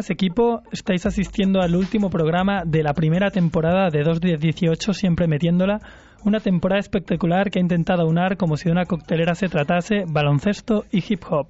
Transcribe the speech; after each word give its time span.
Buenas 0.00 0.12
equipo, 0.12 0.62
estáis 0.72 1.04
asistiendo 1.04 1.60
al 1.60 1.76
último 1.76 2.08
programa 2.08 2.62
de 2.64 2.82
la 2.82 2.94
primera 2.94 3.30
temporada 3.30 3.90
de 3.90 4.02
2 4.02 4.18
de 4.22 4.38
18, 4.38 4.94
siempre 4.94 5.26
metiéndola, 5.26 5.78
una 6.24 6.40
temporada 6.40 6.80
espectacular 6.80 7.50
que 7.50 7.58
ha 7.58 7.60
intentado 7.60 8.08
unar 8.08 8.38
como 8.38 8.56
si 8.56 8.64
de 8.64 8.72
una 8.72 8.86
coctelera 8.86 9.34
se 9.34 9.50
tratase 9.50 10.04
baloncesto 10.08 10.86
y 10.90 11.04
hip 11.06 11.22
hop. 11.28 11.48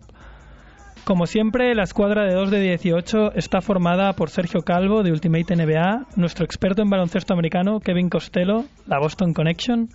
Como 1.04 1.26
siempre, 1.26 1.76
la 1.76 1.84
escuadra 1.84 2.24
de 2.24 2.34
2 2.34 2.50
de 2.50 2.60
18 2.60 3.34
está 3.36 3.60
formada 3.60 4.14
por 4.14 4.30
Sergio 4.30 4.62
Calvo 4.62 5.04
de 5.04 5.12
Ultimate 5.12 5.54
NBA, 5.54 6.08
nuestro 6.16 6.44
experto 6.44 6.82
en 6.82 6.90
baloncesto 6.90 7.32
americano 7.32 7.78
Kevin 7.78 8.10
Costello, 8.10 8.64
la 8.88 8.98
Boston 8.98 9.32
Connection, 9.32 9.90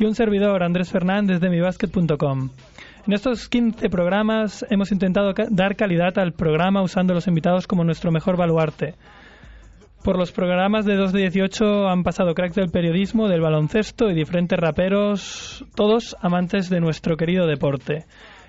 y 0.00 0.04
un 0.04 0.16
servidor 0.16 0.64
Andrés 0.64 0.90
Fernández 0.90 1.38
de 1.38 1.48
mibasket.com. 1.48 2.50
En 3.06 3.12
estos 3.12 3.50
15 3.50 3.90
programas 3.90 4.64
hemos 4.70 4.90
intentado 4.90 5.34
dar 5.50 5.76
calidad 5.76 6.18
al 6.18 6.32
programa 6.32 6.82
usando 6.82 7.12
los 7.12 7.26
invitados 7.26 7.66
como 7.66 7.84
nuestro 7.84 8.10
mejor 8.10 8.38
baluarte. 8.38 8.94
Por 10.02 10.18
los 10.18 10.32
programas 10.32 10.86
de 10.86 10.96
2 10.96 11.12
de 11.12 11.20
18 11.20 11.86
han 11.86 12.02
pasado 12.02 12.32
cracks 12.32 12.54
del 12.54 12.70
periodismo, 12.70 13.28
del 13.28 13.42
baloncesto 13.42 14.08
y 14.08 14.14
diferentes 14.14 14.58
raperos, 14.58 15.66
todos 15.74 16.16
amantes 16.22 16.70
de 16.70 16.80
nuestro 16.80 17.18
querido 17.18 17.46
deporte. 17.46 18.06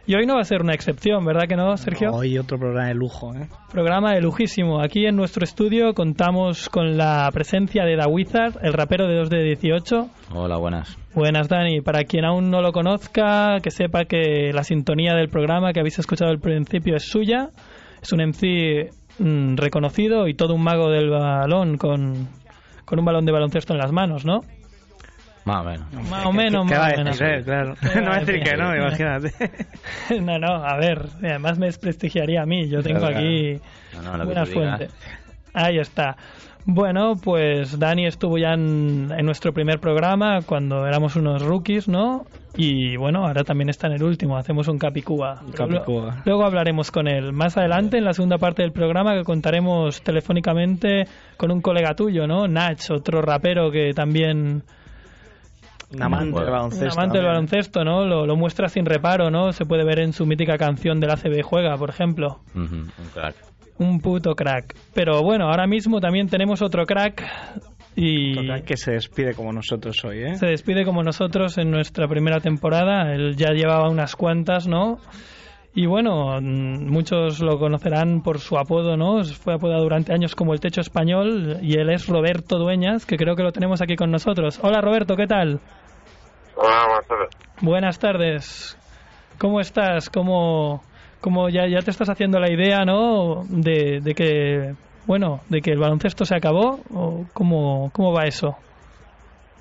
Y 0.07 0.13
hoy 0.13 0.27
no 0.27 0.35
va 0.35 0.41
a 0.41 0.45
ser 0.45 0.61
una 0.61 0.75
excepción, 0.75 1.25
¿verdad 1.25 1.47
que 1.47 1.55
no, 1.55 1.75
Sergio? 1.77 2.11
Hoy 2.11 2.37
otro 2.37 2.59
programa 2.59 2.89
de 2.89 2.93
lujo, 2.93 3.33
¿eh? 3.33 3.47
Programa 3.71 4.13
de 4.13 4.21
lujísimo. 4.21 4.79
Aquí 4.79 5.07
en 5.07 5.15
nuestro 5.15 5.43
estudio 5.43 5.95
contamos 5.95 6.69
con 6.69 6.95
la 6.95 7.27
presencia 7.33 7.85
de 7.85 7.95
Da 7.95 8.07
Wizard, 8.07 8.59
el 8.61 8.73
rapero 8.73 9.07
de 9.07 9.15
2 9.15 9.29
de 9.31 9.43
18. 9.43 10.07
Hola, 10.35 10.57
buenas. 10.57 10.95
Buenas, 11.15 11.49
Dani. 11.49 11.81
Para 11.81 12.03
quien 12.03 12.23
aún 12.23 12.51
no 12.51 12.61
lo 12.61 12.71
conozca, 12.71 13.57
que 13.63 13.71
sepa 13.71 14.05
que 14.05 14.51
la 14.53 14.63
sintonía 14.63 15.15
del 15.15 15.29
programa 15.29 15.73
que 15.73 15.79
habéis 15.79 15.97
escuchado 15.97 16.29
al 16.29 16.39
principio 16.39 16.95
es 16.95 17.05
suya. 17.05 17.49
Es 17.99 18.13
un 18.13 18.21
MC 18.21 18.91
mm, 19.17 19.55
reconocido 19.55 20.27
y 20.27 20.35
todo 20.35 20.53
un 20.53 20.61
mago 20.61 20.91
del 20.91 21.09
balón 21.09 21.77
con, 21.77 22.27
con 22.85 22.99
un 22.99 23.05
balón 23.05 23.25
de 23.25 23.31
baloncesto 23.31 23.73
en 23.73 23.79
las 23.79 23.91
manos, 23.91 24.23
¿no? 24.23 24.41
Más 25.45 25.61
o 25.61 25.63
menos. 25.63 26.09
Más 26.09 26.25
o 26.25 26.31
menos, 26.33 26.67
¿Qué 26.67 26.75
más 26.75 26.93
o 26.93 26.97
menos. 26.97 27.19
decir? 27.19 27.43
Claro. 27.45 27.75
¿Qué 27.79 28.01
No 28.01 28.09
va 28.09 28.15
a 28.15 28.19
decir 28.19 28.43
que 28.43 28.57
no, 28.57 28.75
imagínate. 28.75 29.31
no, 30.21 30.39
no, 30.39 30.47
a 30.65 30.77
ver, 30.77 31.05
además 31.23 31.57
me 31.59 31.67
desprestigiaría 31.67 32.41
a 32.41 32.45
mí. 32.45 32.67
Yo 32.67 32.81
tengo 32.81 32.99
Claro, 32.99 33.17
aquí 33.17 33.59
No, 34.03 34.25
digas. 34.25 34.49
fuente. 34.49 34.87
Ahí 35.53 35.77
está. 35.77 36.17
Bueno, 36.67 37.13
pues 37.23 37.77
Dani 37.77 38.07
estuvo 38.07 38.39
ya 38.39 38.53
en, 38.53 39.11
en 39.15 39.23
nuestro 39.23 39.53
primer 39.53 39.79
programa 39.79 40.39
cuando 40.41 40.87
éramos 40.87 41.15
unos 41.15 41.43
rookies, 41.43 41.87
¿no? 41.87 42.25
Y 42.57 42.97
bueno, 42.97 43.27
ahora 43.27 43.43
también 43.43 43.69
está 43.69 43.85
en 43.85 43.93
el 43.93 44.03
último, 44.03 44.35
hacemos 44.37 44.67
un 44.67 44.79
Capicúa. 44.79 45.41
Un 45.45 45.51
Capicúa. 45.51 46.23
Luego 46.25 46.43
hablaremos 46.43 46.89
con 46.89 47.07
él. 47.07 47.33
Más 47.33 47.55
adelante, 47.55 47.99
en 47.99 48.05
la 48.05 48.13
segunda 48.13 48.39
parte 48.39 48.63
del 48.63 48.71
programa, 48.71 49.13
que 49.13 49.23
contaremos 49.23 50.01
telefónicamente 50.01 51.03
con 51.37 51.51
un 51.51 51.61
colega 51.61 51.93
tuyo, 51.93 52.25
¿no? 52.25 52.47
Nach, 52.47 52.79
otro 52.89 53.21
rapero 53.21 53.69
que 53.69 53.91
también 53.93 54.63
Un 55.93 56.01
amante 56.01 56.39
del 56.39 56.49
baloncesto. 56.49 56.85
un 56.85 56.91
amante 56.91 57.17
del 57.17 57.27
baloncesto, 57.27 57.83
¿no? 57.83 58.05
Lo, 58.05 58.25
lo 58.25 58.35
muestra 58.35 58.67
sin 58.67 58.85
reparo, 58.85 59.29
¿no? 59.29 59.51
Se 59.51 59.65
puede 59.65 59.83
ver 59.85 59.99
en 59.99 60.13
su 60.13 60.25
mítica 60.25 60.57
canción 60.57 60.99
del 60.99 61.11
ACB 61.11 61.41
Juega, 61.43 61.75
por 61.77 61.89
ejemplo. 61.89 62.39
Un 62.55 62.89
crack. 63.13 63.35
Un 63.77 63.99
puto 63.99 64.35
crack. 64.35 64.75
Pero 64.93 65.21
bueno, 65.21 65.49
ahora 65.49 65.67
mismo 65.67 65.99
también 65.99 66.27
tenemos 66.27 66.61
otro 66.61 66.85
crack 66.85 67.23
y 67.95 68.33
Total, 68.33 68.63
que 68.63 68.75
se 68.77 68.91
despide 68.91 69.33
como 69.33 69.53
nosotros 69.53 70.03
hoy, 70.03 70.19
¿eh? 70.23 70.35
se 70.35 70.47
despide 70.47 70.83
como 70.83 71.01
nosotros 71.01 71.57
en 71.57 71.71
nuestra 71.71 72.07
primera 72.07 72.39
temporada. 72.39 73.13
Él 73.13 73.35
ya 73.37 73.51
llevaba 73.51 73.89
unas 73.89 74.15
cuantas, 74.15 74.67
¿no? 74.67 74.97
Y 75.77 75.87
bueno, 75.87 76.39
mm, 76.39 76.89
muchos 76.89 77.41
lo 77.41 77.59
conocerán 77.59 78.21
por 78.21 78.39
su 78.39 78.57
apodo, 78.57 78.95
¿no? 78.95 79.21
Fue 79.25 79.55
apodado 79.55 79.83
durante 79.83 80.13
años 80.13 80.33
como 80.33 80.53
el 80.53 80.61
Techo 80.61 80.79
Español 80.79 81.57
y 81.61 81.77
él 81.77 81.89
es 81.89 82.07
Roberto 82.07 82.57
Dueñas, 82.57 83.05
que 83.05 83.17
creo 83.17 83.35
que 83.35 83.43
lo 83.43 83.51
tenemos 83.51 83.81
aquí 83.81 83.97
con 83.97 84.09
nosotros. 84.09 84.57
Hola 84.63 84.79
Roberto, 84.79 85.17
¿qué 85.17 85.27
tal? 85.27 85.59
Hola, 86.55 86.85
buenas 86.87 87.07
tardes. 87.07 87.29
Buenas 87.61 87.99
tardes. 87.99 88.77
¿Cómo 89.37 89.59
estás? 89.59 90.09
¿Cómo, 90.09 90.81
cómo 91.19 91.49
ya, 91.49 91.67
ya 91.67 91.81
te 91.81 91.91
estás 91.91 92.09
haciendo 92.09 92.39
la 92.39 92.49
idea, 92.49 92.85
¿no? 92.85 93.43
De, 93.49 93.99
de 94.01 94.13
que, 94.15 94.75
bueno, 95.05 95.41
de 95.49 95.59
que 95.59 95.71
el 95.71 95.79
baloncesto 95.79 96.23
se 96.23 96.37
acabó. 96.37 96.79
¿O 96.93 97.25
cómo, 97.33 97.91
¿Cómo 97.91 98.13
va 98.13 98.23
eso? 98.23 98.55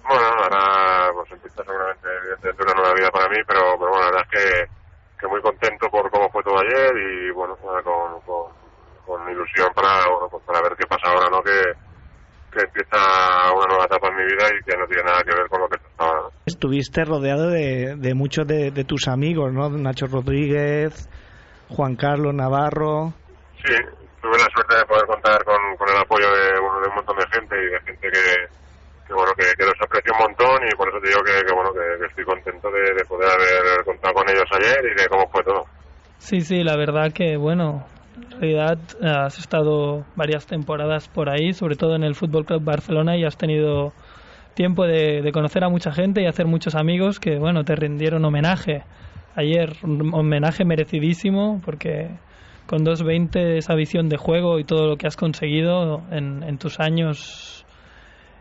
Bueno, 0.06 0.22
ahora 0.44 1.10
pues 1.12 1.32
empieza 1.32 1.64
seguramente 1.64 2.62
una 2.62 2.74
nueva 2.74 2.94
vida 2.94 3.10
para 3.10 3.28
mí, 3.30 3.38
pero, 3.48 3.60
pero 3.76 3.90
bueno, 3.90 3.98
la 3.98 4.10
verdad 4.12 4.22
es 4.22 4.38
que, 4.38 4.83
que 5.18 5.26
muy 5.28 5.40
contento 5.40 5.88
por 5.90 6.10
cómo 6.10 6.28
fue 6.30 6.42
todo 6.42 6.58
ayer 6.58 6.92
y 6.96 7.30
bueno, 7.32 7.56
con, 7.56 8.20
con, 8.22 8.52
con 9.06 9.30
ilusión 9.30 9.68
para, 9.74 10.08
bueno, 10.10 10.28
pues 10.30 10.42
para 10.44 10.62
ver 10.62 10.76
qué 10.76 10.86
pasa 10.86 11.08
ahora, 11.08 11.28
¿no? 11.30 11.42
Que, 11.42 11.60
que 12.52 12.64
empieza 12.64 13.52
una 13.54 13.66
nueva 13.66 13.84
etapa 13.84 14.08
en 14.08 14.16
mi 14.16 14.24
vida 14.24 14.46
y 14.48 14.64
que 14.64 14.76
no 14.76 14.86
tiene 14.86 15.02
nada 15.02 15.22
que 15.22 15.34
ver 15.34 15.48
con 15.48 15.60
lo 15.60 15.68
que. 15.68 15.76
¿no? 15.98 16.30
Estuviste 16.46 17.04
rodeado 17.04 17.50
de, 17.50 17.96
de 17.96 18.14
muchos 18.14 18.46
de, 18.46 18.70
de 18.70 18.84
tus 18.84 19.08
amigos, 19.08 19.52
¿no? 19.52 19.68
Nacho 19.70 20.06
Rodríguez, 20.06 21.08
Juan 21.70 21.96
Carlos 21.96 22.34
Navarro. 22.34 23.12
Sí, 23.64 23.74
tuve 24.20 24.38
la 24.38 24.48
suerte 24.52 24.76
de 24.76 24.84
poder 24.86 25.06
contar 25.06 25.44
con, 25.44 25.56
con 25.76 25.88
el 25.88 25.96
apoyo 26.00 26.26
de, 26.30 26.60
bueno, 26.60 26.80
de 26.80 26.88
un 26.88 26.94
montón 26.94 27.16
de 27.16 27.26
gente 27.32 27.56
y 27.56 27.66
de 27.66 27.80
gente 27.80 28.08
que, 28.10 28.63
que 29.14 29.20
bueno, 29.20 29.32
que, 29.36 29.64
los 29.64 29.80
aprecio 29.80 30.12
un 30.12 30.26
montón 30.26 30.66
y 30.66 30.74
por 30.76 30.88
eso 30.88 30.98
te 31.00 31.08
digo 31.08 31.20
que, 31.22 31.54
bueno, 31.54 31.70
que, 31.72 32.06
estoy 32.06 32.24
contento 32.24 32.70
de, 32.70 32.94
de 32.94 33.04
poder 33.04 33.30
haber 33.30 33.84
contado 33.84 34.14
con 34.14 34.28
ellos 34.28 34.48
ayer 34.52 34.84
y 34.84 35.00
de 35.00 35.08
cómo 35.08 35.28
fue 35.30 35.42
todo. 35.44 35.64
Sí, 36.18 36.40
sí, 36.40 36.62
la 36.62 36.76
verdad 36.76 37.12
que, 37.12 37.36
bueno, 37.36 37.86
en 38.16 38.40
realidad 38.40 38.78
has 39.02 39.38
estado 39.38 40.04
varias 40.16 40.46
temporadas 40.46 41.08
por 41.08 41.28
ahí, 41.28 41.52
sobre 41.52 41.76
todo 41.76 41.96
en 41.96 42.04
el 42.04 42.14
Fútbol 42.14 42.44
Club 42.44 42.62
Barcelona, 42.62 43.16
y 43.16 43.24
has 43.24 43.36
tenido 43.36 43.92
tiempo 44.54 44.84
de, 44.84 45.30
conocer 45.32 45.64
a 45.64 45.68
mucha 45.68 45.92
gente 45.92 46.22
y 46.22 46.26
hacer 46.26 46.46
muchos 46.46 46.74
amigos 46.74 47.20
que, 47.20 47.38
bueno, 47.38 47.64
te 47.64 47.74
rindieron 47.74 48.24
homenaje. 48.24 48.84
Ayer, 49.36 49.72
un 49.82 50.14
homenaje 50.14 50.64
merecidísimo, 50.64 51.60
porque 51.64 52.10
con 52.66 52.84
2.20 52.84 53.58
esa 53.58 53.74
visión 53.74 54.08
de 54.08 54.16
juego 54.16 54.58
y 54.58 54.64
todo 54.64 54.86
lo 54.86 54.96
que 54.96 55.06
has 55.06 55.16
conseguido 55.16 56.02
en 56.10 56.56
tus 56.58 56.80
años 56.80 57.63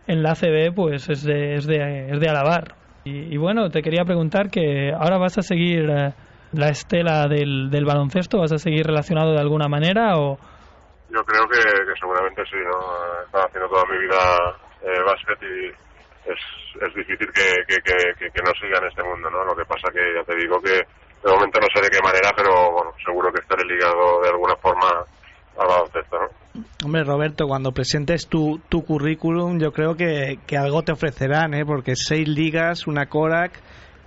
en 0.07 0.23
la 0.23 0.35
pues 0.75 1.09
es 1.09 1.23
de, 1.23 1.55
es 1.55 1.65
de, 1.65 2.09
es 2.11 2.19
de 2.19 2.29
alabar. 2.29 2.75
Y, 3.05 3.35
bueno, 3.37 3.69
te 3.69 3.81
quería 3.81 4.05
preguntar 4.05 4.49
que 4.49 4.91
ahora 4.93 5.17
vas 5.17 5.37
a 5.37 5.41
seguir 5.41 5.89
eh, 5.89 6.13
la 6.53 6.69
estela 6.69 7.27
del, 7.27 7.69
del 7.69 7.85
baloncesto, 7.85 8.39
vas 8.39 8.53
a 8.53 8.57
seguir 8.57 8.85
relacionado 8.85 9.33
de 9.33 9.39
alguna 9.39 9.67
manera 9.67 10.17
o 10.17 10.37
Yo 11.09 11.21
creo 11.23 11.47
que, 11.47 11.59
seguramente 11.99 12.43
sí, 12.45 12.55
¿no? 12.63 12.79
He 13.19 13.25
estado 13.25 13.45
haciendo 13.45 13.69
toda 13.69 13.83
mi 13.91 13.97
vida 13.99 14.23
eh, 14.87 15.01
básquet 15.05 15.39
y 15.43 15.67
es, 16.31 16.39
es 16.87 16.95
difícil 16.95 17.27
que, 17.33 17.47
que- 17.67 18.31
que 18.31 18.41
no 18.43 18.51
siga 18.59 18.79
en 18.79 18.87
este 18.87 19.03
mundo, 19.03 19.29
¿no? 19.29 19.43
Lo 19.43 19.55
que 19.55 19.65
pasa 19.65 19.91
que 19.91 19.99
ya 20.15 20.23
te 20.23 20.35
digo 20.39 20.59
que 20.63 20.71
de 20.79 21.31
momento 21.31 21.59
no 21.59 21.67
sé 21.73 21.81
de 21.83 21.89
qué 21.91 21.99
manera, 22.03 22.31
pero 22.35 22.71
bueno, 22.71 22.91
seguro 23.03 23.31
que 23.31 23.41
estaré 23.41 23.63
ligado 23.67 24.21
de 24.23 24.29
alguna 24.29 24.55
forma 24.57 24.87
al 25.57 25.67
baloncesto, 25.67 26.17
¿no? 26.19 26.63
Hombre, 26.85 27.03
Roberto, 27.03 27.47
cuando 27.47 27.71
presentes 27.71 28.27
tu, 28.29 28.59
tu 28.69 28.83
currículum, 28.83 29.59
yo 29.59 29.71
creo 29.71 29.95
que, 29.95 30.37
que 30.45 30.57
algo 30.57 30.83
te 30.83 30.91
ofrecerán, 30.91 31.53
¿eh? 31.53 31.63
Porque 31.65 31.93
seis 31.95 32.27
ligas, 32.27 32.85
una 32.87 33.07
Korak, 33.07 33.53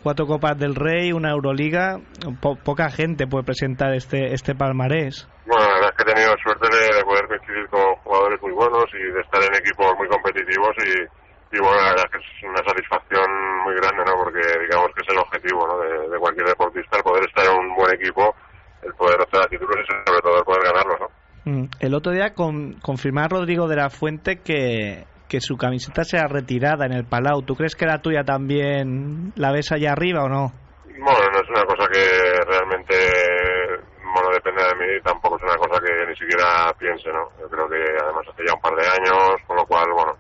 cuatro 0.02 0.26
Copas 0.26 0.56
del 0.58 0.75
Rey, 0.75 1.10
una 1.12 1.31
Euroliga, 1.31 1.98
po- 2.40 2.56
poca 2.56 2.90
gente 2.90 3.26
puede 3.26 3.44
presentar 3.44 3.93
este, 3.94 4.32
este 4.32 4.54
palmarés. 4.54 5.26
Bueno, 5.46 5.64
la 5.64 5.75
verdad 5.75 5.90
es 5.90 5.96
que 5.96 6.10
he 6.10 6.14
tenido 6.14 6.34
suerte 6.43 6.66
de, 6.70 7.04
poder 7.04 7.26
coincidir 7.26 7.66
con 7.70 7.82
jugadores 8.04 8.43
muy 8.43 8.52
buenos 8.52 8.84
y 8.94 9.02
de 9.12 9.20
estar 9.20 9.43
en 9.43 9.54
equipos 9.54 9.87
muy 9.98 10.08
competitivos 10.08 10.70
y, 10.87 11.58
bueno, 11.58 11.76
la 11.81 11.90
verdad 11.90 12.04
es 12.06 12.12
que 12.12 12.19
es 12.19 12.50
una 12.50 12.62
satisfacción 12.66 13.26
muy 13.64 13.75
grande, 13.75 14.02
¿no? 14.06 14.12
Porque 14.22 14.43
digamos 14.69 14.90
que 14.94 15.02
es 15.02 15.08
el 15.10 15.19
objetivo, 15.19 15.66
¿no? 15.66 15.78
De, 15.78 16.19
cualquier 16.19 16.46
deportista, 16.46 16.98
el 16.98 17.02
poder 17.02 17.25
estar 17.26 17.46
en 17.46 17.58
un 17.58 17.75
buen 17.75 17.94
equipo, 17.94 18.34
el 18.82 18.93
poder 18.94 19.20
obtener 19.20 19.46
títulos 19.48 19.76
y 19.82 19.87
sobre 19.87 20.20
todo 20.22 20.38
el 20.38 20.44
poder 20.44 20.62
ganarlos, 20.62 21.00
¿no? 21.00 21.08
Mm, 21.46 21.64
el 21.87 21.94
otro 21.94 22.12
día 22.12 22.35
con, 22.35 22.75
confirmar 22.81 23.31
Rodrigo 23.31 23.69
de 23.69 23.77
la 23.77 23.91
Fuente 23.91 24.41
que, 24.43 25.05
que 25.29 25.41
su 25.41 25.56
camiseta 25.56 26.05
sea 26.05 26.27
retirada 26.29 26.87
en 26.87 26.93
el 26.93 27.05
Palau. 27.05 27.43
¿Tú 27.43 27.55
crees 27.55 27.75
que 27.75 27.87
la 27.87 28.03
tuya 28.03 28.25
también 28.25 29.33
la 29.37 29.53
ves 29.53 29.73
allá 29.73 29.93
arriba 29.93 30.25
o 30.25 30.29
no? 30.29 30.53
Bueno, 30.87 31.29
no 31.33 31.41
es 31.41 31.49
una 31.49 31.65
cosa 31.65 31.88
que 31.93 32.00
realmente 32.47 32.94
bueno, 34.17 34.31
depende 34.33 34.62
de 34.65 34.75
mí, 34.81 35.03
tampoco 35.05 35.37
es 35.37 35.43
una 35.43 35.56
cosa 35.56 35.79
que 35.85 35.93
ni 36.09 36.17
siquiera 36.17 36.73
piense, 36.79 37.11
¿no? 37.12 37.29
Yo 37.38 37.49
creo 37.50 37.69
que 37.69 37.77
además 38.03 38.25
hace 38.32 38.44
ya 38.47 38.55
un 38.55 38.61
par 38.61 38.75
de 38.75 38.87
años, 38.89 39.37
con 39.47 39.56
lo 39.56 39.67
cual, 39.67 39.85
bueno, 39.93 40.17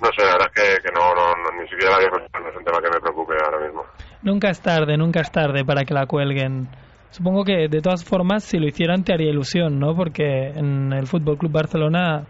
no 0.00 0.08
sé, 0.16 0.24
la 0.24 0.32
verdad 0.32 0.50
es 0.54 0.78
que, 0.78 0.92
no, 0.92 1.14
no, 1.14 1.34
ni 1.58 1.68
siquiera 1.68 1.98
la 1.98 2.38
no 2.38 2.48
es 2.48 2.56
un 2.56 2.64
tema 2.64 2.78
que 2.78 2.90
me 2.90 3.00
preocupe 3.00 3.34
ahora 3.42 3.58
mismo. 3.58 3.84
Nunca 4.22 4.50
es 4.50 4.60
tarde, 4.60 4.96
nunca 4.96 5.20
es 5.20 5.32
tarde 5.32 5.64
para 5.64 5.84
que 5.84 5.94
la 5.94 6.06
cuelguen. 6.06 6.68
Supongo 7.12 7.44
que 7.44 7.68
de 7.68 7.80
todas 7.82 8.04
formas, 8.04 8.42
si 8.42 8.58
lo 8.58 8.66
hicieran, 8.66 9.04
te 9.04 9.12
haría 9.12 9.30
ilusión, 9.30 9.78
¿no? 9.78 9.94
Porque 9.94 10.48
en 10.48 10.92
el 10.94 11.06
Fútbol 11.06 11.36
Club 11.36 11.52
Barcelona 11.52 12.24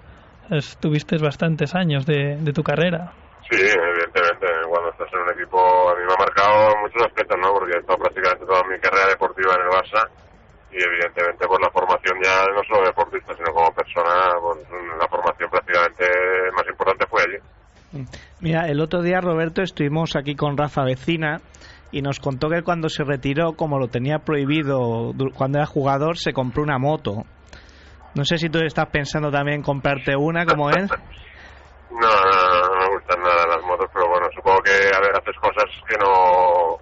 estuviste 0.50 1.16
bastantes 1.22 1.74
años 1.74 2.04
de, 2.04 2.36
de 2.40 2.52
tu 2.52 2.62
carrera. 2.62 3.12
Sí, 3.48 3.62
evidentemente. 3.62 4.46
Cuando 4.68 4.90
estás 4.90 5.08
en 5.12 5.20
un 5.20 5.30
equipo, 5.38 5.58
a 5.88 5.94
mí 5.94 6.02
me 6.04 6.12
ha 6.12 6.18
marcado 6.18 6.76
muchos 6.82 7.02
aspectos, 7.06 7.38
¿no? 7.40 7.52
Porque 7.54 7.76
he 7.76 7.80
estado 7.80 7.98
prácticamente 7.98 8.44
toda 8.44 8.62
mi 8.64 8.78
carrera 8.80 9.06
deportiva 9.08 9.54
en 9.54 9.62
el 9.62 9.70
Barça 9.70 10.02
y 10.72 10.82
evidentemente 10.82 11.46
por 11.46 11.60
la 11.62 11.70
formación 11.70 12.18
ya 12.24 12.46
no 12.50 12.62
solo 12.64 12.86
deportista 12.86 13.34
sino 13.36 13.52
como 13.52 13.70
persona 13.72 14.32
pues, 14.40 14.58
la 14.98 15.06
formación 15.06 15.50
prácticamente 15.50 16.04
más 16.56 16.66
importante 16.66 17.06
fue 17.06 17.20
allí 17.22 18.06
mira 18.40 18.66
el 18.68 18.80
otro 18.80 19.02
día 19.02 19.20
Roberto 19.20 19.60
estuvimos 19.60 20.16
aquí 20.16 20.34
con 20.34 20.56
Rafa 20.56 20.84
Vecina 20.84 21.42
y 21.92 22.02
nos 22.02 22.18
contó 22.18 22.48
que 22.48 22.62
cuando 22.62 22.88
se 22.88 23.04
retiró 23.04 23.52
como 23.52 23.78
lo 23.78 23.88
tenía 23.88 24.18
prohibido 24.18 25.12
cuando 25.34 25.58
era 25.58 25.66
jugador 25.66 26.18
se 26.18 26.32
compró 26.32 26.62
una 26.62 26.78
moto 26.78 27.24
no 28.14 28.24
sé 28.24 28.38
si 28.38 28.48
tú 28.48 28.58
estás 28.58 28.86
pensando 28.86 29.30
también 29.30 29.62
comprarte 29.62 30.16
una 30.16 30.44
como 30.44 30.70
él 30.70 30.88
no, 31.90 31.98
no, 31.98 32.68
no, 32.68 32.80
me 32.80 32.94
gustan 32.96 33.22
nada 33.22 33.46
las 33.46 33.64
motos 33.64 33.86
pero 33.92 34.08
bueno 34.08 34.26
supongo 34.34 34.58
que 34.64 34.72
a 34.72 35.00
ver 35.00 35.12
haces 35.12 35.36
cosas 35.40 35.66
que 35.86 35.96
no 35.98 36.80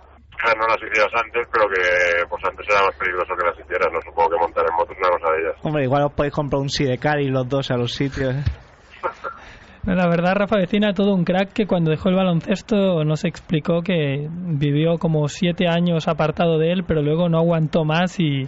no 0.57 0.67
las 0.67 0.79
hicieras 0.79 1.13
antes, 1.23 1.47
pero 1.53 1.69
que 1.69 2.27
pues 2.29 2.43
antes 2.45 2.67
era 2.69 2.83
más 2.83 2.97
peligroso 2.97 3.35
que 3.37 3.47
las 3.47 3.59
hicieras. 3.59 3.89
No 3.93 4.01
supongo 4.01 4.31
que 4.31 4.37
montar 4.39 4.65
en 4.69 4.75
moto 4.77 4.93
es 4.93 4.99
una 4.99 5.11
cosa 5.11 5.33
de 5.33 5.43
ellas. 5.43 5.57
Hombre, 5.63 5.85
igual 5.85 6.03
os 6.05 6.13
podéis 6.13 6.35
comprar 6.35 6.63
un 6.63 6.71
sidecar 6.71 7.21
y 7.21 7.29
los 7.29 7.49
dos 7.49 7.71
a 7.71 7.77
los 7.77 7.93
sitios. 7.93 8.35
La 9.87 10.07
verdad, 10.09 10.35
Rafa 10.35 10.57
Vecina, 10.57 10.93
todo 10.93 11.15
un 11.15 11.25
crack 11.25 11.55
que 11.55 11.67
cuando 11.67 11.91
dejó 11.91 12.11
el 12.11 12.15
baloncesto 12.15 13.03
nos 13.05 13.25
explicó 13.25 13.81
que 13.81 14.29
vivió 14.31 14.99
como 14.99 15.27
siete 15.29 15.69
años 15.69 16.07
apartado 16.07 16.59
de 16.59 16.71
él, 16.73 16.85
pero 16.87 17.01
luego 17.01 17.31
no 17.31 17.39
aguantó 17.39 17.85
más 17.85 18.21
y, 18.21 18.47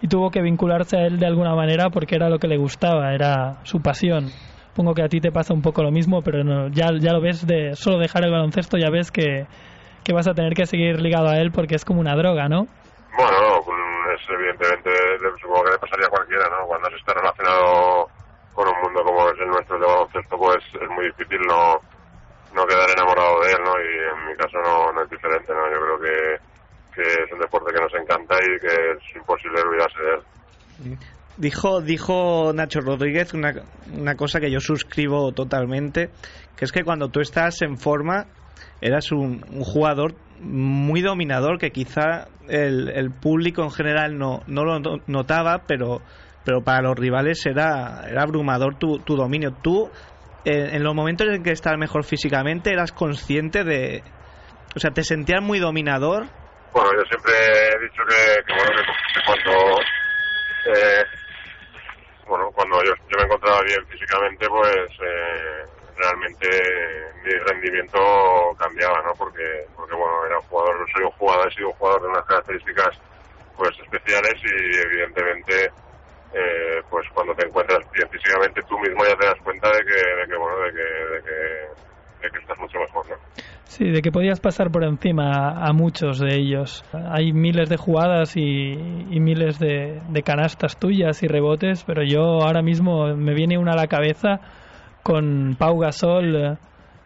y 0.00 0.08
tuvo 0.08 0.30
que 0.30 0.40
vincularse 0.40 0.96
a 0.96 1.06
él 1.06 1.18
de 1.18 1.26
alguna 1.26 1.56
manera 1.56 1.90
porque 1.90 2.14
era 2.14 2.28
lo 2.28 2.38
que 2.38 2.46
le 2.46 2.58
gustaba, 2.58 3.12
era 3.12 3.58
su 3.64 3.82
pasión. 3.82 4.28
Supongo 4.70 4.94
que 4.94 5.02
a 5.02 5.08
ti 5.08 5.20
te 5.20 5.32
pasa 5.32 5.52
un 5.52 5.62
poco 5.62 5.82
lo 5.82 5.90
mismo, 5.90 6.22
pero 6.22 6.44
no, 6.44 6.68
ya, 6.68 6.90
ya 7.00 7.12
lo 7.12 7.20
ves 7.20 7.44
de 7.44 7.74
solo 7.74 7.98
dejar 7.98 8.24
el 8.24 8.30
baloncesto, 8.30 8.78
ya 8.78 8.90
ves 8.90 9.10
que, 9.10 9.46
que 10.04 10.12
vas 10.12 10.28
a 10.28 10.34
tener 10.34 10.54
que 10.54 10.66
seguir 10.66 11.00
ligado 11.00 11.28
a 11.28 11.38
él 11.38 11.50
porque 11.50 11.74
es 11.74 11.84
como 11.84 12.00
una 12.00 12.14
droga, 12.14 12.48
¿no? 12.48 12.68
Bueno, 13.16 13.60
pues, 13.66 13.78
es 14.14 14.30
evidentemente, 14.30 14.90
supongo 15.42 15.64
que 15.64 15.72
le 15.72 15.78
pasaría 15.78 16.06
a 16.06 16.10
cualquiera, 16.10 16.44
¿no? 16.44 16.68
Cuando 16.68 16.88
se 16.90 16.96
está 16.96 17.14
relacionado 17.14 18.06
con 18.58 18.66
un 18.66 18.82
mundo 18.82 19.04
como 19.04 19.30
es 19.30 19.38
el 19.38 19.46
nuestro 19.46 19.78
de 19.78 19.86
baloncesto, 19.86 20.36
pues 20.36 20.58
es 20.74 20.90
muy 20.90 21.06
difícil 21.06 21.38
no, 21.46 21.78
no 22.52 22.66
quedar 22.66 22.90
enamorado 22.90 23.40
de 23.42 23.52
él, 23.52 23.58
¿no? 23.62 23.72
Y 23.78 23.92
en 24.02 24.26
mi 24.26 24.36
caso 24.36 24.58
no, 24.58 24.92
no 24.92 25.02
es 25.04 25.10
diferente, 25.10 25.52
¿no? 25.54 25.70
Yo 25.70 25.78
creo 25.78 25.98
que, 26.02 26.96
que 26.96 27.02
es 27.22 27.32
un 27.32 27.38
deporte 27.38 27.72
que 27.72 27.80
nos 27.80 27.94
encanta 27.94 28.34
y 28.42 28.58
que 28.58 28.66
es 28.66 29.16
imposible 29.16 29.60
olvidarse 29.60 30.02
de 30.02 30.10
él. 30.10 30.98
Dijo, 31.36 31.80
dijo 31.82 32.50
Nacho 32.52 32.80
Rodríguez 32.80 33.32
una, 33.32 33.54
una 33.92 34.16
cosa 34.16 34.40
que 34.40 34.50
yo 34.50 34.58
suscribo 34.58 35.30
totalmente, 35.30 36.10
que 36.56 36.64
es 36.64 36.72
que 36.72 36.82
cuando 36.82 37.10
tú 37.10 37.20
estás 37.20 37.62
en 37.62 37.78
forma 37.78 38.26
eras 38.80 39.12
un, 39.12 39.40
jugador 39.62 40.16
muy 40.40 41.00
dominador 41.00 41.58
que 41.58 41.70
quizá 41.70 42.26
el, 42.48 42.88
el, 42.88 43.12
público 43.12 43.62
en 43.62 43.70
general 43.70 44.18
no, 44.18 44.42
no 44.48 44.64
lo 44.64 44.80
notaba, 45.06 45.62
pero, 45.68 46.00
pero 46.48 46.62
para 46.62 46.80
los 46.80 46.98
rivales 46.98 47.44
era, 47.44 48.08
era 48.08 48.22
abrumador 48.22 48.78
tu, 48.78 49.00
tu 49.00 49.16
dominio. 49.16 49.50
Tú, 49.62 49.90
eh, 50.46 50.70
en 50.72 50.82
los 50.82 50.94
momentos 50.94 51.26
en 51.28 51.42
que 51.42 51.50
estabas 51.50 51.78
mejor 51.78 52.04
físicamente, 52.04 52.72
eras 52.72 52.90
consciente 52.90 53.64
de... 53.64 54.02
O 54.74 54.78
sea, 54.80 54.90
¿te 54.90 55.02
sentías 55.02 55.42
muy 55.42 55.58
dominador? 55.58 56.24
Bueno, 56.72 56.88
yo 56.96 57.04
siempre 57.04 57.34
he 57.36 57.78
dicho 57.84 58.02
que, 58.08 58.54
bueno, 58.54 58.80
que 59.12 59.20
cuando... 59.26 59.78
Eh, 60.72 61.04
bueno, 62.26 62.48
cuando 62.54 62.82
yo, 62.82 62.94
yo, 62.96 63.18
me 63.18 63.24
encontraba 63.24 63.60
bien 63.60 63.84
físicamente, 63.90 64.46
pues... 64.48 64.88
Eh, 65.04 65.66
realmente 65.98 66.48
mi 67.24 67.32
rendimiento 67.50 67.98
cambiaba, 68.56 69.02
¿no? 69.02 69.12
Porque, 69.18 69.66
porque 69.76 69.94
bueno, 69.96 70.24
era 70.24 70.38
un 70.38 70.44
jugador, 70.46 70.86
soy 70.94 71.04
un 71.04 71.10
jugador, 71.10 71.48
he 71.48 71.54
sido 71.56 71.68
un 71.68 71.74
jugador 71.74 72.02
de 72.02 72.08
unas 72.08 72.24
características 72.24 72.96
pues 73.56 73.70
especiales 73.82 74.34
y 74.44 74.76
evidentemente 74.86 75.72
eh, 76.34 76.82
pues 76.90 77.06
cuando 77.14 77.34
te 77.34 77.46
encuentras 77.46 77.80
bien 77.92 78.08
físicamente 78.10 78.62
tú 78.68 78.78
mismo 78.78 79.02
ya 79.04 79.16
te 79.16 79.26
das 79.26 79.40
cuenta 79.42 79.68
de 79.68 79.78
que, 79.78 80.36
bueno, 80.36 80.58
de 80.58 80.72
que, 80.72 82.26
de 82.26 82.30
que, 82.30 82.38
estás 82.38 82.58
mucho 82.58 82.78
mejor, 82.78 83.08
¿no? 83.08 83.16
Sí, 83.64 83.90
de 83.90 84.02
que 84.02 84.10
podías 84.10 84.40
pasar 84.40 84.70
por 84.70 84.84
encima 84.84 85.50
a, 85.66 85.72
muchos 85.72 86.18
de 86.18 86.34
ellos. 86.34 86.84
Hay 86.92 87.32
miles 87.32 87.68
de 87.68 87.76
jugadas 87.76 88.36
y, 88.36 88.42
y 88.42 89.20
miles 89.20 89.58
de, 89.58 90.00
canastas 90.24 90.78
tuyas 90.78 91.22
y 91.22 91.28
rebotes, 91.28 91.84
pero 91.84 92.02
yo 92.02 92.42
ahora 92.42 92.62
mismo 92.62 93.14
me 93.14 93.34
viene 93.34 93.56
una 93.56 93.72
a 93.72 93.76
la 93.76 93.86
cabeza 93.86 94.40
con 95.02 95.56
Pau 95.58 95.78
Gasol 95.78 96.36
eh, 96.36 96.56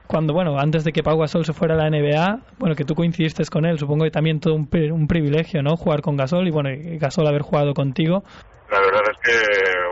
cuando, 0.07 0.35
bueno, 0.35 0.59
antes 0.59 0.85
de 0.85 0.93
que 0.93 1.03
Pau 1.03 1.19
Gasol 1.19 1.45
se 1.45 1.53
fuera 1.53 1.75
a 1.75 1.79
la 1.79 1.91
NBA, 1.91 2.41
bueno, 2.59 2.75
que 2.75 2.85
tú 2.85 2.95
coincidiste 2.95 3.45
con 3.51 3.67
él, 3.67 3.79
supongo 3.79 4.05
que 4.05 4.11
también 4.11 4.41
todo 4.41 4.55
un, 4.55 4.69
un 4.93 5.07
privilegio, 5.07 5.63
¿no? 5.63 5.77
Jugar 5.77 6.01
con 6.01 6.17
Gasol 6.17 6.47
y, 6.49 6.51
bueno, 6.51 6.71
Gasol 6.99 7.27
haber 7.27 7.43
jugado 7.43 7.73
contigo. 7.75 8.23
La 8.73 8.81
verdad 8.81 9.05
es 9.05 9.19
que, 9.21 9.37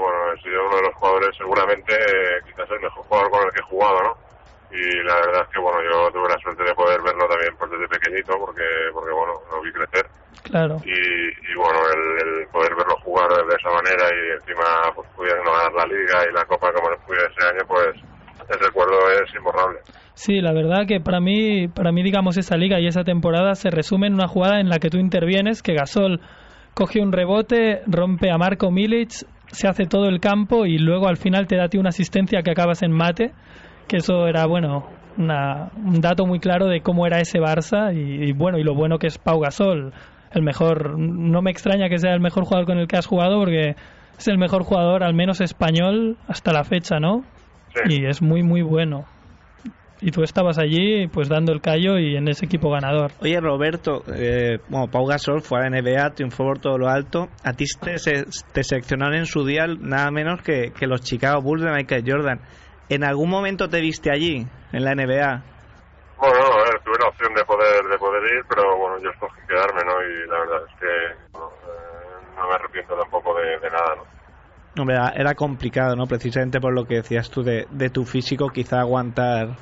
bueno, 0.00 0.32
he 0.32 0.41
sido 0.41 0.65
uno 0.65 0.77
de 0.77 0.87
los 0.88 0.94
jugadores, 0.97 1.37
seguramente, 1.37 1.93
quizás 2.49 2.65
el 2.70 2.81
mejor 2.81 3.05
jugador 3.05 3.31
con 3.31 3.44
el 3.44 3.53
que 3.53 3.60
he 3.60 3.69
jugado, 3.69 3.99
¿no? 4.01 4.13
Y 4.72 5.05
la 5.05 5.17
verdad 5.20 5.43
es 5.44 5.49
que, 5.53 5.60
bueno, 5.60 5.79
yo 5.84 6.08
tuve 6.08 6.32
la 6.32 6.41
suerte 6.41 6.65
de 6.65 6.72
poder 6.72 6.96
verlo 7.05 7.29
también 7.29 7.53
pues, 7.60 7.70
desde 7.77 7.93
pequeñito, 7.93 8.32
porque, 8.41 8.65
porque 8.94 9.13
bueno, 9.13 9.37
lo 9.53 9.60
vi 9.60 9.70
crecer. 9.72 10.08
Claro. 10.49 10.81
Y, 10.81 10.96
y 10.96 11.55
bueno, 11.60 11.77
el, 11.93 12.49
poder 12.49 12.72
verlo 12.75 12.96
jugar 13.05 13.29
de 13.29 13.53
esa 13.53 13.69
manera 13.69 14.08
y 14.17 14.32
encima 14.41 14.65
pues 14.96 15.08
pudiendo 15.15 15.44
ganar 15.44 15.72
la 15.77 15.84
liga 15.84 16.25
y 16.25 16.32
la 16.32 16.44
copa 16.46 16.72
como 16.72 16.89
lo 16.89 16.99
fui 17.05 17.17
ese 17.20 17.46
año, 17.46 17.60
pues 17.69 17.93
el 18.49 18.58
recuerdo 18.65 18.96
es 19.13 19.34
imborrable. 19.37 19.81
Sí, 20.15 20.41
la 20.41 20.53
verdad 20.53 20.87
que 20.89 21.01
para 21.01 21.20
mí, 21.20 21.69
para 21.69 21.93
mí 21.93 22.03
digamos 22.03 22.39
esa 22.39 22.56
liga 22.56 22.81
y 22.81 22.87
esa 22.87 23.05
temporada 23.05 23.55
se 23.55 23.70
resume 23.70 24.06
en 24.06 24.15
una 24.15 24.29
jugada 24.29 24.60
en 24.60 24.70
la 24.70 24.79
que 24.79 24.89
tú 24.89 24.96
intervienes, 24.96 25.63
que 25.63 25.75
Gasol 25.75 26.20
coge 26.74 27.00
un 27.00 27.12
rebote, 27.12 27.82
rompe 27.86 28.31
a 28.31 28.39
Marco 28.39 28.70
Milic, 28.70 29.10
se 29.48 29.69
hace 29.69 29.86
todo 29.86 30.06
el 30.06 30.20
campo 30.20 30.67
y 30.67 30.79
luego 30.79 31.08
al 31.08 31.17
final 31.17 31.46
te 31.46 31.56
da 31.56 31.65
a 31.65 31.69
ti 31.69 31.79
una 31.79 31.89
asistencia 31.89 32.43
que 32.43 32.50
acabas 32.50 32.82
en 32.82 32.93
mate, 32.93 33.32
que 33.89 33.98
eso 33.98 34.27
era 34.27 34.46
bueno, 34.46 34.86
un 35.19 36.00
dato 36.00 36.27
muy 36.27 36.39
claro 36.39 36.67
de 36.67 36.81
cómo 36.81 37.06
era 37.06 37.20
ese 37.20 37.41
Barça 37.41 37.94
y, 37.94 38.29
y, 38.29 38.32
bueno 38.32 38.58
y 38.58 38.62
lo 38.62 38.74
bueno 38.74 38.98
que 38.98 39.08
es 39.08 39.19
Pau 39.19 39.41
Gasol 39.41 39.93
el 40.32 40.43
mejor. 40.43 40.98
No 40.98 41.43
me 41.43 41.50
extraña 41.50 41.89
que 41.89 41.98
sea 41.98 42.15
el 42.15 42.20
mejor 42.20 42.44
jugador 42.44 42.67
con 42.67 42.79
el 42.79 42.86
que 42.86 42.96
has 42.96 43.06
jugado 43.06 43.39
porque 43.39 43.74
es 44.19 44.29
el 44.29 44.39
mejor 44.39 44.62
jugador, 44.62 45.03
al 45.03 45.15
menos 45.15 45.41
español, 45.41 46.17
hasta 46.29 46.53
la 46.53 46.65
fecha, 46.65 47.00
¿no? 47.00 47.24
Y 47.89 48.06
es 48.06 48.22
muy, 48.22 48.43
muy 48.43 48.62
bueno. 48.62 49.05
Y 50.02 50.10
tú 50.12 50.22
estabas 50.22 50.58
allí, 50.58 51.06
pues 51.08 51.28
dando 51.28 51.52
el 51.52 51.60
callo 51.60 51.98
y 51.98 52.16
en 52.16 52.26
ese 52.28 52.46
equipo 52.46 52.70
ganador. 52.70 53.10
Oye, 53.20 53.38
Roberto, 53.38 54.02
eh, 54.14 54.58
bueno, 54.69 54.86
Pau 54.90 55.06
Gasol 55.06 55.42
fue 55.42 55.58
a 55.58 55.69
la 55.69 55.80
NBA, 55.80 56.14
triunfó 56.14 56.44
por 56.44 56.58
todo 56.58 56.78
lo 56.78 56.88
alto. 56.88 57.28
A 57.44 57.52
ti 57.52 57.66
te, 57.80 57.96
te 58.52 58.64
seleccionaron 58.64 59.14
en 59.16 59.26
su 59.26 59.44
día 59.44 59.66
nada 59.66 60.10
menos 60.10 60.40
que, 60.42 60.72
que 60.72 60.86
los 60.86 61.02
Chicago 61.02 61.42
Bulls 61.42 61.64
de 61.64 61.70
Michael 61.70 62.04
Jordan. 62.06 62.40
¿En 62.88 63.04
algún 63.04 63.28
momento 63.28 63.69
te 63.69 63.80
viste 63.80 64.10
allí, 64.10 64.46
en 64.72 64.84
la 64.84 64.94
NBA? 64.94 65.42
Bueno, 66.19 66.36
a 66.36 66.64
ver, 66.64 66.80
tuve 66.82 66.96
la 67.00 67.08
opción 67.08 67.34
de 67.34 67.44
poder 67.44 67.84
de 67.84 67.98
poder 67.98 68.22
ir, 68.24 68.44
pero 68.48 68.76
bueno, 68.78 68.98
yo 69.02 69.10
escogí 69.10 69.40
quedarme, 69.46 69.80
¿no? 69.84 70.02
Y 70.02 70.28
la 70.28 70.38
verdad 70.38 70.60
es 70.66 70.80
que 70.80 70.86
eh, 70.86 71.36
no 72.36 72.48
me 72.48 72.54
arrepiento 72.54 72.94
tampoco 72.96 73.34
de, 73.34 73.70
nada, 73.70 73.96
¿no? 73.96 74.82
Hombre, 74.82 74.96
era 75.14 75.34
complicado, 75.34 75.94
¿no? 75.94 76.06
Precisamente 76.06 76.58
por 76.58 76.72
lo 76.72 76.84
que 76.84 76.96
decías 76.96 77.30
tú 77.30 77.42
de, 77.42 77.66
de 77.70 77.90
tu 77.90 78.04
físico, 78.04 78.48
quizá 78.48 78.80
aguantar 78.80 79.56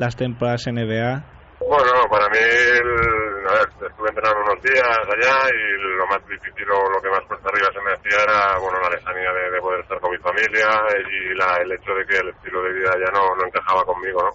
las 0.00 0.16
temporadas 0.16 0.64
NBA. 0.66 1.22
Bueno, 1.60 1.92
para 2.08 2.26
mí, 2.32 2.40
a 2.40 3.52
ver, 3.52 3.68
estuve 3.68 4.08
entrenando 4.08 4.40
unos 4.48 4.64
días 4.64 4.96
allá 4.96 5.36
y 5.52 5.98
lo 5.98 6.06
más 6.08 6.26
difícil 6.26 6.64
o 6.72 6.88
lo 6.88 6.98
que 7.02 7.10
más 7.10 7.20
cuesta 7.28 7.46
arriba 7.52 7.68
se 7.68 7.84
me 7.84 7.92
hacía 7.92 8.24
era, 8.24 8.58
bueno, 8.58 8.80
la 8.80 8.96
lejanía 8.96 9.28
de, 9.28 9.60
poder 9.60 9.80
estar 9.80 10.00
con 10.00 10.10
mi 10.10 10.16
familia 10.18 10.68
y 11.04 11.36
la, 11.36 11.56
el 11.60 11.70
hecho 11.72 11.92
de 11.92 12.06
que 12.06 12.16
el 12.16 12.30
estilo 12.30 12.62
de 12.62 12.72
vida 12.72 12.92
ya 12.96 13.12
no, 13.12 13.36
no 13.36 13.46
encajaba 13.46 13.84
conmigo, 13.84 14.22
¿no? 14.24 14.32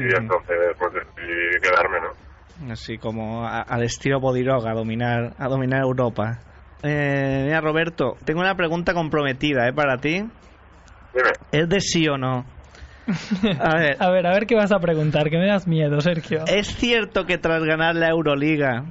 Y 0.00 0.14
entonces, 0.14 0.56
pues 0.78 0.92
decidí 0.92 1.60
quedarme, 1.60 1.98
¿no? 2.00 2.72
Así 2.72 2.98
como 2.98 3.48
al 3.48 3.82
estilo 3.82 4.20
Bodiroga, 4.20 4.70
a 4.70 4.74
dominar, 4.74 5.34
a 5.38 5.48
dominar 5.48 5.82
Europa. 5.82 6.38
Eh, 6.84 7.42
mira, 7.46 7.60
Roberto, 7.60 8.16
tengo 8.24 8.40
una 8.40 8.54
pregunta 8.54 8.94
comprometida, 8.94 9.66
¿eh? 9.66 9.72
Para 9.72 9.96
ti. 9.96 10.22
Dime. 11.14 11.30
¿Es 11.50 11.68
de 11.68 11.80
sí 11.80 12.06
o 12.08 12.16
no? 12.16 12.44
A 13.60 13.76
ver. 13.76 13.96
a 14.00 14.10
ver, 14.10 14.26
a 14.26 14.32
ver 14.32 14.46
qué 14.46 14.54
vas 14.54 14.72
a 14.72 14.78
preguntar, 14.78 15.28
que 15.28 15.38
me 15.38 15.46
das 15.46 15.66
miedo, 15.66 16.00
Sergio. 16.00 16.44
¿Es 16.46 16.74
cierto 16.76 17.26
que 17.26 17.38
tras 17.38 17.62
ganar 17.62 17.94
la 17.94 18.08
Euroliga, 18.08 18.84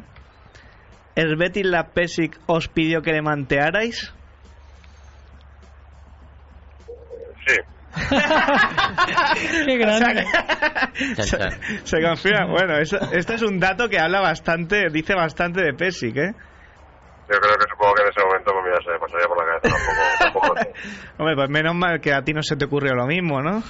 el 1.16 1.36
Betis 1.36 1.66
la 1.66 1.88
PESIC 1.90 2.40
os 2.46 2.68
pidió 2.68 3.02
que 3.02 3.12
le 3.12 3.22
mantearais? 3.22 4.14
Sí. 7.46 7.56
Qué 9.66 9.78
grande. 9.78 10.26
se, 11.84 12.02
confía. 12.02 12.46
Bueno, 12.46 12.78
este 12.78 13.34
es 13.34 13.42
un 13.42 13.60
dato 13.60 13.90
que 13.90 14.00
habla 14.00 14.22
bastante, 14.22 14.90
dice 14.92 15.16
bastante 15.16 15.62
de 15.62 15.74
PESIC, 15.74 16.18
¿eh? 16.18 16.34
Yo 17.32 17.40
creo 17.40 17.56
que 17.58 17.66
supongo 17.70 17.94
que 17.96 18.02
en 18.04 18.10
ese 18.10 18.24
momento 18.24 18.52
pues, 18.52 18.64
mira, 18.66 18.78
se 18.84 19.00
pasaría 19.00 19.28
por 19.28 19.38
la 19.38 19.46
cabeza. 19.46 19.76
Tampoco, 20.20 20.54
tampoco 20.54 20.56
Hombre, 21.18 21.36
pues 21.36 21.50
menos 21.50 21.76
mal 21.76 22.02
que 22.02 22.14
a 22.14 22.22
ti 22.22 22.34
no 22.34 22.44
se 22.44 22.56
te 22.56 22.66
ocurrió 22.66 22.94
lo 22.94 23.08
mismo, 23.08 23.42
¿no? 23.42 23.64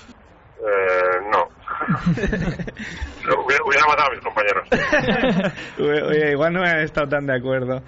Eh, 0.63 1.19
no. 1.29 1.49
hubiera, 3.65 3.85
matado 3.85 4.07
a 4.07 4.11
mis 4.11 4.21
compañeros. 4.21 4.69
Oye, 6.09 6.31
igual 6.31 6.53
no 6.53 6.63
he 6.63 6.83
estado 6.83 7.09
tan 7.09 7.25
de 7.25 7.35
acuerdo. 7.35 7.81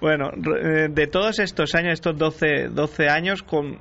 Bueno, 0.00 0.30
eh, 0.60 0.88
de 0.90 1.06
todos 1.06 1.38
estos 1.38 1.74
años, 1.74 1.92
estos 1.92 2.18
12, 2.18 2.68
12 2.70 3.08
años, 3.08 3.42
con, 3.42 3.78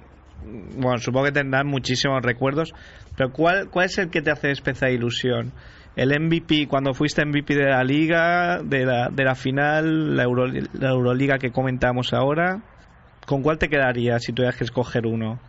bueno, 0.77 0.97
supongo 0.99 1.25
que 1.25 1.31
tendrás 1.31 1.65
muchísimos 1.65 2.21
recuerdos, 2.21 2.73
pero 3.17 3.31
¿cuál, 3.31 3.69
¿cuál 3.69 3.85
es 3.87 3.97
el 3.97 4.11
que 4.11 4.21
te 4.21 4.31
hace 4.31 4.51
especial 4.51 4.91
ilusión? 4.91 5.51
¿El 5.95 6.09
MVP 6.19 6.67
cuando 6.67 6.93
fuiste 6.93 7.25
MVP 7.25 7.55
de 7.55 7.69
la 7.69 7.83
liga, 7.83 8.59
de 8.61 8.85
la, 8.85 9.09
de 9.09 9.23
la 9.23 9.33
final, 9.33 10.15
la, 10.15 10.25
la 10.73 10.89
Euroliga 10.89 11.37
que 11.37 11.51
comentamos 11.51 12.13
ahora? 12.13 12.61
¿Con 13.25 13.41
cuál 13.41 13.57
te 13.57 13.69
quedaría 13.69 14.19
si 14.19 14.33
tuvieras 14.33 14.57
que 14.57 14.65
escoger 14.65 15.07
uno? 15.07 15.39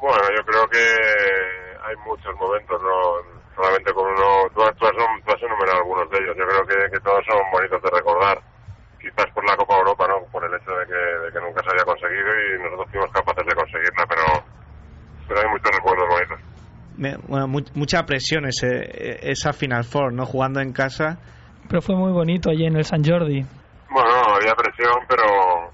Bueno, 0.00 0.24
yo 0.36 0.44
creo 0.44 0.66
que 0.68 1.51
hay 1.92 1.98
muchos 2.08 2.34
momentos, 2.40 2.80
no 2.80 3.20
solamente 3.54 3.92
con 3.92 4.06
uno. 4.08 4.48
Tú, 4.54 4.62
has, 4.64 5.42
enumerado 5.42 5.78
algunos 5.78 6.08
de 6.10 6.18
ellos. 6.18 6.36
Yo 6.36 6.44
creo 6.48 6.90
que, 6.90 7.00
todos 7.00 7.20
son 7.28 7.38
bonitos 7.52 7.82
de 7.82 7.90
recordar. 7.92 8.40
Quizás 9.00 9.26
por 9.34 9.44
la 9.44 9.56
Copa 9.56 9.76
Europa, 9.78 10.06
¿no? 10.08 10.24
Por 10.30 10.44
el 10.44 10.54
hecho 10.54 10.70
de 10.72 10.86
que, 10.86 11.40
nunca 11.40 11.60
se 11.62 11.74
haya 11.74 11.84
conseguido 11.84 12.30
y 12.32 12.62
nosotros 12.62 12.88
fuimos 12.90 13.10
capaces 13.12 13.44
de 13.44 13.54
conseguirla, 13.54 14.04
pero, 14.08 14.24
pero 15.28 15.40
hay 15.40 15.48
muchos 15.50 15.70
recuerdos 15.76 16.08
bonitos. 16.08 17.28
bueno, 17.28 17.48
mucha 17.74 18.02
presión 18.04 18.46
ese, 18.46 19.28
esa 19.28 19.52
Final 19.52 19.84
Four, 19.84 20.12
¿no? 20.12 20.24
Jugando 20.24 20.60
en 20.60 20.72
casa. 20.72 21.18
Pero 21.68 21.82
fue 21.82 21.96
muy 21.96 22.12
bonito 22.12 22.50
allí 22.50 22.64
en 22.64 22.76
el 22.76 22.84
San 22.84 23.04
Jordi. 23.04 23.44
Bueno, 23.92 24.10
había 24.34 24.54
presión, 24.54 25.04
pero, 25.06 25.24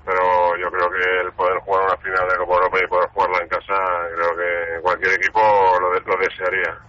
pero 0.05 0.57
yo 0.59 0.69
creo 0.71 0.91
que 0.91 1.27
el 1.27 1.33
poder 1.33 1.59
jugar 1.61 1.85
una 1.85 1.97
final 1.99 2.29
de 2.29 2.37
Copa 2.37 2.55
Europa 2.55 2.79
y 2.83 2.89
poder 2.89 3.09
jugarla 3.11 3.39
en 3.43 3.49
casa, 3.49 3.75
creo 4.15 4.37
que 4.37 4.83
cualquier 4.83 5.15
equipo 5.15 5.41
lo, 5.81 5.93
lo 5.93 6.17
desearía. 6.19 6.89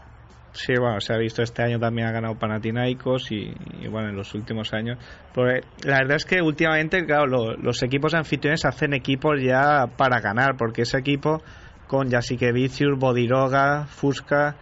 Sí, 0.51 0.73
bueno, 0.79 0.99
se 0.99 1.13
ha 1.13 1.17
visto 1.17 1.43
este 1.43 1.61
año 1.61 1.79
también 1.79 2.07
ha 2.07 2.11
ganado 2.11 2.35
Panathinaikos 2.35 3.31
y, 3.31 3.53
bueno, 3.89 4.09
en 4.09 4.15
los 4.15 4.33
últimos 4.33 4.73
años. 4.73 4.97
Porque 5.33 5.61
la 5.83 5.99
verdad 5.99 6.15
es 6.17 6.25
que 6.25 6.41
últimamente, 6.41 7.05
claro, 7.05 7.27
los 7.27 7.83
equipos 7.83 8.13
anfitriones 8.15 8.65
hacen 8.65 8.93
equipos 8.93 9.39
ya 9.41 9.85
para 9.95 10.19
ganar, 10.19 10.57
porque 10.57 10.81
ese 10.81 10.97
equipo 10.97 11.43
con 11.87 12.09
Vicius, 12.09 12.97
Bodiroga, 12.97 13.85
Fusca, 13.85 14.55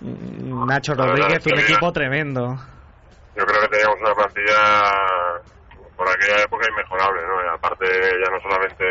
mm, 0.00 0.66
Nacho 0.66 0.94
Rodríguez, 0.94 1.44
un 1.46 1.58
equipo 1.58 1.92
tremendo. 1.92 2.56
Yo 3.36 3.44
creo 3.44 3.62
que 3.62 3.68
teníamos 3.68 3.96
una 4.00 4.14
plantilla 4.14 5.42
por 6.02 6.10
aquella 6.10 6.42
época 6.42 6.66
inmejorable, 6.68 7.22
¿no? 7.22 7.38
Y 7.46 7.48
aparte 7.54 7.86
ya 7.86 8.28
no 8.34 8.40
solamente 8.42 8.84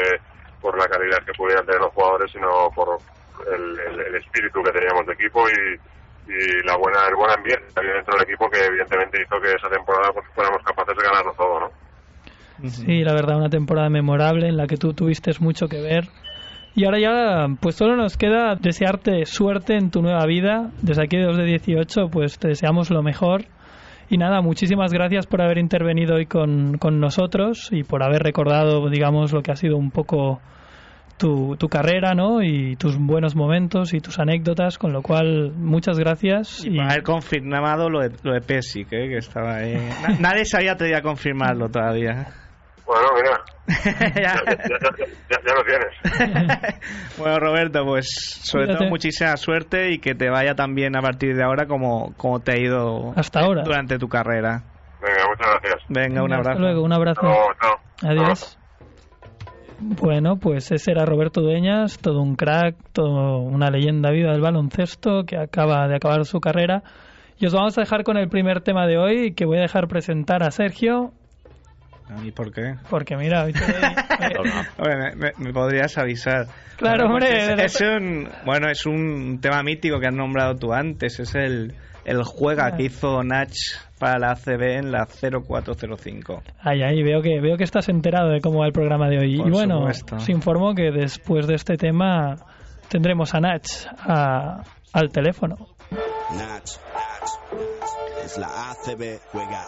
por 0.62 0.78
la 0.80 0.88
calidad 0.88 1.20
que 1.26 1.34
pudieran 1.34 1.66
tener 1.66 1.82
los 1.82 1.92
jugadores, 1.92 2.32
sino 2.32 2.72
por 2.74 2.98
el, 3.52 4.16
espíritu 4.16 4.64
que 4.64 4.72
teníamos 4.72 5.06
de 5.06 5.14
equipo 5.14 5.44
y, 5.50 5.76
la 6.64 6.78
buena, 6.78 7.08
el 7.10 7.16
buen 7.16 7.32
ambiente 7.32 7.66
que 7.74 7.80
había 7.82 7.96
dentro 7.96 8.16
del 8.16 8.24
equipo 8.24 8.50
que 8.50 8.64
evidentemente 8.64 9.22
hizo 9.22 9.42
que 9.42 9.52
esa 9.52 9.68
temporada 9.68 10.14
pues 10.14 10.26
fuéramos 10.34 10.64
capaces 10.64 10.96
de 10.96 11.04
ganarlo 11.04 11.34
todo, 11.34 11.60
¿no? 11.60 12.70
Sí, 12.70 13.04
la 13.04 13.14
verdad, 13.14 13.38
una 13.38 13.50
temporada 13.50 13.90
memorable 13.90 14.48
en 14.48 14.56
la 14.56 14.68
que 14.68 14.78
tú 14.78 14.94
tuviste 14.94 15.32
mucho 15.42 15.68
que 15.68 15.82
ver. 15.82 16.06
Y 16.74 16.86
ahora 16.86 17.00
ya, 17.00 17.48
pues 17.60 17.76
solo 17.76 17.98
nos 17.98 18.16
queda 18.16 18.56
desearte 18.56 19.26
suerte 19.26 19.76
en 19.76 19.92
tu 19.92 20.02
nueva 20.02 20.26
vida. 20.26 20.70
Desde 20.82 21.04
aquí 21.04 21.18
de 21.18 21.26
2 21.26 21.38
de 21.38 21.44
18, 21.44 22.08
pues 22.10 22.40
te 22.40 22.50
deseamos 22.50 22.92
lo 22.92 23.02
mejor 23.04 23.48
y 24.12 24.18
nada, 24.18 24.42
muchísimas 24.42 24.92
gracias 24.92 25.26
por 25.26 25.42
haber 25.42 25.58
intervenido 25.58 26.16
hoy 26.16 26.26
con, 26.26 26.78
con 26.78 27.00
nosotros 27.00 27.70
y 27.72 27.84
por 27.84 28.04
haber 28.04 28.22
recordado, 28.22 28.90
digamos, 28.90 29.32
lo 29.32 29.42
que 29.42 29.54
ha 29.54 29.56
sido 29.56 29.78
un 29.78 29.90
poco 29.90 30.42
tu, 31.18 31.56
tu, 31.56 31.70
carrera, 31.70 32.14
¿no? 32.14 32.44
Y 32.44 32.76
tus 32.76 32.98
buenos 32.98 33.38
momentos 33.38 33.94
y 33.94 34.02
tus 34.02 34.20
anécdotas, 34.20 34.78
con 34.78 34.92
lo 34.92 35.02
cual, 35.02 35.54
muchas 35.56 35.98
gracias. 35.98 36.66
Y, 36.66 36.76
por 36.76 36.92
haber 36.92 37.04
confirmado 37.04 37.90
lo 37.90 38.02
de, 38.02 38.12
lo 38.24 38.34
de 38.34 38.42
Pesic, 38.42 38.92
¿eh? 38.92 39.08
que 39.08 39.18
estaba 39.18 39.56
ahí. 39.56 39.78
nadie 40.20 40.44
se 40.44 40.58
había 40.58 40.74
atrevido 40.74 40.98
a 40.98 41.02
confirmarlo 41.02 41.70
todavía. 41.70 42.28
Bueno, 42.92 43.08
mira. 43.16 43.42
ya. 44.22 44.36
Ya, 45.30 45.54
lo 45.56 45.64
tienes. 45.64 46.76
bueno, 47.18 47.40
Roberto, 47.40 47.86
pues 47.86 48.08
sobre 48.44 48.68
todo 48.68 48.90
muchísima 48.90 49.38
suerte 49.38 49.92
y 49.92 50.00
que 50.00 50.14
te 50.14 50.30
vaya 50.30 50.56
también 50.56 50.98
a 50.98 51.02
partir 51.02 51.38
de 51.38 51.44
ahora 51.44 51.68
como, 51.68 52.14
como 52.18 52.42
te 52.42 52.52
ha 52.52 52.58
ido 52.58 53.14
hasta 53.16 53.40
ahora 53.40 53.64
durante 53.64 53.98
tu 53.98 54.10
carrera. 54.10 54.64
Venga, 55.02 55.24
muchas 55.30 55.48
gracias. 55.48 55.84
Venga, 55.88 56.22
un 56.22 56.34
abrazo. 56.34 56.50
Hasta 56.50 56.62
luego, 56.62 56.84
un 56.84 56.94
abrazo. 56.94 57.22
Adiós. 58.04 58.58
Bueno, 59.80 60.36
pues 60.36 60.70
ese 60.72 60.92
era 60.92 61.06
Roberto 61.06 61.40
Dueñas, 61.40 61.98
todo 61.98 62.22
un 62.22 62.36
crack, 62.36 62.76
todo 62.92 63.38
una 63.38 63.70
leyenda 63.70 64.12
viva 64.12 64.34
del 64.34 64.42
baloncesto 64.42 65.24
que 65.26 65.38
acaba 65.38 65.88
de 65.88 65.96
acabar 65.96 66.26
su 66.26 66.42
carrera. 66.42 66.84
Y 67.38 67.46
os 67.46 67.54
vamos 67.54 67.78
a 67.78 67.82
dejar 67.82 68.04
con 68.04 68.18
el 68.18 68.28
primer 68.28 68.62
tema 68.62 68.86
de 68.86 68.98
hoy, 68.98 69.34
que 69.34 69.46
voy 69.46 69.60
a 69.60 69.62
dejar 69.62 69.88
presentar 69.88 70.44
a 70.44 70.52
Sergio 70.52 71.14
¿Y 72.24 72.32
por 72.32 72.52
qué? 72.52 72.76
Porque 72.90 73.16
mira, 73.16 73.44
hoy 73.44 73.54
me, 75.38 75.54
podrías 75.54 75.98
avisar. 75.98 76.48
Claro, 76.78 77.08
hombre. 77.08 77.64
Es, 77.64 77.80
un, 77.82 78.28
bueno, 78.46 78.70
es 78.70 78.86
un 78.86 79.40
tema 79.42 79.64
mítico 79.64 80.00
que 80.00 80.08
has 80.08 80.14
nombrado 80.14 80.56
tú 80.56 80.74
antes. 80.74 81.20
Es 81.20 81.36
el, 81.36 81.74
el 82.06 82.24
juega 82.24 82.76
que 82.76 82.84
hizo 82.84 83.24
Nach 83.24 83.54
para 84.00 84.18
la 84.20 84.32
ACB 84.32 84.62
en 84.80 84.92
la 84.92 85.06
0405. 85.06 86.44
Ay, 86.60 86.82
ay, 86.82 87.04
veo 87.04 87.22
que, 87.22 87.40
veo 87.40 87.56
que 87.58 87.64
estás 87.64 87.88
enterado 87.90 88.30
de 88.30 88.42
cómo 88.42 88.60
va 88.60 88.66
el 88.66 88.74
programa 88.74 89.08
de 89.10 89.20
hoy. 89.20 89.36
y 89.36 89.50
bueno, 89.50 89.88
se 89.94 90.32
informó 90.32 90.74
que 90.74 90.92
después 90.92 91.48
de 91.48 91.56
este 91.56 91.78
tema 91.78 92.36
tendremos 92.90 93.34
a 93.36 93.40
Nach 93.40 93.66
al 94.94 95.10
teléfono. 95.12 95.68
Nach, 96.36 96.64
es 98.26 98.38
la 98.38 98.72
ACB 98.72 99.20
juega 99.32 99.66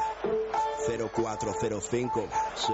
0405. 0.87 2.27
Sí 2.55 2.73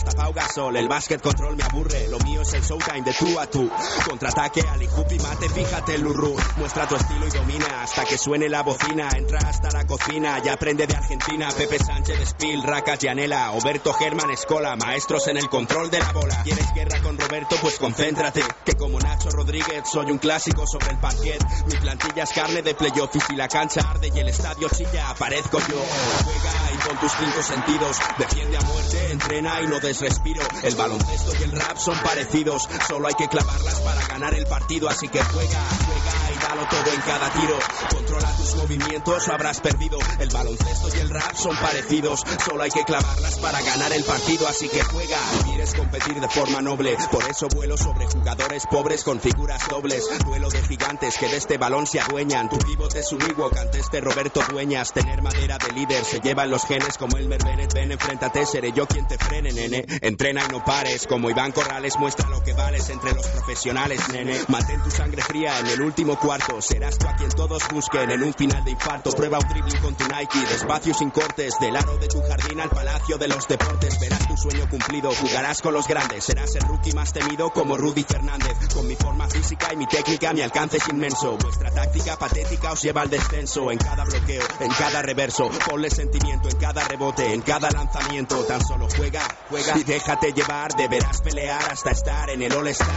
hasta 0.00 0.12
Pau. 0.12 0.32
El 0.74 0.88
básquet 0.88 1.20
control 1.20 1.56
me 1.56 1.62
aburre. 1.62 2.08
Lo 2.08 2.18
mío 2.20 2.42
es 2.42 2.52
el 2.54 2.62
showtime 2.62 3.02
de 3.02 3.12
tú 3.12 3.38
a 3.38 3.46
tú. 3.46 3.70
Contraataque, 4.08 4.62
Ali 4.62 4.86
y 4.86 5.18
mate, 5.18 5.48
fíjate 5.48 5.94
el 5.94 6.02
lurru. 6.02 6.36
Muestra 6.56 6.86
tu 6.86 6.96
estilo 6.96 7.26
y 7.26 7.30
domina 7.30 7.82
hasta 7.82 8.04
que 8.04 8.16
suene 8.16 8.48
la 8.48 8.62
bocina. 8.62 9.08
Entra 9.16 9.38
hasta 9.40 9.70
la 9.70 9.86
cocina, 9.86 10.38
ya 10.42 10.54
aprende 10.54 10.86
de 10.86 10.94
Argentina. 10.96 11.48
Pepe 11.56 11.78
Sánchez, 11.78 12.30
Spill, 12.30 12.62
Racas, 12.62 12.98
Yanela, 13.00 13.52
Oberto 13.52 13.92
Germán, 13.92 14.30
Escola, 14.30 14.76
maestros 14.76 15.26
en 15.28 15.36
el 15.36 15.48
control 15.48 15.90
de 15.90 15.98
la 15.98 16.12
bola. 16.12 16.42
¿Quieres 16.42 16.72
guerra 16.74 17.00
con 17.02 17.18
Roberto? 17.18 17.56
Pues 17.60 17.78
concéntrate. 17.78 18.42
Que 18.64 18.74
como 18.74 18.98
Nacho 18.98 19.30
Rodríguez 19.30 19.82
soy 19.90 20.10
un 20.10 20.18
clásico 20.18 20.66
sobre 20.66 20.90
el 20.90 20.98
parquet. 20.98 21.42
Mi 21.66 21.76
plantilla 21.76 22.22
es 22.22 22.30
carne 22.30 22.62
de 22.62 22.74
playoff 22.74 23.14
y 23.14 23.20
si 23.20 23.36
la 23.36 23.48
cancha 23.48 23.82
arde 23.82 24.10
y 24.14 24.18
el 24.18 24.28
estadio 24.28 24.68
chilla, 24.70 25.10
aparezco 25.10 25.58
yo. 25.58 25.84
Juega 26.24 26.72
y 26.74 26.88
con 26.88 26.96
tus 26.98 27.12
cinco 27.12 27.42
sentidos. 27.42 27.98
Defiende 28.18 28.56
a 28.56 28.60
muerte, 28.62 29.12
entrena 29.12 29.60
y 29.62 29.66
no 29.66 29.80
desrespiro. 29.90 30.40
El 30.62 30.76
baloncesto 30.76 31.32
y 31.40 31.42
el 31.42 31.52
rap 31.52 31.76
son 31.76 31.98
parecidos. 31.98 32.68
Solo 32.86 33.08
hay 33.08 33.14
que 33.14 33.28
clavarlas 33.28 33.80
para 33.80 34.06
ganar 34.06 34.34
el 34.34 34.46
partido. 34.46 34.88
Así 34.88 35.08
que 35.08 35.20
juega, 35.20 35.60
juega 35.86 36.32
y 36.32 36.38
dalo 36.38 36.68
todo 36.68 36.94
en 36.94 37.00
cada 37.00 37.30
tiro. 37.32 37.58
Controla 37.90 38.36
tus 38.36 38.54
movimientos 38.56 39.28
o 39.28 39.32
habrás 39.32 39.60
perdido. 39.60 39.98
El 40.20 40.28
baloncesto 40.28 40.96
y 40.96 41.00
el 41.00 41.10
rap 41.10 41.34
son 41.34 41.56
parecidos. 41.56 42.22
Solo 42.46 42.62
hay 42.62 42.70
que 42.70 42.84
clavarlas 42.84 43.38
para 43.38 43.60
ganar 43.62 43.92
el 43.92 44.04
partido. 44.04 44.46
Así 44.46 44.68
que 44.68 44.82
juega. 44.84 45.18
Quieres 45.44 45.74
competir 45.74 46.20
de 46.20 46.28
forma 46.28 46.60
noble. 46.60 46.96
Por 47.10 47.28
eso 47.28 47.48
vuelo 47.48 47.76
sobre 47.76 48.06
jugadores 48.06 48.66
pobres 48.70 49.02
con 49.02 49.20
figuras 49.20 49.68
dobles. 49.68 50.08
Duelo 50.24 50.50
de 50.50 50.62
gigantes 50.62 51.18
que 51.18 51.26
de 51.26 51.36
este 51.36 51.58
balón 51.58 51.88
se 51.88 51.98
adueñan. 51.98 52.48
Tu 52.48 52.58
pivote 52.58 53.00
es 53.00 53.10
un 53.10 53.22
Ewok 53.22 53.56
ante 53.56 53.80
este 53.80 54.00
Roberto 54.00 54.40
Dueñas. 54.52 54.92
Tener 54.92 55.20
madera 55.20 55.58
de 55.58 55.72
líder 55.72 56.04
se 56.04 56.20
llevan 56.20 56.48
los 56.48 56.64
genes 56.64 56.96
como 56.96 57.16
el 57.16 57.26
Bennett. 57.26 57.74
Ven, 57.74 57.90
enfréntate, 57.90 58.46
seré 58.46 58.72
yo 58.72 58.86
quien 58.86 59.06
te 59.08 59.18
frene, 59.18 59.52
Entrena 59.72 60.44
y 60.48 60.52
no 60.52 60.64
pares. 60.64 61.06
Como 61.06 61.30
Iván 61.30 61.52
Corrales 61.52 61.98
muestra 61.98 62.28
lo 62.28 62.42
que 62.42 62.52
vales 62.52 62.88
entre 62.90 63.12
los 63.12 63.26
profesionales, 63.26 64.00
nene. 64.12 64.38
Mantén 64.48 64.82
tu 64.82 64.90
sangre 64.90 65.22
fría 65.22 65.58
en 65.60 65.66
el 65.66 65.80
último 65.80 66.18
cuarto. 66.18 66.60
Serás 66.60 66.98
tú 66.98 67.06
a 67.06 67.16
quien 67.16 67.30
todos 67.30 67.62
busquen 67.72 68.10
en 68.10 68.22
un 68.22 68.34
final 68.34 68.64
de 68.64 68.72
infarto. 68.72 69.12
Prueba 69.12 69.38
un 69.38 69.48
dribbling 69.48 69.80
con 69.80 69.94
tu 69.94 70.04
Nike. 70.04 70.38
Despacio 70.48 70.94
sin 70.94 71.10
cortes. 71.10 71.54
Del 71.60 71.76
aro 71.76 71.96
de 71.98 72.08
tu 72.08 72.20
jardín 72.22 72.60
al 72.60 72.70
palacio 72.70 73.18
de 73.18 73.28
los 73.28 73.46
deportes. 73.46 73.98
Verás 74.00 74.26
tu 74.28 74.36
sueño 74.36 74.68
cumplido. 74.68 75.12
Jugarás 75.12 75.62
con 75.62 75.74
los 75.74 75.86
grandes. 75.86 76.24
Serás 76.24 76.54
el 76.56 76.62
rookie 76.62 76.92
más 76.92 77.12
temido 77.12 77.50
como 77.50 77.76
Rudy 77.76 78.04
Fernández. 78.04 78.56
Con 78.74 78.86
mi 78.86 78.96
forma 78.96 79.28
física 79.28 79.72
y 79.72 79.76
mi 79.76 79.86
técnica, 79.86 80.32
mi 80.32 80.42
alcance 80.42 80.78
es 80.78 80.88
inmenso. 80.88 81.36
Vuestra 81.38 81.70
táctica 81.70 82.16
patética 82.16 82.72
os 82.72 82.82
lleva 82.82 83.02
al 83.02 83.10
descenso. 83.10 83.70
En 83.70 83.78
cada 83.78 84.04
bloqueo, 84.04 84.42
en 84.60 84.70
cada 84.72 85.02
reverso. 85.02 85.50
Ponle 85.68 85.90
sentimiento 85.90 86.48
en 86.48 86.56
cada 86.56 86.84
rebote, 86.84 87.32
en 87.32 87.42
cada 87.42 87.70
lanzamiento. 87.70 88.44
Tan 88.44 88.64
solo 88.64 88.88
juega, 88.96 89.22
juega 89.48 89.59
y 89.76 89.84
déjate 89.84 90.32
llevar. 90.32 90.74
Deberás 90.76 91.20
pelear 91.20 91.70
hasta 91.70 91.90
estar 91.90 92.30
en 92.30 92.42
el 92.42 92.52
All-Star. 92.52 92.88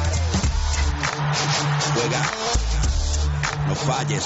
Juega, 1.93 2.23
no 3.67 3.75
falles. 3.75 4.23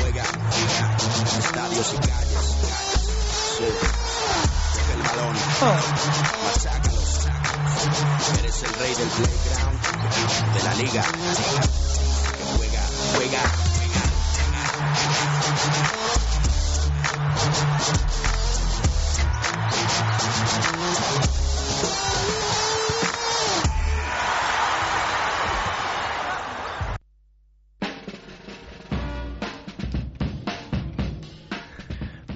Juega, 0.00 0.24
juega, 0.24 0.96
estadios 1.38 1.92
y 1.92 1.96
calles. 1.96 2.56
Coge 4.74 4.92
el 4.94 5.02
balón, 5.02 5.36
machácalos. 6.44 7.28
Eres 8.38 8.62
el 8.62 8.74
rey 8.74 8.94
del 8.94 9.08
playground, 9.08 9.80
de 10.54 10.62
la 10.62 10.74
liga. 10.74 11.04
Juega, 12.56 12.82
juega, 13.16 13.42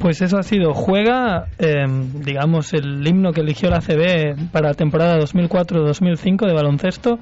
Pues 0.08 0.22
eso 0.22 0.38
ha 0.38 0.42
sido 0.42 0.72
Juega, 0.72 1.48
eh, 1.58 1.84
digamos, 2.24 2.72
el 2.72 3.06
himno 3.06 3.32
que 3.32 3.42
eligió 3.42 3.68
la 3.68 3.80
CB 3.80 4.50
para 4.50 4.68
la 4.68 4.74
temporada 4.74 5.18
2004-2005 5.18 6.46
de 6.46 6.54
baloncesto. 6.54 7.18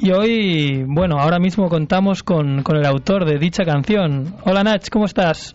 Y 0.00 0.10
hoy, 0.10 0.84
bueno, 0.84 1.20
ahora 1.20 1.38
mismo 1.38 1.68
contamos 1.68 2.24
con, 2.24 2.64
con 2.64 2.76
el 2.76 2.86
autor 2.86 3.24
de 3.24 3.38
dicha 3.38 3.64
canción. 3.64 4.34
Hola 4.44 4.64
Nach, 4.64 4.88
¿cómo 4.90 5.04
estás? 5.04 5.54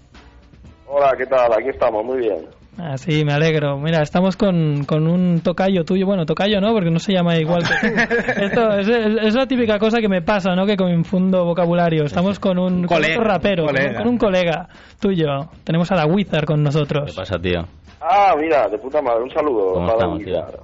Hola, 0.88 1.16
¿qué 1.18 1.26
tal? 1.26 1.52
Aquí 1.52 1.68
estamos, 1.68 2.06
muy 2.06 2.20
bien. 2.20 2.46
Ah, 2.80 2.96
sí, 2.98 3.26
me 3.26 3.34
alegro. 3.34 3.78
Mira, 3.80 4.04
estamos 4.04 4.38
con, 4.38 4.86
con 4.86 5.08
un 5.08 5.42
tocayo 5.42 5.84
tuyo. 5.84 6.06
Bueno, 6.06 6.26
tocayo 6.28 6.62
no, 6.62 6.74
porque 6.74 6.92
no 6.92 7.00
se 7.00 7.12
llama 7.12 7.36
igual 7.38 7.64
que 7.64 7.90
tú. 7.90 7.96
Esto 8.42 8.72
es, 8.78 8.88
es- 8.88 9.18
es 9.24 9.34
la 9.36 9.48
típica 9.48 9.80
cosa 9.80 10.00
que 10.00 10.08
me 10.08 10.22
pasa, 10.22 10.56
¿no? 10.56 10.66
Que 10.66 10.78
confundo 10.78 11.44
vocabulario. 11.44 12.04
Estamos 12.04 12.40
con 12.40 12.60
un, 12.60 12.86
con 12.86 12.98
Colega, 13.00 13.16
otro 13.20 13.28
rapero, 13.28 13.66
con 13.66 13.72
un- 13.76 13.82
colega. 13.82 13.98
Con, 14.00 14.08
un 14.10 14.18
colega 14.18 14.68
tuyo. 15.00 15.26
Tenemos 15.64 15.92
a 15.92 15.96
la 15.96 16.06
Wizard 16.06 16.46
con 16.46 16.58
¿Qué 16.58 16.64
nosotros. 16.64 17.16
pasa, 17.16 17.40
tío? 17.40 17.62
Ah, 18.00 18.36
mira, 18.40 18.68
de 18.68 18.78
puta 18.78 19.02
madre, 19.02 19.24
un 19.24 19.32
saludo. 19.32 19.74
¿Cómo 19.74 19.88
para 19.88 19.98
estamos, 19.98 20.24
tío? 20.24 20.64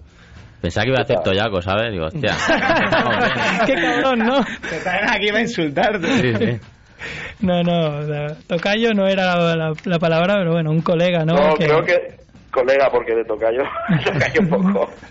Pensaba 0.62 0.84
que 0.86 0.90
iba 0.92 1.00
a 1.00 1.04
decir 1.04 1.18
Toyaco, 1.24 1.62
¿sabes? 1.62 1.92
Digo, 1.92 2.06
hostia. 2.06 2.36
Qué 3.66 3.74
cabrón, 3.74 4.20
¿no? 4.20 4.40
Te 4.70 4.78
traen 4.84 5.10
aquí 5.10 5.28
para 5.30 5.42
insultarte. 5.42 6.08
Sí, 6.08 6.34
sí. 6.36 6.60
No, 7.42 7.62
no, 7.64 8.00
o 8.00 8.06
sea, 8.06 8.36
tocayo 8.48 8.94
no 8.94 9.06
era 9.08 9.36
la, 9.36 9.56
la- 9.56 9.74
la 9.84 10.00
palabra, 10.00 10.36
pero 10.38 10.54
bueno, 10.54 10.72
un 10.72 10.82
colega, 10.82 11.26
¿no? 11.26 11.34
No, 11.34 11.54
creo 11.56 11.84
que 11.84 12.16
colega, 12.52 12.90
porque 12.92 13.16
de 13.16 13.26
tocayo, 13.26 13.64
tocayo 14.06 14.50
poco. 14.50 14.90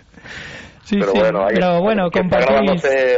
Sí, 0.84 0.96
pero 0.98 1.12
sí, 1.12 1.18
bueno, 1.20 1.40
ahí- 1.46 1.54
pero 1.54 1.80
bueno, 1.80 2.10
que 2.10 2.18
está 2.20 2.38
compartís... 2.38 2.46
grabándose, 2.82 3.16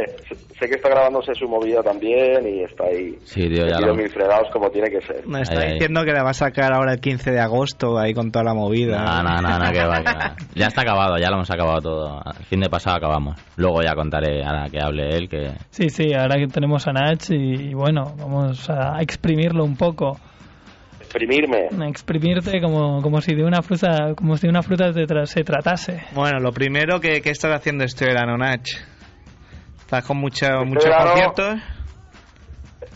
sé 0.59 0.67
que 0.69 0.75
está 0.75 0.89
grabándose 0.89 1.33
su 1.33 1.47
movida 1.47 1.81
también 1.81 2.47
y 2.47 2.63
está 2.63 2.83
ahí. 2.85 3.17
Sí, 3.23 3.49
tío, 3.49 3.65
ya 3.67 3.79
lo... 3.79 3.95
mil 3.95 4.09
fregados 4.09 4.47
como 4.53 4.69
tiene 4.69 4.89
que 4.89 5.01
ser. 5.01 5.25
Me 5.27 5.41
está 5.41 5.59
Ahí, 5.59 5.67
ahí. 5.67 5.73
diciendo 5.73 6.03
que 6.05 6.11
la 6.13 6.23
va 6.23 6.29
a 6.29 6.33
sacar 6.35 6.73
ahora 6.73 6.93
el 6.93 6.99
15 7.01 7.31
de 7.31 7.39
agosto 7.39 7.97
ahí 7.97 8.13
con 8.13 8.31
toda 8.31 8.45
la 8.45 8.53
movida. 8.53 8.97
No, 9.03 9.23
no, 9.23 9.41
no, 9.41 9.59
no, 9.59 9.71
que 9.71 9.83
va, 9.83 9.97
que 10.03 10.13
va. 10.13 10.35
Ya 10.53 10.67
está 10.67 10.81
acabado, 10.83 11.17
ya 11.17 11.29
lo 11.29 11.35
hemos 11.37 11.49
acabado 11.51 11.81
todo. 11.81 12.21
El 12.39 12.45
fin 12.45 12.59
de 12.61 12.69
pasado 12.69 12.97
acabamos. 12.97 13.35
Luego 13.57 13.81
ya 13.81 13.95
contaré, 13.95 14.43
ahora 14.45 14.69
que 14.69 14.79
hable 14.79 15.09
él, 15.09 15.27
que... 15.27 15.51
Sí, 15.71 15.89
sí, 15.89 16.13
ahora 16.13 16.35
que 16.37 16.47
tenemos 16.47 16.87
a 16.87 16.93
Nach 16.93 17.29
y, 17.31 17.69
y 17.69 17.73
bueno, 17.73 18.13
vamos 18.17 18.69
a 18.69 19.01
exprimirlo 19.01 19.63
un 19.63 19.75
poco. 19.75 20.17
Exprimirme. 21.15 21.69
Exprimirte 21.89 22.61
como, 22.61 23.01
como 23.01 23.21
si 23.21 23.33
de 23.35 23.43
una 23.43 23.61
fruta, 23.61 24.13
como 24.15 24.35
si 24.37 24.47
de 24.47 24.49
una 24.51 24.61
fruta 24.61 24.91
se, 24.93 25.05
tra- 25.07 25.25
se 25.25 25.43
tratase. 25.43 26.03
Bueno, 26.13 26.39
lo 26.39 26.51
primero 26.51 26.99
que, 26.99 27.21
que 27.21 27.29
estás 27.29 27.53
haciendo 27.55 27.83
este 27.83 28.05
verano, 28.05 28.37
Nach. 28.37 28.67
¿Estás 29.79 30.05
con 30.05 30.17
mucho, 30.17 30.45
muchos 30.65 30.85
verano- 30.85 31.11
conciertos? 31.11 31.55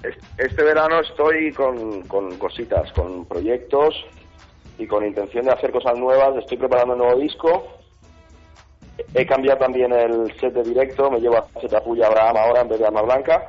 Es- 0.03 0.17
Este 0.37 0.63
verano 0.63 0.99
estoy 1.01 1.51
con, 1.53 2.01
con 2.03 2.37
cositas, 2.37 2.91
con 2.93 3.25
proyectos 3.25 3.95
y 4.77 4.87
con 4.87 5.05
intención 5.05 5.45
de 5.45 5.51
hacer 5.51 5.71
cosas 5.71 5.97
nuevas. 5.97 6.35
Estoy 6.39 6.57
preparando 6.57 6.93
un 6.93 6.99
nuevo 6.99 7.19
disco. 7.19 7.75
He 9.13 9.25
cambiado 9.25 9.59
también 9.59 9.91
el 9.93 10.31
set 10.39 10.53
de 10.53 10.61
directo, 10.63 11.09
me 11.09 11.19
llevo 11.19 11.37
a 11.37 11.47
Chetapuya 11.61 12.07
Abraham 12.07 12.35
ahora 12.37 12.61
en 12.61 12.67
vez 12.69 12.79
de 12.79 12.85
Alma 12.85 13.01
Blanca. 13.01 13.41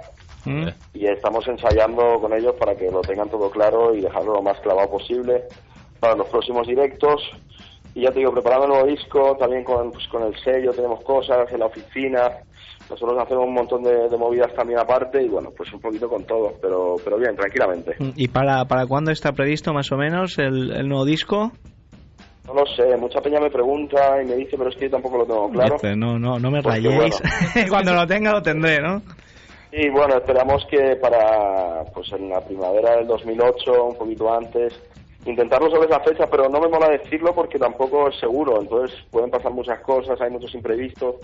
¿Mm? 0.45 0.69
y 0.95 1.07
estamos 1.07 1.47
ensayando 1.49 2.19
con 2.21 2.33
ellos 2.33 2.55
para 2.59 2.75
que 2.75 2.91
lo 2.91 3.03
tengan 3.03 3.29
todo 3.29 3.51
claro 3.51 3.95
y 3.95 4.01
dejarlo 4.01 4.35
lo 4.35 4.43
más 4.43 4.59
clavado 4.61 4.91
posible 4.91 5.45
para 5.99 6.15
los 6.17 6.29
próximos 6.29 6.67
directos. 6.67 7.21
Y 7.95 8.03
ya 8.03 8.11
te 8.11 8.21
digo, 8.21 8.33
preparando 8.33 8.67
el 8.67 8.73
nuevo 8.73 8.87
disco, 8.87 9.37
también 9.39 9.65
con, 9.65 9.91
pues, 9.91 10.07
con 10.09 10.23
el 10.23 10.35
sello 10.43 10.73
tenemos 10.73 11.03
cosas 11.05 11.53
en 11.53 11.59
la 11.61 11.67
oficina. 11.67 12.31
Nosotros 12.89 13.19
hacemos 13.21 13.45
un 13.47 13.55
montón 13.55 13.83
de, 13.83 14.09
de 14.09 14.17
movidas 14.17 14.53
también 14.55 14.79
aparte 14.79 15.23
y 15.23 15.29
bueno, 15.29 15.51
pues 15.57 15.73
un 15.73 15.81
poquito 15.81 16.09
con 16.09 16.25
todo, 16.25 16.55
pero, 16.61 16.97
pero 17.05 17.19
bien, 17.19 17.37
tranquilamente. 17.37 17.97
¿Y 18.17 18.29
para, 18.29 18.65
para 18.65 18.87
cuándo 18.87 19.11
está 19.11 19.33
previsto 19.33 19.73
más 19.73 19.91
o 19.93 19.97
menos 19.97 20.39
el, 20.39 20.73
el 20.73 20.89
nuevo 20.89 21.05
disco? 21.05 21.53
No 22.47 22.55
lo 22.55 22.67
sé, 22.67 22.97
mucha 22.97 23.21
peña 23.21 23.39
me 23.39 23.51
pregunta 23.51 24.21
y 24.23 24.27
me 24.27 24.35
dice, 24.37 24.57
pero 24.57 24.71
es 24.71 24.77
que 24.77 24.87
yo 24.87 24.91
tampoco 24.93 25.19
lo 25.19 25.27
tengo 25.27 25.51
claro. 25.51 25.77
No, 25.97 26.19
no, 26.19 26.39
no 26.39 26.51
me 26.51 26.61
rayéis. 26.61 26.97
bueno. 26.97 27.17
Cuando 27.69 27.95
lo 27.95 28.07
tenga 28.07 28.33
lo 28.33 28.43
tendré, 28.43 28.79
¿no? 28.81 29.03
Y 29.73 29.89
bueno, 29.89 30.17
esperamos 30.17 30.67
que 30.67 30.97
para 30.97 31.85
pues 31.95 32.11
en 32.13 32.29
la 32.29 32.41
primavera 32.41 32.97
del 32.97 33.07
2008, 33.07 33.85
un 33.85 33.97
poquito 33.97 34.33
antes, 34.33 34.73
intentarlo 35.25 35.71
sobre 35.71 35.89
esa 35.89 36.01
fecha, 36.01 36.27
pero 36.27 36.49
no 36.49 36.61
me 36.61 36.69
mola 36.69 36.89
decirlo 36.89 37.35
porque 37.35 37.59
tampoco 37.59 38.09
es 38.09 38.19
seguro, 38.19 38.61
entonces 38.61 38.99
pueden 39.11 39.31
pasar 39.31 39.53
muchas 39.53 39.81
cosas, 39.81 40.21
hay 40.21 40.31
muchos 40.31 40.55
imprevistos. 40.55 41.17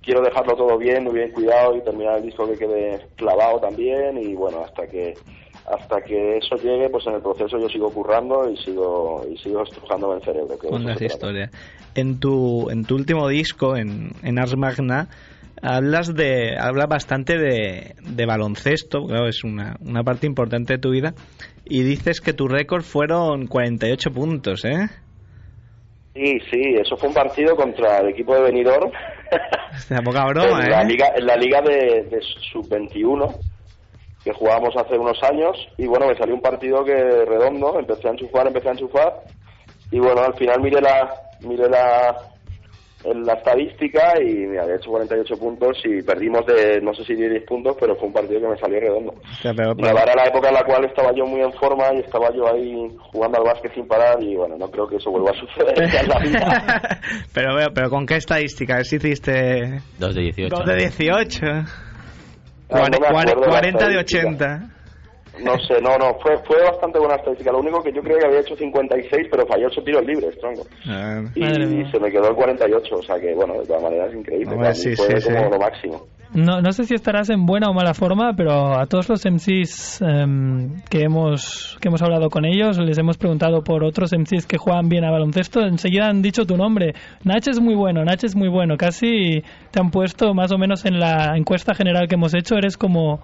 Quiero 0.00 0.20
dejarlo 0.20 0.56
todo 0.56 0.78
bien, 0.78 1.04
muy 1.04 1.14
bien 1.14 1.30
cuidado 1.30 1.76
y 1.76 1.80
terminar 1.82 2.16
el 2.16 2.24
disco 2.24 2.46
que 2.46 2.58
quede 2.58 3.06
clavado 3.14 3.60
también 3.60 4.18
y 4.18 4.34
bueno, 4.34 4.64
hasta 4.64 4.86
que 4.88 5.14
hasta 5.66 6.02
que 6.02 6.38
eso 6.38 6.56
llegue, 6.56 6.90
pues 6.90 7.06
en 7.06 7.14
el 7.14 7.22
proceso 7.22 7.56
yo 7.56 7.68
sigo 7.68 7.88
currando 7.90 8.50
y 8.50 8.56
sigo 8.56 9.24
y 9.30 9.38
sigo 9.38 9.62
estrujándome 9.62 10.16
el 10.16 10.22
cerebro. 10.22 10.58
que 10.58 10.68
trata. 10.68 11.04
historias. 11.04 11.50
En 11.94 12.18
tu, 12.18 12.68
en 12.70 12.84
tu 12.84 12.96
último 12.96 13.28
disco, 13.28 13.76
en, 13.76 14.10
en 14.24 14.38
Ars 14.40 14.56
Magna, 14.56 15.08
hablas 15.60 16.14
de 16.14 16.56
hablas 16.58 16.88
bastante 16.88 17.38
de, 17.38 17.94
de 18.00 18.26
baloncesto, 18.26 19.06
claro, 19.06 19.28
es 19.28 19.44
una, 19.44 19.76
una 19.80 20.02
parte 20.02 20.26
importante 20.26 20.74
de 20.74 20.78
tu 20.78 20.90
vida, 20.90 21.14
y 21.64 21.82
dices 21.82 22.20
que 22.20 22.32
tu 22.32 22.48
récord 22.48 22.82
fueron 22.82 23.46
48 23.46 24.10
puntos, 24.10 24.64
¿eh? 24.64 24.88
Sí, 26.14 26.38
sí, 26.50 26.60
eso 26.78 26.96
fue 26.96 27.08
un 27.08 27.14
partido 27.14 27.56
contra 27.56 27.98
el 27.98 28.10
equipo 28.10 28.34
de 28.34 28.42
Benidorm. 28.42 28.90
Da 29.88 30.02
poca 30.02 30.26
broma, 30.26 30.62
en 30.62 30.70
la 30.70 30.82
¿eh? 30.82 30.86
liga, 30.86 31.12
en 31.16 31.26
la 31.26 31.36
liga 31.36 31.62
de, 31.62 32.02
de 32.10 32.20
sub-21 32.52 33.34
que 34.22 34.32
jugábamos 34.32 34.76
hace 34.76 34.96
unos 34.96 35.20
años 35.22 35.56
y 35.78 35.86
bueno, 35.86 36.06
me 36.06 36.16
salió 36.16 36.34
un 36.34 36.42
partido 36.42 36.84
que 36.84 36.94
redondo, 36.94 37.78
empecé 37.78 38.08
a 38.08 38.12
enchufar, 38.12 38.46
empecé 38.46 38.68
a 38.68 38.72
enchufar 38.72 39.14
y 39.90 39.98
bueno, 39.98 40.22
al 40.22 40.34
final 40.34 40.60
miré 40.60 40.80
la 40.80 41.10
miré 41.40 41.68
la 41.68 42.31
en 43.04 43.24
la 43.24 43.34
estadística 43.34 44.14
y 44.22 44.46
me 44.46 44.60
había 44.60 44.76
hecho 44.76 44.90
48 44.90 45.34
puntos 45.36 45.78
y 45.84 46.02
perdimos 46.02 46.46
de 46.46 46.80
no 46.80 46.94
sé 46.94 47.04
si 47.04 47.14
10 47.14 47.44
puntos, 47.44 47.76
pero 47.78 47.96
fue 47.96 48.08
un 48.08 48.14
partido 48.14 48.40
que 48.40 48.48
me 48.48 48.58
salió 48.58 48.80
redondo. 48.80 49.14
Era 49.42 50.14
la 50.14 50.24
época 50.26 50.48
en 50.48 50.54
la 50.54 50.64
cual 50.64 50.84
estaba 50.84 51.10
yo 51.14 51.26
muy 51.26 51.40
en 51.40 51.52
forma 51.54 51.92
y 51.94 52.00
estaba 52.00 52.28
yo 52.34 52.52
ahí 52.52 52.74
jugando 53.12 53.38
al 53.38 53.44
básquet 53.44 53.74
sin 53.74 53.86
parar 53.86 54.22
y 54.22 54.36
bueno, 54.36 54.56
no 54.56 54.70
creo 54.70 54.86
que 54.86 54.96
eso 54.96 55.10
vuelva 55.10 55.30
a 55.30 55.34
suceder 55.34 55.74
en 55.82 56.08
la 56.08 56.18
vida. 56.18 57.00
pero, 57.34 57.56
veo, 57.56 57.68
pero 57.74 57.90
¿con 57.90 58.06
qué 58.06 58.16
estadística? 58.16 58.82
Si 58.84 58.96
hiciste 58.96 59.80
Dos 59.98 60.14
de 60.14 60.22
18. 60.22 60.54
2 60.54 60.66
de 60.66 60.76
18. 60.76 61.46
Ah, 62.70 62.88
no 62.90 62.98
me 62.98 63.06
acuerdo 63.06 63.40
la 63.40 63.48
40 63.48 63.88
de 63.88 64.00
estadística. 64.00 64.28
80. 64.28 64.81
No 65.40 65.58
sé, 65.60 65.80
no, 65.80 65.96
no, 65.96 66.14
fue, 66.20 66.36
fue 66.44 66.62
bastante 66.62 66.98
buena 66.98 67.16
estadística. 67.16 67.52
Lo 67.52 67.60
único 67.60 67.82
que 67.82 67.92
yo 67.92 68.02
creo 68.02 68.18
que 68.18 68.26
había 68.26 68.40
hecho 68.40 68.54
56, 68.54 69.28
pero 69.30 69.46
falló 69.46 69.66
8 69.68 69.82
tiros 69.82 70.04
libres, 70.04 70.38
tronco. 70.38 70.66
Ah, 70.86 71.22
Y, 71.34 71.90
se 71.90 71.98
me 71.98 72.10
quedó 72.10 72.28
el 72.28 72.34
48, 72.34 72.94
o 72.94 73.02
sea 73.02 73.18
que, 73.18 73.34
bueno, 73.34 73.54
de 73.54 73.66
todas 73.66 73.82
maneras 73.82 74.10
es 74.10 74.18
increíble. 74.18 74.74
Sí, 74.74 74.94
fue 74.94 75.20
sí, 75.20 75.28
como 75.28 75.44
sí. 75.44 75.50
lo 75.50 75.58
máximo. 75.58 76.06
No, 76.34 76.62
no 76.62 76.72
sé 76.72 76.84
si 76.84 76.94
estarás 76.94 77.28
en 77.28 77.44
buena 77.44 77.68
o 77.68 77.74
mala 77.74 77.92
forma, 77.92 78.32
pero 78.34 78.78
a 78.78 78.86
todos 78.86 79.10
los 79.10 79.22
MCs 79.26 80.00
em, 80.00 80.80
que 80.88 81.02
hemos 81.02 81.76
que 81.78 81.88
hemos 81.88 82.00
hablado 82.00 82.30
con 82.30 82.46
ellos, 82.46 82.78
les 82.78 82.96
hemos 82.96 83.18
preguntado 83.18 83.62
por 83.62 83.84
otros 83.84 84.12
MCs 84.16 84.46
que 84.46 84.56
juegan 84.56 84.88
bien 84.88 85.04
a 85.04 85.10
baloncesto, 85.10 85.60
enseguida 85.60 86.08
han 86.08 86.22
dicho 86.22 86.46
tu 86.46 86.56
nombre. 86.56 86.94
Nach 87.24 87.46
es 87.46 87.60
muy 87.60 87.74
bueno, 87.74 88.02
Nach 88.04 88.24
es 88.24 88.34
muy 88.34 88.48
bueno. 88.48 88.78
Casi 88.78 89.42
te 89.70 89.80
han 89.80 89.90
puesto 89.90 90.32
más 90.32 90.52
o 90.52 90.58
menos 90.58 90.86
en 90.86 90.98
la 90.98 91.36
encuesta 91.36 91.74
general 91.74 92.08
que 92.08 92.14
hemos 92.14 92.32
hecho, 92.34 92.56
eres 92.56 92.78
como 92.78 93.20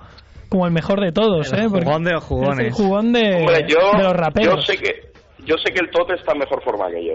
como 0.48 0.66
el 0.66 0.72
mejor 0.72 1.00
de 1.00 1.12
todos, 1.12 1.52
El 1.52 1.61
¿eh? 1.61 1.66
Porque 1.70 1.84
jugón 1.84 2.04
de 2.04 2.12
los 2.12 2.24
jugones. 2.24 2.66
el 2.66 2.72
jugón 2.72 3.12
de, 3.12 3.34
Hombre, 3.37 3.66
yo, 3.68 3.78
de 3.78 4.02
los 4.02 4.02
yo 4.02 4.12
raperos. 4.12 4.66
sé 4.66 4.76
que 4.76 5.08
yo 5.44 5.56
sé 5.64 5.72
que 5.72 5.80
el 5.80 5.90
Tote 5.90 6.14
está 6.14 6.32
en 6.32 6.40
mejor 6.40 6.62
forma 6.62 6.90
que 6.90 7.04
yo. 7.04 7.14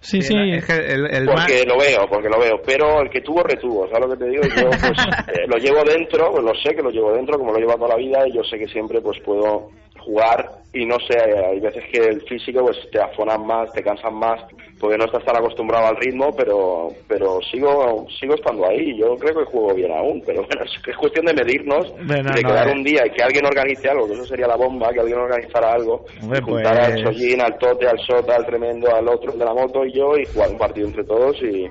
Sí, 0.00 0.22
sí. 0.22 0.34
Es 0.52 0.64
que 0.64 0.74
el, 0.74 1.26
Porque 1.26 1.64
lo 1.66 1.78
veo, 1.78 2.06
porque 2.08 2.28
lo 2.28 2.38
veo. 2.38 2.60
Pero 2.64 3.02
el 3.02 3.10
que 3.10 3.20
tuvo, 3.22 3.42
retuvo. 3.42 3.88
¿Sabes 3.88 4.06
lo 4.06 4.16
que 4.16 4.24
te 4.24 4.30
digo? 4.30 4.42
Yo 4.44 4.70
pues, 4.70 4.82
eh, 5.28 5.46
lo 5.48 5.56
llevo 5.58 5.82
dentro, 5.84 6.30
pues 6.30 6.44
lo 6.44 6.54
sé 6.62 6.74
que 6.76 6.82
lo 6.82 6.90
llevo 6.90 7.12
dentro, 7.12 7.38
como 7.38 7.52
lo 7.52 7.58
llevo 7.58 7.74
toda 7.74 7.88
la 7.88 7.96
vida, 7.96 8.26
y 8.28 8.32
yo 8.32 8.42
sé 8.44 8.58
que 8.58 8.68
siempre 8.68 9.00
pues 9.00 9.18
puedo 9.24 9.70
jugar 9.98 10.48
y 10.72 10.86
no 10.86 10.96
sé, 11.00 11.18
hay 11.18 11.58
veces 11.58 11.82
que 11.92 11.98
el 11.98 12.22
físico 12.22 12.62
pues 12.62 12.78
te 12.92 13.02
afonan 13.02 13.44
más, 13.44 13.72
te 13.72 13.82
cansan 13.82 14.14
más, 14.14 14.40
porque 14.78 14.98
no 14.98 15.06
estás 15.06 15.24
tan 15.24 15.36
acostumbrado 15.36 15.86
al 15.86 15.96
ritmo, 15.96 16.34
pero 16.36 16.88
pero 17.08 17.38
sigo 17.50 18.06
sigo 18.20 18.34
estando 18.34 18.66
ahí. 18.68 18.98
Yo 18.98 19.16
creo 19.16 19.34
que 19.38 19.44
juego 19.50 19.74
bien 19.74 19.90
aún, 19.92 20.22
pero 20.26 20.42
bueno, 20.46 20.62
es, 20.64 20.72
es 20.86 20.96
cuestión 20.96 21.24
de 21.26 21.34
medirnos, 21.34 21.90
Bueno, 22.06 22.30
de 22.34 22.42
no, 22.42 22.48
quedar 22.48 22.68
eh. 22.68 22.72
un 22.72 22.82
día 22.84 23.06
y 23.06 23.10
que 23.10 23.22
alguien 23.22 23.46
organice 23.46 23.88
algo, 23.88 24.06
que 24.06 24.12
eso 24.14 24.26
sería 24.26 24.46
la 24.46 24.56
bomba, 24.56 24.92
que 24.92 25.00
alguien 25.00 25.18
organizara 25.18 25.72
algo, 25.72 26.04
Hombre, 26.22 26.42
juntar 26.42 26.78
al 26.78 26.92
pues- 26.92 27.02
Sollín, 27.16 27.40
al 27.40 27.56
Tote, 27.58 27.86
al 27.88 27.98
Sota, 28.00 28.36
al 28.36 28.44
Tremendo, 28.46 28.94
al 28.94 29.08
otro 29.08 29.32
de 29.32 29.44
la 29.44 29.54
moto 29.54 29.84
y 29.84 29.92
yo, 29.92 30.16
y 30.18 30.24
jugar 30.26 30.50
un 30.50 30.58
partido 30.58 30.88
entre 30.88 31.04
todos 31.04 31.36
y, 31.42 31.64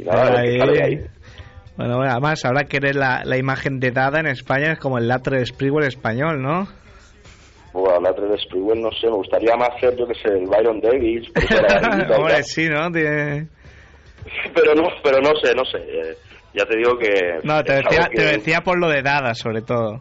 y 0.00 0.04
nada, 0.04 0.26
a 0.28 0.40
ver 0.40 0.50
qué 0.52 0.58
sale 0.58 0.72
de 0.72 0.82
ahí. 0.84 1.00
Bueno, 1.76 2.00
además, 2.02 2.44
ahora 2.44 2.64
que 2.64 2.78
eres 2.78 2.96
la, 2.96 3.22
la 3.24 3.36
imagen 3.36 3.78
de 3.78 3.92
Dada 3.92 4.18
en 4.20 4.26
España, 4.26 4.72
es 4.72 4.78
como 4.80 4.98
el 4.98 5.06
latre 5.06 5.38
de 5.38 5.46
Sprewell 5.46 5.86
español, 5.86 6.42
¿no? 6.42 6.66
Bueno, 7.78 8.00
la 8.00 8.12
3 8.14 8.30
de 8.30 8.38
Sprewell, 8.38 8.80
no 8.80 8.90
sé, 8.92 9.06
me 9.06 9.16
gustaría 9.16 9.54
más 9.56 9.70
ser, 9.80 9.96
yo 9.96 10.06
que 10.06 10.14
sé, 10.14 10.28
el 10.28 10.46
Byron 10.46 10.80
Davis, 10.80 11.28
Hombre, 12.16 12.42
sí, 12.42 12.68
¿no? 12.68 12.90
Tiene- 12.90 13.48
pero 14.54 14.74
no, 14.74 14.88
pero 15.02 15.18
no 15.20 15.30
sé, 15.42 15.54
no 15.54 15.64
sé. 15.64 15.78
eh, 15.78 16.16
ya 16.54 16.64
te 16.64 16.76
digo 16.76 16.98
que. 16.98 17.40
No, 17.44 17.62
te 17.62 17.74
decía, 17.74 18.08
que- 18.10 18.16
te 18.16 18.22
decía 18.24 18.60
por 18.62 18.78
lo 18.78 18.88
de 18.88 19.02
Dada, 19.02 19.34
sobre 19.34 19.62
todo. 19.62 20.00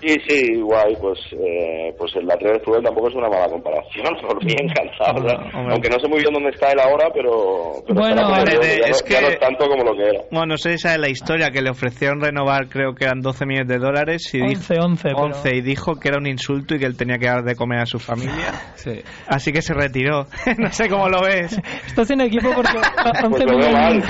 Sí, 0.00 0.16
sí, 0.28 0.60
guay, 0.60 0.96
pues, 1.00 1.18
eh, 1.32 1.94
pues 1.98 2.10
el 2.16 2.26
de 2.26 2.34
Sprewell 2.60 2.82
tampoco 2.82 3.08
es 3.08 3.14
una 3.14 3.28
mala 3.28 3.48
comparación, 3.48 4.14
por 4.26 4.42
mí 4.44 4.54
encantado. 4.58 5.18
Hombre. 5.18 5.72
Aunque 5.72 5.90
no 5.90 5.98
sé 6.00 6.08
muy 6.08 6.20
bien 6.20 6.32
dónde 6.32 6.50
está 6.50 6.72
él 6.72 6.80
ahora, 6.80 7.08
pero. 7.12 7.72
pero 7.86 8.00
Bueno, 8.00 8.34
el 8.36 8.44
de- 8.44 8.78
ya, 8.80 8.86
es 8.88 9.02
no, 9.02 9.08
ya 9.08 9.16
que- 9.18 9.22
no 9.22 9.28
es 9.28 9.38
tanto 9.40 9.68
como 9.68 9.84
lo 9.84 9.94
que 9.94 10.02
era. 10.08 10.20
Bueno, 10.30 10.46
no 10.46 10.56
sé 10.56 10.72
si 10.72 10.78
sabes 10.78 10.98
la 11.00 11.08
historia, 11.10 11.50
que 11.50 11.60
le 11.62 11.70
ofrecieron 11.70 12.20
renovar, 12.20 12.68
creo 12.68 12.94
que 12.94 13.04
eran 13.04 13.20
12 13.20 13.44
millones 13.46 13.68
de 13.68 13.78
dólares. 13.78 14.34
Y 14.34 14.40
11, 14.40 14.74
dijo, 14.74 14.84
11, 14.86 15.02
pero- 15.08 15.18
11, 15.18 15.56
y 15.56 15.60
dijo 15.60 15.94
que 16.00 16.08
era 16.08 16.18
un 16.18 16.26
insulto 16.26 16.74
y 16.74 16.78
que 16.78 16.86
él 16.86 16.96
tenía 16.96 17.18
que 17.18 17.26
dar 17.26 17.42
de 17.44 17.54
comer 17.54 17.80
a 17.80 17.86
su 17.86 17.98
familia. 17.98 18.30
Sí. 18.80 19.02
Así 19.28 19.52
que 19.52 19.60
se 19.60 19.74
retiró. 19.74 20.24
no 20.58 20.72
sé 20.72 20.88
cómo 20.88 21.06
lo 21.10 21.20
ves. 21.20 21.60
Estás 21.86 22.10
en 22.10 22.22
equipo 22.22 22.50
porque 22.54 22.78
a- 22.78 23.26
11 23.26 23.44
Pues 23.44 23.56
millones. 23.56 24.04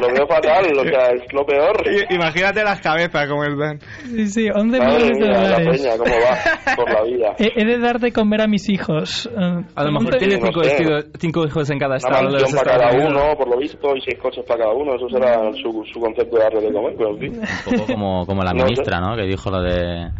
Lo 0.00 0.08
veo 0.12 0.26
fatal, 0.26 0.64
o 0.78 0.82
sea, 0.84 1.06
es 1.08 1.32
lo 1.32 1.44
peor. 1.46 1.76
Imagínate 2.10 2.62
las 2.64 2.80
cabezas 2.80 3.26
como 3.28 3.44
el 3.44 3.56
Dan. 3.58 3.78
Sí, 4.04 4.26
sí, 4.28 4.48
11 4.52 4.78
Madre 4.78 4.94
millones 4.94 5.18
de 5.18 5.24
mía, 5.28 5.32
la 5.32 5.42
dólares. 5.58 5.80
peña, 5.82 5.96
cómo 5.98 6.14
va 6.14 6.76
por 6.76 6.92
la 6.92 7.02
vida. 7.02 7.34
He, 7.38 7.52
he 7.60 7.64
de 7.64 7.78
dar 7.78 7.98
de 7.98 8.12
comer 8.12 8.40
a 8.42 8.46
mis 8.46 8.68
hijos. 8.68 9.26
Eh, 9.26 9.64
A 9.74 9.84
lo 9.84 9.92
mejor 9.92 10.14
11 10.14 10.18
tiene 10.18 10.38
no 10.38 10.46
cinco, 10.46 10.62
sé. 10.62 10.68
vestidos- 10.70 11.04
cinco 11.18 11.44
hijos 11.46 11.70
en 11.70 11.78
cada 11.78 11.90
Una 11.92 11.96
estado 11.96 12.16
de 12.18 12.32
los 12.32 12.42
mansión 12.42 12.58
para 12.64 12.72
Estados 12.72 12.94
cada 12.94 13.06
Unidos. 13.06 13.22
uno, 13.26 13.36
por 13.36 13.48
lo 13.50 13.58
visto, 13.58 13.96
y 13.96 14.00
seis 14.02 14.18
coches 14.20 14.44
para 14.46 14.60
cada 14.64 14.74
uno. 14.74 14.94
Eso 14.96 15.08
será 15.08 15.52
su, 15.52 15.84
su 15.92 16.00
concepto 16.00 16.36
de 16.36 16.42
darle 16.42 16.60
de 16.60 16.72
comer, 16.72 16.94
pero 16.96 17.10
en 17.10 17.18
fin. 17.18 17.40
Un 17.40 17.76
poco 17.78 17.92
como, 17.92 18.26
como 18.26 18.42
la 18.42 18.52
No 18.52 18.60
sé. 18.60 18.64
ministra, 18.66 19.00
¿no? 19.00 19.16
Que 19.16 19.22
dijo 19.24 19.50
lo 19.50 19.62
de... 19.62 20.10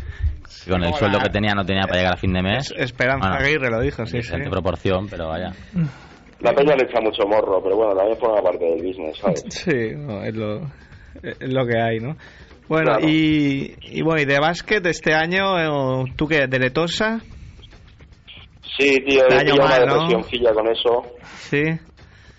que 0.65 0.71
Con 0.71 0.81
el 0.83 0.87
Como 0.91 0.99
sueldo 0.99 1.19
la- 1.19 1.25
que 1.25 1.31
tenía 1.31 1.53
no 1.55 1.65
tenía 1.65 1.83
para 1.83 1.97
llegar 1.99 2.15
a 2.15 2.17
fin 2.17 2.33
de 2.33 2.43
mes. 2.43 2.73
Esperanza 2.77 3.29
Bueno, 3.29 3.45
Aguirre 3.45 3.71
lo 3.71 3.81
dijo, 3.81 4.05
sí, 4.07 4.13
sí. 4.13 4.17
diferente 4.19 4.51
proporción, 4.51 5.07
pero 5.09 5.29
vaya. 5.29 5.53
La 6.47 6.55
peña 6.55 6.77
le 6.77 6.85
echa 6.89 7.01
mucho 7.01 7.27
morro, 7.27 7.61
pero 7.63 7.77
bueno, 7.77 7.95
también 7.95 8.19
forma 8.19 8.41
parte 8.43 8.65
del 8.65 8.83
business, 8.83 9.19
¿sabes? 9.19 9.45
Sí, 9.51 9.91
no, 9.97 10.23
es, 10.23 10.35
lo, 10.35 10.61
es 11.23 11.53
lo 11.53 11.67
que 11.67 11.79
hay, 11.79 11.99
¿no? 12.01 12.17
Bueno, 12.69 12.93
Claro. 12.97 13.09
y, 13.09 13.75
y 13.83 14.03
bueno, 14.03 14.21
y 14.23 14.25
de 14.25 14.39
básquet 14.41 14.85
este 14.87 15.15
año, 15.15 15.59
eh, 15.59 16.13
¿tú 16.17 16.27
qué? 16.27 16.47
¿De 16.49 16.59
Letosa? 16.59 17.21
Sí, 18.79 18.97
tío, 19.07 19.23
he 19.25 19.29
pillado 19.41 19.55
una 19.55 19.65
mal, 19.65 19.87
¿no? 19.87 20.55
con 20.55 20.69
eso, 20.69 21.03
Sí. 21.39 21.63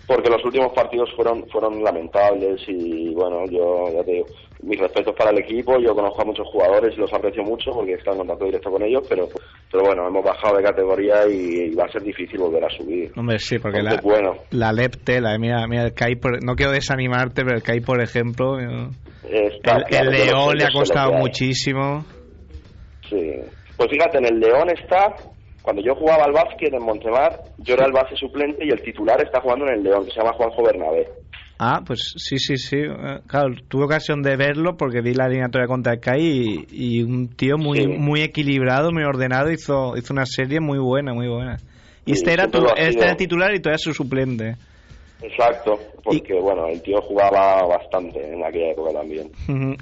porque 0.06 0.30
los 0.30 0.44
últimos 0.44 0.72
partidos 0.72 1.10
fueron 1.16 1.46
fueron 1.48 1.82
lamentables 1.82 2.60
y 2.68 3.12
bueno, 3.14 3.44
yo 3.50 3.92
ya 3.92 4.04
te 4.04 4.12
digo, 4.12 4.26
mis 4.62 4.78
respetos 4.78 5.14
para 5.16 5.30
el 5.30 5.38
equipo, 5.38 5.78
yo 5.78 5.94
conozco 5.94 6.22
a 6.22 6.24
muchos 6.24 6.46
jugadores 6.48 6.94
y 6.96 7.00
los 7.00 7.12
aprecio 7.12 7.42
mucho 7.42 7.70
porque 7.72 7.92
estado 7.92 8.14
en 8.16 8.18
contacto 8.18 8.44
directo 8.46 8.70
con 8.70 8.82
ellos, 8.82 9.06
pero 9.08 9.28
pero 9.70 9.84
bueno, 9.84 10.08
hemos 10.08 10.24
bajado 10.24 10.56
de 10.56 10.64
categoría 10.64 11.26
y, 11.28 11.74
va 11.74 11.84
a 11.84 11.92
ser 11.92 12.02
difícil 12.02 12.38
volver 12.38 12.64
a 12.64 12.70
subir. 12.70 13.12
Hombre, 13.16 13.38
sí, 13.38 13.58
porque 13.58 13.82
la, 13.82 14.00
bueno. 14.02 14.34
la 14.50 14.72
Lepte, 14.72 15.20
la 15.20 15.38
mira, 15.38 15.66
mira 15.68 15.84
el 15.84 15.94
Kai, 15.94 16.18
no 16.42 16.54
quiero 16.54 16.72
desanimarte, 16.72 17.44
pero 17.44 17.56
el 17.56 17.62
Kai, 17.62 17.80
por 17.80 18.02
ejemplo, 18.02 18.58
el, 18.58 18.90
León 20.10 20.56
le 20.56 20.64
ha 20.64 20.70
costado 20.72 21.12
muchísimo. 21.12 22.04
Sí, 23.08 23.34
pues 23.76 23.90
fíjate, 23.90 24.18
en 24.18 24.26
el 24.26 24.40
León 24.40 24.70
está 24.70 25.14
cuando 25.68 25.82
yo 25.82 25.94
jugaba 25.96 26.24
al 26.24 26.32
básquet 26.32 26.72
en 26.72 26.82
Montemar, 26.82 27.42
yo 27.58 27.74
era 27.74 27.84
el 27.84 27.92
base 27.92 28.16
suplente 28.16 28.64
y 28.64 28.70
el 28.70 28.80
titular 28.80 29.20
está 29.20 29.42
jugando 29.42 29.66
en 29.66 29.74
el 29.74 29.82
León, 29.82 30.06
que 30.06 30.12
se 30.12 30.16
llama 30.18 30.32
Juanjo 30.32 30.62
Bernabé. 30.62 31.06
Ah, 31.58 31.82
pues 31.84 32.14
sí, 32.16 32.38
sí, 32.38 32.56
sí. 32.56 32.76
Eh, 32.76 33.18
claro, 33.26 33.54
tuve 33.68 33.84
ocasión 33.84 34.22
de 34.22 34.36
verlo 34.36 34.76
porque 34.76 35.00
vi 35.00 35.12
la 35.12 35.26
eliminatoria 35.26 35.66
contra 35.66 35.94
el 35.94 36.00
CAI 36.00 36.66
y, 36.70 37.02
un 37.02 37.28
tío 37.28 37.58
muy 37.58 37.88
muy 37.88 38.20
equilibrado, 38.20 38.92
muy 38.92 39.02
ordenado, 39.02 39.50
hizo 39.50 39.96
hizo 39.96 40.12
una 40.12 40.24
serie 40.24 40.60
muy 40.60 40.78
buena, 40.78 41.12
muy 41.12 41.28
buena. 41.28 41.56
Y 42.06 42.12
este 42.12 42.32
era, 42.32 42.46
tu, 42.46 42.64
este 42.76 43.04
era 43.04 43.16
titular 43.16 43.50
y 43.52 43.56
eras 43.58 43.82
su 43.82 43.92
suplente. 43.92 44.54
Exacto, 45.20 45.78
porque 46.04 46.40
bueno, 46.40 46.68
el 46.68 46.80
tío 46.80 47.00
jugaba 47.02 47.66
bastante 47.66 48.32
en 48.32 48.42
aquella 48.44 48.70
época 48.70 48.92
también. 48.92 49.30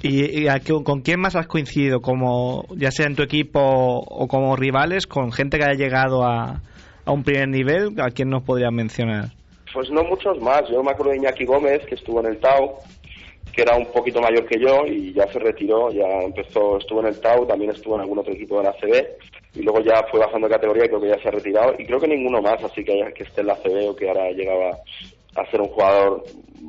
¿Y, 0.01 0.45
con 0.83 1.01
quién 1.01 1.19
más 1.19 1.35
has 1.35 1.47
coincidido? 1.47 2.01
como 2.01 2.65
Ya 2.75 2.89
sea 2.89 3.05
en 3.05 3.15
tu 3.15 3.21
equipo 3.21 3.59
o 3.61 4.27
como 4.27 4.55
rivales, 4.55 5.05
con 5.05 5.31
gente 5.31 5.59
que 5.59 5.65
haya 5.65 5.77
llegado 5.77 6.23
a, 6.23 6.59
a 7.05 7.11
un 7.11 7.23
primer 7.23 7.49
nivel, 7.49 7.93
¿a 8.01 8.09
quién 8.09 8.29
nos 8.29 8.43
podrías 8.43 8.73
mencionar? 8.73 9.36
Pues 9.73 9.89
no 9.89 10.03
muchos 10.03 10.39
más. 10.41 10.67
Yo 10.69 10.81
me 10.83 10.91
acuerdo 10.91 11.11
de 11.11 11.17
Iñaki 11.17 11.45
Gómez, 11.45 11.85
que 11.85 11.95
estuvo 11.95 12.19
en 12.19 12.27
el 12.27 12.39
Tau, 12.39 12.77
que 13.53 13.61
era 13.63 13.75
un 13.75 13.85
poquito 13.87 14.21
mayor 14.21 14.45
que 14.45 14.59
yo 14.59 14.85
y 14.85 15.13
ya 15.13 15.31
se 15.31 15.39
retiró, 15.39 15.91
ya 15.91 16.05
empezó, 16.21 16.77
estuvo 16.77 16.99
en 17.01 17.07
el 17.07 17.19
Tau, 17.19 17.45
también 17.45 17.71
estuvo 17.71 17.95
en 17.95 18.01
algún 18.01 18.19
otro 18.19 18.33
equipo 18.33 18.59
de 18.59 18.65
la 18.65 18.73
CB 18.73 19.59
y 19.59 19.63
luego 19.63 19.81
ya 19.81 20.05
fue 20.11 20.19
bajando 20.19 20.47
de 20.47 20.53
categoría 20.53 20.85
y 20.85 20.87
creo 20.89 21.01
que 21.01 21.09
ya 21.09 21.21
se 21.21 21.27
ha 21.27 21.31
retirado 21.31 21.73
y 21.77 21.85
creo 21.85 21.99
que 21.99 22.07
ninguno 22.07 22.41
más, 22.41 22.63
así 22.63 22.83
que, 22.83 23.13
que 23.15 23.23
esté 23.23 23.41
en 23.41 23.47
la 23.47 23.55
CB 23.55 23.89
o 23.89 23.95
que 23.95 24.07
ahora 24.07 24.31
llegaba 24.31 24.77
a 25.35 25.51
ser 25.51 25.61
un 25.61 25.69
jugador 25.69 26.23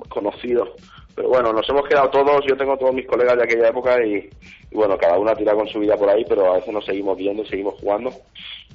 conocido. 0.09 0.75
Pero 1.19 1.31
bueno, 1.31 1.53
nos 1.53 1.69
hemos 1.69 1.83
quedado 1.89 2.09
todos, 2.11 2.45
yo 2.49 2.57
tengo 2.57 2.77
todos 2.77 2.95
mis 2.95 3.05
colegas 3.05 3.37
de 3.37 3.43
aquella 3.43 3.71
época 3.71 3.99
y, 4.07 4.31
bueno, 4.73 4.97
cada 4.97 5.19
uno 5.19 5.33
ha 5.33 5.35
tirado 5.35 5.59
con 5.59 5.67
su 5.67 5.81
vida 5.81 5.97
por 5.97 6.09
ahí, 6.09 6.25
pero 6.29 6.53
a 6.53 6.59
veces 6.59 6.73
nos 6.73 6.85
seguimos 6.85 7.19
viendo 7.19 7.43
y 7.43 7.47
seguimos 7.47 7.75
jugando. 7.81 8.13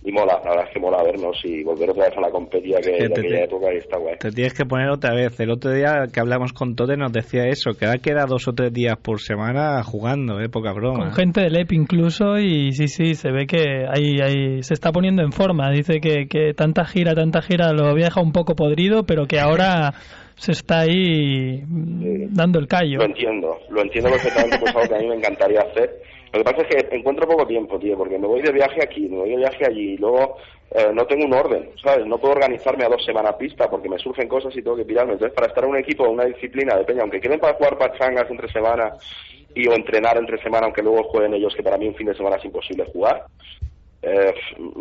Y 0.03 0.12
mola, 0.12 0.41
la 0.43 0.49
verdad 0.49 0.65
es 0.67 0.73
que 0.73 0.79
mola 0.82 1.01
vernos 1.01 1.39
y 1.45 1.63
volver 1.63 1.91
otra 1.91 2.10
vez 2.10 2.17
a 2.17 2.19
la 2.19 2.29
competida 2.29 2.82
que 2.82 2.91
de 2.91 3.06
aquella 3.06 3.45
época 3.45 3.73
y 3.73 3.77
está 3.77 3.97
guay. 3.97 4.17
Te 4.19 4.32
tienes 4.32 4.53
que 4.53 4.65
poner 4.65 4.89
otra 4.89 5.13
vez. 5.13 5.39
El 5.39 5.51
otro 5.51 5.71
día 5.71 6.08
que 6.13 6.19
hablamos 6.19 6.51
con 6.51 6.75
Tote 6.75 6.97
nos 6.97 7.13
decía 7.13 7.47
eso, 7.47 7.71
que 7.79 7.86
ahora 7.86 7.99
queda 7.99 8.25
dos 8.27 8.45
o 8.49 8.51
tres 8.51 8.73
días 8.73 8.97
por 9.01 9.21
semana 9.21 9.82
jugando, 9.84 10.41
¿eh? 10.41 10.49
Poca 10.49 10.73
broma. 10.73 11.06
Con 11.06 11.13
gente 11.13 11.39
del 11.39 11.56
EP 11.56 11.71
incluso 11.71 12.38
y 12.38 12.73
sí, 12.73 12.89
sí, 12.89 13.15
se 13.15 13.32
ve 13.32 13.47
que 13.47 13.86
ahí, 13.88 14.19
ahí 14.21 14.62
se 14.63 14.73
está 14.73 14.91
poniendo 14.91 15.23
en 15.23 15.32
forma. 15.32 15.71
Dice 15.71 16.01
que, 16.01 16.27
que 16.27 16.53
tanta 16.53 16.84
gira, 16.84 17.13
tanta 17.15 17.41
gira 17.41 17.71
lo 17.71 17.88
había 17.88 18.08
dejado 18.08 18.25
un 18.25 18.34
poco 18.34 18.56
podrido, 18.56 19.06
pero 19.06 19.27
que 19.27 19.39
ahora 19.39 19.93
se 20.36 20.52
está 20.52 20.82
ahí 20.82 21.63
dando 22.30 22.60
el 22.60 22.67
callo. 22.67 22.98
Lo 22.98 23.06
entiendo, 23.06 23.60
lo 23.69 23.82
entiendo 23.82 24.10
perfectamente, 24.10 24.60
pues 24.60 24.76
algo 24.76 24.88
que 24.88 24.96
a 24.96 25.00
mí 25.00 25.08
me 25.08 25.15
encantaría 25.15 25.62
hacer. 25.62 26.02
Lo 26.34 26.39
que 26.39 26.52
pasa 26.52 26.67
es 26.67 26.67
que 26.67 26.96
encuentro 26.96 27.28
poco 27.28 27.46
tiempo, 27.46 27.78
tío, 27.78 27.96
porque 27.96 28.17
me 28.17 28.26
voy 28.28 28.41
de 28.41 28.52
viaje 28.52 28.82
aquí, 28.82 29.08
me 29.08 29.17
voy 29.17 29.30
de 29.30 29.38
viaje 29.38 29.65
allí 29.67 29.93
y 29.93 29.98
luego 29.98 30.38
eh, 30.72 30.89
no 30.91 31.06
tengo 31.06 31.26
un 31.26 31.34
orden, 31.34 31.69
¿sabes? 31.84 32.08
No 32.08 32.17
puedo 32.17 32.34
organizarme 32.34 32.86
a 32.86 32.89
dos 32.89 33.06
semanas 33.06 33.36
pista 33.36 33.69
porque 33.69 33.88
me 33.88 34.00
surgen 34.00 34.28
cosas 34.28 34.56
y 34.58 34.63
tengo 34.63 34.76
que 34.76 34.86
pirarme. 34.86 35.13
Entonces, 35.13 35.36
para 35.36 35.48
estar 35.48 35.63
en 35.63 35.69
un 35.69 35.78
equipo, 35.78 36.10
una 36.10 36.26
disciplina 36.26 36.76
de 36.76 36.86
peña, 36.86 37.04
aunque 37.04 37.22
queden 37.22 37.39
para 37.39 37.54
jugar 37.54 37.78
pachangas 37.78 38.30
entre 38.32 38.52
semana 38.52 38.93
y 39.54 39.67
o 39.67 39.74
entrenar 39.74 40.17
entre 40.17 40.41
semana, 40.41 40.65
aunque 40.65 40.82
luego 40.82 41.04
jueguen 41.04 41.36
ellos, 41.36 41.54
que 41.56 41.62
para 41.62 41.78
mí 41.78 41.88
un 41.88 41.96
fin 41.96 42.08
de 42.08 42.15
semana 42.15 42.38
es 42.38 42.46
imposible 42.46 42.86
jugar, 42.91 43.26
eh, 44.06 44.34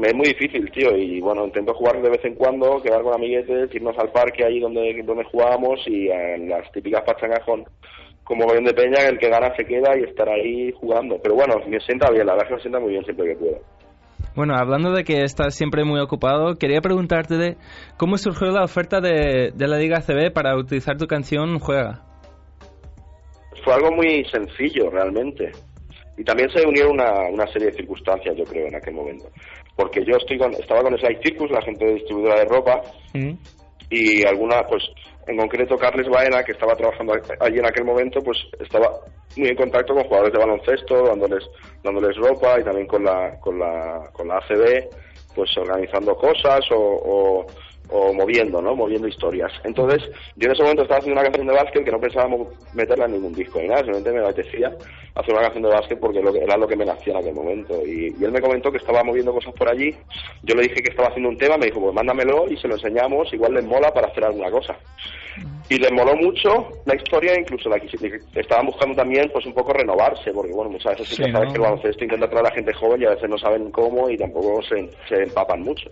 es 0.03 0.15
muy 0.15 0.27
difícil, 0.27 0.69
tío, 0.73 0.97
y 0.97 1.21
bueno, 1.21 1.45
intento 1.45 1.73
jugar 1.75 2.03
de 2.03 2.11
vez 2.11 2.25
en 2.25 2.35
cuando, 2.35 2.83
quedar 2.83 3.03
con 3.03 3.15
amiguetes, 3.15 3.73
irnos 3.73 3.97
al 3.97 4.11
parque 4.11 4.45
ahí 4.45 4.59
donde, 4.59 5.01
donde 5.05 5.23
jugábamos 5.25 5.81
y 5.87 6.09
en 6.09 6.49
las 6.49 6.71
típicas 6.73 7.03
pachangas 7.03 7.45
con, 7.45 7.65
como 8.25 8.47
Bayón 8.47 8.65
de 8.65 8.75
Peña, 8.75 9.07
el 9.07 9.19
que 9.19 9.29
gana 9.29 9.55
se 9.55 9.65
queda 9.65 9.97
y 9.97 10.03
estar 10.03 10.29
ahí 10.29 10.73
jugando. 10.73 11.21
Pero 11.23 11.37
bueno, 11.37 11.55
me 11.69 11.79
sienta 11.81 12.11
bien, 12.11 12.27
la 12.27 12.33
verdad 12.33 12.49
que 12.49 12.55
me 12.55 12.61
sienta 12.63 12.81
muy 12.81 12.91
bien 12.91 13.05
siempre 13.05 13.29
que 13.29 13.37
puedo. 13.37 13.59
Bueno, 14.35 14.55
hablando 14.57 14.91
de 14.91 15.05
que 15.05 15.23
estás 15.23 15.55
siempre 15.55 15.85
muy 15.85 16.01
ocupado, 16.01 16.57
quería 16.57 16.81
preguntarte 16.81 17.37
de 17.37 17.57
cómo 17.99 18.17
surgió 18.17 18.49
la 18.49 18.65
oferta 18.65 19.01
de, 19.01 19.53
de 19.55 19.69
la 19.69 19.79
Liga 19.79 20.01
CB 20.01 20.33
para 20.33 20.57
utilizar 20.57 20.97
tu 20.97 21.07
canción 21.07 21.61
Juega. 21.61 22.03
Fue 23.63 23.75
algo 23.75 23.93
muy 23.93 24.25
sencillo, 24.25 24.91
realmente. 24.91 25.53
Y 26.17 26.25
también 26.25 26.51
se 26.51 26.67
unieron 26.67 26.93
una, 26.93 27.29
una 27.29 27.47
serie 27.47 27.69
de 27.69 27.77
circunstancias, 27.77 28.37
yo 28.37 28.45
creo, 28.45 28.67
en 28.67 28.77
aquel 28.77 28.95
momento. 28.95 29.31
Porque 29.77 30.05
yo 30.05 30.17
estoy 30.17 30.39
con, 30.39 30.53
estaba 30.55 30.83
con 30.83 30.97
Slide 30.99 31.21
Circus, 31.23 31.51
la 31.51 31.63
gente 31.63 31.85
de 31.85 31.95
distribuidora 31.95 32.41
de 32.41 32.45
ropa, 32.45 32.83
mm. 33.15 33.33
y 33.91 34.27
alguna, 34.27 34.63
pues, 34.67 34.83
en 35.27 35.37
concreto 35.37 35.79
Carles 35.79 36.09
Baena, 36.09 36.45
que 36.45 36.53
estaba 36.53 36.75
trabajando 36.75 37.15
allí 37.41 37.59
en 37.59 37.67
aquel 37.67 37.85
momento, 37.85 38.21
pues 38.21 38.39
estaba 38.59 38.91
muy 39.37 39.49
en 39.49 39.57
contacto 39.57 39.95
con 39.95 40.05
jugadores 40.05 40.33
de 40.33 40.39
baloncesto, 40.39 41.03
dándoles, 41.05 41.45
dándoles 41.83 42.17
ropa 42.17 42.61
y 42.61 42.65
también 42.65 42.87
con 42.87 43.05
la, 43.05 43.39
con 43.41 43.59
la, 43.59 44.11
con 44.13 44.29
la 44.29 44.39
ACB, 44.39 44.89
pues 45.35 45.57
organizando 45.57 46.15
cosas 46.17 46.61
o 46.73 46.93
o 47.05 47.47
moviendo, 48.13 48.61
¿no? 48.63 48.75
Moviendo 48.75 49.09
historias. 49.09 49.53
Entonces, 49.65 50.03
yo 50.37 50.47
en 50.47 50.53
ese 50.53 50.63
momento 50.63 50.83
estaba 50.83 50.99
haciendo 50.99 51.21
una 51.21 51.29
canción 51.29 51.47
de 51.47 51.55
básquet 51.55 51.85
que 51.85 51.91
no 51.91 52.01
pensábamos 52.01 52.49
meterla 52.75 53.07
en 53.07 53.13
ningún 53.13 53.33
disco 53.33 53.61
ni 53.61 53.69
nada, 53.69 53.83
simplemente 53.83 54.13
me 54.13 54.21
apetecía 54.21 54.73
hacer 55.15 55.35
una 55.35 55.43
canción 55.43 55.63
de 55.65 55.69
básquet 55.71 56.01
porque 56.01 56.21
era 56.21 56.57
lo 56.57 56.67
que 56.67 56.77
me 56.77 56.85
nacía 56.85 57.13
en 57.13 57.19
aquel 57.19 57.35
momento. 57.35 57.87
Y, 57.87 58.15
él 58.23 58.33
me 58.33 58.41
comentó 58.41 58.71
que 58.71 58.79
estaba 58.79 59.03
moviendo 59.05 59.33
cosas 59.33 59.53
por 59.55 59.69
allí, 59.69 59.95
yo 60.43 60.55
le 60.55 60.63
dije 60.63 60.83
que 60.83 60.91
estaba 60.91 61.09
haciendo 61.09 61.29
un 61.29 61.39
tema, 61.39 61.57
me 61.57 61.67
dijo, 61.67 61.81
pues 61.81 61.95
mándamelo 61.95 62.49
y 62.49 62.57
se 62.57 62.69
lo 62.69 62.75
enseñamos, 62.75 63.33
igual 63.33 63.55
les 63.55 63.65
mola 63.65 63.93
para 63.93 64.09
hacer 64.09 64.25
alguna 64.25 64.51
cosa. 64.51 64.77
Y 65.69 65.79
les 65.79 65.91
moló 65.91 66.15
mucho 66.17 66.69
la 66.85 66.95
historia, 66.95 67.39
incluso 67.39 67.71
la 67.71 67.81
estaban 68.35 68.67
buscando 68.67 68.95
también 68.95 69.31
pues 69.33 69.47
un 69.47 69.55
poco 69.55 69.73
renovarse, 69.73 70.31
porque 70.33 70.53
bueno, 70.53 70.71
muchas 70.71 70.99
veces 70.99 71.17
sí, 71.17 71.23
que 71.23 71.33
sabes 71.33 71.49
que 71.49 71.57
el 71.57 71.63
baloncesto 71.63 72.05
intenta 72.05 72.29
traer 72.29 72.47
a 72.47 72.49
la 72.51 72.55
gente 72.55 72.75
joven 72.75 73.01
y 73.01 73.05
a 73.07 73.11
veces 73.11 73.31
no 73.31 73.39
saben 73.39 73.71
cómo 73.71 74.11
y 74.11 74.19
tampoco 74.19 74.61
se, 74.63 74.91
se 75.09 75.23
empapan 75.23 75.63
mucho. 75.63 75.91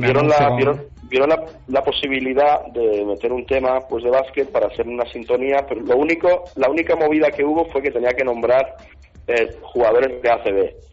vieron, 0.00 0.28
la, 0.28 0.56
vieron, 0.56 0.84
la, 1.10 1.84
posibilidad 1.84 2.66
de 2.66 3.04
meter 3.04 3.32
un 3.32 3.46
tema 3.46 3.80
pues 3.88 4.04
de 4.04 4.10
básquet 4.10 4.50
para 4.50 4.66
hacer 4.66 4.86
una 4.86 5.04
sintonía, 5.10 5.64
pero 5.68 5.80
lo 5.80 5.96
único, 5.96 6.44
la 6.56 6.68
única 6.68 6.96
movida 6.96 7.30
que 7.30 7.44
hubo 7.44 7.64
fue 7.66 7.82
que 7.82 7.90
tenía 7.90 8.10
que 8.10 8.24
nombrar 8.24 8.76
eh, 9.26 9.56
jugadores 9.62 10.22
de 10.22 10.30
ACB 10.30 10.88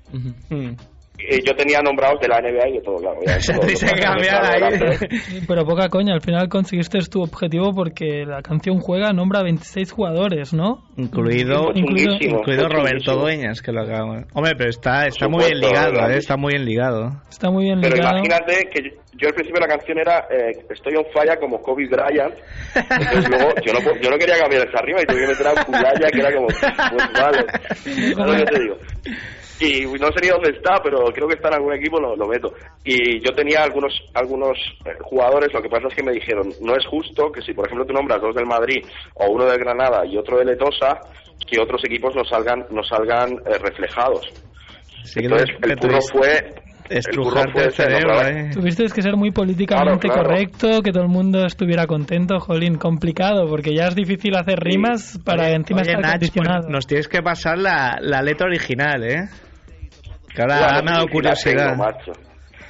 yo 1.44 1.56
tenía 1.56 1.82
nombrados 1.82 2.20
de 2.20 2.28
la 2.28 2.42
NBA 2.42 2.70
y 2.70 2.74
de 2.74 2.82
todo, 2.82 2.98
claro. 2.98 3.20
Pero 5.48 5.66
poca 5.66 5.90
coña, 5.90 6.14
al 6.14 6.22
final 6.22 6.50
conseguiste 6.50 7.00
tu 7.10 7.22
objetivo 7.22 7.74
porque 7.74 8.26
la 8.26 8.42
canción 8.42 8.80
juega, 8.80 9.14
nombra 9.14 9.44
26 9.44 9.92
jugadores, 9.92 10.54
¿no? 10.54 10.84
Incluido, 10.98 11.72
incluido, 11.74 12.68
Roberto 12.70 13.16
Dueñas, 13.16 13.62
que 13.62 13.72
lo 13.72 13.82
acabamos. 13.82 14.26
Hombre, 14.34 14.54
pero 14.58 14.70
está, 14.70 15.08
está 15.08 15.28
muy 15.28 15.46
bien 15.46 15.60
ligado, 15.60 16.10
¿eh? 16.10 16.18
está 16.18 16.38
muy 16.38 16.54
bien 16.54 16.66
ligado. 16.66 17.22
Está 17.30 17.50
muy 17.50 17.66
bien 17.66 17.80
pero 17.82 17.96
ligado. 17.96 18.22
Pero 18.22 18.26
imagínate 18.26 18.70
que 18.70 18.82
yo, 19.18 19.30
al 19.30 19.34
principio 19.34 19.62
de 19.62 19.68
la 19.68 19.76
canción 19.76 19.98
era 19.98 20.28
eh, 20.30 20.52
Estoy 20.70 20.96
on 20.96 21.06
falla 21.14 21.38
como 21.38 21.62
Kobe 21.62 21.88
Bryant. 21.88 22.36
Entonces 22.76 23.30
luego 23.32 23.54
yo 23.66 23.74
no, 23.74 23.80
yo 24.02 24.10
no 24.10 24.18
quería 24.18 24.38
cambiar 24.38 24.68
esa 24.68 24.80
arriba 24.80 25.02
y 25.02 25.06
tuve 25.06 25.22
que 25.22 25.28
meter 25.28 25.48
a 25.48 25.66
Kulaya 25.66 26.10
que 26.12 26.20
era 26.20 26.34
como, 26.34 26.48
pues 26.48 27.14
vale. 27.14 27.46
¿Sabes 28.14 28.18
lo 28.18 28.36
que 28.36 28.44
te 28.44 28.60
digo? 28.60 28.76
Y 29.60 29.86
no 29.86 30.08
sé 30.08 30.22
ni 30.22 30.28
dónde 30.28 30.52
está, 30.52 30.82
pero 30.84 31.06
creo 31.14 31.28
que 31.28 31.36
está 31.36 31.48
en 31.50 31.56
algún 31.56 31.74
equipo, 31.74 32.00
lo, 32.00 32.16
lo 32.16 32.28
meto. 32.28 32.54
Y 32.84 33.20
yo 33.26 33.34
tenía 33.34 33.64
algunos 33.64 33.94
algunos 34.14 34.58
eh, 34.86 34.90
jugadores, 35.02 35.54
lo 35.54 35.62
que 35.62 35.70
pasa 35.70 35.88
es 35.88 35.96
que 35.96 36.04
me 36.04 36.12
dijeron, 36.12 36.50
no 36.62 36.76
es 36.76 36.86
justo 36.86 37.32
que 37.32 37.42
si 37.42 37.54
por 37.54 37.66
ejemplo 37.66 37.86
tú 37.86 37.94
nombras 37.94 38.22
dos 38.22 38.36
del 38.36 38.46
Madrid 38.46 38.86
o 39.16 39.32
uno 39.32 39.46
del 39.46 39.60
Granada 39.60 40.06
y 40.06 40.18
otro 40.18 40.38
de 40.38 40.46
Letosa, 40.46 41.00
que 41.50 41.60
otros 41.62 41.82
equipos 41.86 42.14
no 42.16 42.26
salgan 42.26 42.66
no 42.70 42.84
salgan 42.84 43.34
eh, 43.46 43.58
reflejados. 43.62 44.28
Entonces 45.16 45.56
el 45.62 45.78
curro 45.78 46.00
fue 46.02 46.66
estrujarte 46.90 47.64
el 47.64 47.72
cerebro, 47.72 48.22
¿eh? 48.22 48.50
Tuviste 48.54 48.86
que 48.86 49.02
ser 49.02 49.16
muy 49.16 49.32
políticamente 49.32 50.08
correcto, 50.08 50.82
que 50.82 50.92
todo 50.92 51.04
el 51.04 51.10
mundo 51.10 51.46
estuviera 51.46 51.88
contento, 51.88 52.40
jolín, 52.40 52.76
complicado, 52.76 53.48
porque 53.48 53.74
ya 53.76 53.88
es 53.88 53.96
difícil 53.96 54.36
hacer 54.36 54.60
rimas 54.60 55.20
para 55.24 55.52
encima 55.52 55.82
estar 55.82 56.20
pues, 56.20 56.68
nos 56.70 56.86
tienes 56.86 57.08
que 57.08 57.22
pasar 57.22 57.58
la, 57.58 57.98
la 58.02 58.22
letra 58.22 58.48
original, 58.48 59.04
¿eh? 59.04 59.30
Me 60.38 60.54
ha 60.54 60.82
dado 60.82 61.08
curiosidad. 61.08 61.78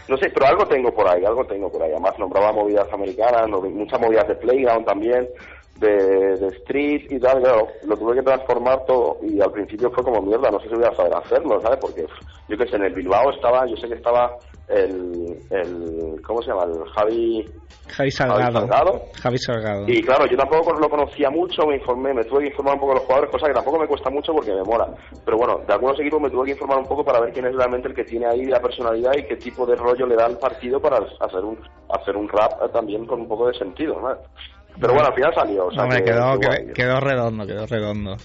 no 0.08 0.18
sé, 0.18 0.30
pero 0.34 0.48
algo 0.48 0.66
tengo 0.68 0.94
por 0.94 1.08
ahí, 1.08 1.24
algo 1.26 1.46
tengo 1.46 1.72
por 1.72 1.82
ahí. 1.82 1.92
Además 1.92 2.18
nombraba 2.20 2.52
movidas 2.52 2.92
americanas, 2.94 3.48
muchas 3.50 4.00
movidas 4.00 4.28
de 4.28 4.36
playground 4.36 4.86
también, 4.86 5.28
de, 5.80 6.38
de 6.38 6.48
street 6.58 7.08
y 7.10 7.20
tal, 7.20 7.42
claro, 7.42 7.68
lo 7.86 7.98
tuve 7.98 8.16
que 8.16 8.22
transformar 8.22 8.86
todo 8.86 9.18
y 9.24 9.42
al 9.42 9.52
principio 9.52 9.92
fue 9.92 10.04
como 10.04 10.22
mierda, 10.22 10.50
no 10.50 10.60
sé 10.60 10.70
si 10.70 10.76
voy 10.76 10.86
a 10.86 10.96
saber 10.96 11.14
hacerlo, 11.16 11.60
¿sabes? 11.62 11.80
Porque 11.82 12.06
yo 12.48 12.58
que 12.58 12.68
sé, 12.68 12.78
en 12.78 12.86
el 12.86 12.94
Bilbao 12.94 13.32
estaba, 13.32 13.66
yo 13.68 13.76
sé 13.76 13.88
que 13.88 13.96
estaba 13.96 14.32
el, 14.68 15.38
el 15.52 16.22
¿cómo 16.26 16.42
se 16.42 16.50
llama? 16.50 16.64
El 16.64 16.90
Javi 16.92 17.46
Javi 17.88 18.10
Salgado. 18.12 18.60
Salgado. 18.62 19.02
Javi 19.22 19.38
Salgado. 19.38 19.86
Y 19.88 20.02
claro, 20.02 20.26
yo 20.26 20.36
tampoco 20.36 20.74
lo 20.74 20.90
conocía 20.90 21.30
mucho, 21.30 21.68
me 21.68 21.76
informé, 21.76 22.14
me 22.16 22.24
tuve 22.26 22.42
que 22.42 22.48
informar 22.48 22.74
un 22.76 22.80
poco 22.80 22.94
de 22.94 23.00
los 23.00 23.06
jugadores, 23.06 23.32
cosa 23.32 23.48
que 23.48 23.54
tampoco 23.54 23.80
me 23.80 23.88
cuesta 23.88 24.10
mucho 24.10 24.34
porque 24.34 24.54
me 24.54 24.64
mola. 24.64 24.88
Pero 25.24 25.38
bueno, 25.38 25.62
de 25.68 25.72
algunos 25.74 26.00
equipos 26.00 26.20
me 26.20 26.30
tuve 26.32 26.46
que 26.46 26.52
informar 26.54 26.80
un 26.80 26.88
poco 26.88 27.06
para 27.06 27.20
ver 27.20 27.32
quién 27.32 27.46
es 27.46 27.56
realmente 27.56 27.88
el 27.90 27.94
que 27.94 28.04
tiene 28.04 28.26
ahí 28.26 28.46
la 28.46 28.60
personalidad 28.60 29.12
y 29.16 29.24
qué 29.28 29.36
tipo 29.38 29.66
de 29.68 29.76
rollo 29.76 30.08
le 30.08 30.16
da 30.16 30.26
al 30.26 30.40
partido 30.40 30.82
para 30.82 30.98
hacer 31.20 31.44
un 31.44 31.60
hacer 31.90 32.18
un 32.18 32.28
rap 32.28 32.72
también 32.74 33.06
con 33.06 33.22
un 33.22 33.28
poco 33.28 33.48
de 33.48 33.54
sentido, 33.58 34.00
¿no? 34.02 34.16
Pero 34.82 34.94
bueno, 34.94 35.08
al 35.08 35.14
final 35.14 35.34
salió. 35.36 35.68
O 35.68 35.72
sea, 35.72 35.84
Hombre, 35.84 36.00
que- 36.04 36.12
quedó, 36.12 36.40
que 36.40 36.74
quedó 36.74 37.00
redondo, 37.00 37.46
quedó 37.46 37.66
redondo. 37.68 38.18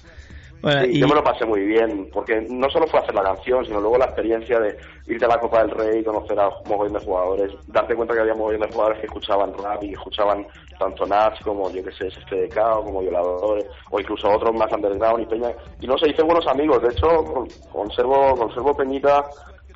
Bueno, 0.62 0.82
Sí, 0.82 0.90
y 0.92 1.00
Yo 1.00 1.08
me 1.08 1.14
lo 1.14 1.22
pasé 1.24 1.44
muy 1.46 1.60
bien, 1.62 2.08
porque 2.12 2.46
no 2.50 2.68
solo 2.70 2.86
fue 2.86 3.00
hacer 3.00 3.14
la 3.14 3.22
canción, 3.22 3.64
sino 3.64 3.80
luego 3.80 3.96
la 3.98 4.06
experiencia 4.06 4.58
de 4.60 4.76
irte 5.06 5.24
a 5.24 5.28
la 5.28 5.38
Copa 5.38 5.60
del 5.62 5.70
Rey, 5.70 6.04
conocer 6.04 6.38
a 6.38 6.48
un 6.48 6.54
mogollón 6.68 6.92
de 6.94 7.00
jugadores, 7.00 7.52
darte 7.66 7.94
cuenta 7.94 8.14
que 8.14 8.20
había 8.20 8.34
mogollón 8.34 8.60
de 8.60 8.68
jugadores 8.68 9.00
que 9.00 9.06
escuchaban 9.06 9.54
rap 9.54 9.82
y 9.82 9.92
escuchaban 9.92 10.46
tanto 10.78 11.06
Nats 11.06 11.40
como, 11.44 11.70
yo 11.70 11.82
que 11.84 11.92
sé, 11.92 12.10
SFDK 12.10 12.56
o 12.76 12.84
como 12.84 13.00
Violadores, 13.00 13.66
o 13.90 14.00
incluso 14.00 14.28
otros 14.28 14.54
más 14.54 14.70
underground 14.72 15.22
y 15.22 15.26
Peña. 15.26 15.52
Y 15.80 15.86
no 15.86 15.96
sé, 15.98 16.10
hice 16.10 16.22
buenos 16.22 16.46
amigos, 16.46 16.82
de 16.82 16.88
hecho, 16.88 17.06
con- 17.24 17.48
conservo, 17.72 18.36
conservo 18.36 18.76
Peñita 18.76 19.24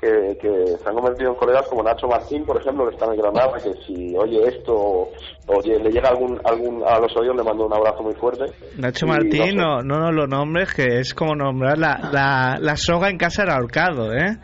que, 0.01 0.37
que 0.41 0.67
se 0.79 0.89
han 0.89 0.95
convertido 0.95 1.31
en 1.31 1.37
colegas 1.37 1.67
como 1.69 1.83
Nacho 1.83 2.07
Martín, 2.07 2.45
por 2.45 2.61
ejemplo, 2.61 2.87
que 2.89 2.95
está 2.95 3.07
en 3.07 3.17
Granada, 3.21 3.55
que 3.63 3.73
si 3.87 4.17
oye 4.17 4.49
esto 4.49 4.75
o 4.75 5.11
oye, 5.49 5.79
le 5.79 5.91
llega 5.91 6.09
algún, 6.11 6.41
algún 6.45 6.83
a 6.85 6.99
los 6.99 7.17
oídos, 7.17 7.37
le 7.37 7.43
mando 7.43 7.67
un 7.67 7.75
abrazo 7.75 8.03
muy 8.03 8.15
fuerte. 8.15 8.45
Nacho 8.79 9.07
Y 9.07 9.09
Martín, 9.09 9.47
sé. 9.51 9.55
no, 9.55 9.83
no 9.83 9.99
nos 9.99 10.15
lo 10.15 10.27
nombres, 10.27 10.75
que 10.75 11.01
es 11.01 11.15
como 11.15 11.35
nombrar 11.35 11.79
la, 11.79 11.99
la, 12.13 12.59
la 12.61 12.77
soga 12.77 13.09
en 13.11 13.19
casa 13.19 13.43
del 13.43 13.53
ahorcado, 13.53 14.13
¿eh? 14.13 14.37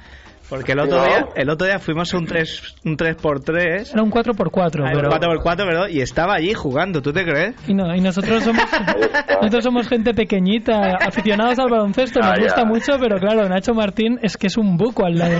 Porque 0.50 0.72
el 0.72 0.80
otro, 0.80 1.02
día, 1.04 1.26
el 1.36 1.48
otro 1.48 1.66
día 1.66 1.78
fuimos 1.78 2.12
a 2.12 2.18
un 2.18 2.26
3, 2.26 2.74
un 2.84 2.96
3x3, 2.96 3.92
Era 3.94 4.02
un 4.02 4.10
4x4, 4.10 4.84
Ah, 4.84 4.90
pero... 4.92 5.08
4x4, 5.10 5.56
perdón, 5.56 5.88
y 5.92 6.00
estaba 6.00 6.34
allí 6.34 6.52
jugando, 6.54 7.00
¿tú 7.00 7.12
te 7.12 7.24
crees? 7.24 7.54
Y, 7.68 7.74
no, 7.74 7.94
y 7.94 8.00
nosotros 8.00 8.42
somos 8.42 8.64
nosotros 9.40 9.62
somos 9.64 9.88
gente 9.88 10.12
pequeñita, 10.12 10.96
aficionados 11.06 11.58
al 11.60 11.70
baloncesto, 11.70 12.18
nos 12.20 12.30
Ah, 12.30 12.34
ya. 12.36 12.42
gusta 12.42 12.64
mucho, 12.64 12.92
pero 13.00 13.16
claro, 13.18 13.48
Nacho 13.48 13.74
Martín 13.74 14.18
es 14.22 14.36
que 14.36 14.48
es 14.48 14.56
un 14.56 14.76
buco 14.76 15.06
al 15.06 15.14
lado. 15.18 15.38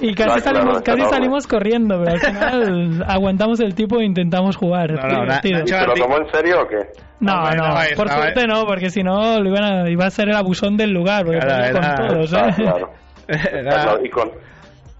Y 0.00 0.14
casi 0.14 0.40
salimos, 0.40 0.80
casi 0.82 1.02
salimos 1.10 1.46
corriendo, 1.46 2.00
pero 2.02 2.12
al 2.12 2.20
final 2.20 3.04
aguantamos 3.08 3.58
el 3.60 3.74
tipo 3.74 4.00
e 4.00 4.04
intentamos 4.04 4.56
jugar. 4.56 4.92
No, 4.92 4.98
es 4.98 5.04
no, 5.12 5.20
divertido. 5.22 5.58
Nacho- 5.58 5.78
¿Se 5.80 5.86
lo 5.86 5.94
tomó 5.94 6.16
en 6.18 6.30
serio 6.30 6.60
o 6.62 6.66
qué? 6.68 6.76
No, 7.20 7.50
no, 7.50 7.68
no, 7.68 7.74
por 7.96 8.08
suerte 8.10 8.46
no, 8.46 8.64
porque 8.64 8.90
si 8.90 9.02
no 9.02 9.40
lo 9.40 9.48
iban 9.48 9.64
a- 9.64 9.90
iba 9.90 10.04
a 10.06 10.10
ser 10.10 10.28
el 10.28 10.36
abusón 10.36 10.76
del 10.76 10.90
lugar, 10.90 11.24
porque 11.24 11.40
Claro, 11.40 11.80
con 11.80 12.08
todos, 12.08 12.32
¿eh? 12.32 12.36
Claro. 12.56 12.90
Claro, 13.62 14.04
y 14.04 14.10
con, 14.10 14.30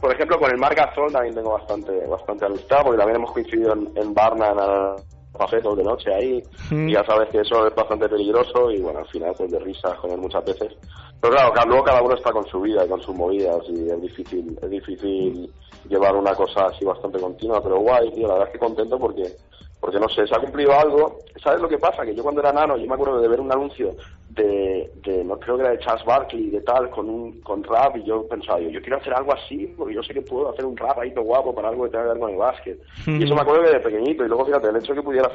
por 0.00 0.12
ejemplo, 0.12 0.38
con 0.38 0.50
el 0.50 0.58
Marc 0.58 0.76
Gasol 0.76 1.12
también 1.12 1.34
tengo 1.34 1.52
bastante, 1.52 1.92
bastante 2.06 2.46
amistad, 2.46 2.82
porque 2.82 2.98
también 2.98 3.16
hemos 3.16 3.32
coincidido 3.32 3.72
en, 3.72 3.90
en 3.96 4.14
Barna, 4.14 4.50
en 4.50 4.58
el 4.58 5.76
de 5.76 5.84
noche 5.84 6.14
ahí, 6.14 6.42
Mm. 6.70 6.88
y 6.88 6.92
ya 6.92 7.04
sabes 7.04 7.28
que 7.30 7.40
eso 7.40 7.66
es 7.66 7.74
bastante 7.74 8.08
peligroso, 8.08 8.70
y 8.70 8.80
bueno, 8.80 9.00
al 9.00 9.08
final 9.08 9.34
pues 9.36 9.50
de 9.50 9.58
risas 9.58 9.94
con 9.98 10.10
él 10.10 10.18
muchas 10.18 10.44
veces. 10.44 10.72
Pero 11.20 11.34
claro, 11.34 11.68
luego 11.68 11.84
cada 11.84 12.02
uno 12.02 12.14
está 12.14 12.30
con 12.32 12.46
su 12.46 12.60
vida 12.60 12.84
y 12.84 12.88
con 12.88 13.00
sus 13.02 13.14
movidas, 13.14 13.58
y 13.68 13.90
es 13.90 14.00
difícil, 14.00 14.58
es 14.62 14.70
difícil 14.70 15.50
llevar 15.88 16.14
una 16.14 16.34
cosa 16.34 16.66
así 16.66 16.84
bastante 16.84 17.18
continua, 17.18 17.62
pero 17.62 17.80
guay, 17.80 18.10
tío, 18.12 18.28
la 18.28 18.34
verdad 18.34 18.48
es 18.48 18.52
que 18.52 18.58
contento 18.58 18.98
porque 18.98 19.32
porque 19.80 20.00
no 20.00 20.08
sé, 20.08 20.26
se 20.26 20.34
ha 20.34 20.38
cumplido 20.40 20.72
algo. 20.72 21.18
¿Sabes 21.42 21.60
lo 21.60 21.68
que 21.68 21.76
pasa? 21.76 22.06
Que 22.06 22.14
yo 22.14 22.22
cuando 22.22 22.40
era 22.40 22.52
nano, 22.54 22.78
yo 22.78 22.86
me 22.86 22.94
acuerdo 22.94 23.20
de 23.20 23.28
ver 23.28 23.38
un 23.38 23.52
anuncio 23.52 23.94
de, 24.34 24.90
de 25.04 25.24
no 25.24 25.38
creo 25.38 25.56
que 25.56 25.62
era 25.62 25.72
de 25.72 25.78
Charles 25.78 26.04
Barkley, 26.04 26.50
de 26.50 26.60
tal, 26.62 26.90
con 26.90 27.08
un 27.08 27.40
con 27.40 27.62
rap, 27.62 27.96
y 27.96 28.04
yo 28.04 28.26
pensaba, 28.26 28.58
yo, 28.60 28.68
yo 28.70 28.80
quiero 28.80 28.96
hacer 28.96 29.14
algo 29.14 29.32
así, 29.32 29.72
porque 29.76 29.94
yo 29.94 30.02
sé 30.02 30.12
que 30.12 30.22
puedo 30.22 30.50
hacer 30.50 30.64
un 30.64 30.76
rap 30.76 30.98
ahí 30.98 31.12
todo 31.12 31.24
guapo 31.24 31.54
para 31.54 31.68
algo 31.68 31.84
que 31.84 31.90
tenga 31.90 32.04
que 32.04 32.10
ver 32.10 32.18
con 32.18 32.30
el 32.30 32.36
básquet. 32.36 32.78
Y 33.06 33.24
eso 33.24 33.34
me 33.34 33.42
acuerdo 33.42 33.62
que 33.64 33.70
de 33.70 33.80
pequeñito, 33.80 34.24
y 34.24 34.28
luego 34.28 34.46
fíjate, 34.46 34.68
el 34.68 34.76
hecho 34.76 34.92
de 34.92 35.00
que 35.00 35.04
pudiera 35.04 35.30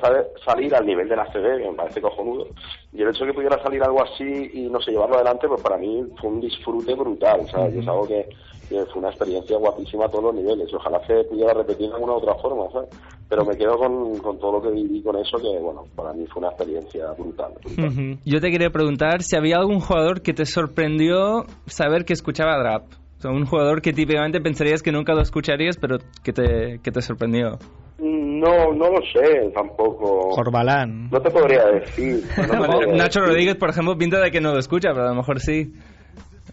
salir 0.46 0.76
al 0.76 0.86
nivel 0.86 1.08
de 1.08 1.16
la 1.16 1.26
CB, 1.26 1.58
que 1.62 1.70
me 1.70 1.78
parece 1.78 2.02
cojonudo, 2.02 2.48
y 2.92 3.02
el 3.02 3.10
hecho 3.10 3.24
de 3.26 3.32
que 3.32 3.36
pudiera 3.36 3.62
salir 3.64 3.82
algo 3.84 4.04
así 4.04 4.52
y 4.54 4.70
no 4.70 4.82
sé, 4.82 4.92
llevarlo 4.92 5.16
adelante, 5.16 5.48
pues 5.48 5.62
para 5.62 5.78
mí 5.78 6.04
fue 6.20 6.30
un 6.32 6.42
disfrute 6.42 6.94
brutal, 6.96 7.48
¿sabes? 7.48 7.76
Y 7.76 7.80
Es 7.80 7.88
algo 7.88 8.08
que, 8.08 8.28
que 8.68 8.86
fue 8.86 9.00
una 9.00 9.10
experiencia 9.10 9.58
guapísima 9.58 10.06
a 10.06 10.10
todos 10.10 10.26
los 10.26 10.36
niveles. 10.36 10.74
Ojalá 10.74 11.06
se 11.08 11.24
pudiera 11.24 11.54
repetir 11.54 11.88
de 11.88 11.94
alguna 11.96 12.14
otra 12.14 12.36
forma, 12.36 12.70
¿sabes? 12.72 12.90
Pero 13.30 13.46
me 13.46 13.56
quedo 13.56 13.78
con, 13.78 14.18
con 14.18 14.40
todo 14.40 14.54
lo 14.54 14.62
que 14.62 14.72
viví 14.72 15.04
con 15.04 15.16
eso, 15.16 15.38
que 15.38 15.60
bueno, 15.60 15.84
para 15.96 16.14
mí 16.14 16.26
fue 16.28 16.40
una 16.40 16.50
experiencia 16.50 17.12
brutal. 17.12 17.54
brutal. 17.64 18.18
Yo 18.26 18.42
te 18.42 18.50
quería 18.52 18.72
preguntar 18.72 18.89
si 19.20 19.36
había 19.36 19.58
algún 19.58 19.80
jugador 19.80 20.22
que 20.22 20.34
te 20.34 20.46
sorprendió 20.46 21.46
saber 21.66 22.06
que 22.06 22.14
escuchaba 22.14 22.62
rap. 22.62 22.84
O 23.18 23.22
sea, 23.22 23.32
un 23.32 23.46
jugador 23.46 23.82
que 23.82 23.92
típicamente 23.92 24.40
pensarías 24.40 24.82
que 24.82 24.92
nunca 24.92 25.14
lo 25.14 25.22
escucharías, 25.22 25.78
pero 25.78 25.98
que 26.24 26.32
te, 26.32 26.80
que 26.82 26.92
te 26.92 27.02
sorprendió. 27.02 27.60
No, 27.98 28.72
no 28.72 28.90
lo 28.90 29.02
sé 29.14 29.52
tampoco. 29.54 30.30
Corbalán. 30.30 31.10
No 31.10 31.20
te 31.20 31.30
podría 31.30 31.66
decir. 31.66 32.24
no 32.38 32.48
te 32.48 32.68
podría 32.68 32.94
Nacho 32.96 33.20
decir. 33.20 33.24
Rodríguez, 33.24 33.56
por 33.58 33.70
ejemplo, 33.70 33.98
pinta 33.98 34.22
de 34.22 34.32
que 34.32 34.40
no 34.40 34.54
lo 34.54 34.60
escucha, 34.60 34.92
pero 34.94 35.08
a 35.08 35.10
lo 35.10 35.16
mejor 35.16 35.42
sí. 35.42 35.74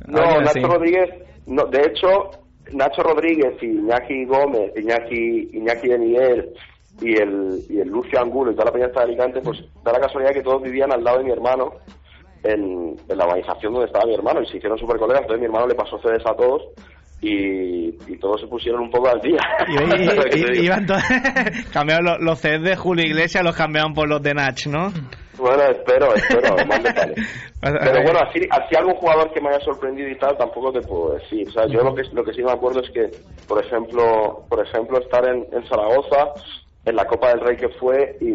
No, 0.08 0.18
Alguien 0.18 0.42
Nacho 0.42 0.50
así. 0.50 0.60
Rodríguez, 0.62 1.08
no, 1.46 1.64
de 1.66 1.80
hecho, 1.82 2.30
Nacho 2.72 3.02
Rodríguez 3.02 3.54
y 3.62 3.66
Iñaki 3.66 4.24
Gómez, 4.24 4.72
Iñaki, 4.76 5.50
Iñaki 5.52 5.88
de 5.88 5.98
Miguel 5.98 6.48
y 7.00 7.14
el, 7.14 7.60
y 7.68 7.78
el 7.78 7.88
Lucio 7.88 8.20
Angulo 8.20 8.50
y 8.50 8.54
toda 8.54 8.66
la 8.66 8.72
peña 8.72 8.88
de 8.88 9.00
Alicante, 9.00 9.40
pues 9.40 9.60
da 9.84 9.92
la 9.92 10.00
casualidad 10.00 10.32
que 10.32 10.42
todos 10.42 10.62
vivían 10.62 10.92
al 10.92 11.04
lado 11.04 11.18
de 11.18 11.24
mi 11.24 11.30
hermano 11.30 11.74
en, 12.48 12.96
en 13.08 13.18
la 13.18 13.24
organización 13.24 13.72
donde 13.72 13.86
estaba 13.86 14.06
mi 14.06 14.14
hermano 14.14 14.42
y 14.42 14.46
se 14.46 14.56
hicieron 14.58 14.78
súper 14.78 14.98
colegas, 14.98 15.22
entonces 15.22 15.40
mi 15.40 15.46
hermano 15.46 15.66
le 15.66 15.74
pasó 15.74 15.98
CDs 15.98 16.24
a 16.26 16.34
todos 16.34 16.62
y, 17.20 17.88
y 18.06 18.18
todos 18.20 18.40
se 18.40 18.46
pusieron 18.46 18.82
un 18.82 18.90
poco 18.90 19.08
al 19.08 19.20
día. 19.20 19.40
Y, 19.68 20.38
y- 20.38 20.58
y- 20.60 20.64
iban 20.66 20.86
todos- 20.86 21.02
cambiaron 21.72 22.04
los, 22.04 22.20
los 22.20 22.38
CDs 22.38 22.62
de 22.62 22.76
Julio 22.76 23.04
Iglesias, 23.06 23.42
los 23.42 23.56
cambiaron 23.56 23.94
por 23.94 24.08
los 24.08 24.22
de 24.22 24.34
Nach, 24.34 24.66
¿no? 24.66 24.92
Bueno, 25.38 25.62
espero, 25.64 26.14
espero, 26.14 26.56
más 26.66 26.82
detalles. 26.82 27.16
Pero 27.60 28.02
bueno, 28.04 28.20
así, 28.20 28.40
así 28.50 28.74
algún 28.76 28.94
jugador 28.94 29.30
que 29.32 29.40
me 29.40 29.48
haya 29.50 29.60
sorprendido 29.60 30.08
y 30.08 30.16
tal, 30.18 30.36
tampoco 30.38 30.72
te 30.72 30.80
puedo 30.82 31.14
decir. 31.14 31.46
O 31.48 31.52
sea, 31.52 31.66
yo 31.66 31.80
lo 31.82 31.94
que, 31.94 32.02
lo 32.12 32.22
que 32.24 32.32
sí 32.32 32.42
me 32.42 32.52
acuerdo 32.52 32.80
es 32.80 32.90
que, 32.90 33.10
por 33.48 33.62
ejemplo, 33.62 34.44
por 34.48 34.64
ejemplo 34.66 34.98
estar 34.98 35.26
en, 35.28 35.46
en 35.52 35.66
Zaragoza, 35.68 36.28
en 36.86 36.96
la 36.96 37.04
Copa 37.04 37.28
del 37.30 37.40
Rey 37.40 37.56
que 37.56 37.68
fue, 37.68 38.16
y, 38.20 38.26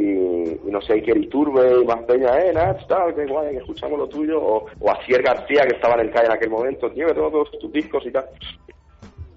y 0.68 0.72
no 0.72 0.82
sé, 0.82 0.94
Iker 0.94 1.18
Iturbe 1.18 1.82
y 1.82 1.86
más 1.86 2.04
peña, 2.04 2.38
eh, 2.38 2.52
Nach, 2.54 2.86
tal, 2.88 3.16
que 3.16 3.26
guay, 3.26 3.52
que 3.54 3.58
escuchamos 3.60 3.98
lo 3.98 4.08
tuyo, 4.08 4.40
o, 4.40 4.66
o 4.80 4.92
Asier 4.92 5.24
García, 5.24 5.62
que 5.68 5.76
estaba 5.78 5.96
en 5.96 6.02
el 6.08 6.12
CAI 6.12 6.26
en 6.26 6.32
aquel 6.34 6.50
momento, 6.50 6.92
tío, 6.92 7.08
que 7.08 7.14
tengo 7.14 7.32
todos 7.32 7.50
tus 7.60 7.72
discos 7.72 8.04
y 8.06 8.12
tal. 8.12 8.26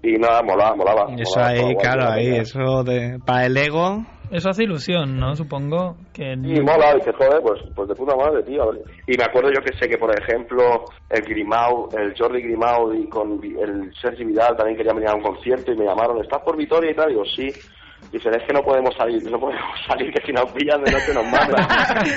Y 0.03 0.13
nada, 0.19 0.43
molaba, 0.43 0.75
molaba. 0.75 1.09
Y 1.17 1.21
eso 1.21 1.39
molaba, 1.39 1.47
ahí, 1.49 1.75
claro, 1.77 2.01
la 2.01 2.13
ahí, 2.13 2.35
eso 2.35 2.83
de, 2.83 3.17
para 3.25 3.45
el 3.47 3.57
ego. 3.57 4.03
Eso 4.31 4.49
hace 4.49 4.63
ilusión, 4.63 5.17
¿no? 5.19 5.35
Supongo 5.35 5.97
que... 6.11 6.33
Y 6.33 6.59
mola, 6.59 6.95
dice, 6.95 7.11
joder, 7.13 7.41
pues, 7.43 7.61
pues 7.75 7.87
de 7.87 7.93
puta 7.95 8.15
madre, 8.15 8.41
tío. 8.43 8.63
Y 9.07 9.15
me 9.17 9.23
acuerdo 9.23 9.49
yo 9.51 9.61
que 9.63 9.77
sé 9.77 9.87
que, 9.87 9.99
por 9.99 10.11
ejemplo, 10.19 10.85
el 11.09 11.21
Grimau, 11.21 11.89
el 11.95 12.13
Jordi 12.17 12.41
Grimau 12.41 12.91
y 12.93 13.07
con 13.07 13.39
Vi- 13.39 13.55
el 13.59 13.93
Sergi 14.01 14.25
Vidal 14.25 14.57
también 14.57 14.77
querían 14.77 14.95
venir 14.95 15.11
a 15.11 15.15
un 15.15 15.21
concierto 15.21 15.71
y 15.71 15.77
me 15.77 15.85
llamaron, 15.85 16.19
¿estás 16.21 16.41
por 16.41 16.57
Vitoria 16.57 16.91
y 16.91 16.95
tal? 16.95 17.09
digo, 17.09 17.23
sí. 17.23 17.47
Dicen, 18.11 18.33
es 18.33 18.43
que 18.43 18.53
no 18.53 18.61
podemos 18.63 18.95
salir, 18.95 19.23
no 19.29 19.39
podemos 19.39 19.63
salir, 19.87 20.11
que 20.13 20.25
si 20.25 20.31
nos 20.31 20.51
pillan 20.51 20.83
de 20.83 20.91
noche 20.91 21.13
nos 21.13 21.25
mandan. 21.25 21.67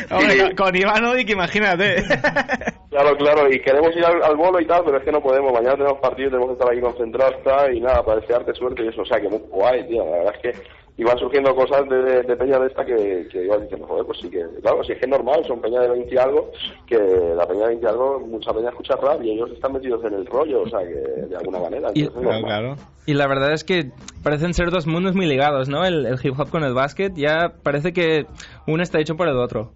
Hombre, 0.11 0.55
con, 0.55 1.05
Odik, 1.05 1.31
imagínate. 1.31 2.03
Claro, 2.89 3.15
claro, 3.17 3.53
y 3.53 3.61
queremos 3.61 3.95
ir 3.95 4.05
al, 4.05 4.23
al 4.23 4.35
bolo 4.35 4.59
y 4.59 4.67
tal, 4.67 4.83
pero 4.83 4.97
es 4.97 5.05
que 5.05 5.13
no 5.13 5.21
podemos. 5.21 5.53
Mañana 5.53 5.77
tenemos 5.77 6.01
partido, 6.01 6.31
tenemos 6.31 6.49
que 6.49 6.53
estar 6.55 6.71
aquí 6.71 6.81
concentrados 6.81 7.43
tal, 7.45 7.77
y 7.77 7.81
nada, 7.81 8.03
para 8.03 8.21
desearte 8.21 8.55
suerte 8.55 8.83
y 8.83 8.89
eso. 8.89 9.03
O 9.03 9.05
sea, 9.05 9.21
que 9.21 9.29
muy 9.29 9.39
guay, 9.51 9.87
tío. 9.87 10.05
La 10.07 10.17
verdad 10.17 10.35
es 10.35 10.41
que 10.41 10.63
iban 10.99 11.17
surgiendo 11.17 11.55
cosas 11.55 11.89
de, 11.89 11.97
de, 12.03 12.23
de 12.25 12.37
peña 12.37 12.59
de 12.59 12.67
esta 12.67 12.85
que, 12.85 13.29
que 13.31 13.45
iban 13.45 13.63
diciendo, 13.63 13.87
joder, 13.87 14.05
pues 14.05 14.19
sí 14.21 14.29
que, 14.29 14.45
claro, 14.61 14.83
si 14.85 14.93
es 14.93 14.99
que 14.99 15.05
es 15.07 15.11
normal, 15.11 15.45
son 15.47 15.61
peña 15.61 15.81
de 15.81 15.89
20 15.91 16.13
y 16.15 16.19
algo, 16.19 16.51
que 16.87 16.99
la 16.99 17.47
peña 17.47 17.61
de 17.63 17.69
20 17.69 17.87
y 17.87 17.89
algo, 17.89 18.21
mucha 18.21 18.53
peña 18.53 18.69
escucha 18.71 18.97
rap 18.97 19.23
y 19.23 19.31
ellos 19.31 19.51
están 19.53 19.73
metidos 19.73 20.05
en 20.05 20.15
el 20.15 20.27
rollo, 20.27 20.63
o 20.63 20.69
sea, 20.69 20.81
que 20.81 20.95
de 21.29 21.37
alguna 21.37 21.61
manera. 21.61 21.91
Y- 21.95 22.03
entonces 22.03 22.23
es 22.23 22.29
Claro, 22.29 22.41
normal. 22.43 22.61
claro. 22.77 22.77
Y 23.07 23.15
la 23.15 23.27
verdad 23.29 23.53
es 23.53 23.65
que 23.65 23.93
parecen 24.23 24.53
ser 24.55 24.71
dos 24.71 24.87
mundos 24.87 25.15
muy 25.15 25.27
ligados, 25.27 25.69
¿no? 25.69 25.85
El, 25.87 26.05
el 26.05 26.19
hip 26.23 26.39
hop 26.39 26.51
con 26.51 26.65
el 26.65 26.75
básquet 26.75 27.15
ya 27.15 27.55
parece 27.63 27.93
que 27.93 28.27
uno 28.67 28.83
está 28.83 29.01
hecho 29.01 29.17
por 29.17 29.29
el 29.29 29.37
otro. 29.39 29.73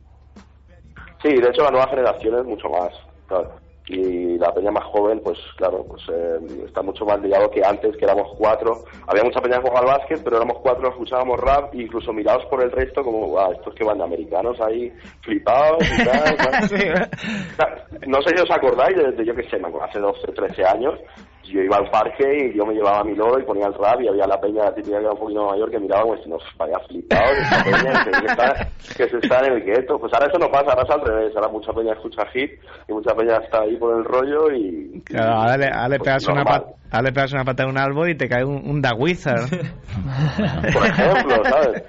Sí, 1.22 1.28
de 1.32 1.48
hecho 1.48 1.62
la 1.62 1.70
nueva 1.70 1.86
generación 1.88 2.36
es 2.40 2.44
mucho 2.44 2.68
más, 2.68 2.92
claro. 3.28 3.52
Y 3.88 4.38
la 4.38 4.54
peña 4.54 4.70
más 4.70 4.84
joven, 4.84 5.20
pues 5.24 5.38
claro, 5.56 5.84
pues 5.88 6.02
eh, 6.08 6.38
está 6.66 6.82
mucho 6.82 7.04
más 7.04 7.20
ligado 7.20 7.50
que 7.50 7.64
antes, 7.64 7.96
que 7.96 8.04
éramos 8.04 8.28
cuatro. 8.38 8.84
Había 9.08 9.24
mucha 9.24 9.40
peña 9.40 9.56
que 9.56 9.68
jugaba 9.68 9.80
al 9.80 9.98
básquet, 9.98 10.22
pero 10.22 10.36
éramos 10.36 10.58
cuatro, 10.62 10.88
escuchábamos 10.88 11.40
rap, 11.40 11.74
e 11.74 11.82
incluso 11.82 12.12
mirados 12.12 12.44
por 12.46 12.62
el 12.62 12.70
resto 12.70 13.02
como, 13.02 13.26
guau, 13.26 13.52
estos 13.52 13.74
que 13.74 13.84
van 13.84 13.98
de 13.98 14.04
americanos 14.04 14.60
ahí 14.60 14.92
flipados 15.22 15.82
y 15.82 16.04
tal. 16.04 16.22
Sí, 16.68 16.76
¿eh? 16.76 18.06
No 18.06 18.22
sé 18.22 18.36
si 18.36 18.42
os 18.42 18.50
acordáis, 18.50 18.96
desde 18.96 19.24
yo 19.24 19.34
que 19.34 19.48
sé, 19.48 19.60
hace 19.82 19.98
12, 19.98 20.32
13 20.32 20.64
años, 20.64 20.98
yo 21.44 21.60
iba 21.60 21.76
al 21.76 21.90
parque 21.90 22.50
y 22.52 22.56
yo 22.56 22.64
me 22.64 22.74
llevaba 22.74 23.04
mi 23.04 23.14
loro 23.14 23.38
y 23.40 23.44
ponía 23.44 23.66
el 23.66 23.74
rap 23.74 24.00
y 24.00 24.08
había 24.08 24.26
la 24.26 24.40
peña 24.40 24.72
típica 24.74 24.98
que 24.98 25.02
era 25.04 25.12
un 25.12 25.18
poquito 25.18 25.46
mayor 25.46 25.70
que 25.70 25.78
miraba 25.80 26.02
como 26.02 26.16
si 26.22 26.28
nos 26.30 26.42
vaya 26.58 26.78
flipado 26.88 27.24
que 27.34 27.42
esa 27.42 27.64
peña 27.64 28.04
que, 28.04 28.26
está, 28.26 28.68
que 28.96 29.08
se 29.08 29.18
está 29.18 29.46
en 29.46 29.52
el 29.54 29.64
gueto. 29.64 29.98
Pues 29.98 30.12
ahora 30.14 30.26
eso 30.28 30.38
no 30.38 30.50
pasa, 30.50 30.70
ahora 30.70 30.82
es 30.82 30.90
al 30.90 31.00
revés. 31.00 31.36
Ahora 31.36 31.48
mucha 31.48 31.72
peña 31.72 31.92
escucha 31.94 32.26
hit 32.32 32.50
y 32.88 32.92
mucha 32.92 33.14
peña 33.14 33.36
está 33.38 33.62
ahí 33.62 33.76
por 33.76 33.96
el 33.98 34.04
rollo 34.04 34.52
y... 34.54 35.00
Claro, 35.04 35.32
ahora 35.32 35.56
le, 35.56 35.66
ahora 35.66 35.88
le 35.88 35.98
pues 35.98 36.06
pegas 36.08 36.28
una 36.28 36.44
pat- 36.44 36.66
ahora 36.90 37.02
le 37.08 37.12
pegas 37.12 37.32
una 37.32 37.44
pata 37.44 37.64
a 37.64 37.68
un 37.68 37.78
árbol 37.78 38.10
y 38.10 38.14
te 38.16 38.28
cae 38.28 38.44
un, 38.44 38.68
un 38.68 38.80
Da 38.80 38.90
Wizard. 38.96 39.48
Por 40.72 40.86
ejemplo, 40.86 41.42
¿sabes? 41.44 41.84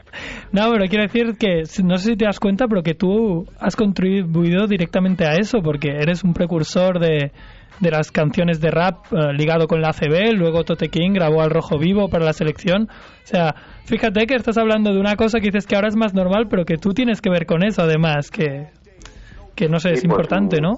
No, 0.51 0.71
pero 0.71 0.85
quiero 0.87 1.03
decir 1.03 1.37
que 1.37 1.63
no 1.83 1.97
sé 1.97 2.11
si 2.11 2.15
te 2.17 2.25
das 2.25 2.39
cuenta, 2.39 2.67
pero 2.67 2.83
que 2.83 2.93
tú 2.93 3.45
has 3.59 3.75
contribuido 3.75 4.67
directamente 4.67 5.25
a 5.25 5.33
eso, 5.33 5.59
porque 5.63 5.89
eres 5.89 6.23
un 6.23 6.33
precursor 6.33 6.99
de, 6.99 7.31
de 7.83 7.91
las 7.91 8.11
canciones 8.11 8.59
de 8.59 8.71
rap 8.71 9.05
eh, 9.11 9.33
ligado 9.33 9.67
con 9.67 9.81
la 9.81 9.89
ACB, 9.89 10.33
luego 10.33 10.63
Tote 10.63 10.89
King 10.89 11.11
grabó 11.13 11.41
al 11.41 11.51
Rojo 11.51 11.77
Vivo 11.77 12.09
para 12.09 12.25
la 12.25 12.33
selección. 12.33 12.89
O 12.89 13.27
sea, 13.27 13.53
fíjate 13.85 14.25
que 14.25 14.35
estás 14.35 14.57
hablando 14.57 14.91
de 14.91 14.99
una 14.99 15.15
cosa 15.15 15.39
que 15.39 15.47
dices 15.47 15.67
que 15.67 15.75
ahora 15.75 15.89
es 15.89 15.95
más 15.95 16.13
normal, 16.13 16.47
pero 16.49 16.65
que 16.65 16.77
tú 16.77 16.93
tienes 16.93 17.21
que 17.21 17.29
ver 17.29 17.45
con 17.45 17.63
eso 17.63 17.83
además, 17.83 18.31
que, 18.31 18.69
que 19.55 19.69
no 19.69 19.79
sé, 19.79 19.89
Sí, 19.89 19.93
es 19.93 20.01
pues, 20.01 20.05
importante, 20.05 20.59
¿no? 20.59 20.77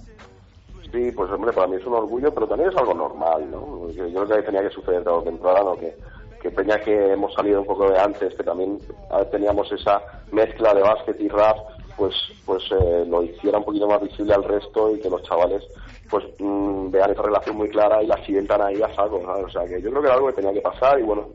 Sí, 0.91 1.11
pues 1.15 1.31
hombre, 1.31 1.53
para 1.53 1.67
mí 1.67 1.77
es 1.77 1.85
un 1.85 1.93
orgullo, 1.93 2.33
pero 2.33 2.47
también 2.47 2.69
es 2.69 2.77
algo 2.77 2.93
normal, 2.93 3.49
¿no? 3.51 3.89
Yo, 3.91 4.07
yo 4.07 4.25
creo 4.25 4.37
que 4.37 4.43
tenía 4.43 4.61
que 4.61 4.69
suceder 4.69 5.03
de 5.03 5.21
temporada, 5.23 5.63
¿no? 5.63 5.75
Que, 5.77 5.95
que 6.41 6.51
Peña 6.51 6.77
que 6.79 7.13
hemos 7.13 7.33
salido 7.33 7.61
un 7.61 7.65
poco 7.65 7.89
de 7.89 7.99
antes, 7.99 8.33
que 8.35 8.43
también 8.43 8.77
ah, 9.11 9.23
teníamos 9.31 9.71
esa 9.71 10.01
mezcla 10.31 10.73
de 10.73 10.81
básquet 10.81 11.19
y 11.19 11.27
rap, 11.27 11.57
pues 11.97 12.13
pues 12.45 12.63
eh, 12.71 13.05
lo 13.07 13.23
hiciera 13.23 13.57
un 13.57 13.65
poquito 13.65 13.87
más 13.87 14.01
visible 14.01 14.33
al 14.33 14.43
resto 14.43 14.95
y 14.95 14.99
que 14.99 15.09
los 15.09 15.23
chavales 15.23 15.63
pues 16.09 16.25
mm, 16.39 16.91
vean 16.91 17.11
esa 17.11 17.21
relación 17.21 17.57
muy 17.57 17.69
clara 17.69 18.01
y 18.03 18.07
la 18.07 18.17
sientan 18.25 18.61
ahí 18.61 18.81
a 18.81 18.93
saco, 18.95 19.21
¿sabes? 19.25 19.45
O 19.45 19.49
sea, 19.49 19.65
que 19.65 19.81
yo 19.81 19.89
creo 19.89 20.01
que 20.01 20.07
era 20.07 20.15
algo 20.15 20.27
que 20.27 20.33
tenía 20.33 20.53
que 20.53 20.61
pasar 20.61 20.99
y 20.99 21.03
bueno, 21.03 21.29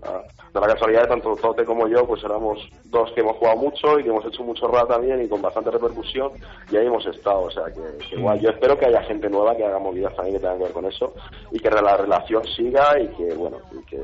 de 0.53 0.61
la 0.61 0.67
casualidad 0.67 1.03
de 1.03 1.09
tanto 1.09 1.37
Tote 1.37 1.65
como 1.65 1.89
yo, 1.89 2.07
pues 2.07 2.23
éramos 2.25 2.59
dos 2.85 3.11
que 3.13 3.21
hemos 3.21 3.37
jugado 3.37 3.57
mucho 3.57 3.99
y 3.99 4.03
que 4.03 4.09
hemos 4.09 4.25
hecho 4.25 4.43
mucho 4.43 4.69
rap 4.69 4.89
también 4.89 5.23
y 5.23 5.29
con 5.29 5.43
bastante 5.43 5.71
repercusión 5.71 6.33
y 6.71 6.77
ahí 6.77 6.87
hemos 6.87 7.05
estado, 7.07 7.43
o 7.43 7.51
sea, 7.51 7.65
que, 7.67 8.07
que 8.09 8.17
igual 8.17 8.41
yo 8.41 8.51
espero 8.51 8.79
que 8.79 8.87
haya 8.87 9.03
gente 9.03 9.29
nueva 9.29 9.57
que 9.57 9.65
haga 9.65 9.79
movidas 9.79 10.15
también 10.15 10.37
que 10.37 10.41
tengan 10.41 10.59
que 10.59 10.65
ver 10.65 10.73
con 10.73 10.85
eso 10.87 11.15
y 11.51 11.59
que 11.59 11.71
la 11.71 11.97
relación 11.97 12.43
siga 12.57 13.01
y 13.01 13.09
que, 13.09 13.35
bueno, 13.35 13.59
y 13.73 13.85
que 13.87 14.01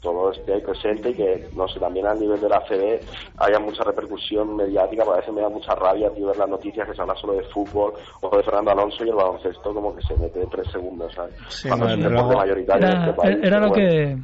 todo 0.00 0.30
esté 0.30 0.54
ahí 0.54 0.60
presente 0.60 1.10
y 1.10 1.14
que, 1.14 1.48
no 1.56 1.66
sé, 1.68 1.80
también 1.80 2.06
a 2.06 2.14
nivel 2.14 2.40
de 2.40 2.48
la 2.48 2.60
CB 2.68 3.00
haya 3.38 3.58
mucha 3.58 3.82
repercusión 3.84 4.54
mediática, 4.56 5.04
porque 5.04 5.18
a 5.18 5.20
veces 5.20 5.34
me 5.34 5.40
da 5.42 5.48
mucha 5.48 5.74
rabia 5.74 6.10
tío, 6.14 6.26
ver 6.28 6.36
las 6.36 6.48
noticias 6.48 6.86
que 6.88 6.94
se 6.94 7.02
habla 7.02 7.14
solo 7.16 7.34
de 7.34 7.42
fútbol 7.44 7.94
o 8.20 8.36
de 8.36 8.42
Fernando 8.42 8.70
Alonso 8.70 9.04
y 9.04 9.08
el 9.08 9.14
baloncesto 9.16 9.74
como 9.74 9.94
que 9.96 10.02
se 10.02 10.16
mete 10.16 10.46
tres 10.50 10.68
segundos, 10.70 11.12
¿sabes? 11.14 11.34
Sí, 11.48 11.68
Cuando 11.68 11.86
es 11.88 11.94
un 11.94 12.00
bueno, 12.02 12.10
deporte 12.10 12.34
luego- 12.34 12.40
mayoritario 12.40 12.86
en 12.86 12.92
este 12.96 13.12
país. 13.14 13.38
era 13.42 13.58
lo 13.60 13.68
bueno. 13.68 13.74
que 13.90 14.16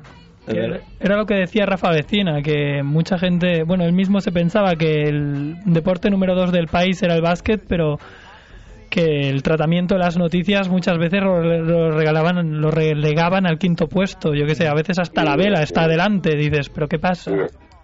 era, 0.47 0.81
era 1.01 1.16
lo 1.16 1.25
que 1.27 1.35
decía 1.35 1.64
Rafa 1.66 1.91
Vecina, 1.91 2.43
que 2.43 2.83
mucha 2.83 3.18
gente, 3.18 3.64
bueno, 3.64 3.85
él 3.85 3.95
mismo 3.95 4.20
se 4.20 4.31
pensaba 4.31 4.77
que 4.77 5.05
el 5.05 5.57
deporte 5.64 6.11
número 6.11 6.35
dos 6.35 6.53
del 6.53 6.68
país 6.68 7.03
era 7.03 7.14
el 7.14 7.22
básquet, 7.22 7.62
pero 7.66 7.99
que 8.91 9.28
el 9.28 9.43
tratamiento 9.43 9.95
de 9.95 10.01
las 10.01 10.16
noticias 10.16 10.68
muchas 10.68 10.99
veces 10.99 11.22
lo, 11.22 11.41
lo 11.43 11.91
regalaban, 11.91 12.61
lo 12.61 12.70
relegaban 12.70 13.47
al 13.47 13.59
quinto 13.59 13.87
puesto. 13.89 14.35
Yo 14.35 14.47
que 14.47 14.55
sé, 14.55 14.66
a 14.68 14.74
veces 14.74 14.99
hasta 14.99 15.22
Sí, 15.22 15.26
la 15.28 15.37
vela 15.37 15.62
está 15.62 15.80
sí. 15.82 15.87
adelante. 15.87 16.37
Dices, 16.37 16.68
pero 16.70 16.87
qué 16.89 16.99
pasa. 16.99 17.30
Sí, 17.30 17.37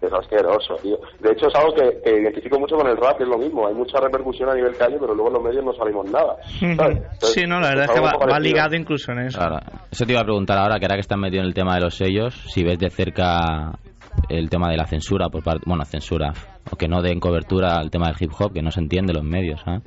es 0.02 0.12
asqueroso, 0.12 0.76
tío. 0.82 0.96
De 1.20 1.32
hecho, 1.32 1.48
es 1.48 1.54
algo 1.54 1.74
que, 1.74 2.00
que 2.02 2.20
identifico 2.22 2.58
mucho 2.58 2.76
con 2.76 2.86
el 2.88 2.96
rap, 2.96 3.18
que 3.18 3.24
es 3.24 3.28
lo 3.28 3.36
mismo. 3.38 3.66
Hay 3.66 3.74
mucha 3.74 3.98
repercusión 4.00 4.48
a 4.48 4.54
nivel 4.54 4.74
calle, 4.76 4.96
pero 4.98 5.14
luego 5.14 5.28
en 5.28 5.34
los 5.34 5.42
medios 5.44 5.64
no 5.64 5.72
salimos 5.74 6.10
nada. 6.10 6.36
¿sabes? 6.58 6.62
Entonces, 6.62 7.32
Sí, 7.34 7.42
no, 7.46 7.60
la 7.60 7.68
verdad 7.68 7.84
es 7.84 7.90
que 7.92 8.00
va, 8.00 8.12
va 8.30 8.40
ligado 8.40 8.74
incluso 8.76 9.12
en 9.12 9.18
eso. 9.26 9.40
Eso 9.90 10.06
te 10.06 10.12
iba 10.12 10.20
a 10.22 10.24
preguntar 10.24 10.56
ahora, 10.58 10.78
que 10.78 10.86
ahora 10.86 10.94
que 10.96 11.00
estás 11.02 11.18
metido 11.18 11.42
en 11.42 11.48
el 11.48 11.54
tema 11.54 11.74
de 11.74 11.82
los 11.82 11.96
sellos, 11.96 12.34
si 12.48 12.62
ves 12.64 12.78
de 12.78 12.88
cerca 12.88 13.72
el 14.28 14.48
tema 14.50 14.70
de 14.70 14.76
la 14.76 14.86
censura 14.86 15.28
por 15.28 15.42
parte, 15.44 15.62
bueno, 15.66 15.84
censura, 15.84 16.32
o 16.70 16.76
que 16.76 16.88
no 16.88 17.00
den 17.02 17.20
cobertura 17.20 17.76
al 17.76 17.90
tema 17.90 18.06
del 18.08 18.16
hip 18.18 18.32
hop, 18.38 18.52
que 18.52 18.62
no 18.62 18.70
se 18.70 18.80
entiende 18.80 19.12
los 19.12 19.22
medios, 19.22 19.60
¿ah? 19.66 19.78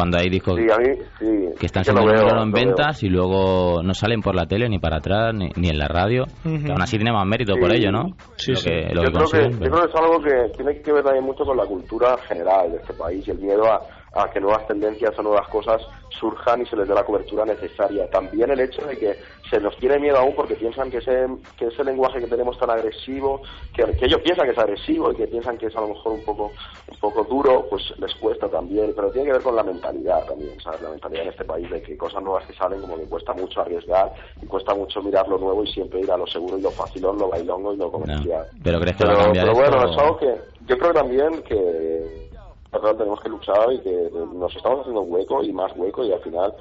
Cuando 0.00 0.16
hay 0.16 0.30
discos 0.30 0.56
Sí, 0.56 0.66
a 0.72 0.78
mí, 0.78 0.96
sí. 1.18 1.26
que 1.58 1.66
están 1.66 1.84
sí 1.84 1.90
siendo 1.90 2.00
número 2.00 2.26
uno 2.32 2.42
en 2.42 2.52
ventas 2.52 3.02
y 3.02 3.10
luego 3.10 3.82
no 3.82 3.92
salen 3.92 4.22
por 4.22 4.34
la 4.34 4.46
tele 4.46 4.66
ni 4.66 4.78
para 4.78 4.96
atrás 4.96 5.34
ni, 5.34 5.50
ni 5.56 5.68
en 5.68 5.76
la 5.76 5.88
radio, 5.88 6.22
Ujú. 6.42 6.64
que 6.64 6.72
aún 6.72 6.80
así 6.80 6.96
tiene 6.96 7.12
más 7.12 7.26
mérito 7.26 7.54
por 7.60 7.70
ello, 7.70 7.92
¿no? 7.92 8.16
Sí, 8.36 8.52
lo 8.52 8.56
sí. 8.56 8.70
que, 8.70 8.94
lo 8.94 9.02
yo, 9.02 9.08
que 9.10 9.12
creo 9.12 9.28
que, 9.28 9.50
yo 9.52 9.70
creo 9.70 9.82
que 9.84 9.90
es 9.90 9.94
algo 9.94 10.22
que 10.22 10.56
tiene 10.56 10.80
que 10.80 10.90
ver 10.90 11.04
también 11.04 11.24
mucho 11.26 11.44
con 11.44 11.54
la 11.54 11.66
cultura 11.66 12.16
general 12.26 12.70
de 12.72 12.78
este 12.78 12.94
país 12.94 13.28
y 13.28 13.30
el 13.30 13.38
miedo 13.40 13.70
a, 13.70 13.78
a 14.12 14.28
que 14.30 14.40
nuevas 14.40 14.66
tendencias 14.66 15.16
o 15.18 15.22
nuevas 15.22 15.46
cosas 15.48 15.80
surjan 16.18 16.62
y 16.62 16.66
se 16.66 16.74
les 16.76 16.88
dé 16.88 16.94
la 16.94 17.04
cobertura 17.04 17.44
necesaria. 17.44 18.10
También 18.10 18.50
el 18.50 18.60
hecho 18.60 18.84
de 18.84 18.98
que 18.98 19.16
se 19.48 19.60
nos 19.60 19.76
tiene 19.78 19.98
miedo 20.00 20.16
aún 20.18 20.34
porque 20.34 20.56
piensan 20.56 20.90
que 20.90 20.98
ese, 20.98 21.26
que 21.56 21.66
ese 21.66 21.84
lenguaje 21.84 22.18
que 22.18 22.26
tenemos 22.26 22.58
tan 22.58 22.70
agresivo, 22.70 23.42
que, 23.72 23.84
que 23.96 24.06
ellos 24.06 24.20
piensan 24.22 24.46
que 24.46 24.52
es 24.52 24.58
agresivo 24.58 25.12
y 25.12 25.16
que 25.16 25.28
piensan 25.28 25.56
que 25.56 25.66
es 25.66 25.76
a 25.76 25.80
lo 25.80 25.88
mejor 25.88 26.12
un 26.14 26.24
poco, 26.24 26.52
un 26.90 26.98
poco 26.98 27.22
duro, 27.24 27.66
pues 27.70 27.82
les 27.98 28.12
cuesta 28.16 28.48
también. 28.48 28.92
Pero 28.96 29.10
tiene 29.12 29.28
que 29.28 29.32
ver 29.34 29.42
con 29.42 29.54
la 29.54 29.62
mentalidad 29.62 30.24
también, 30.26 30.58
¿sabes? 30.60 30.82
La 30.82 30.90
mentalidad 30.90 31.22
en 31.22 31.28
este 31.30 31.44
país 31.44 31.70
de 31.70 31.80
que 31.80 31.96
cosas 31.96 32.20
nuevas 32.22 32.44
que 32.46 32.54
salen 32.54 32.80
como 32.80 32.96
que 32.96 33.04
cuesta 33.04 33.32
mucho 33.32 33.60
arriesgar 33.60 34.12
y 34.42 34.46
cuesta 34.46 34.74
mucho 34.74 35.00
mirar 35.02 35.28
lo 35.28 35.38
nuevo 35.38 35.62
y 35.62 35.68
siempre 35.72 36.00
ir 36.00 36.10
a 36.10 36.16
lo 36.16 36.26
seguro 36.26 36.58
y 36.58 36.62
lo 36.62 36.72
facilón, 36.72 37.16
lo 37.18 37.28
bailongo 37.28 37.72
y 37.72 37.76
lo 37.76 37.84
No. 37.86 37.92
comercial. 37.92 38.46
Pero 38.64 38.80
crees 38.80 38.96
que 38.96 39.04
va 39.04 39.12
a 39.12 39.14
Pero, 39.14 39.24
cambiar 39.26 39.46
pero 39.46 39.58
esto? 39.62 39.70
bueno, 39.76 39.90
es 39.92 39.98
algo 39.98 40.16
que 40.18 40.34
yo 40.66 40.78
creo 40.78 40.92
también 40.92 41.42
que 41.42 42.29
verdad, 42.72 42.96
tenemos 42.96 43.20
que 43.20 43.28
luchar 43.28 43.72
y 43.72 43.80
que 43.80 44.10
nos 44.12 44.54
estamos 44.54 44.80
haciendo 44.80 45.02
un 45.02 45.12
hueco 45.12 45.42
y 45.42 45.52
más 45.52 45.72
hueco 45.76 46.04
y 46.04 46.12
al 46.12 46.20
final 46.20 46.54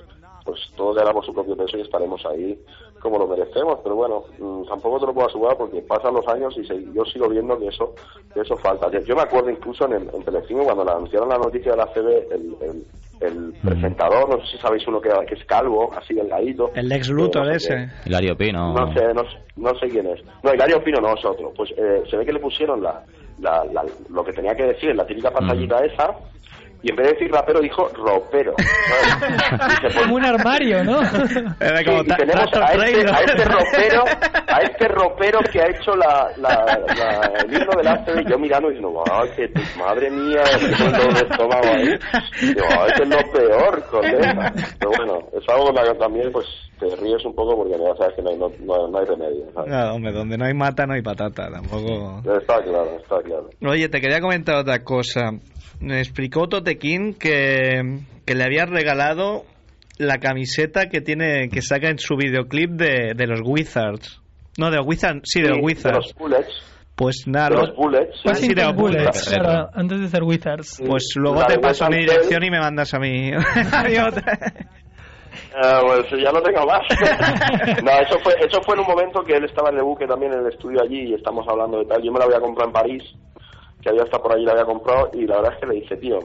pues 0.49 0.61
todos 0.75 0.95
ganamos 0.95 1.25
su 1.25 1.33
propio 1.33 1.55
peso 1.55 1.77
y 1.77 1.81
estaremos 1.81 2.25
ahí 2.25 2.59
como 2.99 3.17
lo 3.17 3.27
merecemos 3.27 3.79
pero 3.83 3.95
bueno 3.95 4.23
mm, 4.37 4.63
tampoco 4.67 4.99
te 4.99 5.05
lo 5.07 5.13
puedo 5.13 5.27
asegurar 5.27 5.57
porque 5.57 5.81
pasan 5.81 6.13
los 6.13 6.27
años 6.27 6.55
y 6.57 6.65
se- 6.65 6.85
yo 6.93 7.03
sigo 7.05 7.27
viendo 7.29 7.57
que 7.57 7.67
eso 7.67 7.93
que 8.33 8.41
eso 8.41 8.57
falta 8.57 8.89
yo, 8.91 8.99
yo 9.01 9.15
me 9.15 9.21
acuerdo 9.23 9.49
incluso 9.49 9.85
en, 9.85 9.93
el, 9.93 10.09
en 10.13 10.23
Telecinco 10.23 10.63
cuando 10.63 10.83
le 10.85 10.91
anunciaron 10.91 11.29
la 11.29 11.37
noticia 11.37 11.71
de 11.71 11.77
la 11.77 11.87
CB 11.87 12.07
el, 12.31 12.55
el, 12.61 12.85
el 13.21 13.53
presentador 13.63 14.29
no 14.29 14.37
sé 14.45 14.51
si 14.53 14.57
sabéis 14.59 14.87
uno 14.87 14.99
que, 15.01 15.09
que 15.27 15.35
es 15.35 15.45
calvo 15.45 15.91
así 15.95 16.13
delgadito 16.13 16.71
El 16.75 16.87
Lex 16.89 17.09
Luthor 17.09 17.47
Eh, 17.47 17.53
no 17.53 17.59
sé 17.59 17.73
ese. 17.73 17.89
Hilario 18.05 18.37
Pino. 18.37 18.73
No 18.73 18.93
sé, 18.93 19.13
no, 19.13 19.23
sé- 19.23 19.37
no 19.57 19.75
sé 19.75 19.89
quién 19.89 20.07
es. 20.07 20.21
No, 20.43 20.53
Hilario 20.53 20.81
Pino 20.83 20.99
no 21.01 21.13
es 21.13 21.25
otro. 21.25 21.51
Pues 21.55 21.69
eh, 21.77 22.03
se 22.09 22.15
ve 22.17 22.25
que 22.25 22.31
le 22.33 22.39
pusieron 22.39 22.81
la, 22.81 23.03
la, 23.39 23.65
la- 23.65 23.85
lo 24.09 24.23
que 24.23 24.31
tenía 24.33 24.55
que 24.55 24.63
decir, 24.63 24.95
la 24.95 25.05
típica 25.05 25.31
pantallita 25.31 25.83
esa, 25.85 26.15
y 26.81 26.89
en 26.91 26.95
vez 26.95 27.07
de 27.07 27.13
decir 27.13 27.31
rapero 27.31 27.59
dijo 27.59 27.89
ropero. 27.95 28.53
Y 29.87 29.91
se 29.91 29.99
Como 29.99 30.15
un 30.15 30.25
armario, 30.25 30.83
¿no? 30.83 31.01
Era 31.59 31.79
Sí, 31.79 31.85
como 31.85 32.01
y 32.03 32.07
ta- 32.07 32.15
tenemos 32.17 32.45
a 32.53 32.73
este, 32.73 33.09
a 33.09 33.19
este 33.21 33.45
ropero, 33.45 34.03
a 34.47 34.61
este 34.61 34.87
ropero 34.87 35.39
que 35.51 35.61
ha 35.61 35.67
hecho 35.67 35.95
la, 35.95 36.29
la, 36.37 36.65
la- 36.97 37.31
el 37.43 37.53
himno 37.53 37.71
del 37.77 37.87
ACB, 37.87 38.21
y 38.25 38.29
yo 38.31 38.39
mirando 38.39 38.69
y 38.71 38.75
diciendo, 38.75 39.03
ay, 39.11 39.29
que 39.35 39.47
tu- 39.49 39.61
madre 39.79 40.09
mía, 40.09 40.41
pongo 40.77 41.09
el 41.09 41.27
estómago 41.29 41.67
ahí. 41.67 41.99
Digo, 42.41 42.65
ay, 42.69 42.91
que 42.95 43.03
es 43.03 43.09
lo 43.09 43.31
peor, 43.31 43.83
colega. 43.89 44.53
Pero 44.79 44.91
bueno, 44.97 45.19
es 45.33 45.49
algo 45.49 45.73
que 45.73 45.99
también 45.99 46.31
pues 46.31 46.45
te 46.79 46.85
ríes 46.95 47.23
un 47.25 47.35
poco 47.35 47.55
porque 47.57 47.71
ya 47.77 47.95
sabes 47.97 48.15
que 48.15 48.21
no 48.21 48.29
hay, 48.29 48.37
no, 48.37 48.49
no- 48.61 48.87
no 48.87 48.99
hay 48.99 49.05
remedio. 49.05 49.45
¿sabes? 49.53 49.69
Claro, 49.69 49.95
hombre, 49.95 50.11
donde 50.13 50.37
no 50.37 50.45
hay 50.45 50.53
mata 50.53 50.85
no 50.85 50.93
hay 50.93 51.01
patata, 51.01 51.49
tampoco. 51.51 52.21
Está 52.39 52.61
claro, 52.63 52.97
está 53.01 53.21
claro. 53.21 53.49
Oye, 53.65 53.89
te 53.89 53.99
quería 53.99 54.21
comentar 54.21 54.55
otra 54.55 54.83
cosa. 54.83 55.31
Me 55.79 55.99
explicó 55.99 56.47
Totequín 56.49 57.13
que, 57.13 57.99
que 58.25 58.35
le 58.35 58.43
habías 58.43 58.69
regalado 58.69 59.43
la 59.97 60.17
camiseta 60.17 60.89
que 60.89 61.01
tiene 61.01 61.49
que 61.49 61.61
saca 61.61 61.89
en 61.89 61.99
su 61.99 62.15
videoclip 62.15 62.71
de, 62.71 63.13
de 63.15 63.27
los 63.27 63.41
Wizards. 63.43 64.21
No, 64.57 64.69
de 64.71 64.77
los 64.77 64.85
Wizards, 64.85 65.21
sí, 65.23 65.41
de 65.41 65.49
los 65.49 65.57
Sí, 65.59 65.63
Wizards. 65.63 65.95
los 65.97 66.15
Bullets. 66.15 66.65
Pues 66.95 67.23
nada, 67.27 67.49
de 67.49 67.55
lo- 67.55 67.61
los 67.67 67.75
Bullets. 67.77 68.15
sí. 68.15 68.21
Pues 68.25 68.39
sí, 68.39 68.53
de 68.53 68.61
los 68.63 68.75
Bullets, 68.75 69.03
Bullets. 69.05 69.29
claro, 69.29 69.69
antes 69.73 70.01
de 70.01 70.07
ser 70.09 70.23
Wizards. 70.23 70.81
pues 70.85 71.13
luego 71.15 71.39
La 71.39 71.47
te 71.47 71.53
de 71.53 71.59
paso 71.59 71.87
mi 71.89 71.97
dirección 71.99 72.43
y 72.43 72.49
me 72.51 72.59
mandas 72.59 72.93
a 72.93 72.99
mí. 72.99 73.31
a 73.71 73.83
mi 73.83 73.97
otra. 73.97 74.37
Ah, 75.55 75.81
pues 75.85 76.21
ya 76.21 76.31
no 76.31 76.41
tengo 76.41 76.65
más. 76.65 76.81
no, 77.83 77.91
eso 77.91 78.19
fue, 78.21 78.33
eso 78.45 78.61
fue 78.63 78.75
en 78.75 78.81
un 78.81 78.87
momento 78.87 79.21
que 79.23 79.33
él 79.37 79.45
estaba 79.45 79.69
en 79.69 79.77
el 79.77 79.83
buque 79.83 80.05
también 80.07 80.33
en 80.33 80.39
el 80.39 80.47
estudio 80.51 80.81
allí 80.81 81.11
y 81.11 81.13
estamos 81.13 81.45
hablando 81.47 81.79
de 81.79 81.85
tal. 81.85 82.01
Yo 82.03 82.11
me 82.11 82.19
la 82.19 82.25
había 82.25 82.39
comprado 82.41 82.67
en 82.69 82.73
París, 82.73 83.03
que 83.81 83.89
había 83.89 84.03
estado 84.03 84.23
por 84.23 84.33
allí, 84.33 84.45
la 84.45 84.51
había 84.53 84.65
comprado 84.65 85.09
y 85.13 85.25
la 85.25 85.37
verdad 85.37 85.53
es 85.53 85.59
que 85.59 85.65
le 85.67 85.73
dije, 85.75 85.95
tío, 85.97 86.19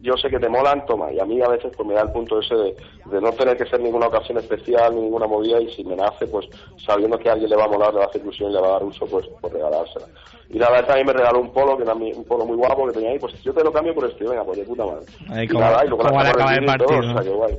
yo 0.00 0.16
sé 0.16 0.30
que 0.30 0.38
te 0.38 0.48
molan, 0.48 0.84
toma. 0.86 1.12
Y 1.12 1.20
a 1.20 1.24
mí 1.26 1.40
a 1.42 1.48
veces 1.48 1.72
pues 1.76 1.86
me 1.86 1.94
da 1.94 2.02
el 2.02 2.10
punto 2.10 2.40
ese 2.40 2.54
de, 2.54 2.76
de 3.06 3.20
no 3.20 3.32
tener 3.32 3.56
que 3.56 3.66
ser 3.66 3.80
ninguna 3.80 4.06
ocasión 4.06 4.38
especial, 4.38 4.94
ni 4.94 5.02
ninguna 5.02 5.26
movida 5.26 5.60
y 5.60 5.70
si 5.74 5.84
me 5.84 5.94
nace, 5.94 6.26
pues 6.26 6.46
sabiendo 6.86 7.18
que 7.18 7.28
a 7.28 7.32
alguien 7.32 7.50
le 7.50 7.56
va 7.56 7.64
a 7.64 7.68
molar, 7.68 7.92
le 7.92 7.98
va 7.98 8.04
a 8.06 8.08
hacer 8.08 8.22
ilusión 8.22 8.50
y 8.50 8.54
le 8.54 8.60
va 8.60 8.68
a 8.68 8.72
dar 8.72 8.84
uso, 8.84 9.06
pues, 9.06 9.26
pues 9.40 9.52
regalársela. 9.52 10.06
Y 10.48 10.58
la 10.58 10.70
verdad 10.70 10.86
también 10.88 11.06
me 11.06 11.12
regaló 11.12 11.40
un 11.40 11.52
polo, 11.52 11.76
que 11.76 11.82
era 11.82 11.94
mi- 11.94 12.12
un 12.12 12.24
polo 12.24 12.46
muy 12.46 12.56
guapo 12.56 12.86
que 12.86 12.92
tenía 12.92 13.10
ahí, 13.10 13.18
pues 13.18 13.40
yo 13.42 13.52
te 13.52 13.62
lo 13.62 13.72
cambio 13.72 13.94
por 13.94 14.08
este, 14.08 14.24
venga, 14.26 14.42
pues 14.44 14.58
de 14.58 14.64
puta 14.64 14.84
madre. 14.86 15.04
Ahí 15.30 15.44
Y 15.44 15.48
como- 15.48 15.60
nada, 15.60 15.84
y 15.84 15.88
luego 15.88 16.02
la 16.04 16.08
como 16.10 16.20
el 16.22 16.26
y 16.28 16.32
todo, 16.32 16.66
partido. 16.88 16.98
o 16.98 17.12
sea, 17.12 17.22
que 17.22 17.28
guay. 17.30 17.58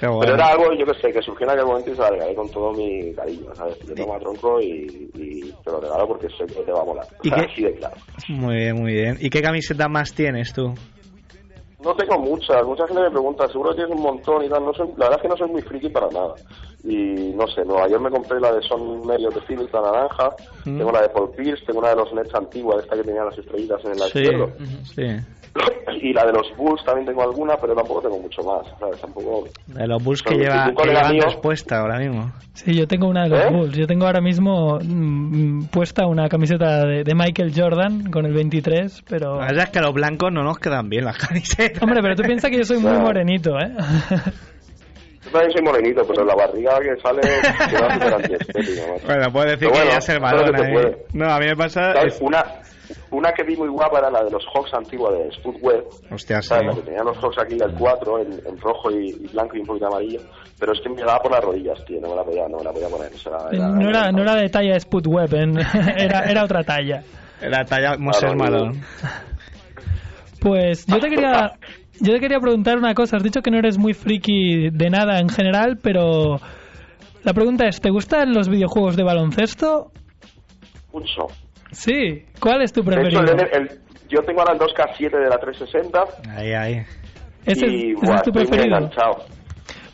Bueno. 0.00 0.18
Pero 0.20 0.34
era 0.34 0.46
algo, 0.48 0.72
yo 0.74 0.84
que 0.86 1.00
sé, 1.00 1.12
que 1.12 1.22
surgió 1.22 1.46
en 1.46 1.52
aquel 1.52 1.66
momento 1.66 1.90
y 1.92 1.94
se 1.94 2.00
la 2.02 2.10
regalé 2.10 2.34
con 2.34 2.48
todo 2.50 2.72
mi 2.72 3.12
cariño, 3.14 3.54
¿sabes? 3.56 3.84
Le 3.88 3.94
tomo 3.94 4.14
a 4.14 4.18
tronco 4.18 4.60
y, 4.60 5.10
y 5.14 5.52
te 5.64 5.70
lo 5.70 5.80
regalo 5.80 6.08
porque 6.08 6.28
sé 6.30 6.44
que 6.46 6.62
te 6.62 6.72
va 6.72 6.82
a 6.82 6.84
molar. 6.84 7.06
¿Y 7.22 7.28
O 7.30 7.34
sea, 7.34 7.44
qué- 7.46 7.52
Así 7.52 7.62
de 7.62 7.74
claro. 7.74 7.94
Muy 8.28 8.54
bien, 8.56 8.76
muy 8.76 8.92
bien. 8.92 9.16
¿Y 9.20 9.30
qué 9.30 9.40
camiseta 9.40 9.88
más 9.88 10.12
tienes 10.12 10.52
tú? 10.52 10.74
No 11.82 11.94
tengo 11.96 12.18
muchas, 12.18 12.64
mucha 12.64 12.86
gente 12.86 13.02
me 13.02 13.10
pregunta, 13.10 13.46
seguro 13.48 13.70
que 13.70 13.76
tienes 13.76 13.94
un 13.94 14.02
montón 14.02 14.42
y 14.42 14.48
tal, 14.48 14.64
no 14.64 14.72
soy, 14.72 14.88
la 14.96 15.08
verdad 15.10 15.16
es 15.16 15.22
que 15.22 15.28
no 15.28 15.36
soy 15.36 15.48
muy 15.50 15.62
friki 15.62 15.88
para 15.90 16.08
nada. 16.08 16.34
Y 16.82 17.32
no 17.34 17.46
sé, 17.46 17.62
no, 17.64 17.78
ayer 17.82 18.00
me 18.00 18.10
compré 18.10 18.40
la 18.40 18.52
de 18.52 18.62
Son 18.62 19.06
Medios 19.06 19.34
de 19.34 19.40
Philips, 19.42 19.72
la 19.72 19.82
naranja, 19.82 20.30
Mm. 20.64 20.78
tengo 20.78 20.92
la 20.92 21.02
de 21.02 21.08
Paul 21.10 21.30
Pierce, 21.36 21.62
tengo 21.66 21.80
una 21.80 21.90
de 21.90 21.96
los 21.96 22.10
Nets 22.14 22.34
antigua, 22.34 22.80
esta 22.80 22.96
que 22.96 23.02
tenía 23.04 23.22
las 23.24 23.36
estrellitas 23.38 23.84
en 23.84 23.90
el 23.90 23.98
Sí, 23.98 24.18
izquierdo. 24.20 24.50
sí. 24.94 25.06
Y 26.02 26.12
la 26.12 26.26
de 26.26 26.32
los 26.32 26.54
Bulls 26.56 26.84
también 26.84 27.06
tengo 27.06 27.22
alguna, 27.22 27.56
pero 27.56 27.74
tampoco 27.74 28.02
tengo 28.02 28.18
mucho 28.18 28.42
más, 28.42 28.66
¿sabes? 28.78 29.00
Tampoco... 29.00 29.46
De 29.68 29.86
los 29.86 30.02
Bulls 30.02 30.22
que 30.22 30.34
lleva, 30.34 30.66
que 30.66 30.74
colega 30.74 30.98
llevan 31.00 31.12
mío- 31.12 31.22
respuesta 31.26 31.78
ahora 31.80 31.98
mismo. 31.98 32.32
Sí, 32.54 32.74
yo 32.74 32.86
tengo 32.88 33.06
una 33.08 33.22
de 33.24 33.28
los 33.30 33.40
¿Eh? 33.40 33.48
Bulls. 33.50 33.76
Yo 33.76 33.86
tengo 33.86 34.06
ahora 34.06 34.20
mismo 34.20 34.78
mm, 34.82 35.66
puesta 35.66 36.06
una 36.06 36.28
camiseta 36.28 36.84
de, 36.84 37.04
de 37.04 37.14
Michael 37.14 37.52
Jordan 37.56 38.10
con 38.10 38.26
el 38.26 38.32
23, 38.34 39.04
pero... 39.08 39.38
La 39.38 39.46
verdad 39.46 39.64
es 39.64 39.70
que 39.70 39.78
a 39.78 39.82
los 39.82 39.94
blancos 39.94 40.32
no 40.32 40.42
nos 40.42 40.58
quedan 40.58 40.88
bien 40.88 41.04
las 41.04 41.16
camisetas. 41.18 41.80
Hombre, 41.82 42.00
pero 42.02 42.16
tú 42.16 42.22
piensas 42.24 42.50
que 42.50 42.58
yo 42.58 42.64
soy 42.64 42.78
muy 42.78 42.92
morenito, 42.98 43.50
¿eh? 43.58 43.70
Yo 45.24 45.30
también 45.30 45.52
soy 45.52 45.62
morenito, 45.62 46.02
pero 46.06 46.24
la 46.24 46.34
barriga 46.34 46.78
que 46.80 47.00
sale 47.00 47.20
queda 47.70 47.94
súper 47.94 48.14
antiestética. 48.14 48.82
Bueno, 49.06 49.32
puedes 49.32 49.52
decir 49.52 49.68
Pero 49.68 49.72
que 49.72 49.78
bueno, 49.78 49.90
ya 49.92 49.96
es 49.98 50.08
el 50.08 50.18
que 50.56 50.66
ahí. 50.66 50.72
puede. 50.72 50.98
No, 51.14 51.32
a 51.32 51.38
mí 51.38 51.46
me 51.46 51.56
pasa... 51.56 51.92
Es- 51.92 52.20
Una, 52.20 52.44
una 53.10 53.32
que 53.32 53.42
vi 53.44 53.56
muy 53.56 53.68
guapa 53.68 53.98
era 53.98 54.10
la 54.10 54.24
de 54.24 54.30
los 54.30 54.44
Hawks 54.54 54.74
antigua 54.74 55.12
de 55.12 55.30
Sputweb. 55.32 55.84
Hostia, 56.12 56.42
sí. 56.42 56.48
¿sabes? 56.48 56.66
La 56.66 56.74
que 56.74 56.82
tenían 56.82 57.04
los 57.06 57.16
Hawks 57.18 57.38
aquí, 57.38 57.54
el 57.54 57.74
4, 57.74 58.18
en, 58.20 58.32
en 58.46 58.58
rojo 58.60 58.90
y, 58.90 59.08
y 59.10 59.26
blanco 59.32 59.56
y 59.56 59.60
un 59.60 59.66
poquito 59.66 59.86
amarillo. 59.86 60.20
Pero 60.58 60.72
es 60.72 60.80
que 60.82 60.88
me 60.90 61.00
daba 61.02 61.18
por 61.20 61.32
las 61.32 61.42
rodillas, 61.44 61.84
tío. 61.86 62.00
No 62.00 62.10
me 62.10 62.16
la 62.16 62.24
podía, 62.24 62.48
no 62.48 62.58
me 62.58 62.64
la 62.64 62.72
podía 62.72 62.88
poner. 62.88 63.12
o 63.12 63.18
sea, 63.18 63.32
No 63.52 63.88
era, 63.88 64.10
no 64.12 64.22
era 64.22 64.34
de 64.36 64.48
talla 64.48 64.78
Sputweb, 64.78 65.34
en- 65.34 65.58
era, 65.98 66.20
era 66.30 66.44
otra 66.44 66.62
talla. 66.64 67.02
La 67.42 67.64
talla 67.64 67.96
Moses 67.98 68.34
Malone. 68.34 68.80
Pues 70.40 70.86
yo 70.86 70.98
te 71.00 71.08
quería 71.08 71.52
yo 72.00 72.12
te 72.12 72.20
quería 72.20 72.40
preguntar 72.40 72.76
una 72.76 72.94
cosa. 72.94 73.16
Has 73.16 73.22
dicho 73.22 73.40
que 73.40 73.50
no 73.50 73.58
eres 73.58 73.78
muy 73.78 73.94
friki 73.94 74.70
de 74.70 74.90
nada 74.90 75.18
en 75.20 75.28
general, 75.28 75.78
pero 75.82 76.38
la 77.22 77.32
pregunta 77.32 77.66
es, 77.66 77.80
¿te 77.80 77.90
gustan 77.90 78.32
los 78.34 78.48
videojuegos 78.48 78.96
de 78.96 79.04
baloncesto? 79.04 79.90
Mucho. 80.92 81.26
Sí. 81.72 82.24
¿Cuál 82.40 82.62
es 82.62 82.72
tu 82.72 82.82
De 82.82 82.90
hecho, 82.94 83.00
preferido? 83.20 83.32
el- 83.52 83.62
el- 83.62 83.78
yo 84.08 84.20
tengo 84.22 84.40
ahora 84.40 84.52
el 84.52 84.58
2K7 84.58 85.10
de 85.18 85.28
la 85.28 85.38
360 85.38 86.04
Ahí, 86.36 86.52
ahí. 86.52 86.82
Ese, 87.46 87.66
y 87.66 87.92
ese 87.92 88.06
buah, 88.06 88.16
es 88.16 88.22
tu 88.22 88.32
preferido. 88.32 88.90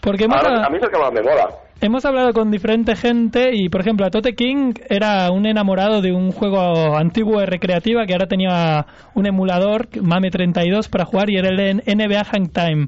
Porque 0.00 0.24
hemos, 0.24 0.36
Ahora, 0.36 0.64
a 0.66 0.70
mí 0.70 0.76
es 0.78 0.82
el 0.82 0.90
que 0.90 0.98
más 0.98 1.12
me 1.12 1.20
mola. 1.22 1.48
hemos 1.80 2.04
hablado 2.04 2.32
con 2.32 2.50
diferente 2.50 2.94
gente 2.96 3.50
y, 3.52 3.68
por 3.68 3.80
ejemplo, 3.82 4.08
Tote 4.10 4.34
King 4.34 4.72
era 4.88 5.30
un 5.30 5.46
enamorado 5.46 6.00
de 6.00 6.12
un 6.12 6.30
juego 6.32 6.96
antiguo 6.96 7.40
de 7.40 7.46
recreativa 7.46 8.06
que 8.06 8.12
ahora 8.14 8.26
tenía 8.26 8.86
un 9.14 9.26
emulador, 9.26 9.88
Mame 10.02 10.30
32, 10.30 10.88
para 10.88 11.04
jugar 11.04 11.30
y 11.30 11.36
era 11.36 11.48
el 11.48 11.82
NBA 11.86 12.24
Hang 12.24 12.48
Time. 12.48 12.86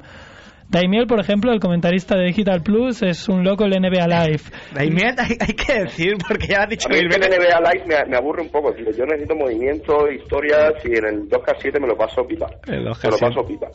Daimiel, 0.73 1.07
por 1.07 1.21
ejemplo, 1.21 1.53
el 1.53 1.61
comentarista 1.61 2.17
de 2.17 2.25
Digital 2.25 2.63
Plus, 2.63 3.03
es 3.03 3.29
un 3.29 3.45
loco 3.45 3.65
el 3.65 3.73
NBA 3.73 4.07
Live. 4.09 4.41
Daimiel, 4.75 5.15
hay, 5.19 5.37
hay 5.39 5.55
que 5.55 5.81
decir, 5.85 6.15
porque 6.27 6.47
ya 6.49 6.63
has 6.63 6.69
dicho 6.71 6.89
que 6.89 6.99
el. 6.99 7.09
NBA 7.09 7.61
Live 7.61 7.85
me, 7.87 8.11
me 8.11 8.17
aburre 8.17 8.41
un 8.43 8.49
poco, 8.49 8.73
tío. 8.73 8.91
Yo 8.91 9.05
necesito 9.05 9.37
movimiento, 9.37 10.11
historias 10.11 10.73
y 10.85 10.97
en 10.97 11.05
el 11.05 11.29
2K7 11.29 11.79
me 11.79 11.87
lo 11.89 11.97
paso 11.97 12.27
pipa. 12.27 12.47
El 12.67 12.79
Me 12.79 12.85
lo 12.85 12.93
2K7. 12.95 13.21
paso 13.21 13.47
pipa. 13.47 13.67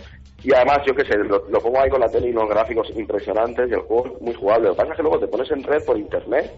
Y 0.43 0.53
además, 0.55 0.79
yo 0.87 0.95
qué 0.95 1.05
sé, 1.05 1.17
lo, 1.17 1.47
lo 1.49 1.59
pongo 1.59 1.79
ahí 1.81 1.89
con 1.89 2.01
la 2.01 2.07
tele 2.09 2.29
y 2.29 2.31
unos 2.31 2.49
gráficos 2.49 2.87
impresionantes 2.95 3.69
y 3.69 3.73
el 3.73 3.81
juego 3.81 4.15
es 4.15 4.21
muy 4.21 4.33
jugable. 4.33 4.69
Lo 4.69 4.73
que 4.73 4.77
pasa 4.77 4.91
es 4.91 4.97
que 4.97 5.03
luego 5.03 5.19
te 5.19 5.27
pones 5.27 5.51
en 5.51 5.63
red 5.63 5.85
por 5.85 5.97
internet 5.97 6.51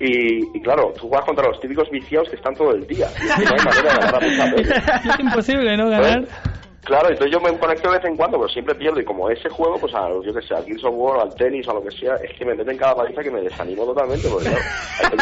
y, 0.00 0.56
y 0.56 0.62
claro, 0.62 0.92
tú 0.94 1.08
juegas 1.08 1.26
contra 1.26 1.48
los 1.48 1.60
típicos 1.60 1.90
viciados 1.90 2.28
que 2.28 2.36
están 2.36 2.54
todo 2.54 2.72
el 2.72 2.86
día. 2.86 3.08
Y 3.20 3.26
es 3.26 3.34
que 3.34 3.44
no 3.44 3.50
hay 3.50 3.64
manera 3.64 3.94
de 3.94 3.98
ganar 4.00 4.14
a 4.14 4.20
mucha 4.20 4.54
peña. 4.54 5.12
es 5.14 5.20
imposible 5.20 5.76
no 5.76 5.90
ganar. 5.90 6.24
Claro, 6.88 7.10
entonces 7.10 7.30
yo 7.30 7.38
me 7.40 7.56
conecto 7.58 7.90
de 7.90 7.98
vez 7.98 8.04
en 8.06 8.16
cuando, 8.16 8.38
pero 8.38 8.48
siempre 8.48 8.74
pierdo. 8.74 8.98
Y 8.98 9.04
como 9.04 9.28
ese 9.28 9.50
juego, 9.50 9.76
pues 9.78 9.94
a, 9.94 10.08
yo 10.08 10.32
que 10.32 10.40
sé, 10.40 10.54
al 10.54 10.64
Gears 10.64 10.84
of 10.84 10.94
War, 10.96 11.20
al 11.20 11.34
tenis, 11.34 11.68
a 11.68 11.74
lo 11.74 11.82
que 11.82 11.90
sea, 11.90 12.14
es 12.16 12.32
que 12.38 12.46
me 12.46 12.54
meten 12.54 12.78
cada 12.78 12.94
paliza 12.94 13.22
que 13.22 13.30
me 13.30 13.42
desanimo 13.42 13.84
totalmente. 13.84 14.26
Porque 14.26 14.48
claro, 14.48 14.64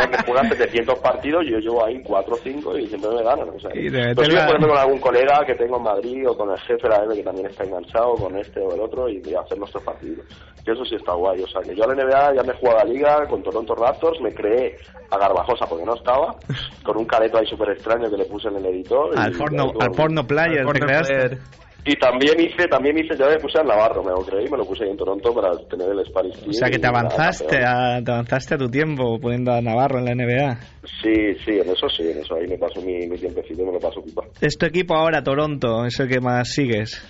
hay 0.01 0.11
que 0.11 0.23
juegan 0.25 0.49
700 0.49 0.99
partidos 1.01 1.43
y 1.45 1.51
yo 1.51 1.59
llevo 1.59 1.85
ahí 1.85 2.01
4 2.05 2.35
o 2.35 2.39
5 2.39 2.79
y 2.79 2.87
siempre 2.87 3.11
me 3.11 3.23
ganan. 3.25 3.49
O 3.49 3.59
sea, 3.59 3.71
Y 3.75 3.89
de 3.91 4.14
pues 4.14 4.29
meterla- 4.29 4.41
yo 4.43 4.47
ponerme 4.47 4.69
con 4.69 4.79
algún 4.79 4.99
colega 5.01 5.45
que 5.45 5.55
tengo 5.57 5.77
en 5.79 5.83
Madrid 5.83 6.29
o 6.29 6.37
con 6.39 6.51
el 6.53 6.59
jefe 6.61 6.83
de 6.85 6.89
la 6.89 7.03
M 7.05 7.14
que 7.17 7.23
también 7.25 7.47
está 7.49 7.64
enganchado, 7.64 8.14
con 8.14 8.37
este 8.39 8.61
o 8.61 8.73
el 8.73 8.81
otro 8.81 9.09
y 9.09 9.19
hacer 9.35 9.59
nuestros 9.59 9.83
partidos. 9.83 10.25
Y 10.64 10.71
eso 10.71 10.85
sí 10.85 10.95
está 10.95 11.14
guay. 11.14 11.43
O 11.43 11.47
sea, 11.49 11.62
que 11.62 11.75
yo 11.75 11.83
a 11.83 11.89
la 11.89 11.95
NBA 11.95 12.35
ya 12.37 12.43
me 12.45 12.53
he 12.53 12.57
jugado 12.57 12.79
a 12.79 12.85
la 12.85 12.91
liga 12.93 13.27
con 13.29 13.43
Toronto 13.43 13.75
Raptors, 13.75 14.21
me 14.21 14.33
creé 14.33 14.77
a 15.11 15.19
Garbajosa 15.19 15.67
porque 15.69 15.85
no 15.85 15.95
estaba, 15.95 16.37
con 16.85 16.97
un 16.97 17.07
careto 17.07 17.39
ahí 17.39 17.47
súper 17.47 17.71
extraño 17.71 18.09
que 18.09 18.17
le 18.17 18.25
puse 18.27 18.47
en 18.49 18.57
el 18.57 18.67
editor. 18.67 19.14
y- 19.14 19.19
Al 19.19 19.33
porno, 19.33 19.73
y- 19.79 19.83
al 19.85 19.91
porno 19.91 20.25
player, 20.25 20.61
Al 20.61 20.67
¿te 20.67 20.79
porno 20.81 20.87
creaste? 20.87 21.14
player. 21.14 21.39
Y 21.87 21.95
también 21.97 22.41
hice, 22.41 22.66
también 22.68 22.99
hice, 22.99 23.16
yo 23.16 23.26
me 23.28 23.37
puse 23.39 23.59
al 23.61 23.66
Navarro, 23.66 24.03
me 24.03 24.11
lo 24.11 24.18
creí, 24.18 24.49
me 24.51 24.57
lo 24.59 24.64
puse 24.64 24.84
ahí 24.84 24.91
en 24.91 24.97
Toronto 24.97 25.32
para 25.32 25.57
tener 25.68 25.89
el 25.91 26.05
Spanish 26.05 26.34
O 26.49 26.53
sea 26.53 26.68
que 26.68 26.78
te 26.78 26.87
avanzaste 26.87 27.64
a, 27.64 28.03
te 28.05 28.11
avanzaste 28.11 28.55
a 28.57 28.59
tu 28.59 28.68
tiempo 28.68 29.18
poniendo 29.20 29.53
a 29.53 29.61
Navarro 29.61 29.99
en 30.01 30.05
la 30.07 30.14
NBA. 30.14 30.59
Sí, 31.03 31.34
sí, 31.45 31.53
en 31.61 31.68
eso 31.70 31.89
sí, 31.89 32.03
en 32.11 32.18
eso 32.18 32.34
ahí 32.34 32.47
me 32.49 32.59
paso 32.59 32.80
mi, 32.82 33.07
mi 33.07 33.16
tiempecito 33.16 33.64
me 33.64 33.72
lo 33.72 33.78
paso 33.78 34.03
pipa. 34.03 34.22
Es 34.41 34.59
tu 34.59 34.66
equipo 34.66 34.95
ahora, 34.95 35.22
Toronto, 35.22 35.84
es 35.87 35.99
el 36.01 36.09
que 36.09 36.20
más 36.20 36.49
sigues. 36.53 37.01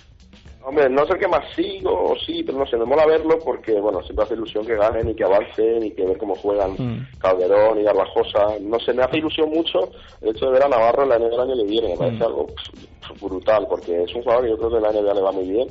Hombre, 0.63 0.89
no 0.89 1.05
sé 1.05 1.13
el 1.13 1.19
que 1.19 1.27
más 1.29 1.45
sigo, 1.55 2.13
sí, 2.25 2.43
pero 2.45 2.57
no 2.57 2.65
sé, 2.67 2.75
me 2.75 2.83
mola 2.83 3.05
verlo 3.05 3.39
porque, 3.39 3.71
bueno, 3.79 4.01
siempre 4.03 4.25
hace 4.25 4.33
ilusión 4.33 4.65
que 4.65 4.75
ganen 4.75 5.07
y 5.09 5.15
que 5.15 5.23
avancen 5.23 5.81
y 5.81 5.91
que 5.91 6.05
ver 6.05 6.17
cómo 6.17 6.35
juegan 6.35 6.71
Mm. 6.71 7.07
Calderón 7.19 7.79
y 7.79 7.83
Garbajosa. 7.83 8.57
No 8.61 8.77
sé, 8.79 8.93
me 8.93 9.01
hace 9.03 9.17
ilusión 9.19 9.49
mucho 9.49 9.79
el 10.21 10.31
hecho 10.35 10.47
de 10.47 10.51
ver 10.51 10.63
a 10.65 10.67
Navarro 10.67 11.03
en 11.03 11.09
la 11.09 11.17
NBA 11.19 11.35
el 11.35 11.39
año 11.39 11.55
que 11.55 11.71
viene, 11.71 11.87
me 11.91 11.95
parece 11.97 12.17
Mm. 12.17 12.23
algo 12.27 12.47
brutal 13.21 13.65
porque 13.69 14.03
es 14.03 14.13
un 14.15 14.23
jugador 14.23 14.43
que 14.45 14.49
yo 14.51 14.57
creo 14.57 14.69
que 14.71 14.79
la 14.79 14.91
NBA 14.91 15.13
le 15.13 15.21
va 15.21 15.31
muy 15.31 15.47
bien 15.49 15.67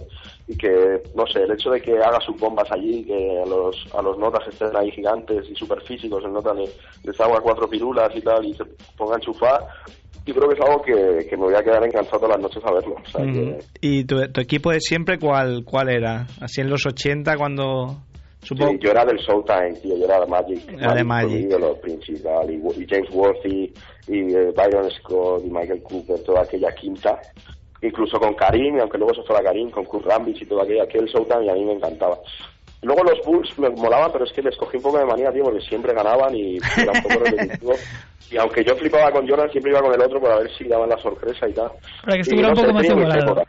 y 0.48 0.56
que, 0.56 1.02
no 1.14 1.26
sé, 1.26 1.42
el 1.42 1.52
hecho 1.52 1.70
de 1.70 1.80
que 1.80 1.92
haga 1.98 2.20
sus 2.20 2.38
bombas 2.38 2.70
allí, 2.70 3.04
que 3.04 3.42
a 3.42 3.46
los, 3.46 3.76
a 3.94 4.02
los 4.02 4.16
notas 4.18 4.46
estén 4.48 4.76
ahí 4.76 4.90
gigantes 4.92 5.44
y 5.50 5.54
super 5.54 5.80
físicos, 5.82 6.24
el 6.24 6.32
nota 6.32 6.54
le, 6.54 6.68
les 7.04 7.20
haga 7.20 7.40
cuatro 7.40 7.68
pirulas 7.68 8.14
y 8.14 8.20
tal 8.20 8.44
y 8.44 8.54
se 8.54 8.64
ponga 8.96 9.14
a 9.14 9.18
enchufar, 9.18 9.66
yo 10.24 10.34
creo 10.34 10.48
que 10.48 10.54
es 10.54 10.60
algo 10.60 10.82
que, 10.82 11.26
que 11.28 11.36
me 11.36 11.44
voy 11.44 11.54
a 11.54 11.62
quedar 11.62 11.84
encantado 11.84 12.18
todas 12.18 12.36
las 12.36 12.42
noches 12.42 12.64
a 12.64 12.72
verlo. 12.72 12.96
O 13.04 13.10
sea, 13.10 13.24
Mm. 13.24 13.32
que, 13.32 13.58
¿Y 13.80 14.04
tu, 14.04 14.16
tu 14.32 14.40
equipo 14.40 14.70
de 14.70 14.80
siempre 14.80 15.18
cuál, 15.18 15.64
cuál 15.64 15.88
era? 15.88 16.26
Así 16.40 16.60
en 16.60 16.70
los 16.70 16.84
80 16.86 17.36
cuando... 17.36 17.96
Supongo... 18.42 18.72
Sí, 18.72 18.78
yo 18.80 18.90
era 18.90 19.04
del 19.04 19.18
Showtime, 19.18 19.74
tío, 19.82 19.96
yo 19.96 20.04
era 20.04 20.20
de 20.20 20.26
Magic. 20.26 20.72
Era 20.72 20.94
de 20.94 21.04
Magic. 21.04 21.40
ídolo 21.46 21.76
principal, 21.80 22.50
y, 22.50 22.54
y 22.54 22.86
James 22.88 23.10
Worthy, 23.10 23.72
y 24.08 24.34
eh, 24.34 24.52
Byron 24.56 24.90
Scott, 24.90 25.42
y 25.44 25.50
Michael 25.50 25.82
Cooper, 25.82 26.22
toda 26.22 26.42
aquella 26.42 26.72
quinta. 26.72 27.20
Incluso 27.82 28.18
con 28.18 28.34
Karim, 28.34 28.80
aunque 28.80 28.98
luego 28.98 29.14
se 29.14 29.22
fuera 29.22 29.42
Karim, 29.42 29.70
con 29.70 29.84
Kurt 29.84 30.06
Rambis 30.06 30.40
y 30.40 30.46
todo 30.46 30.62
aquello, 30.62 30.82
aquel 30.82 31.06
Showtime, 31.06 31.44
y 31.44 31.48
a 31.48 31.54
mí 31.54 31.64
me 31.64 31.74
encantaba. 31.74 32.18
Luego 32.82 33.02
los 33.02 33.18
Bulls 33.24 33.58
me 33.58 33.70
molaban, 33.70 34.12
pero 34.12 34.24
es 34.24 34.32
que 34.32 34.42
les 34.42 34.56
cogí 34.56 34.76
un 34.76 34.82
poco 34.82 34.98
de 34.98 35.06
manía, 35.06 35.32
tío, 35.32 35.42
porque 35.42 35.60
siempre 35.62 35.92
ganaban 35.92 36.34
y 36.34 36.58
era 36.76 36.92
un 36.92 37.02
poco 37.02 37.24
repetitivo. 37.24 37.72
Y 38.28 38.36
aunque 38.38 38.64
yo 38.64 38.74
flipaba 38.74 39.12
con 39.12 39.28
Jordan, 39.28 39.48
siempre 39.52 39.70
iba 39.70 39.80
con 39.80 39.94
el 39.94 40.00
otro 40.00 40.20
para 40.20 40.38
ver 40.38 40.50
si 40.56 40.64
daban 40.64 40.88
la 40.88 40.98
sorpresa 40.98 41.48
y 41.48 41.52
tal. 41.52 41.70
Para 42.04 42.16
que 42.16 42.22
estuviera 42.22 42.48
no 42.48 42.54
un 42.54 42.56
sé, 42.56 42.62
poco 42.62 42.74
más 42.74 42.84
igualado. 42.86 43.44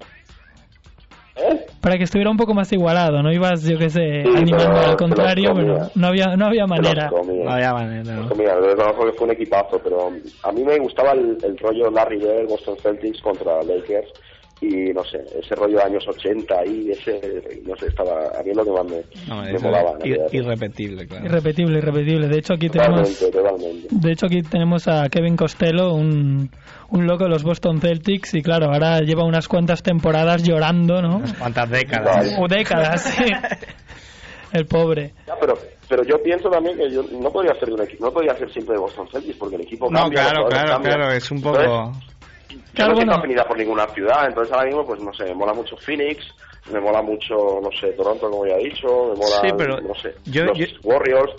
¿Eh? 1.40 1.66
Para 1.82 1.98
que 1.98 2.04
estuviera 2.06 2.30
un 2.32 2.38
poco 2.38 2.54
más 2.54 2.72
igualado, 2.74 3.22
no 3.22 3.32
ibas, 3.32 3.64
yo 3.64 3.78
qué 3.78 3.90
sé, 3.90 4.24
Sí, 4.24 4.30
animando 4.36 4.74
pero 4.74 4.90
al 4.92 4.96
contrario, 4.98 5.52
pero 5.56 5.78
no 5.96 6.08
había, 6.08 6.36
no 6.36 6.46
había 6.48 6.66
manera. 6.66 7.10
No 7.10 7.52
había 7.52 7.74
manera, 7.74 8.16
¿no? 8.16 8.36
mira, 8.36 8.56
de 8.56 8.68
verdad 8.68 8.96
que 8.96 9.12
fue 9.14 9.28
un 9.28 9.32
equipazo, 9.34 9.80
pero 9.84 10.10
a 10.44 10.52
mí 10.52 10.64
me 10.64 10.78
gustaba 10.80 11.12
el, 11.12 11.38
el 11.44 11.58
rollo 11.58 11.92
Larry 11.92 12.18
Bird, 12.18 12.48
Boston 12.50 12.76
Celtics 12.82 13.22
contra 13.22 13.62
Lakers 13.64 14.12
y 14.60 14.92
no 14.94 15.04
sé, 15.04 15.20
ese 15.40 15.54
rollo 15.56 15.78
de 15.78 15.84
años 15.84 16.04
80 16.08 16.66
y 16.66 16.92
ese, 16.92 17.20
no 17.66 17.76
sé, 17.78 17.88
estaba, 17.88 18.24
a 18.40 18.44
mí 18.44 18.50
es 18.52 18.58
lo 18.58 18.64
que 18.66 18.72
más 18.72 18.86
me, 18.86 19.04
No, 19.28 19.44
me 19.44 19.60
molaba. 19.60 20.00
ir- 20.00 20.20
irrepetible, 20.32 21.06
claro. 21.08 21.26
Irrepetible, 21.26 21.78
irrepetible. 21.78 22.28
De 22.28 22.38
hecho, 22.40 22.54
aquí 22.54 22.70
tenemos, 22.70 23.20
Totalmente, 23.20 23.32
totalmente. 23.32 23.88
de 23.92 24.12
hecho 24.12 24.26
aquí 24.26 24.42
tenemos 24.42 24.88
a 24.88 25.10
Kevin 25.10 25.36
Costello, 25.38 25.94
un, 25.94 26.50
un 26.90 27.06
loco 27.08 27.26
de 27.26 27.30
los 27.30 27.44
Boston 27.44 27.80
Celtics, 27.82 28.34
y 28.34 28.42
claro, 28.42 28.68
ahora 28.74 29.00
lleva 29.02 29.24
unas 29.26 29.48
cuantas 29.48 29.84
temporadas 29.84 30.42
llorando, 30.44 31.02
¿no? 31.02 31.22
¿Cuántas 31.38 31.70
décadas? 31.70 32.36
O 32.40 32.48
décadas, 32.48 33.02
sí. 33.04 33.24
El 34.54 34.66
pobre. 34.66 35.14
Ya, 35.28 35.36
pero, 35.40 35.56
pero 35.90 36.04
yo 36.04 36.24
pienso 36.24 36.50
también 36.50 36.78
que 36.78 36.90
yo 36.90 37.04
no 37.20 37.30
podría 37.32 37.54
ser 37.60 37.70
un 37.72 37.82
equipo, 37.82 38.06
no 38.06 38.12
podría 38.14 38.34
ser 38.38 38.50
siempre 38.52 38.76
de 38.76 38.80
Boston 38.82 39.06
Celtics 39.12 39.36
porque 39.38 39.56
el 39.58 39.62
equipo 39.64 39.92
No, 39.92 40.00
cambia, 40.04 40.22
claro, 40.24 40.48
claro, 40.48 40.70
cambian. 40.72 40.96
claro, 40.96 41.14
es 41.14 41.30
un 41.32 41.42
poco... 41.42 41.60
Entonces, 41.60 42.17
yo 42.58 42.72
Claro, 42.74 42.92
no 42.92 42.98
siento 42.98 43.12
bueno. 43.12 43.20
afinidad 43.20 43.48
por 43.48 43.58
ninguna 43.58 43.88
ciudad, 43.94 44.28
entonces 44.28 44.54
ahora 44.54 44.66
mismo, 44.66 44.86
pues 44.86 45.00
no 45.00 45.14
sé, 45.14 45.24
me 45.26 45.34
mola 45.36 45.54
mucho 45.54 45.78
Phoenix, 45.78 46.26
me 46.72 46.80
mola 46.80 47.02
mucho, 47.02 47.60
no 47.62 47.70
sé, 47.80 47.94
Toronto, 47.94 48.30
como 48.30 48.46
ya 48.46 48.56
he 48.56 48.66
dicho, 48.66 48.88
me 49.10 49.16
mola, 49.16 49.42
Sí, 49.42 49.50
pero 49.58 49.80
no 49.82 49.96
sé, 49.96 50.16
yo- 50.26 50.46
los 50.46 50.58
yo- 50.58 50.66
Warriors. 50.84 51.32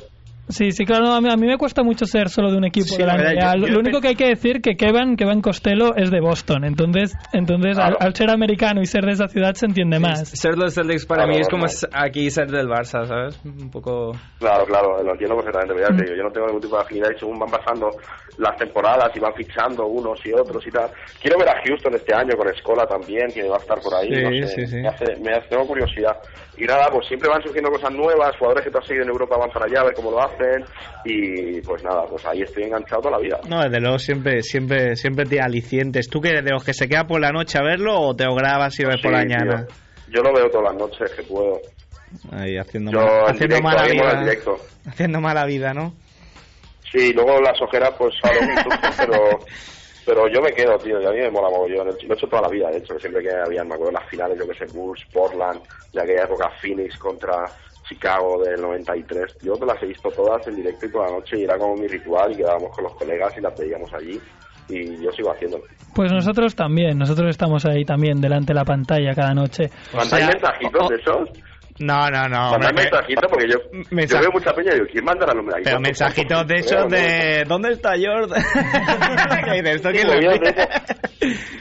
Sí, 0.49 0.71
sí, 0.73 0.85
claro, 0.87 1.13
a 1.13 1.21
mí, 1.21 1.29
a 1.31 1.37
mí 1.37 1.47
me 1.47 1.59
cuesta 1.59 1.83
mucho 1.83 2.07
ser 2.07 2.29
solo 2.31 2.51
de 2.51 2.57
un 2.57 2.65
equipo 2.65 2.87
Sí, 2.87 2.97
de 2.99 3.07
la 3.07 3.17
verdad, 3.17 3.33
NBA. 3.35 3.53
yo- 3.55 3.59
Lo, 3.61 3.67
yo 3.67 3.73
lo 3.75 3.81
único 3.81 4.01
que 4.01 4.09
hay 4.09 4.15
que 4.15 4.29
decir 4.29 4.61
que 4.63 4.77
Kevin, 4.77 5.17
Kevin 5.17 5.43
Costello 5.43 5.95
es 5.95 6.11
de 6.11 6.21
Boston, 6.21 6.65
entonces, 6.65 7.15
entonces 7.33 7.77
al, 7.77 7.91
Claro. 7.91 7.97
al 8.01 8.15
ser 8.15 8.31
americano 8.31 8.81
y 8.81 8.87
ser 8.87 9.05
de 9.05 9.13
esa 9.13 9.29
ciudad 9.29 9.55
se 9.55 9.67
entiende 9.67 9.99
más. 9.99 10.29
Ser 10.29 10.53
de 10.53 10.65
los 10.65 10.75
Celtics 10.75 11.05
para 11.07 11.25
Claro, 11.25 11.35
mí 11.35 11.41
es 11.41 11.49
como 11.49 11.65
normal. 11.67 12.07
aquí 12.09 12.31
ser 12.31 12.51
del 12.51 12.67
Barça, 12.67 13.07
¿sabes? 13.07 13.39
Un 13.45 13.71
poco... 13.71 14.13
Claro, 14.39 14.65
claro, 14.65 15.03
lo 15.03 15.13
entiendo 15.13 15.37
perfectamente. 15.37 15.75
Mm. 15.75 15.97
te 15.97 16.05
digo, 16.05 16.17
yo 16.17 16.23
no 16.25 16.31
tengo 16.31 16.47
ningún 16.47 16.63
tipo 16.63 16.77
de 16.77 16.83
afinidad 16.83 17.11
y 17.15 17.19
según 17.19 17.39
van 17.39 17.51
pasando 17.51 17.91
las 18.39 18.57
temporadas 18.57 19.11
y 19.15 19.21
van 19.21 19.35
fichando 19.35 19.87
unos 19.87 20.19
y 20.25 20.33
otros 20.33 20.65
y 20.67 20.71
tal. 20.71 20.89
Quiero 21.21 21.39
ver 21.39 21.49
a 21.51 21.61
Houston 21.67 21.95
este 21.95 22.15
año 22.15 22.37
con 22.37 22.49
Escola 22.49 22.87
también, 22.87 23.27
que 23.35 23.43
va 23.49 23.57
a 23.57 23.59
estar 23.61 23.79
por 23.81 23.95
ahí. 23.95 24.09
Sí, 24.15 24.23
no 24.23 24.47
sé, 24.47 24.55
sí, 24.55 24.67
sí. 24.67 24.77
Me, 24.77 24.89
hace, 24.89 25.17
me 25.17 25.31
hace- 25.33 25.49
tengo 25.49 25.67
curiosidad. 25.67 26.17
Y 26.57 26.65
nada, 26.65 26.89
pues 26.91 27.07
siempre 27.07 27.29
van 27.29 27.43
surgiendo 27.43 27.71
cosas 27.71 27.93
nuevas, 27.93 28.37
jugadores 28.37 28.65
que 28.65 28.71
tú 28.71 28.79
has 28.79 28.87
seguido 28.87 29.05
en 29.05 29.11
Europa 29.11 29.37
van 29.37 29.51
para 29.51 29.67
allá 29.67 29.81
a 29.81 29.85
ver 29.85 29.95
cómo 29.95 30.11
lo 30.11 30.21
hacen 30.23 30.38
y 31.05 31.61
pues 31.62 31.82
nada, 31.82 32.05
pues 32.09 32.24
ahí 32.26 32.43
estoy 32.43 32.64
enganchado 32.64 33.03
toda 33.03 33.18
la 33.18 33.22
vida. 33.22 33.39
No, 33.49 33.62
desde 33.62 33.80
luego 33.80 33.99
siempre, 33.99 34.43
siempre, 34.43 34.97
siempre 34.97 35.24
te 35.26 35.41
alicientes. 35.41 36.09
¿Tú 36.09 36.20
que 36.20 36.43
de 36.43 36.51
los 36.51 36.64
que 36.64 36.74
se 36.74 36.89
queda 36.89 37.07
por 37.07 37.20
la 37.20 37.30
noche 37.30 37.59
a 37.59 37.62
verlo 37.62 38.01
o 38.01 38.14
te 38.14 38.24
lo 38.24 38.34
grabas 38.34 38.78
y 38.80 38.84
ves 38.84 39.01
por 39.03 39.12
la 39.12 39.18
mañana? 39.18 39.66
Yo 40.09 40.22
lo 40.22 40.32
veo 40.32 40.49
todas 40.51 40.72
las 40.72 40.76
noches 40.76 41.11
que 41.14 41.22
puedo. 41.22 41.61
Ahí 42.32 42.57
haciendo, 42.57 42.91
Yo 42.91 42.99
mal- 43.01 43.24
haciendo 43.26 43.57
directo, 43.57 43.62
mala 43.62 43.86
vida. 43.86 44.32
Haciendo 44.86 45.20
mala 45.20 45.45
vida, 45.45 45.74
¿no? 45.74 45.93
Sí, 46.91 47.12
luego 47.12 47.41
las 47.41 47.61
ojeras 47.61 47.93
pues 47.99 48.14
salen 48.22 48.49
pero 48.97 49.39
pero 50.07 50.26
yo 50.32 50.41
me 50.41 50.51
quedo, 50.53 50.78
tío, 50.78 51.01
y 51.03 51.05
a 51.05 51.11
mí 51.11 51.18
me 51.18 51.30
mola 51.30 51.51
mogollón. 51.51 51.89
Lo 51.89 51.93
he 51.93 52.16
hecho 52.16 52.26
toda 52.28 52.41
la 52.43 52.49
vida, 52.49 52.70
de 52.70 52.78
hecho, 52.78 52.99
siempre 52.99 53.22
que 53.22 53.30
habían, 53.30 53.68
me 53.68 53.74
acuerdo, 53.74 53.93
las 53.93 54.09
finales, 54.09 54.39
yo 54.39 54.49
que 54.51 54.55
sé, 54.59 54.64
Bulls, 54.72 55.05
Portland, 55.12 55.61
de 55.93 56.01
aquella 56.01 56.24
época 56.24 56.51
Phoenix 56.62 56.97
contra 56.97 57.45
Chicago 57.89 58.43
del 58.45 58.61
93. 58.61 59.39
Yo 59.43 59.55
me 59.59 59.66
las 59.66 59.82
he 59.82 59.86
visto 59.86 60.11
todas 60.11 60.47
en 60.47 60.57
directo 60.57 60.86
y 60.86 60.91
toda 60.93 61.07
la 61.07 61.12
noche 61.16 61.39
y 61.39 61.45
era 61.45 61.57
como 61.59 61.76
mi 61.76 61.86
ritual 61.89 62.32
y 62.32 62.36
quedábamos 62.36 62.70
con 62.74 62.84
los 62.84 62.95
colegas 62.95 63.32
y 63.36 63.41
las 63.41 63.57
veíamos 63.59 63.93
allí 63.95 64.20
y 64.68 65.03
yo 65.03 65.11
sigo 65.12 65.30
haciéndolo. 65.32 65.64
Pues 65.95 66.12
nosotros 66.12 66.55
también, 66.55 66.99
nosotros 66.99 67.30
estamos 67.30 67.64
ahí 67.64 67.84
también 67.84 68.20
delante 68.20 68.49
de 68.49 68.55
la 68.55 68.64
pantalla 68.64 69.14
cada 69.14 69.32
noche. 69.32 69.70
¿Mandáis 69.95 70.24
sea, 70.26 70.32
mensajitos 70.34 70.84
o- 70.84 70.89
de 70.89 70.97
esos? 70.97 71.28
No, 71.81 72.09
no, 72.11 72.29
no. 72.29 72.51
Hombre, 72.53 72.72
mensajitos 72.72 73.31
porque 73.31 73.47
yo, 73.49 73.57
mensa- 73.91 74.16
yo 74.16 74.20
veo 74.22 74.31
mucha 74.33 74.53
peña 74.53 74.72
y 74.72 74.74
digo, 74.74 74.87
¿quién 74.91 75.05
mandará 75.05 75.33
los 75.33 75.45
mensajitos? 75.45 75.70
Pero 75.72 75.81
mensajitos 75.81 76.47
de 76.49 76.55
esos 76.57 76.89
de... 76.89 77.45
¿Dónde 77.47 77.72
está 77.72 77.93
Jordan? 77.97 78.43
¿Qué 79.45 79.53
dices? 79.62 79.76
¿Esto? 79.76 79.91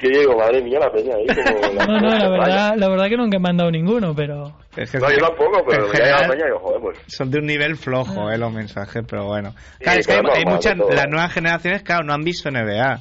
Que 0.02 0.14
yo 0.14 0.20
digo, 0.20 0.38
madre 0.38 0.62
mía, 0.62 0.80
la 0.80 0.92
peña 0.92 1.16
ahí 1.16 1.26
como... 1.28 1.74
No, 1.88 2.00
no, 2.00 2.10
la 2.18 2.30
verdad, 2.30 2.74
la 2.78 2.90
verdad 2.90 3.06
que 3.10 3.18
nunca 3.18 3.38
he 3.38 3.40
mandado 3.40 3.72
ninguno, 3.72 4.14
pero... 4.16 4.54
Es 4.76 4.92
que 4.92 5.00
No, 5.00 5.10
yo 5.12 5.18
tampoco, 5.18 5.64
pero 5.68 5.86
en 5.86 5.92
me 5.92 5.98
llega 5.98 6.10
la 6.10 6.18
general 6.18 6.30
peña 6.32 6.44
y 6.44 6.48
digo, 6.48 6.60
joder, 6.60 6.82
pues... 6.82 7.00
son 7.08 7.32
de 7.32 7.40
un 7.40 7.46
nivel 7.46 7.76
flojo, 7.78 8.32
eh, 8.32 8.38
los 8.38 8.52
mensajes, 8.54 9.04
pero 9.10 9.26
bueno. 9.26 9.52
Sí, 9.52 9.84
Claro, 9.84 10.00
es 10.00 10.08
que 10.08 10.14
hay, 10.14 10.20
pero 10.22 10.34
hay 10.34 10.44
normal, 10.44 10.56
muchas... 10.56 10.78
de. 10.90 10.96
Las 10.96 11.08
nuevas 11.10 11.34
generaciones, 11.34 11.84
claro, 11.84 12.04
no 12.04 12.14
han 12.14 12.24
visto 12.24 12.50
NBA. 12.52 13.00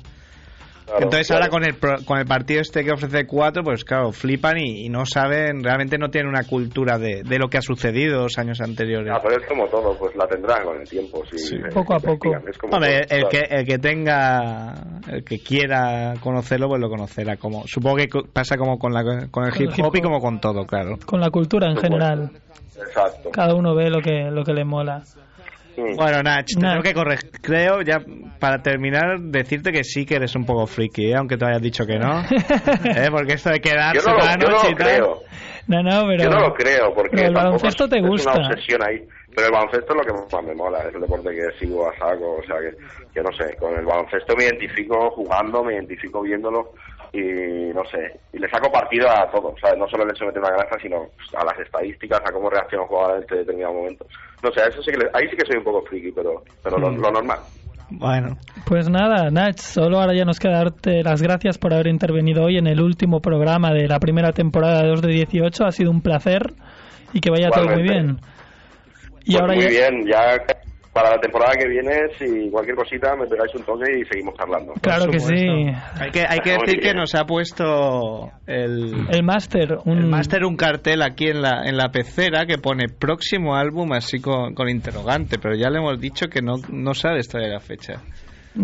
Claro, 0.86 1.02
Entonces 1.02 1.26
claro. 1.26 1.42
ahora 1.44 1.50
con 1.50 1.64
el, 1.64 1.74
pro- 1.74 2.04
con 2.06 2.18
el 2.18 2.24
partido 2.26 2.60
este 2.62 2.82
que 2.84 2.92
ofrece 2.92 3.26
cuatro, 3.26 3.62
pues 3.62 3.84
claro, 3.84 4.12
flipan 4.12 4.56
y, 4.58 4.86
y 4.86 4.88
no 4.88 5.04
saben, 5.04 5.62
realmente 5.62 5.98
no 5.98 6.08
tienen 6.08 6.28
una 6.30 6.44
cultura 6.44 6.96
de, 6.98 7.22
de 7.22 7.38
lo 7.38 7.48
que 7.48 7.58
ha 7.58 7.62
sucedido 7.62 8.22
los 8.22 8.38
años 8.38 8.60
anteriores. 8.60 9.12
Ah, 9.14 9.20
pero 9.22 9.40
es 9.42 9.46
como 9.48 9.66
todo, 9.66 9.96
pues 9.98 10.14
la 10.16 10.26
tendrán 10.26 10.64
con 10.64 10.80
el 10.80 10.88
tiempo. 10.88 11.22
Sí, 11.30 11.38
Sí. 11.38 11.56
eh, 11.56 11.68
Poco 11.74 11.94
a 11.94 11.98
poco. 11.98 12.28
investigan, 12.28 12.48
Es 12.48 12.58
como 12.58 12.74
Hombre, 12.74 13.06
todo, 13.06 13.18
el 13.18 13.28
que, 13.28 13.38
el 13.50 13.66
que 13.66 13.78
tenga, 13.78 14.74
el 15.10 15.24
que 15.24 15.38
quiera 15.40 16.14
conocerlo, 16.20 16.68
pues 16.68 16.80
lo 16.80 16.88
conocerá. 16.88 17.36
Como, 17.36 17.66
supongo 17.66 17.96
que 17.96 18.06
pasa 18.32 18.56
como 18.56 18.78
con, 18.78 18.92
la, 18.94 19.02
con 19.02 19.14
el 19.14 19.30
Con 19.30 19.44
el 19.44 19.52
hip 19.62 19.84
hop 19.84 19.96
y 19.96 20.00
como 20.00 20.20
con 20.20 20.40
todo, 20.40 20.64
claro. 20.66 20.96
Con 21.04 21.20
la 21.20 21.30
cultura 21.30 21.68
en 21.70 21.76
general. 21.76 22.30
Exacto. 22.76 23.30
Cada 23.32 23.54
uno 23.54 23.74
ve 23.74 23.90
lo 23.90 24.00
que, 24.00 24.30
lo 24.30 24.44
que 24.44 24.52
le 24.52 24.64
mola. 24.64 25.02
Bueno, 25.76 26.22
Nach, 26.22 26.44
te 26.46 26.60
Nach. 26.60 26.72
tengo 26.72 26.82
que 26.82 26.94
corregir. 26.94 27.30
Creo, 27.42 27.82
ya 27.82 27.98
para 28.40 28.62
terminar, 28.62 29.18
decirte 29.20 29.72
que 29.72 29.84
sí 29.84 30.04
que 30.06 30.16
eres 30.16 30.34
un 30.36 30.44
poco 30.44 30.66
friki, 30.66 31.10
¿eh? 31.10 31.14
aunque 31.16 31.36
te 31.36 31.44
hayas 31.46 31.62
dicho 31.62 31.84
que 31.86 31.98
no. 31.98 32.20
¿Eh? 32.84 33.08
Porque 33.10 33.34
esto 33.34 33.50
de 33.50 33.60
quedarse 33.60 34.00
Yo 34.00 34.10
no, 34.12 34.18
lo, 34.18 34.24
la 34.24 34.38
yo 34.38 34.48
no 34.48 34.62
lo 34.62 34.70
y 34.70 34.74
tal. 34.74 34.86
creo. 34.86 35.20
No, 35.68 35.82
no, 35.82 36.06
pero... 36.06 36.22
Yo 36.24 36.30
no 36.30 36.40
lo 36.40 36.54
creo, 36.54 36.94
porque 36.94 37.16
pero 37.16 37.28
el 37.28 37.34
baloncesto 37.34 37.84
es, 37.84 37.90
te 37.90 37.98
es 37.98 38.06
gusta. 38.06 38.32
una 38.34 38.48
obsesión 38.48 38.82
ahí. 38.82 39.02
Pero 39.34 39.48
el 39.48 39.52
baloncesto 39.52 39.92
es 39.92 39.96
lo 39.98 40.02
que 40.04 40.34
más 40.36 40.44
me 40.44 40.54
mola, 40.54 40.78
es 40.88 40.94
el 40.94 41.00
deporte 41.02 41.28
que 41.30 41.58
sigo 41.58 41.86
a 41.90 41.92
saco, 41.98 42.36
o 42.36 42.42
sea 42.46 42.56
que, 42.58 42.70
que 43.12 43.20
no 43.22 43.30
sé, 43.36 43.54
con 43.56 43.74
el 43.76 43.84
baloncesto 43.84 44.34
me 44.36 44.44
identifico 44.44 45.10
jugando, 45.10 45.62
me 45.62 45.74
identifico 45.74 46.22
viéndolo 46.22 46.72
y 47.18 47.72
no 47.74 47.84
sé, 47.86 48.20
y 48.32 48.38
le 48.38 48.48
saco 48.48 48.70
partido 48.70 49.08
a 49.08 49.30
todo, 49.30 49.54
¿sabes? 49.60 49.78
No 49.78 49.88
solo 49.88 50.04
el 50.04 50.10
hecho 50.10 50.24
de 50.24 50.28
meter 50.28 50.42
una 50.42 50.56
granja, 50.56 50.76
sino 50.80 51.06
pues, 51.16 51.28
a 51.40 51.44
las 51.44 51.58
estadísticas, 51.58 52.20
a 52.24 52.32
cómo 52.32 52.50
reacciona 52.50 52.82
un 52.82 52.88
jugador 52.88 53.16
en 53.16 53.22
este 53.22 53.36
determinado 53.36 53.74
momento. 53.74 54.06
No 54.42 54.50
sé, 54.52 54.60
a 54.62 54.66
eso 54.66 54.82
sí 54.82 54.90
que 54.92 54.98
le- 54.98 55.10
ahí 55.14 55.28
sí 55.30 55.36
que 55.36 55.46
soy 55.46 55.56
un 55.58 55.64
poco 55.64 55.82
friki, 55.86 56.12
pero, 56.12 56.42
pero 56.62 56.78
lo, 56.78 56.90
Mm. 56.90 57.00
lo 57.00 57.10
normal. 57.10 57.38
Bueno, 57.88 58.36
Pues 58.66 58.88
nada, 58.90 59.30
Nach, 59.30 59.56
solo 59.58 60.00
ahora 60.00 60.12
ya 60.12 60.24
nos 60.24 60.40
queda 60.40 60.58
darte 60.58 61.02
las 61.04 61.22
gracias 61.22 61.56
por 61.56 61.72
haber 61.72 61.86
intervenido 61.86 62.42
hoy 62.44 62.58
en 62.58 62.66
el 62.66 62.80
último 62.80 63.20
programa 63.20 63.72
de 63.72 63.86
la 63.86 64.00
primera 64.00 64.32
temporada 64.32 64.82
de 64.82 64.88
2 64.88 65.02
de 65.02 65.12
18. 65.12 65.64
Ha 65.64 65.70
sido 65.70 65.90
un 65.92 66.02
placer 66.02 66.54
y 67.12 67.20
que 67.20 67.30
vaya 67.30 67.48
todo 67.50 67.66
muy 67.68 67.82
bien. 67.82 68.16
Y 69.24 69.32
Pues 69.32 69.40
ahora 69.40 69.54
muy 69.54 69.64
ya... 69.64 69.68
bien, 69.90 70.06
ya 70.06 70.36
para 70.96 71.10
la 71.10 71.20
temporada 71.20 71.52
que 71.58 71.68
viene, 71.68 72.08
si 72.18 72.48
cualquier 72.50 72.74
cosita 72.74 73.14
me 73.16 73.26
pegáis 73.26 73.54
un 73.54 73.62
toque 73.64 73.98
y 74.00 74.04
seguimos 74.06 74.34
charlando. 74.34 74.72
Claro 74.80 75.10
que 75.10 75.20
sí. 75.20 75.34
Hay 76.00 76.10
que, 76.10 76.24
hay 76.26 76.38
que 76.38 76.52
decir 76.52 76.80
que 76.80 76.94
nos 76.94 77.14
ha 77.14 77.26
puesto 77.26 78.30
el, 78.46 79.06
El 79.10 79.22
máster, 79.22 79.76
un... 79.84 79.98
el 79.98 80.06
máster 80.06 80.42
un 80.46 80.56
cartel 80.56 81.02
aquí 81.02 81.28
en 81.28 81.42
la, 81.42 81.64
en 81.66 81.76
la 81.76 81.90
pecera 81.90 82.46
que 82.46 82.56
pone 82.56 82.86
próximo 82.88 83.56
álbum 83.56 83.92
así 83.92 84.22
con, 84.22 84.54
con 84.54 84.70
interrogante, 84.70 85.36
pero 85.38 85.54
ya 85.54 85.68
le 85.68 85.80
hemos 85.80 86.00
dicho 86.00 86.28
que 86.28 86.40
no, 86.40 86.54
no 86.70 86.94
sabes 86.94 87.28
todavía 87.28 87.52
la 87.52 87.60
fecha. 87.60 88.00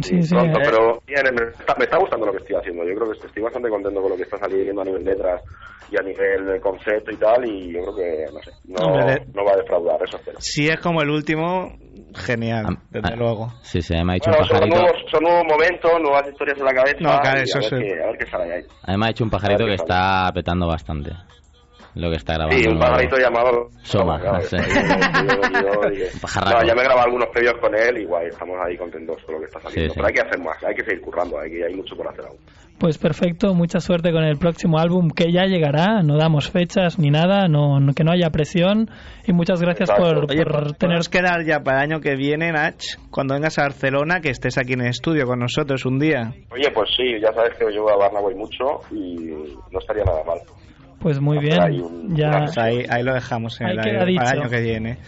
Sí, 0.01 0.23
sí. 0.23 0.35
pronto, 0.35 0.59
eh. 0.59 0.63
pero 0.65 1.03
bien, 1.07 1.23
me 1.39 1.51
está, 1.51 1.75
me 1.79 1.85
está 1.85 1.99
gustando 1.99 2.25
lo 2.25 2.33
que 2.33 2.39
estoy 2.39 2.57
haciendo. 2.57 2.83
Yo 2.85 2.95
creo 2.95 3.13
que 3.13 3.27
estoy 3.27 3.43
bastante 3.43 3.69
contento 3.69 4.01
con 4.01 4.11
lo 4.13 4.17
que 4.17 4.23
está 4.23 4.39
saliendo 4.39 4.81
a 4.81 4.85
nivel 4.87 5.05
letras 5.05 5.43
y 5.91 5.99
a 5.99 6.03
nivel 6.03 6.47
de 6.47 6.59
concepto 6.61 7.11
y 7.11 7.17
tal, 7.19 7.45
y 7.45 7.75
yo 7.75 7.83
creo 7.83 7.97
que, 7.97 8.25
no 8.33 8.41
sé, 8.41 8.51
no, 8.65 8.87
Hombre, 8.87 9.05
de- 9.05 9.27
no 9.35 9.45
va 9.45 9.53
a 9.53 9.57
defraudar, 9.57 10.01
eso 10.03 10.17
espero. 10.17 10.39
Si 10.41 10.67
es 10.67 10.81
como 10.81 11.03
el 11.03 11.11
último, 11.11 11.77
genial, 12.15 12.67
Ah, 12.69 12.83
desde 12.91 13.13
ah, 13.13 13.17
luego. 13.17 13.53
Sí, 13.63 13.83
sí, 13.83 13.95
me 14.05 14.13
ha 14.13 14.15
dicho 14.15 14.31
Bueno, 14.31 14.43
un 14.43 14.49
son 14.49 14.59
pajarito. 14.59 14.81
nuevos, 14.81 15.05
son 15.11 15.23
nuevos 15.23 15.45
momentos, 15.49 15.93
nuevas 16.03 16.29
historias 16.29 16.59
en 16.59 16.65
la 16.65 16.73
cabeza, 16.75 16.97
No, 17.01 17.21
claro, 17.21 17.41
eso 17.41 17.59
a, 17.59 17.61
ver 17.61 17.71
sí. 17.71 17.77
qué, 17.77 18.03
a 18.03 18.07
ver 18.07 18.19
qué 18.19 18.27
sale 18.27 18.55
ahí. 18.55 18.63
A 18.85 18.93
mí 18.93 18.99
me 18.99 19.05
ha 19.05 19.09
dicho 19.09 19.25
un 19.25 19.31
pajarito 19.31 19.65
que 19.67 19.75
está 19.75 20.31
petando 20.35 20.67
bastante. 20.67 21.11
Lo 21.95 22.09
que 22.09 22.17
está 22.17 22.35
grabando. 22.35 22.57
Sí, 22.57 22.67
un 22.67 22.79
nuevo. 22.79 22.91
pajarito 22.91 23.17
llamado 23.19 23.69
Soma, 23.83 24.19
claro, 24.19 24.41
sí. 24.43 24.57
No, 24.57 26.63
ya 26.67 26.75
me 26.75 26.81
he 26.81 26.85
grabado 26.85 27.07
algunos 27.07 27.29
previos 27.29 27.55
con 27.61 27.75
él 27.75 27.99
y 27.99 28.05
guay, 28.07 28.29
estamos 28.29 28.57
ahí 28.67 28.77
contentos 28.77 29.23
con 29.25 29.35
lo 29.35 29.41
que 29.41 29.47
está 29.47 29.61
saliendo. 29.61 29.85
Sí, 29.85 29.89
sí. 29.91 29.95
Pero 29.97 30.07
hay 30.09 30.15
que 30.15 30.21
hacer 30.23 30.39
más, 30.41 30.63
hay 30.65 30.75
que 30.75 30.85
seguir 30.85 31.01
currando, 31.03 31.39
hay, 31.39 31.51
que, 31.51 31.65
hay 31.65 31.75
mucho 31.75 31.95
por 31.97 32.09
hacer 32.09 32.25
aún. 32.25 32.39
Pues 32.83 32.99
perfecto, 32.99 33.55
mucha 33.55 33.79
suerte 33.79 34.11
con 34.11 34.25
el 34.25 34.39
próximo 34.39 34.77
álbum 34.77 35.09
que 35.09 35.31
ya 35.31 35.45
llegará, 35.45 36.03
no 36.03 36.17
damos 36.19 36.51
fechas 36.51 36.99
ni 36.99 37.11
nada, 37.11 37.47
no, 37.47 37.79
no- 37.79 37.93
que 37.95 38.03
no 38.03 38.11
haya 38.11 38.31
presión 38.31 38.91
y 39.25 39.33
muchas 39.33 39.63
gracias 39.63 39.89
Exacto. 39.89 40.15
por, 40.23 40.31
Oye, 40.33 40.43
por 40.43 40.53
por 40.53 40.73
tener... 40.73 40.99
quedar 41.09 41.45
ya 41.47 41.61
para 41.61 41.85
el 41.85 41.93
año 41.93 42.01
que 42.01 42.17
viene, 42.17 42.51
Nach, 42.51 42.83
cuando 43.13 43.35
vengas 43.35 43.57
a 43.61 43.63
Barcelona, 43.63 44.21
que 44.21 44.31
estés 44.31 44.59
aquí 44.59 44.73
en 44.73 44.81
el 44.81 44.89
estudio 44.89 45.27
con 45.27 45.39
nosotros 45.39 45.87
un 45.87 46.01
día. 46.01 46.33
Oye, 46.51 46.73
pues 46.75 46.91
sí, 46.97 47.05
ya 47.23 47.33
sabes 47.33 47.53
que 47.57 47.73
yo 47.73 47.85
voy 47.85 47.93
a 47.93 47.97
Barnaboy 47.99 48.35
mucho 48.35 48.65
y 48.91 49.31
no 49.71 49.79
estaría 49.79 50.03
nada 50.03 50.25
mal. 50.25 50.39
Pues 50.99 51.21
muy 51.21 51.39
bien, 51.39 51.63
un- 51.85 52.17
ya... 52.17 52.31
Pues 52.37 52.59
ahí, 52.59 52.85
ahí 52.91 53.05
lo 53.05 53.15
dejamos 53.15 53.61
en 53.61 53.69
Ahí 53.69 53.77
el, 53.77 53.81
queda 53.85 53.99
para 54.17 54.33
el 54.33 54.41
año 54.41 54.51
que 54.51 54.61
viene. 54.61 54.99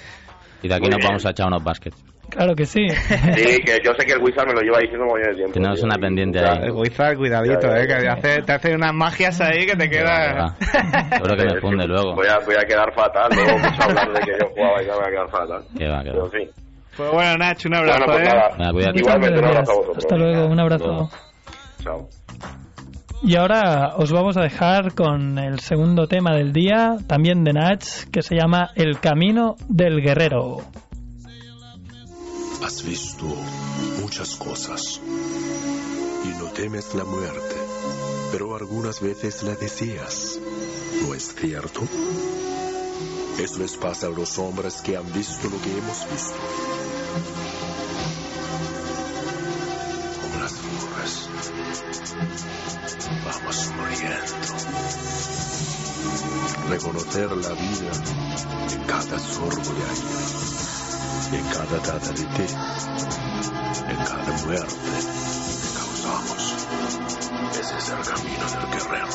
Y 0.62 0.68
de 0.68 0.74
aquí 0.74 0.82
Muy 0.82 0.90
nos 0.90 0.98
bien. 0.98 1.08
vamos 1.08 1.26
a 1.26 1.30
echar 1.30 1.48
unos 1.48 1.64
básquet. 1.64 1.92
Claro 2.30 2.54
que 2.54 2.64
sí. 2.64 2.88
Sí, 2.88 3.60
que 3.64 3.78
yo 3.84 3.92
sé 3.98 4.04
que 4.06 4.14
el 4.14 4.22
Wizard 4.22 4.46
me 4.48 4.54
lo 4.54 4.60
lleva 4.62 4.78
diciendo 4.80 5.04
muy 5.06 5.18
bien 5.20 5.30
el 5.30 5.36
tiempo. 5.36 5.52
Tenemos 5.54 5.78
tío, 5.78 5.86
una 5.86 5.96
pendiente 5.98 6.38
ahí. 6.40 6.58
El 6.64 6.72
Guizar, 6.72 7.16
cuidadito, 7.16 7.60
Ya, 7.68 7.76
ya, 7.76 7.80
eh, 7.82 7.86
que 7.86 8.04
ya. 8.04 8.12
hace- 8.14 8.42
te 8.42 8.52
hace 8.52 8.74
unas 8.74 8.92
magias 8.92 9.40
ahí 9.40 9.66
que 9.66 9.76
te 9.76 9.88
queda... 9.88 10.56
Seguro 11.12 11.36
que 11.36 11.44
me 11.44 11.60
funde 11.60 11.86
luego. 11.86 12.14
Voy 12.14 12.26
a, 12.26 12.38
voy 12.44 12.54
a 12.56 12.66
quedar 12.66 12.92
fatal, 12.94 13.28
luego 13.34 13.58
mucho 13.58 13.82
hablar 13.82 14.12
de 14.12 14.20
que 14.20 14.32
yo 14.40 14.48
jugaba 14.54 14.82
y 14.82 14.86
ya 14.86 14.92
me 14.92 14.98
voy 14.98 15.06
a 15.06 15.10
quedar 15.10 15.30
fatal. 15.30 15.64
Que 15.78 15.88
va, 15.88 15.98
que 16.02 16.10
Pero 16.10 16.20
va. 16.22 16.26
en 16.26 16.32
fin. 16.32 16.50
Pues 16.96 17.10
bueno, 17.10 17.36
Nach, 17.38 17.64
un 17.66 17.74
abrazo, 17.74 18.04
Bueno, 18.06 18.72
pues 18.72 18.86
¿eh? 18.86 18.90
Igualmente, 18.94 19.38
un 19.40 19.44
abrazo 19.46 19.72
a 19.72 19.74
vosotros. 19.74 19.96
Hasta 20.04 20.16
luego, 20.16 20.46
un 20.46 20.60
abrazo. 20.60 21.10
Chao. 21.82 22.08
Y 23.26 23.36
ahora 23.36 23.94
os 23.96 24.12
vamos 24.12 24.36
a 24.36 24.42
dejar 24.42 24.94
con 24.94 25.38
el 25.38 25.58
segundo 25.60 26.06
tema 26.06 26.34
del 26.36 26.52
día, 26.52 26.96
también 27.08 27.42
de 27.42 27.54
Nach, 27.54 27.82
que 28.12 28.20
se 28.20 28.36
llama 28.36 28.68
El 28.76 29.00
Camino 29.00 29.54
del 29.68 30.02
Guerrero. 30.02 30.58
Has 32.64 32.82
visto 32.82 33.26
muchas 34.00 34.36
cosas 34.36 34.98
y 36.24 36.28
no 36.28 36.46
temes 36.46 36.94
la 36.94 37.04
muerte, 37.04 37.56
pero 38.32 38.56
algunas 38.56 39.02
veces 39.02 39.42
la 39.42 39.54
deseas. 39.54 40.38
¿No 41.02 41.12
es 41.12 41.34
cierto? 41.34 41.82
Eso 43.38 43.58
les 43.58 43.76
pasa 43.76 44.06
a 44.06 44.10
los 44.10 44.38
hombres 44.38 44.80
que 44.80 44.96
han 44.96 45.12
visto 45.12 45.50
lo 45.50 45.60
que 45.60 45.76
hemos 45.76 46.10
visto. 46.10 46.36
Como 50.22 50.38
las 50.42 50.52
nubes. 50.54 51.28
Vamos 53.26 53.70
muriendo. 53.76 54.32
Reconocer 56.70 57.30
la 57.30 57.52
vida 57.52 57.92
en 58.72 58.84
cada 58.84 59.18
sorbo 59.18 59.74
de 59.74 59.82
aire. 59.82 60.63
ეგ 61.38 61.48
გადადადრიტი 61.54 62.46
ეგ 63.94 64.04
გადმოეაროთ 64.10 65.43
causamos. 66.04 66.66
Ese 67.58 67.78
es 67.78 67.88
el 67.88 68.14
camino 68.14 68.50
del 68.50 68.70
guerrero. 68.70 69.08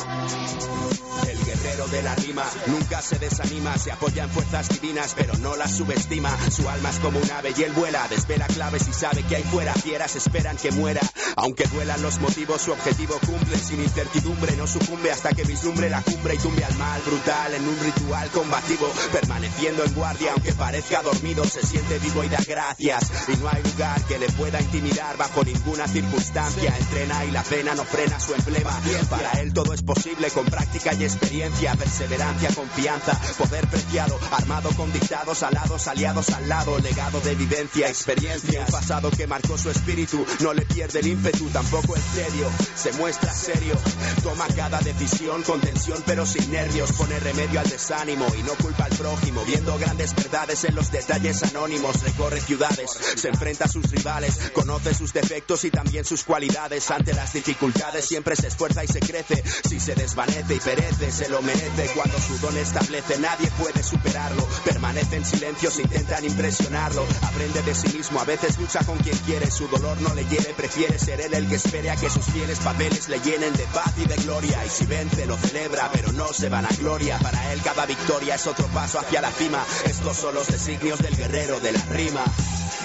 El 1.28 1.44
guerrero 1.44 1.88
de 1.88 2.02
la 2.02 2.14
rima 2.16 2.44
nunca 2.66 3.02
se 3.02 3.18
desanima, 3.18 3.76
se 3.78 3.92
apoya 3.92 4.24
en 4.24 4.30
fuerzas 4.30 4.68
divinas, 4.68 5.14
pero 5.16 5.34
no 5.38 5.56
las 5.56 5.76
subestima. 5.76 6.30
Su 6.50 6.68
alma 6.68 6.90
es 6.90 6.98
como 6.98 7.18
un 7.18 7.30
ave 7.30 7.52
y 7.56 7.62
él 7.62 7.72
vuela, 7.72 8.06
desvela 8.08 8.46
claves 8.46 8.88
y 8.88 8.92
sabe 8.92 9.22
que 9.24 9.36
hay 9.36 9.42
fuera 9.44 9.74
fieras 9.74 10.16
esperan 10.16 10.56
que 10.56 10.72
muera. 10.72 11.00
Aunque 11.36 11.64
duelan 11.66 12.02
los 12.02 12.20
motivos, 12.20 12.62
su 12.62 12.72
objetivo 12.72 13.18
cumple 13.24 13.56
sin 13.58 13.80
incertidumbre, 13.80 14.56
no 14.56 14.66
sucumbe 14.66 15.10
hasta 15.10 15.30
que 15.30 15.44
vislumbre 15.44 15.88
la 15.88 16.02
cumbre 16.02 16.34
y 16.34 16.38
tumbe 16.38 16.64
al 16.64 16.74
mal 16.76 17.00
brutal 17.02 17.54
en 17.54 17.68
un 17.68 17.78
ritual 17.80 18.28
combativo, 18.30 18.92
permaneciendo 19.12 19.84
en 19.84 19.94
guardia 19.94 20.32
aunque 20.32 20.52
parezca 20.52 21.02
dormido, 21.02 21.44
se 21.44 21.64
siente 21.64 21.98
vivo 21.98 22.24
y 22.24 22.28
da 22.28 22.40
gracias. 22.46 23.10
Y 23.28 23.36
no 23.36 23.48
hay 23.48 23.62
lugar 23.62 24.02
que 24.04 24.18
le 24.18 24.28
pueda 24.30 24.60
intimidar 24.60 25.16
bajo 25.16 25.44
ninguna 25.44 25.86
circunstancia. 25.86 26.74
Entrena 26.80 27.24
y 27.24 27.30
la 27.30 27.42
pena 27.42 27.74
no 27.74 27.84
frena 27.84 28.18
su 28.18 28.34
emblema. 28.34 28.70
Para 29.08 29.32
él 29.40 29.52
todo 29.52 29.72
es 29.74 29.82
posible 29.82 30.30
con 30.30 30.46
práctica 30.46 30.94
y 30.94 31.04
experiencia, 31.04 31.74
perseverancia, 31.74 32.50
confianza, 32.54 33.20
poder 33.38 33.66
preciado, 33.68 34.18
armado 34.30 34.70
con 34.76 34.92
dictados, 34.92 35.42
alados, 35.42 35.86
aliados 35.88 36.30
al 36.30 36.48
lado, 36.48 36.78
legado 36.78 37.20
de 37.20 37.32
evidencia, 37.32 37.88
experiencia, 37.88 38.60
un 38.60 38.66
pasado 38.66 39.10
que 39.10 39.26
marcó 39.26 39.58
su 39.58 39.70
espíritu, 39.70 40.24
no 40.40 40.54
le 40.54 40.62
pierde 40.62 41.00
el 41.00 41.08
ímpetu, 41.08 41.48
tampoco 41.50 41.94
el 41.96 42.02
serio, 42.02 42.48
se 42.74 42.92
muestra 42.94 43.32
serio, 43.32 43.74
toma 44.22 44.46
cada 44.56 44.80
decisión 44.80 45.42
con 45.42 45.60
tensión 45.60 46.02
pero 46.06 46.24
sin 46.24 46.50
nervios, 46.50 46.92
pone 46.92 47.18
remedio 47.20 47.60
al 47.60 47.68
desánimo 47.68 48.26
y 48.38 48.42
no 48.42 48.54
culpa 48.54 48.84
al 48.84 48.96
prójimo, 48.96 49.44
viendo 49.44 49.78
grandes 49.78 50.14
verdades 50.14 50.64
en 50.64 50.74
los 50.74 50.90
detalles 50.90 51.42
anónimos, 51.42 52.02
recorre 52.02 52.40
ciudades, 52.40 52.90
se 53.16 53.28
enfrenta 53.28 53.64
a 53.66 53.68
sus 53.68 53.90
rivales, 53.90 54.50
conoce 54.54 54.94
sus 54.94 55.12
defectos 55.12 55.64
y 55.64 55.70
también 55.70 56.04
sus 56.04 56.24
cualidades, 56.24 56.69
ante 56.90 57.12
las 57.14 57.32
dificultades 57.32 58.04
siempre 58.04 58.36
se 58.36 58.46
esfuerza 58.46 58.84
y 58.84 58.86
se 58.86 59.00
crece, 59.00 59.42
si 59.68 59.80
se 59.80 59.96
desvanece 59.96 60.54
y 60.54 60.60
perece, 60.60 61.10
se 61.10 61.28
lo 61.28 61.42
merece, 61.42 61.90
cuando 61.96 62.16
su 62.20 62.38
don 62.38 62.56
establece 62.56 63.18
nadie 63.18 63.50
puede 63.58 63.82
superarlo, 63.82 64.46
permanece 64.64 65.16
en 65.16 65.24
silencio, 65.24 65.68
se 65.68 65.82
intentan 65.82 66.24
impresionarlo, 66.24 67.04
aprende 67.22 67.62
de 67.62 67.74
sí 67.74 67.88
mismo, 67.96 68.20
a 68.20 68.24
veces 68.24 68.56
lucha 68.58 68.84
con 68.84 68.96
quien 68.98 69.16
quiere, 69.18 69.50
su 69.50 69.66
dolor 69.66 70.00
no 70.00 70.14
le 70.14 70.24
hiere, 70.26 70.54
prefiere 70.54 70.96
ser 70.96 71.20
él 71.20 71.34
el 71.34 71.48
que 71.48 71.56
espere 71.56 71.90
a 71.90 71.96
que 71.96 72.08
sus 72.08 72.26
fieles 72.26 72.60
papeles 72.60 73.08
le 73.08 73.18
llenen 73.18 73.52
de 73.54 73.64
paz 73.74 73.92
y 73.96 74.06
de 74.06 74.16
gloria, 74.16 74.64
y 74.64 74.68
si 74.68 74.86
vence 74.86 75.26
lo 75.26 75.36
celebra, 75.38 75.90
pero 75.92 76.12
no 76.12 76.32
se 76.32 76.48
van 76.48 76.66
a 76.66 76.76
gloria, 76.78 77.18
para 77.18 77.52
él 77.52 77.60
cada 77.64 77.84
victoria 77.84 78.36
es 78.36 78.46
otro 78.46 78.68
paso 78.68 79.00
hacia 79.00 79.20
la 79.20 79.32
cima, 79.32 79.64
estos 79.86 80.16
son 80.16 80.36
los 80.36 80.46
designios 80.46 81.00
del 81.00 81.16
guerrero 81.16 81.58
de 81.58 81.72
la 81.72 81.82
rima, 81.86 82.22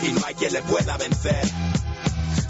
y 0.01 0.11
no 0.11 0.25
hay 0.25 0.33
quien 0.33 0.53
le 0.53 0.63
pueda 0.63 0.97
vencer, 0.97 1.45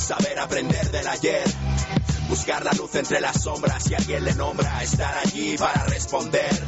saber 0.05 0.37
aprender 0.37 0.91
del 0.91 1.07
ayer. 1.07 2.04
Buscar 2.27 2.65
la 2.65 2.71
luz 2.71 2.93
entre 2.95 3.21
las 3.21 3.41
sombras 3.41 3.83
si 3.83 3.93
alguien 3.93 4.23
le 4.23 4.33
nombra, 4.33 4.81
estar 4.81 5.15
allí 5.17 5.57
para 5.57 5.83
responder. 5.85 6.65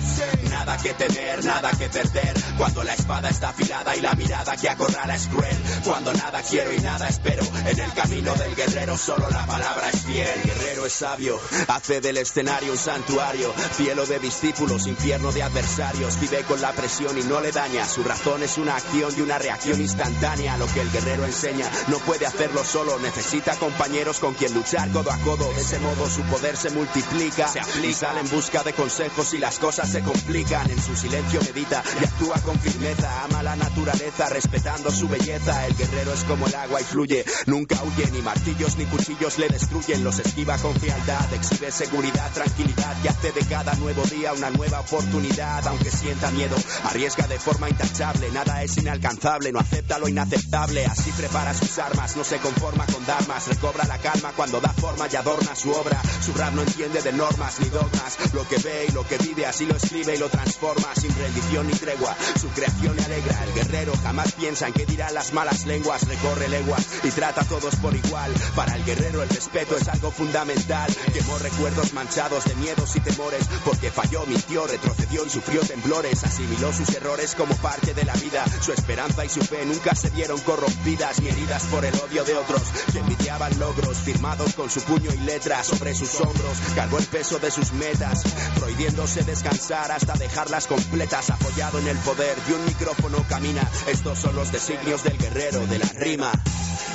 Nada 0.49 0.77
que 0.77 0.93
temer, 0.93 1.43
nada 1.43 1.71
que 1.71 1.89
perder. 1.89 2.33
Cuando 2.57 2.83
la 2.83 2.93
espada 2.93 3.29
está 3.29 3.49
afilada 3.49 3.95
y 3.95 4.01
la 4.01 4.13
mirada 4.13 4.55
que 4.55 4.69
acorrala 4.69 5.15
es 5.15 5.27
cruel. 5.27 5.57
Cuando 5.83 6.13
nada 6.13 6.41
quiero 6.41 6.73
y 6.73 6.79
nada 6.79 7.07
espero. 7.07 7.43
En 7.65 7.79
el 7.79 7.93
camino 7.93 8.33
del 8.35 8.55
guerrero 8.55 8.97
solo 8.97 9.29
la 9.29 9.45
palabra 9.45 9.89
es 9.89 10.01
fiel. 10.01 10.27
El 10.27 10.43
guerrero 10.43 10.85
es 10.85 10.93
sabio, 10.93 11.39
hace 11.67 12.01
del 12.01 12.17
escenario 12.17 12.71
un 12.71 12.77
santuario. 12.77 13.53
Cielo 13.75 14.05
de 14.05 14.19
discípulos, 14.19 14.87
infierno 14.87 15.31
de 15.31 15.43
adversarios. 15.43 16.19
Vive 16.19 16.43
con 16.43 16.61
la 16.61 16.71
presión 16.71 17.17
y 17.17 17.23
no 17.23 17.41
le 17.41 17.51
daña. 17.51 17.87
Su 17.87 18.03
razón 18.03 18.43
es 18.43 18.57
una 18.57 18.75
acción 18.75 19.13
y 19.17 19.21
una 19.21 19.37
reacción 19.37 19.81
instantánea. 19.81 20.57
Lo 20.57 20.67
que 20.67 20.81
el 20.81 20.91
guerrero 20.91 21.25
enseña 21.25 21.69
no 21.87 21.97
puede 21.99 22.25
hacerlo 22.25 22.63
solo. 22.63 22.99
Necesita 22.99 23.55
compañeros 23.55 24.19
con 24.19 24.33
quien 24.33 24.53
luchar 24.53 24.91
codo 24.91 25.11
a 25.11 25.17
codo. 25.19 25.46
De 25.55 25.61
ese 25.61 25.79
modo 25.79 26.09
su 26.09 26.21
poder 26.23 26.57
se 26.57 26.69
multiplica, 26.69 27.47
se 27.47 27.59
aplica, 27.59 27.87
y 27.87 27.93
sale 27.93 28.19
en 28.19 28.29
busca 28.29 28.63
de 28.63 28.73
consejos 28.73 29.33
y 29.33 29.37
las 29.37 29.57
cosas 29.59 29.89
se 29.89 30.01
complican. 30.01 30.69
En 30.69 30.81
su 30.81 30.95
silencio 30.95 31.39
medita 31.41 31.81
y 31.99 32.03
actúa 32.03 32.35
con 32.41 32.59
firmeza, 32.59 33.23
ama 33.23 33.41
la 33.41 33.55
naturaleza 33.55 34.29
respetando 34.29 34.91
su 34.91 35.07
belleza. 35.07 35.65
El 35.65 35.75
guerrero 35.75 36.13
es 36.13 36.23
como 36.25 36.47
el 36.47 36.55
agua 36.55 36.81
y 36.81 36.83
fluye, 36.83 37.25
nunca 37.45 37.81
huye, 37.83 38.11
ni 38.11 38.21
martillos 38.21 38.77
ni 38.77 38.85
cuchillos 38.85 39.39
le 39.39 39.47
destruyen, 39.47 40.03
los 40.03 40.19
esquiva 40.19 40.57
con 40.57 40.75
frialdad, 40.75 41.33
exhibe 41.33 41.71
seguridad, 41.71 42.31
tranquilidad 42.33 42.95
y 43.03 43.07
hace 43.07 43.31
de 43.31 43.41
cada 43.45 43.73
nuevo 43.75 44.03
día 44.03 44.33
una 44.33 44.49
nueva 44.49 44.81
oportunidad. 44.81 45.65
Aunque 45.67 45.89
sienta 45.89 46.29
miedo, 46.31 46.55
arriesga 46.83 47.25
de 47.27 47.39
forma 47.39 47.69
intachable, 47.69 48.29
nada 48.31 48.63
es 48.63 48.77
inalcanzable, 48.77 49.51
no 49.51 49.59
acepta 49.59 49.97
lo 49.97 50.07
inaceptable. 50.07 50.85
Así 50.85 51.11
prepara 51.11 51.53
sus 51.53 51.79
armas, 51.79 52.15
no 52.15 52.23
se 52.23 52.37
conforma 52.37 52.85
con 52.85 53.05
damas, 53.05 53.47
recobra 53.47 53.85
la 53.85 53.97
calma 53.97 54.33
cuando 54.35 54.59
da 54.59 54.73
forma 54.73 55.07
y 55.11 55.15
adorna 55.15 55.36
su 55.55 55.71
obra. 55.71 56.01
Su 56.23 56.33
rap 56.33 56.53
no 56.53 56.61
entiende 56.61 57.01
de 57.01 57.13
normas 57.13 57.59
ni 57.59 57.69
dogmas. 57.69 58.17
Lo 58.33 58.47
que 58.47 58.57
ve 58.57 58.85
y 58.89 58.91
lo 58.91 59.05
que 59.07 59.17
vive 59.17 59.45
así 59.45 59.65
lo 59.65 59.75
escribe 59.75 60.15
y 60.15 60.17
lo 60.17 60.29
transforma 60.29 60.93
sin 60.95 61.13
rendición 61.15 61.67
ni 61.67 61.73
tregua. 61.73 62.15
Su 62.39 62.47
creación 62.49 62.95
le 62.95 63.03
alegra. 63.03 63.43
El 63.43 63.53
guerrero 63.53 63.93
jamás 64.03 64.33
piensa 64.33 64.67
en 64.67 64.73
qué 64.73 64.85
dirán 64.85 65.13
las 65.13 65.33
malas 65.33 65.65
lenguas. 65.65 66.07
Recorre 66.07 66.47
leguas 66.49 66.85
y 67.03 67.09
trata 67.09 67.41
a 67.41 67.45
todos 67.45 67.75
por 67.77 67.95
igual. 67.95 68.33
Para 68.55 68.75
el 68.75 68.85
guerrero 68.85 69.23
el 69.23 69.29
respeto 69.29 69.77
es 69.77 69.87
algo 69.87 70.11
fundamental. 70.11 70.93
Quemó 71.13 71.37
recuerdos 71.39 71.93
manchados 71.93 72.45
de 72.45 72.55
miedos 72.55 72.95
y 72.95 72.99
temores. 72.99 73.45
Porque 73.65 73.91
falló, 73.91 74.25
mintió, 74.25 74.67
retrocedió 74.67 75.25
y 75.25 75.29
sufrió 75.29 75.61
temblores. 75.61 76.23
Asimiló 76.23 76.73
sus 76.73 76.89
errores 76.89 77.35
como 77.35 77.55
parte 77.57 77.93
de 77.93 78.03
la 78.05 78.13
vida. 78.13 78.45
Su 78.61 78.71
esperanza 78.73 79.25
y 79.25 79.29
su 79.29 79.41
fe 79.41 79.65
nunca 79.65 79.95
se 79.95 80.09
vieron 80.09 80.39
corrompidas 80.41 81.19
ni 81.21 81.29
heridas 81.29 81.63
por 81.65 81.85
el 81.85 81.95
odio 81.95 82.23
de 82.23 82.35
otros. 82.35 82.63
Que 82.91 82.99
envidiaban 82.99 83.57
logros 83.59 83.97
firmados 83.97 84.53
con 84.55 84.69
su 84.69 84.81
puño 84.81 85.09
y 85.13 85.17
sobre 85.61 85.93
sus 85.93 86.21
hombros, 86.21 86.57
cargó 86.73 86.97
el 86.99 87.05
peso 87.05 87.37
de 87.37 87.51
sus 87.51 87.73
metas, 87.73 88.23
prohibiéndose 88.55 89.23
descansar 89.23 89.91
hasta 89.91 90.13
dejarlas 90.13 90.67
completas, 90.67 91.29
apoyado 91.29 91.79
en 91.79 91.87
el 91.89 91.97
poder 91.97 92.33
de 92.47 92.53
un 92.53 92.65
micrófono 92.65 93.25
camina. 93.27 93.69
Estos 93.87 94.19
son 94.19 94.35
los 94.35 94.53
designios 94.53 95.03
del 95.03 95.17
guerrero 95.17 95.67
de 95.67 95.79
la 95.79 95.89
rima, 95.95 96.31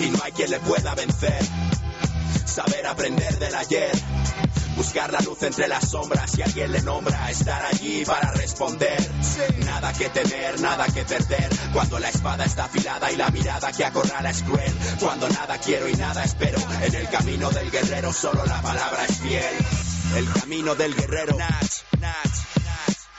y 0.01 0.09
no 0.09 0.19
hay 0.25 0.33
quien 0.33 0.51
le 0.51 0.61
pueda 0.61 0.95
vencer. 0.95 1.45
Saber 2.47 2.87
aprender 2.87 3.39
del 3.39 3.55
ayer. 3.55 3.93
Buscar 4.77 5.13
la 5.13 5.21
luz 5.21 5.43
entre 5.43 5.69
las 5.69 5.91
sombras 5.91 6.31
si 6.31 6.43
alguien 6.43 6.73
le 6.73 6.83
nombra, 6.83 7.31
estar 7.31 7.65
allí 7.67 8.05
para 8.05 8.31
responder. 8.33 8.99
Nada 9.65 9.93
que 9.93 10.09
temer, 10.09 10.61
nada 10.61 10.87
que 10.87 11.05
perder. 11.05 11.49
Cuando 11.73 11.99
la 11.99 12.09
espada 12.09 12.45
está 12.45 12.65
afilada 12.65 13.11
y 13.13 13.17
la 13.17 13.31
mirada 13.31 13.73
que 13.73 13.85
acorrala 13.85 14.31
es 14.31 14.43
cruel. 14.43 14.73
Cuando 15.01 15.29
nada 15.29 15.59
quiero 15.59 15.89
y 15.89 15.95
nada 15.95 16.25
espero. 16.25 16.59
En 16.83 16.95
el 16.95 17.09
camino 17.09 17.51
del 17.51 17.71
guerrero 17.71 18.13
solo 18.13 18.45
la 18.47 18.61
palabra 18.63 19.05
es 19.05 19.19
fiel. 19.19 19.57
El 20.17 20.33
camino 20.33 20.75
del 20.75 20.95
guerrero. 20.95 21.37
Nach, 21.37 21.73
nach. 22.01 22.43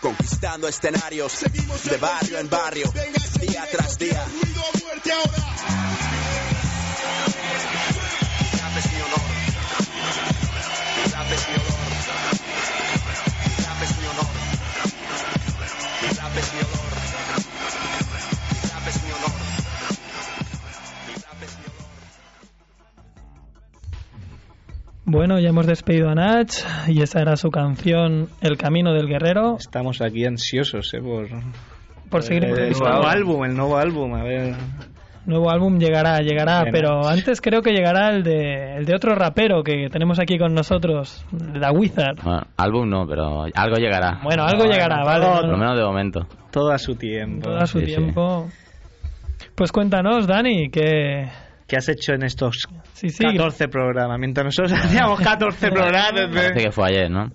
Conquistando 0.03 0.67
escenarios 0.67 1.45
de 1.89 1.97
barrio 1.97 2.37
en 2.37 2.49
barrio, 2.49 2.91
día 3.39 3.65
tras 3.71 3.97
día. 3.97 4.25
Bueno, 25.13 25.39
ya 25.39 25.49
hemos 25.49 25.67
despedido 25.67 26.09
a 26.09 26.15
Nach 26.15 26.51
y 26.87 27.01
esa 27.01 27.21
era 27.21 27.35
su 27.35 27.49
canción 27.51 28.29
El 28.41 28.57
Camino 28.57 28.93
del 28.93 29.07
Guerrero. 29.07 29.57
Estamos 29.59 30.01
aquí 30.01 30.25
ansiosos, 30.25 30.91
¿eh? 30.93 30.99
Por, 31.01 31.27
Por 32.09 32.23
seguir 32.23 32.45
el, 32.45 32.57
el 32.57 32.73
nuevo 32.73 33.07
álbum, 33.07 33.45
el 33.45 33.55
nuevo 33.55 33.77
álbum, 33.77 34.13
a 34.15 34.23
ver. 34.23 34.55
nuevo 35.27 35.51
álbum 35.51 35.77
llegará, 35.77 36.17
llegará, 36.19 36.63
pero 36.71 37.01
Nach. 37.01 37.11
antes 37.13 37.41
creo 37.41 37.61
que 37.61 37.71
llegará 37.73 38.09
el 38.09 38.23
de, 38.23 38.77
el 38.77 38.85
de 38.85 38.95
otro 38.95 39.13
rapero 39.13 39.61
que 39.63 39.87
tenemos 39.91 40.19
aquí 40.19 40.39
con 40.39 40.53
nosotros, 40.55 41.23
la 41.53 41.71
Wizard. 41.71 42.17
Bueno, 42.23 42.41
álbum 42.57 42.89
no, 42.89 43.05
pero 43.07 43.43
algo 43.53 43.75
llegará. 43.77 44.19
Bueno, 44.23 44.43
algo 44.45 44.65
llegará, 44.65 44.95
todo- 44.97 45.05
vale. 45.05 45.25
Por 45.41 45.49
lo 45.49 45.57
menos 45.57 45.77
de 45.77 45.83
momento. 45.83 46.27
Todo 46.51 46.71
a 46.71 46.79
su 46.79 46.95
tiempo. 46.95 47.49
Todo 47.49 47.57
a 47.59 47.67
su 47.67 47.79
Sí, 47.79 47.85
sí. 47.85 47.95
tiempo. 47.95 48.47
Pues 49.55 49.71
cuéntanos, 49.71 50.25
Dani, 50.25 50.69
que... 50.71 51.27
¿Qué 51.73 51.77
has 51.77 51.89
hecho 51.89 52.13
en 52.13 52.21
estos 52.21 52.67
Sí, 52.93 53.09
sí. 53.09 53.23
14 53.23 53.67
programas? 53.67 54.19
Mientras 54.19 54.45
nosotros 54.45 54.73
hacíamos 54.73 55.19
14 55.19 55.71
programas. 55.71 56.11
Parece 56.31 56.59
¿eh? 56.59 56.63
que 56.65 56.71
fue 56.71 56.87
ayer, 56.87 57.09
¿no? 57.09 57.31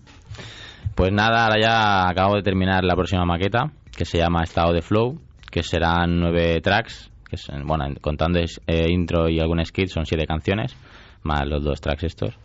Pues 0.94 1.10
nada, 1.10 1.46
ahora 1.46 1.60
ya 1.60 2.08
acabo 2.08 2.36
de 2.36 2.42
terminar 2.42 2.84
la 2.84 2.94
próxima 2.94 3.24
maqueta, 3.24 3.72
que 3.96 4.04
se 4.04 4.18
llama 4.18 4.44
Estado 4.44 4.72
de 4.72 4.80
Flow, 4.80 5.18
que 5.50 5.64
serán 5.64 6.20
nueve 6.20 6.60
tracks, 6.60 7.10
que 7.28 7.36
son, 7.36 7.66
bueno, 7.66 7.86
contando 8.00 8.38
es- 8.38 8.60
eh, 8.68 8.86
intro 8.88 9.28
y 9.28 9.40
algún 9.40 9.64
skit, 9.66 9.88
son 9.88 10.06
siete 10.06 10.24
canciones, 10.24 10.76
más 11.24 11.44
los 11.44 11.64
dos 11.64 11.80
tracks 11.80 12.04
estos. 12.04 12.38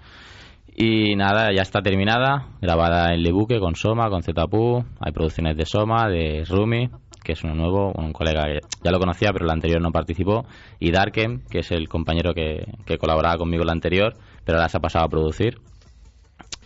Y 0.76 1.16
nada, 1.16 1.54
ya 1.56 1.62
está 1.62 1.82
terminada, 1.84 2.48
grabada 2.60 3.14
en 3.14 3.22
Lebuque 3.22 3.60
con 3.60 3.76
Soma, 3.76 4.10
con 4.10 4.24
Zetapu. 4.24 4.84
Hay 5.00 5.12
producciones 5.12 5.56
de 5.56 5.66
Soma, 5.68 6.10
de 6.10 6.44
Rumi, 6.50 6.90
que 7.24 7.34
es 7.34 7.44
uno 7.44 7.56
nuevo, 7.56 7.92
un 7.96 8.12
colega 8.12 8.44
que 8.46 8.60
ya 8.84 8.92
lo 8.92 9.00
conocía, 9.00 9.32
pero 9.32 9.46
el 9.46 9.52
anterior 9.52 9.82
no 9.82 9.92
participó. 9.92 10.46
Y 10.80 10.92
Darkem, 10.92 11.42
que 11.50 11.60
es 11.60 11.72
el 11.72 11.88
compañero 11.88 12.34
que, 12.34 12.66
colaboraba 13.00 13.38
conmigo 13.38 13.64
en 13.64 13.68
la 13.68 13.74
anterior, 13.74 14.14
pero 14.46 14.58
ahora 14.58 14.70
se 14.70 14.78
ha 14.78 14.82
pasado 14.82 15.06
a 15.06 15.10
producir. 15.10 15.58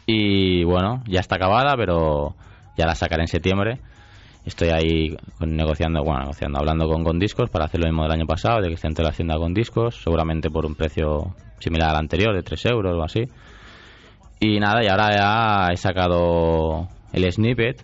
Y 0.05 0.64
bueno, 0.64 1.03
ya 1.08 1.20
está 1.20 1.36
acabada, 1.36 1.76
pero 1.78 2.36
ya 2.78 2.86
la 2.86 2.95
sacaré 2.95 3.24
en 3.24 3.28
septiembre. 3.28 3.80
Estoy 4.45 4.70
ahí 4.70 5.18
negociando, 5.45 6.03
bueno, 6.03 6.22
negociando, 6.22 6.60
hablando 6.60 6.88
con, 6.88 7.03
con 7.03 7.20
discos 7.20 7.49
para 7.49 7.66
hacer 7.66 7.82
lo 7.82 7.88
mismo 7.88 8.03
del 8.03 8.14
año 8.14 8.26
pasado, 8.26 8.62
de 8.62 8.70
que 8.70 8.76
esté 8.76 8.88
en 8.88 8.93
toda 8.93 9.10
la 9.10 9.10
hacienda 9.10 9.36
con 9.38 9.53
discos, 9.53 10.01
seguramente 10.01 10.49
por 10.49 10.66
un 10.66 10.76
precio 10.76 11.36
similar 11.60 11.89
al 11.89 11.97
anterior, 11.97 12.34
de 12.34 12.43
3 12.43 12.66
euros 12.68 12.95
o 12.97 13.03
así. 13.03 13.24
Y 14.39 14.60
nada, 14.60 14.84
y 14.84 14.88
ahora 14.88 15.10
ya 15.12 15.74
he 15.74 15.78
sacado 15.78 16.88
el 17.12 17.32
snippet, 17.32 17.84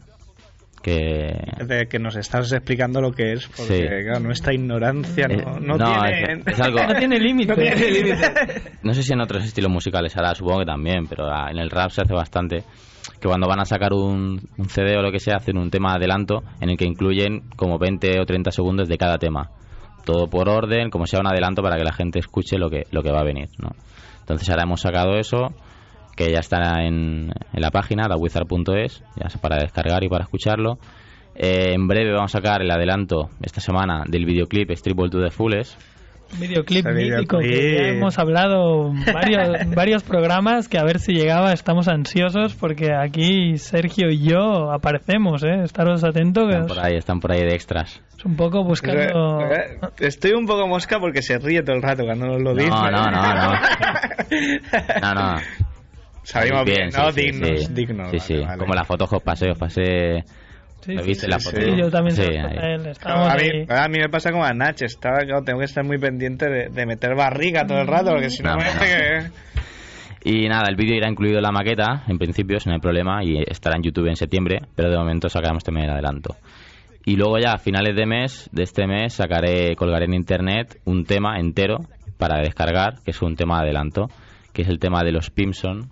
que... 0.83 1.33
De 1.65 1.87
que 1.87 1.97
nos 1.97 2.15
estás 2.15 2.51
explicando 2.51 3.01
lo 3.01 3.11
que 3.11 3.33
es, 3.33 3.47
porque 3.47 3.73
Sí. 3.77 3.81
claro, 4.03 4.19
nuestra 4.19 4.53
ignorancia 4.53 5.27
no, 5.27 5.33
Eh, 5.33 5.45
no, 5.61 5.77
no, 5.77 5.85
tiene... 5.85 6.33
es- 6.33 6.47
es 6.53 6.59
algo- 6.59 6.85
No 6.87 6.93
tiene 6.93 7.17
límite. 7.19 7.55
No 7.55 7.61
tiene 7.61 7.89
límite. 7.91 8.31
No 8.83 8.93
sé 8.93 9.01
si 9.01 9.13
en 9.13 9.21
otros 9.21 9.43
estilos 9.43 9.71
musicales 9.71 10.15
hará, 10.17 10.35
supongo 10.35 10.59
que 10.59 10.65
también, 10.65 11.07
pero 11.07 11.25
en 11.49 11.57
el 11.57 11.69
rap 11.71 11.89
se 11.89 12.01
hace 12.01 12.13
bastante. 12.13 12.63
Que 13.19 13.27
cuando 13.27 13.47
van 13.47 13.59
a 13.61 13.65
sacar 13.65 13.93
un, 13.93 14.41
un 14.57 14.69
CD 14.69 14.97
o 14.97 15.01
lo 15.01 15.11
que 15.11 15.19
sea, 15.19 15.37
hacen 15.37 15.57
un 15.57 15.71
tema 15.71 15.91
de 15.91 15.97
adelanto 15.97 16.43
en 16.61 16.69
el 16.69 16.77
que 16.77 16.85
incluyen 16.85 17.41
como 17.55 17.79
20 17.79 18.19
o 18.19 18.25
30 18.25 18.51
segundos 18.51 18.87
de 18.89 18.97
cada 18.97 19.17
tema. 19.17 19.49
Todo 20.05 20.27
por 20.29 20.49
orden, 20.49 20.89
como 20.89 21.05
sea 21.07 21.21
un 21.21 21.27
adelanto 21.27 21.61
para 21.61 21.77
que 21.77 21.83
la 21.85 21.93
gente 21.93 22.19
escuche 22.19 22.57
lo 22.57 22.69
que, 22.69 22.83
lo 22.91 23.01
que 23.01 23.11
va 23.11 23.21
a 23.21 23.23
venir. 23.23 23.47
¿no? 23.57 23.69
Entonces 24.19 24.49
ahora 24.49 24.63
hemos 24.63 24.81
sacado 24.81 25.17
eso, 25.17 25.53
que 26.15 26.31
ya 26.31 26.39
está 26.39 26.83
en, 26.83 27.31
en 27.53 27.61
la 27.61 27.71
página, 27.71 28.07
la 28.07 28.15
wizard.es, 28.17 29.03
ya 29.21 29.29
sea 29.29 29.41
para 29.41 29.57
descargar 29.57 30.03
y 30.03 30.09
para 30.09 30.23
escucharlo. 30.23 30.77
Eh, 31.35 31.73
en 31.73 31.87
breve 31.87 32.11
vamos 32.13 32.35
a 32.35 32.37
sacar 32.39 32.61
el 32.61 32.69
adelanto 32.69 33.29
esta 33.41 33.59
semana 33.59 34.03
del 34.07 34.25
videoclip 34.25 34.69
Strip 34.71 34.97
to 35.09 35.19
the 35.19 35.31
Fullest, 35.31 35.79
Un 36.31 36.39
videoclip 36.41 36.85
mítico 36.85 37.39
que 37.39 37.73
ya 37.75 37.87
hemos 37.89 38.19
hablado 38.19 38.91
varios, 39.11 39.49
varios 39.75 40.03
programas 40.03 40.69
que 40.69 40.77
a 40.77 40.83
ver 40.83 40.99
si 40.99 41.13
llegaba, 41.13 41.51
estamos 41.51 41.87
ansiosos 41.87 42.53
porque 42.53 42.93
aquí 42.93 43.57
Sergio 43.57 44.11
y 44.11 44.19
yo 44.29 44.71
aparecemos, 44.71 45.43
¿eh? 45.43 45.63
Estaros 45.63 46.03
atentos 46.03 46.49
están 46.49 46.67
por 46.67 46.79
ahí, 46.79 46.95
están 46.97 47.19
por 47.19 47.31
ahí 47.31 47.41
de 47.41 47.55
extras. 47.55 47.99
es 48.15 48.25
un 48.25 48.35
poco 48.35 48.63
buscando... 48.63 49.39
Estoy 49.99 50.33
un 50.33 50.45
poco 50.45 50.67
mosca 50.67 50.99
porque 50.99 51.23
se 51.23 51.39
ríe 51.39 51.63
todo 51.63 51.75
el 51.75 51.81
rato 51.81 52.03
cuando 52.05 52.27
nos 52.27 52.41
lo 52.43 52.51
No, 52.53 52.55
dice. 52.55 52.69
no, 52.69 52.91
no, 52.91 53.11
no. 53.11 53.53
No, 55.01 55.13
no. 55.13 55.37
Sabemos 56.23 56.65
bien, 56.65 56.91
sí, 56.91 56.97
¿no? 56.97 57.11
sí, 57.11 57.21
dignos, 57.21 57.65
sí. 57.65 57.73
dignos. 57.73 58.07
Sí, 58.11 58.17
vale, 58.17 58.19
sí. 58.19 58.37
vale. 58.39 58.57
Como 58.57 58.73
la 58.73 58.83
foto 58.85 59.05
os 59.09 59.23
pasé, 59.23 59.51
os 59.51 59.57
pasé. 59.57 60.23
Sí, 60.81 60.93
¿Lo 60.93 61.01
sí, 61.03 61.07
viste 61.07 61.25
sí, 61.25 61.31
la 61.31 61.39
sí, 61.39 61.49
foto? 61.49 61.75
yo 61.77 61.89
también 61.89 62.19
él, 62.19 62.37
a, 63.03 63.35
mí, 63.35 63.43
ahí. 63.43 63.65
a 63.69 63.87
mí 63.87 63.99
me 63.99 64.09
pasa 64.09 64.31
como 64.31 64.43
a 64.43 64.53
Nach, 64.53 64.81
estaba, 64.81 65.19
claro, 65.19 65.43
tengo 65.43 65.59
que 65.59 65.65
estar 65.65 65.83
muy 65.85 65.97
pendiente 65.97 66.49
de, 66.49 66.69
de 66.69 66.85
meter 66.85 67.15
barriga 67.15 67.65
todo 67.65 67.79
el 67.79 67.87
rato, 67.87 68.11
porque 68.11 68.29
si 68.29 68.43
no, 68.43 68.51
No, 68.51 68.57
parece 68.57 68.77
no. 68.79 69.31
que... 70.23 70.29
Y 70.29 70.47
nada, 70.47 70.69
el 70.69 70.75
vídeo 70.77 70.95
irá 70.95 71.09
incluido 71.09 71.37
en 71.37 71.43
la 71.43 71.51
maqueta, 71.51 72.03
en 72.07 72.17
principio, 72.17 72.59
si 72.59 72.69
no 72.69 72.75
hay 72.75 72.81
problema, 72.81 73.23
y 73.23 73.41
estará 73.45 73.75
en 73.75 73.83
YouTube 73.83 74.07
en 74.07 74.15
septiembre, 74.15 74.59
pero 74.75 74.89
de 74.89 74.97
momento 74.97 75.27
sacaremos 75.29 75.63
también 75.63 75.85
el 75.87 75.91
adelanto. 75.93 76.35
Y 77.05 77.17
luego 77.17 77.37
ya 77.39 77.51
a 77.53 77.57
finales 77.57 77.95
de 77.95 78.05
mes, 78.05 78.49
de 78.53 78.63
este 78.63 78.87
mes, 78.87 79.13
sacaré, 79.13 79.75
colgaré 79.75 80.05
en 80.05 80.13
internet 80.13 80.79
un 80.85 81.03
tema 81.03 81.37
entero 81.39 81.79
para 82.17 82.39
descargar, 82.41 82.95
que 83.03 83.11
es 83.11 83.21
un 83.21 83.35
tema 83.35 83.57
de 83.57 83.63
adelanto, 83.65 84.07
que 84.53 84.61
es 84.61 84.69
el 84.69 84.79
tema 84.79 85.03
de 85.03 85.11
los 85.11 85.29
Pimson, 85.29 85.89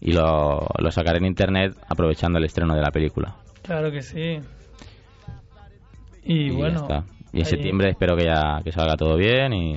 y 0.00 0.12
lo, 0.12 0.66
lo 0.78 0.90
sacaré 0.90 1.18
en 1.18 1.26
internet 1.26 1.76
aprovechando 1.88 2.38
el 2.38 2.44
estreno 2.44 2.74
de 2.74 2.82
la 2.82 2.90
película. 2.90 3.34
Claro 3.62 3.90
que 3.90 4.02
sí. 4.02 4.38
Y, 6.24 6.34
Y 6.46 6.50
ya 6.50 6.56
bueno... 6.56 6.80
está. 6.82 7.04
Y 7.32 7.38
en 7.40 7.44
ahí- 7.46 7.50
septiembre 7.50 7.90
espero 7.90 8.16
que 8.16 8.24
ya 8.24 8.60
que 8.64 8.72
salga 8.72 8.96
todo 8.96 9.16
bien 9.16 9.52
y 9.52 9.76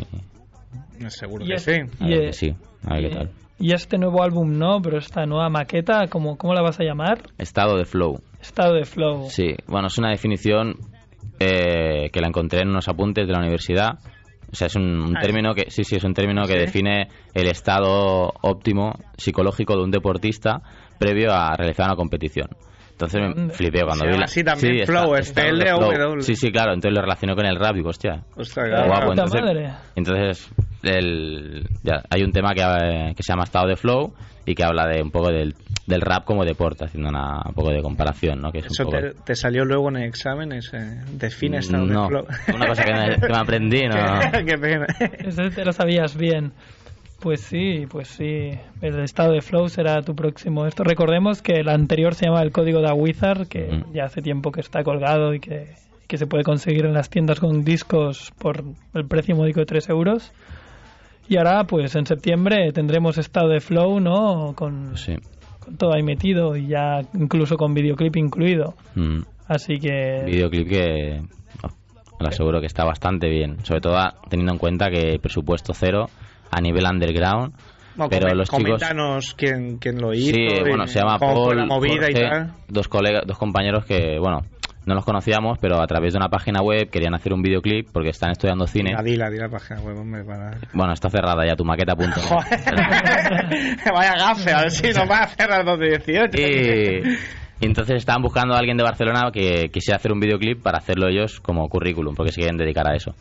Seguro 1.10 1.44
Y 1.44 1.50
que 1.50 1.54
es- 1.56 1.64
sí. 1.64 1.72
a 2.00 2.08
Y, 2.08 2.10
ver 2.10 2.26
que 2.28 2.34
sí, 2.34 2.56
a 2.88 2.94
ver 2.96 3.04
y, 3.04 3.10
qué 3.10 3.16
tal. 3.16 3.30
y 3.60 3.74
este 3.74 3.98
nuevo 3.98 4.24
álbum 4.24 4.58
no, 4.58 4.82
pero 4.82 4.98
esta 4.98 5.26
nueva 5.26 5.50
maqueta, 5.50 6.08
¿cómo, 6.08 6.38
¿cómo 6.38 6.54
la 6.54 6.62
vas 6.62 6.80
a 6.80 6.84
llamar? 6.84 7.24
Estado 7.38 7.78
de 7.78 7.86
flow. 7.86 8.20
Estado 8.42 8.74
de 8.76 8.86
flow. 8.86 9.28
Sí, 9.30 9.56
bueno, 9.68 9.88
es 9.88 9.98
una 9.98 10.10
definición 10.12 10.76
eh, 11.40 12.10
que 12.12 12.22
la 12.22 12.28
encontré 12.28 12.62
en 12.62 12.70
unos 12.70 12.88
apuntes 12.88 13.28
de 13.28 13.34
la 13.34 13.40
universidad. 13.40 14.00
O 14.54 14.56
sea, 14.56 14.68
es 14.68 14.76
un, 14.76 14.84
un 15.02 15.18
Ah, 15.18 15.20
término 15.20 15.54
que 15.56 15.70
sí, 15.72 15.84
sí, 15.84 15.96
es 15.96 16.04
un 16.04 16.14
término 16.14 16.44
que 16.44 16.54
¿Sí? 16.54 16.60
define 16.60 17.08
el 17.34 17.48
estado 17.48 18.32
óptimo 18.44 18.94
psicológico 19.18 19.76
de 19.76 19.84
un 19.84 19.90
deportista 19.92 20.62
previo 21.00 21.34
a 21.34 21.56
realizar 21.58 21.88
una 21.88 21.96
competición. 21.96 22.48
Entonces 22.92 23.22
me 23.36 23.50
flipé 23.50 23.82
cuando 23.82 24.06
Se 24.06 24.12
vi 24.12 24.18
la... 24.18 24.26
así 24.26 24.44
también, 24.44 24.76
está- 24.76 24.92
flow, 25.02 25.16
está 25.16 25.48
es 25.48 25.58
de 25.58 25.66
flow. 25.66 25.92
FLW. 25.92 26.22
Sí, 26.22 26.36
sí, 26.36 26.52
claro, 26.52 26.74
entonces 26.74 26.96
lo 26.96 27.02
relaciono 27.02 27.36
con 27.36 27.46
el 27.48 27.56
rap, 27.58 27.74
digo, 27.76 27.90
hostia, 27.90 28.24
Ostras, 28.38 28.68
Ah, 28.68 28.70
claro. 28.70 28.88
guapo. 28.88 29.02
puta 29.10 29.24
Entonces, 29.24 29.42
madre. 29.42 29.70
entonces 29.96 30.50
el, 30.84 31.68
ya, 31.82 32.04
hay 32.10 32.22
un 32.24 32.32
tema 32.32 32.54
que, 32.54 32.62
eh, 32.62 33.14
que 33.16 33.24
se 33.24 33.34
llama 33.34 33.44
Estado 33.46 33.68
de 33.68 33.76
Flow 33.76 34.14
y 34.46 34.54
que 34.54 34.64
habla 34.64 34.86
de 34.88 35.02
un 35.02 35.10
poco 35.10 35.30
del, 35.30 35.56
del 35.86 36.02
rap 36.02 36.24
como 36.24 36.46
deporte, 36.46 36.86
haciendo 36.86 37.10
una, 37.10 37.42
un 37.46 37.54
poco 37.54 37.70
de 37.72 37.82
comparación, 37.82 38.42
¿no? 38.42 38.52
Que 38.52 38.60
es 38.60 38.68
Eso 38.68 38.84
un 38.86 38.92
poco... 38.92 39.02
te, 39.02 39.14
te 39.26 39.36
salió 39.36 39.66
luego 39.66 39.90
en 39.90 39.98
exámenes, 39.98 40.72
eh, 40.74 41.02
define 41.14 41.58
estado 41.58 41.86
no, 41.86 42.04
de 42.04 42.08
flow. 42.08 42.26
una 42.56 42.68
cosa 42.68 42.84
que 42.86 42.94
me, 42.94 43.16
que 43.20 43.28
me 43.28 43.38
aprendí, 43.38 43.82
no. 43.88 43.96
Qué 44.46 44.58
pena. 44.58 44.86
Ese 45.20 45.50
te 45.50 45.66
lo 45.66 45.74
sabías 45.74 46.16
bien. 46.16 46.54
Pues 47.20 47.40
sí, 47.42 47.86
pues 47.90 48.10
sí. 48.10 48.52
El 48.82 49.00
estado 49.00 49.32
de 49.32 49.42
flow 49.42 49.70
será 49.70 50.02
tu 50.02 50.14
próximo. 50.16 50.66
Esto 50.68 50.84
recordemos 50.84 51.42
que 51.42 51.54
el 51.60 51.70
anterior 51.70 52.16
se 52.16 52.26
llama 52.26 52.42
el 52.42 52.52
código 52.52 52.82
de 52.82 52.92
Wizard, 52.92 53.48
que 53.48 53.68
Mm. 53.72 53.94
ya 53.94 54.06
hace 54.06 54.22
tiempo 54.22 54.52
que 54.52 54.60
está 54.62 54.84
colgado 54.84 55.34
y 55.34 55.40
que, 55.40 55.68
que 56.08 56.18
se 56.18 56.28
puede 56.28 56.44
conseguir 56.44 56.86
en 56.86 56.94
las 56.94 57.10
tiendas 57.10 57.40
con 57.40 57.64
discos 57.64 58.32
por 58.40 58.64
el 58.94 59.06
precio 59.08 59.36
módico 59.38 59.62
de 59.62 59.66
3 59.66 59.88
euros. 59.90 60.34
Y 61.30 61.38
ahora, 61.38 61.64
pues 61.64 61.96
en 61.96 62.06
septiembre 62.06 62.72
tendremos 62.74 63.18
estado 63.18 63.48
de 63.48 63.62
flow, 63.62 64.02
¿no? 64.02 64.54
Con, 64.56 64.98
Sí. 64.98 65.16
Con 65.64 65.78
todo 65.78 65.94
ahí 65.94 66.04
metido 66.04 66.56
y 66.56 66.68
ya 66.68 67.02
incluso 67.14 67.56
con 67.58 67.74
videoclip 67.74 68.16
incluido. 68.18 68.76
Mm. 68.96 69.22
Así 69.48 69.80
que... 69.80 70.24
Videoclip 70.26 70.68
que 70.70 71.22
lo 72.20 72.28
aseguro 72.28 72.60
que 72.62 72.68
está 72.68 72.86
bastante 72.86 73.28
bien. 73.30 73.58
Sobre 73.66 73.82
todo 73.82 73.98
teniendo 74.30 74.54
en 74.54 74.60
cuenta 74.60 74.90
que 74.90 75.20
presupuesto 75.20 75.74
cero 75.74 76.10
a 76.52 76.62
nivel 76.62 76.86
underground. 76.86 77.54
Bueno, 77.96 78.10
pero 78.10 78.28
come- 78.28 78.36
los 78.36 78.50
chicos. 78.50 78.64
coméntanos 78.64 79.34
quién, 79.36 79.78
quién 79.78 79.98
lo 80.02 80.14
hizo. 80.14 80.34
Sí, 80.34 80.42
y 80.42 80.60
bueno, 80.62 80.88
se 80.88 81.00
llama 81.00 81.20
Paul. 81.20 81.58
la 81.58 81.66
movida 81.66 82.10
y 82.10 82.14
tal. 82.14 82.54
Dos 82.68 82.88
colegas, 82.88 83.24
dos 83.28 83.38
compañeros 83.38 83.86
que, 83.86 84.18
bueno, 84.20 84.42
no 84.86 84.96
los 84.96 85.06
conocíamos, 85.06 85.58
pero 85.60 85.82
a 85.82 85.88
través 85.88 86.14
de 86.14 86.18
una 86.18 86.30
página 86.30 86.62
web 86.62 86.90
querían 86.90 87.14
hacer 87.14 87.34
un 87.34 87.42
videoclip 87.42 87.88
porque 87.92 88.10
están 88.10 88.32
estudiando 88.32 88.68
cine. 88.68 88.92
Dila, 88.92 89.04
dila, 89.04 89.30
dila 89.30 89.44
la 89.46 89.50
página 89.50 89.82
web, 89.82 89.98
hombre, 89.98 90.24
para... 90.24 90.58
Bueno, 90.74 90.94
está 90.94 91.10
cerrada 91.10 91.46
ya 91.46 91.56
tu 91.56 91.64
maqueta.com. 91.64 92.04
Vaya 93.94 94.14
gafe, 94.18 94.52
a 94.52 94.62
ver 94.62 94.72
si 94.72 94.88
nos 94.88 95.10
va 95.10 95.20
a 95.20 95.28
cerrar 95.28 95.66
2018. 95.66 96.38
Y, 96.38 97.04
y 97.62 97.66
entonces 97.66 97.98
estaban 97.98 98.22
buscando 98.22 98.56
a 98.56 98.60
alguien 98.60 98.78
de 98.78 98.84
Barcelona 98.84 99.32
que 99.32 99.70
quisiera 99.72 99.98
hacer 99.98 100.12
un 100.12 100.20
videoclip 100.20 100.62
para 100.62 100.80
hacerlo 100.80 101.08
ellos 101.08 101.40
como 101.40 101.68
currículum, 101.70 102.16
porque 102.16 102.32
se 102.32 102.42
quieren 102.42 102.58
dedicar 102.58 102.90
a 102.90 102.96
eso. 102.96 103.16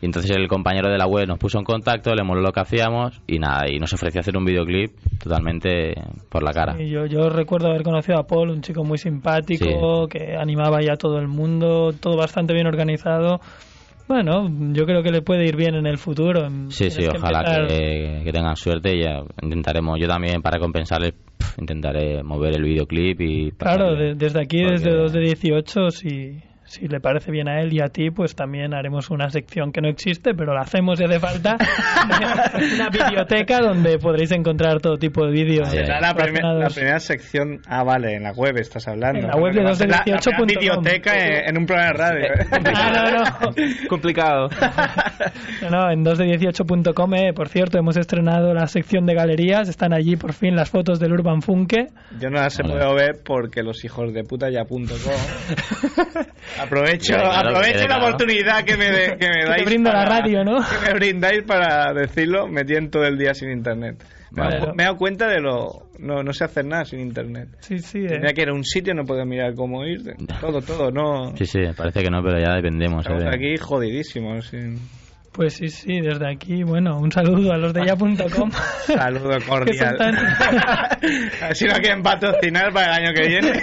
Y 0.00 0.06
entonces 0.06 0.30
el 0.36 0.46
compañero 0.46 0.88
de 0.90 0.96
la 0.98 1.06
web 1.06 1.26
nos 1.26 1.38
puso 1.38 1.58
en 1.58 1.64
contacto, 1.64 2.14
le 2.14 2.22
moló 2.22 2.40
lo 2.40 2.52
que 2.52 2.60
hacíamos 2.60 3.20
y 3.26 3.38
nada, 3.40 3.68
y 3.68 3.78
nos 3.78 3.92
ofreció 3.92 4.20
hacer 4.20 4.36
un 4.36 4.44
videoclip 4.44 4.92
totalmente 5.20 5.92
por 6.28 6.42
la 6.44 6.52
cara. 6.52 6.80
Y 6.80 6.88
yo, 6.88 7.06
yo 7.06 7.28
recuerdo 7.28 7.68
haber 7.68 7.82
conocido 7.82 8.18
a 8.18 8.22
Paul, 8.26 8.50
un 8.50 8.60
chico 8.62 8.84
muy 8.84 8.98
simpático, 8.98 10.06
que 10.08 10.36
animaba 10.36 10.80
ya 10.82 10.92
a 10.92 10.96
todo 10.96 11.18
el 11.18 11.26
mundo, 11.28 11.92
todo 12.00 12.16
bastante 12.16 12.54
bien 12.54 12.66
organizado. 12.66 13.40
Bueno, 14.06 14.48
yo 14.72 14.86
creo 14.86 15.02
que 15.02 15.10
le 15.10 15.20
puede 15.20 15.44
ir 15.46 15.54
bien 15.56 15.74
en 15.74 15.86
el 15.86 15.98
futuro. 15.98 16.48
Sí, 16.70 16.90
sí, 16.90 16.96
Tienes 16.98 17.12
que 17.12 17.18
ojalá 17.18 17.40
empezar- 17.40 17.66
que, 17.68 18.20
que 18.24 18.32
tengan 18.32 18.56
suerte 18.56 18.96
y 18.96 19.02
ya 19.02 19.20
intentaremos, 19.42 19.98
yo 20.00 20.06
también 20.08 20.40
para 20.40 20.58
compensarles, 20.58 21.12
pf, 21.12 21.60
intentaré 21.60 22.22
mover 22.22 22.56
el 22.56 22.62
videoclip 22.62 23.20
y... 23.20 23.50
Claro, 23.50 23.94
de- 23.96 24.14
desde 24.14 24.40
aquí, 24.40 24.62
Porque- 24.62 24.72
desde 24.78 24.96
2 24.96 25.12
de 25.12 25.20
18, 25.20 25.90
si, 25.90 26.40
si 26.68 26.86
le 26.86 27.00
parece 27.00 27.30
bien 27.30 27.48
a 27.48 27.60
él 27.62 27.72
y 27.72 27.80
a 27.80 27.88
ti, 27.88 28.10
pues 28.10 28.34
también 28.34 28.74
haremos 28.74 29.08
una 29.10 29.30
sección 29.30 29.72
que 29.72 29.80
no 29.80 29.88
existe, 29.88 30.34
pero 30.34 30.52
la 30.54 30.60
hacemos 30.60 30.98
si 30.98 31.04
hace 31.04 31.18
falta. 31.18 31.56
una 32.74 32.90
biblioteca 32.90 33.60
donde 33.60 33.98
podréis 33.98 34.30
encontrar 34.32 34.80
todo 34.80 34.98
tipo 34.98 35.24
de 35.26 35.32
vídeos. 35.32 35.68
Será 35.70 36.00
la, 36.00 36.14
primer- 36.14 36.42
la 36.42 36.52
relacionados. 36.52 36.74
primera 36.74 37.00
sección. 37.00 37.60
Ah, 37.66 37.82
vale, 37.84 38.14
en 38.16 38.22
la 38.24 38.32
web 38.32 38.56
estás 38.58 38.86
hablando. 38.86 39.20
En 39.20 39.26
la 39.28 39.36
web 39.36 39.54
de 39.54 39.62
Va 39.64 39.70
a 39.70 39.74
ser 39.74 39.88
la- 39.88 40.02
la 40.06 40.16
2de18.com. 40.18 40.46
primera 40.46 40.60
biblioteca 40.60 41.18
en, 41.18 41.48
en 41.48 41.58
un 41.58 41.66
programa 41.66 41.92
de 41.92 41.98
radio. 41.98 42.26
Ah, 42.80 42.92
no, 42.92 43.50
no. 43.50 43.54
Complicado. 43.88 44.48
No, 45.62 45.70
no, 45.70 45.90
en 45.90 46.04
2de18.com, 46.04 47.14
eh, 47.14 47.32
por 47.34 47.48
cierto, 47.48 47.78
hemos 47.78 47.96
estrenado 47.96 48.54
la 48.54 48.66
sección 48.68 49.06
de 49.06 49.14
galerías. 49.14 49.68
Están 49.68 49.92
allí 49.92 50.16
por 50.16 50.32
fin 50.32 50.54
las 50.54 50.70
fotos 50.70 51.00
del 51.00 51.12
Urban 51.12 51.42
Funke. 51.42 51.88
Yo 52.20 52.30
no 52.30 52.36
las 52.36 52.58
he 52.58 52.62
Vale. 52.62 52.74
podido 52.74 52.94
ver 52.94 53.20
porque 53.24 53.62
los 53.62 53.84
hijos 53.84 54.12
de 54.14 54.22
puta 54.24 54.50
ya 54.50 54.64
punto 54.64 54.94
com. 55.02 56.24
Aprovecho, 56.60 57.14
claro, 57.14 57.32
aprovecho 57.32 57.78
la 57.80 57.86
claro. 57.86 58.06
oportunidad 58.06 58.64
que 58.64 58.76
me, 58.76 58.90
de- 58.90 59.16
que 59.18 59.28
me 59.28 59.34
Que 59.38 59.44
te 59.44 59.48
dais. 59.50 59.64
brinda 59.64 59.92
la 59.92 60.04
radio, 60.04 60.44
¿no? 60.44 60.58
Que 60.58 60.92
me 60.92 60.98
brindáis 60.98 61.42
para 61.44 61.92
decirlo. 61.92 62.46
Me 62.48 62.64
tienen 62.64 62.90
todo 62.90 63.04
el 63.04 63.16
día 63.18 63.34
sin 63.34 63.50
internet. 63.50 64.02
Me, 64.30 64.42
he 64.42 64.44
Vale. 64.44 64.58
dado- 64.60 64.74
me 64.74 64.82
he 64.82 64.86
dado 64.86 64.96
cuenta 64.98 65.26
de 65.28 65.40
lo. 65.40 65.88
No, 65.98 66.22
no 66.22 66.32
sé 66.32 66.44
hacer 66.44 66.64
nada 66.64 66.84
sin 66.84 67.00
internet. 67.00 67.48
Sí, 67.60 67.78
sí. 67.78 67.98
eh. 68.04 68.08
Tenía 68.08 68.32
que 68.34 68.42
ir 68.42 68.48
a 68.50 68.52
un 68.54 68.64
sitio, 68.64 68.94
no 68.94 69.04
podía 69.04 69.24
mirar 69.24 69.54
cómo 69.54 69.84
ir. 69.84 70.02
Todo, 70.40 70.60
todo, 70.60 70.90
no. 70.90 71.36
Sí, 71.36 71.44
sí, 71.46 71.58
parece 71.76 72.02
que 72.02 72.10
no, 72.10 72.22
pero 72.22 72.38
ya 72.38 72.54
dependemos. 72.54 73.04
¿eh? 73.06 73.10
Estamos 73.12 73.24
de- 73.24 73.34
aquí 73.36 73.56
jodidísimos. 73.56 74.46
sin- 74.48 74.78
Pues 75.38 75.54
sí, 75.54 75.68
sí, 75.68 76.00
desde 76.00 76.28
aquí, 76.28 76.64
bueno, 76.64 76.98
un 76.98 77.12
saludo 77.12 77.52
a 77.52 77.56
los 77.56 77.72
de 77.72 77.86
ya.com. 77.86 78.50
Saludo 78.86 79.38
Que 79.38 79.46
cordial. 79.46 79.96
tan- 79.96 80.16
a 80.16 80.98
ver 81.46 81.54
si 81.54 81.64
no 81.66 81.74
quieren 81.74 82.02
patrocinar 82.02 82.72
para 82.72 82.96
el 82.96 83.04
año 83.04 83.14
que 83.14 83.28
viene. 83.28 83.52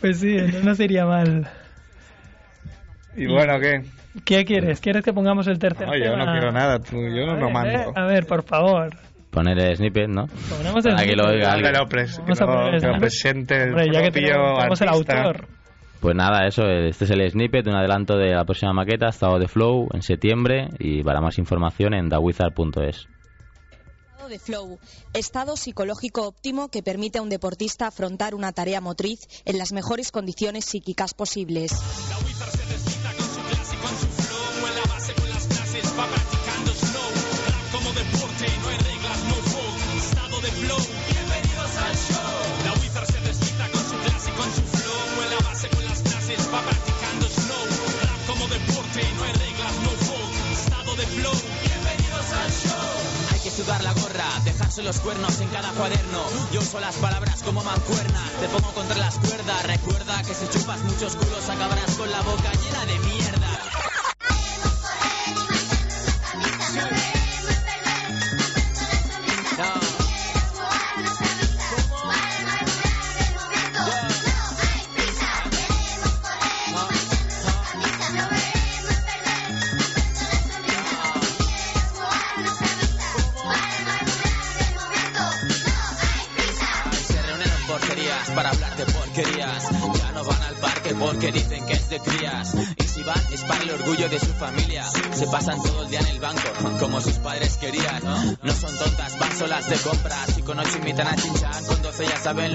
Pues 0.00 0.20
sí, 0.20 0.36
no, 0.36 0.60
no 0.60 0.74
sería 0.76 1.06
mal. 1.06 1.48
y 3.16 3.26
bueno, 3.26 3.58
¿qué? 3.58 3.82
¿Qué 4.24 4.44
quieres? 4.44 4.80
¿Quieres 4.80 5.02
que 5.02 5.12
pongamos 5.12 5.48
el 5.48 5.58
tercer 5.58 5.88
No, 5.88 5.96
yo 5.96 6.04
tema? 6.12 6.24
no 6.24 6.32
quiero 6.32 6.52
nada, 6.52 6.78
tú, 6.78 6.96
yo 6.96 7.24
A 7.24 7.26
no 7.26 7.32
ver, 7.34 7.40
lo 7.40 7.48
eh, 7.48 7.52
mando. 7.52 7.92
A 7.98 8.04
ver, 8.06 8.26
por 8.26 8.44
favor. 8.44 8.90
Poner 9.30 9.58
el 9.58 9.76
snippet, 9.76 10.08
¿no? 10.08 10.26
Ponemos 10.56 10.84
el 10.86 10.94
Para 10.94 11.06
que 11.06 11.16
lo 11.16 11.24
oiga 11.24 11.40
Que 11.40 11.46
alguien. 11.46 11.72
lo, 11.72 11.88
pres- 11.88 12.16
que 12.24 12.44
lo- 12.44 12.78
que 12.80 12.86
lo 12.86 12.98
presente 12.98 13.54
el 13.62 13.68
Hombre, 13.70 13.86
ya 13.92 14.02
que 14.02 14.10
propio 14.12 14.28
tenemos, 14.28 14.58
tenemos 14.58 14.80
el 14.82 14.88
autor. 14.88 15.48
Pues 16.00 16.14
nada, 16.14 16.46
eso, 16.46 16.62
este 16.68 17.04
es 17.04 17.10
el 17.10 17.30
snippet, 17.30 17.66
un 17.66 17.74
adelanto 17.74 18.16
de 18.16 18.34
la 18.34 18.44
próxima 18.44 18.72
maqueta, 18.72 19.08
estado 19.08 19.38
de 19.38 19.48
Flow, 19.48 19.88
en 19.92 20.02
septiembre, 20.02 20.68
y 20.78 21.02
para 21.02 21.20
más 21.20 21.38
información 21.38 21.94
en. 21.94 22.08
Estado 24.16 24.28
de 24.28 24.38
flow, 24.38 24.78
estado 25.12 25.56
psicológico 25.56 26.26
óptimo 26.26 26.68
que 26.68 26.82
permite 26.82 27.18
a 27.18 27.22
un 27.22 27.28
deportista 27.28 27.86
afrontar 27.86 28.34
una 28.34 28.52
tarea 28.52 28.80
motriz 28.80 29.20
en 29.44 29.58
las 29.58 29.72
mejores 29.72 30.10
condiciones 30.10 30.64
psíquicas 30.64 31.14
posibles. 31.14 31.72
Cuernos 55.00 55.40
en 55.40 55.48
cada 55.48 55.70
cuaderno. 55.72 56.22
Yo 56.52 56.60
uso 56.60 56.80
las 56.80 56.96
palabras 56.96 57.42
como 57.42 57.62
mancuernas, 57.62 58.30
te 58.40 58.48
pongo 58.48 58.72
contra 58.72 58.96
las 58.96 59.18
cuerdas. 59.18 59.66
Recuerda 59.66 60.22
que 60.22 60.34
si 60.34 60.48
chupas 60.48 60.80
muchos 60.80 61.16
culos 61.16 61.48
acabarás 61.48 61.96
con 61.96 62.10
la 62.10 62.20
boca 62.22 62.52
llena 62.52 62.86
de 62.86 62.98
mierda. 63.00 63.45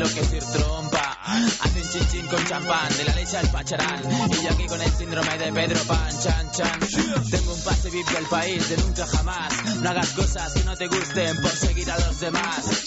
Lo 0.01 0.07
que 0.09 0.35
ir 0.35 0.43
trompa. 0.43 1.17
Hacen 1.61 1.83
chinchín 1.91 2.27
con 2.27 2.43
champán, 2.47 2.89
de 2.97 3.03
la 3.05 3.15
leche 3.15 3.37
al 3.37 3.49
pacharán. 3.51 4.01
Y 4.31 4.43
yo 4.43 4.51
aquí 4.51 4.65
con 4.65 4.81
el 4.81 4.91
síndrome 4.91 5.37
de 5.37 5.53
Pedro 5.53 5.83
Pan, 5.83 6.19
chan 6.19 6.51
chan. 6.51 6.79
Tengo 7.29 7.53
un 7.53 7.61
pase 7.61 7.89
VIP 7.89 8.09
del 8.09 8.25
país 8.25 8.69
de 8.69 8.77
nunca 8.77 9.05
jamás. 9.05 9.75
No 9.81 9.89
hagas 9.89 10.09
cosas 10.09 10.53
que 10.53 10.63
no 10.63 10.75
te 10.75 10.87
gusten 10.87 11.41
por 11.41 11.51
seguir 11.51 11.91
a 11.91 11.99
los 11.99 12.19
demás. 12.19 12.80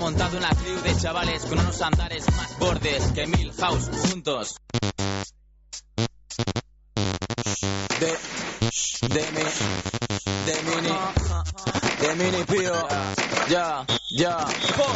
Montado 0.00 0.38
una 0.38 0.48
crew 0.48 0.80
de 0.80 0.96
chavales 0.96 1.44
con 1.44 1.58
unos 1.58 1.82
andares 1.82 2.24
más 2.34 2.58
bordes 2.58 3.12
que 3.12 3.26
Milhouse 3.26 3.90
juntos. 4.08 4.56
De, 8.00 8.18
de 9.08 9.32
mi, 9.32 9.44
de 10.46 10.62
mini, 10.62 10.96
de 12.00 12.14
mini 12.16 12.44
pío, 12.44 12.88
ya, 13.50 13.84
ya, 14.10 14.46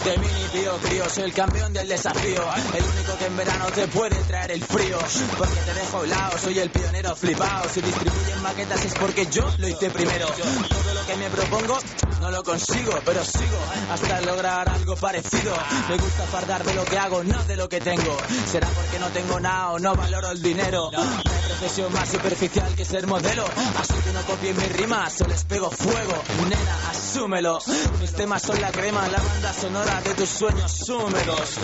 de 0.05 0.17
mini 0.17 0.49
pío, 0.55 0.77
crío, 0.79 1.11
soy 1.11 1.25
el 1.25 1.35
campeón 1.35 1.75
del 1.75 1.87
desafío, 1.87 2.43
el 2.75 2.85
único 2.85 3.19
que 3.19 3.27
en 3.27 3.37
verano 3.37 3.67
te 3.75 3.87
puede 3.89 4.17
traer 4.25 4.53
el 4.53 4.65
frío, 4.65 4.99
porque 5.37 5.61
te 5.67 5.75
dejo 5.75 6.05
helado, 6.05 6.39
soy 6.39 6.59
el 6.61 6.71
pionero 6.71 7.15
flipado, 7.15 7.69
si 7.69 7.83
distribuyen 7.83 8.43
maquetas 8.43 8.83
es 8.87 8.95
porque 8.95 9.27
yo 9.27 9.47
lo 9.59 9.69
hice 9.69 9.91
primero, 9.91 10.29
todo 10.29 10.95
lo 10.95 11.07
que 11.07 11.17
me 11.17 11.29
propongo 11.29 11.79
no 12.25 12.31
lo 12.31 12.43
consigo, 12.43 12.91
pero 13.05 13.23
sigo 13.23 13.59
hasta 13.91 14.23
lograr 14.23 14.67
algo 14.67 14.97
parecido, 14.97 15.55
me 15.91 15.99
gusta 15.99 16.25
fardar 16.25 16.65
de 16.65 16.73
lo 16.73 16.83
que 16.87 16.99
hago, 16.99 17.23
no 17.23 17.45
de 17.45 17.55
lo 17.55 17.69
que 17.69 17.83
tengo, 17.83 18.17
será 18.51 18.67
porque 18.69 18.99
no 18.99 19.09
tengo 19.09 19.41
nada 19.41 19.73
o 19.73 19.79
no 19.79 19.95
valoro 19.95 20.31
el 20.31 20.41
dinero, 20.41 20.89
no. 20.91 21.03
Hay 21.03 21.43
profesión 21.47 21.93
más 21.93 22.09
superficial 22.09 22.75
que 22.75 22.87
ser 22.87 23.07
modelo, 23.07 23.45
así 23.79 23.93
que 24.03 24.13
no 24.15 24.23
copien 24.23 24.57
mis 24.57 24.73
rimas, 24.73 25.21
o 25.21 25.29
les 25.29 25.45
pego 25.45 25.71
fuego, 25.71 26.15
nena, 26.49 26.91
asúmelo, 26.91 27.59
mis 28.01 28.13
temas 28.13 28.41
son 28.41 28.59
la 28.59 28.73
crema, 28.73 29.07
la 29.09 29.21
banda 29.21 29.53
sonora 29.53 30.01
de 30.01 30.15
tus 30.15 30.29
sueños 30.31 30.89
húmedos. 30.89 31.59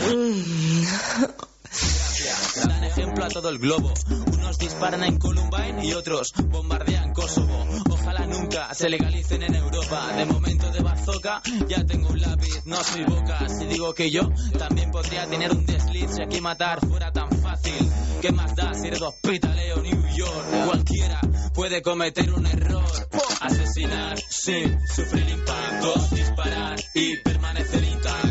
Dan 2.67 2.85
ejemplo 2.85 3.25
a 3.25 3.29
todo 3.29 3.49
el 3.49 3.59
globo. 3.59 3.95
Unos 4.35 4.59
disparan 4.59 5.05
en 5.05 5.19
Columbine 5.19 5.87
y 5.87 5.95
otros 5.95 6.35
bombardean 6.37 7.15
Kosovo. 7.15 7.65
Nunca 8.27 8.75
se 8.75 8.89
legalicen 8.89 9.43
en 9.43 9.55
Europa. 9.55 10.13
De 10.17 10.25
momento 10.25 10.71
de 10.71 10.81
bazooka 10.81 11.43
ya 11.69 11.85
tengo 11.85 12.09
un 12.09 12.21
lápiz, 12.21 12.63
no 12.67 12.77
soy 12.77 13.05
boca. 13.05 13.49
Si 13.49 13.67
digo 13.67 13.95
que 13.95 14.11
yo 14.11 14.31
también 14.59 14.91
podría 14.91 15.27
tener 15.27 15.51
un 15.51 15.67
desliz 15.67 16.11
si 16.15 16.23
aquí 16.23 16.41
matar 16.41 16.81
fuera 16.87 17.13
tan 17.13 17.31
fácil. 17.41 17.91
¿Qué 18.21 18.33
más 18.33 18.55
da 18.55 18.75
si 18.75 18.89
eres 18.89 19.01
hospitaleo 19.03 19.83
New 19.83 20.07
York? 20.17 20.67
Cualquiera 20.67 21.21
puede 21.55 21.83
cometer 21.83 22.33
un 22.33 22.47
error. 22.47 22.85
Asesinar 23.41 24.19
sin 24.29 24.79
sufrir 24.87 25.29
impacto. 25.29 25.95
Disparar 26.15 26.77
y 26.95 27.17
permanecer 27.19 27.85
intacto. 27.85 28.30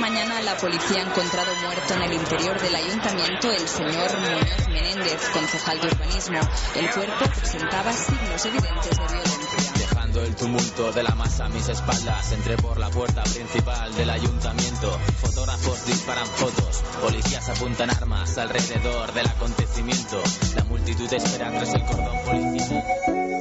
Mañana 0.00 0.40
la 0.42 0.56
policía 0.56 1.00
ha 1.00 1.08
encontrado 1.08 1.52
muerto 1.56 1.94
en 1.94 2.02
el 2.02 2.12
interior 2.12 2.60
del 2.60 2.74
ayuntamiento 2.74 3.50
el 3.50 3.68
señor 3.68 4.18
Muñoz 4.20 4.68
Menéndez, 4.68 5.28
concejal 5.32 5.80
de 5.80 5.88
urbanismo. 5.88 6.38
El 6.76 6.90
cuerpo 6.90 7.24
presentaba 7.36 7.92
signos 7.92 8.46
evidentes 8.46 8.96
de 8.96 9.06
violencia. 9.06 9.72
Dejando 9.76 10.22
el 10.22 10.36
tumulto 10.36 10.92
de 10.92 11.02
la 11.02 11.14
masa 11.16 11.46
a 11.46 11.48
mis 11.48 11.68
espaldas, 11.68 12.30
entré 12.32 12.56
por 12.58 12.78
la 12.78 12.90
puerta 12.90 13.24
principal 13.24 13.92
del 13.96 14.10
ayuntamiento. 14.10 14.98
Fotógrafos 15.20 15.84
disparan 15.86 16.26
fotos, 16.26 16.82
policías 17.02 17.48
apuntan 17.48 17.90
armas 17.90 18.38
alrededor 18.38 19.12
del 19.12 19.26
acontecimiento. 19.26 20.22
La 20.54 20.64
multitud 20.64 21.12
espera 21.12 21.50
tras 21.50 21.74
el 21.74 21.84
cordón 21.84 22.24
policial. 22.24 23.37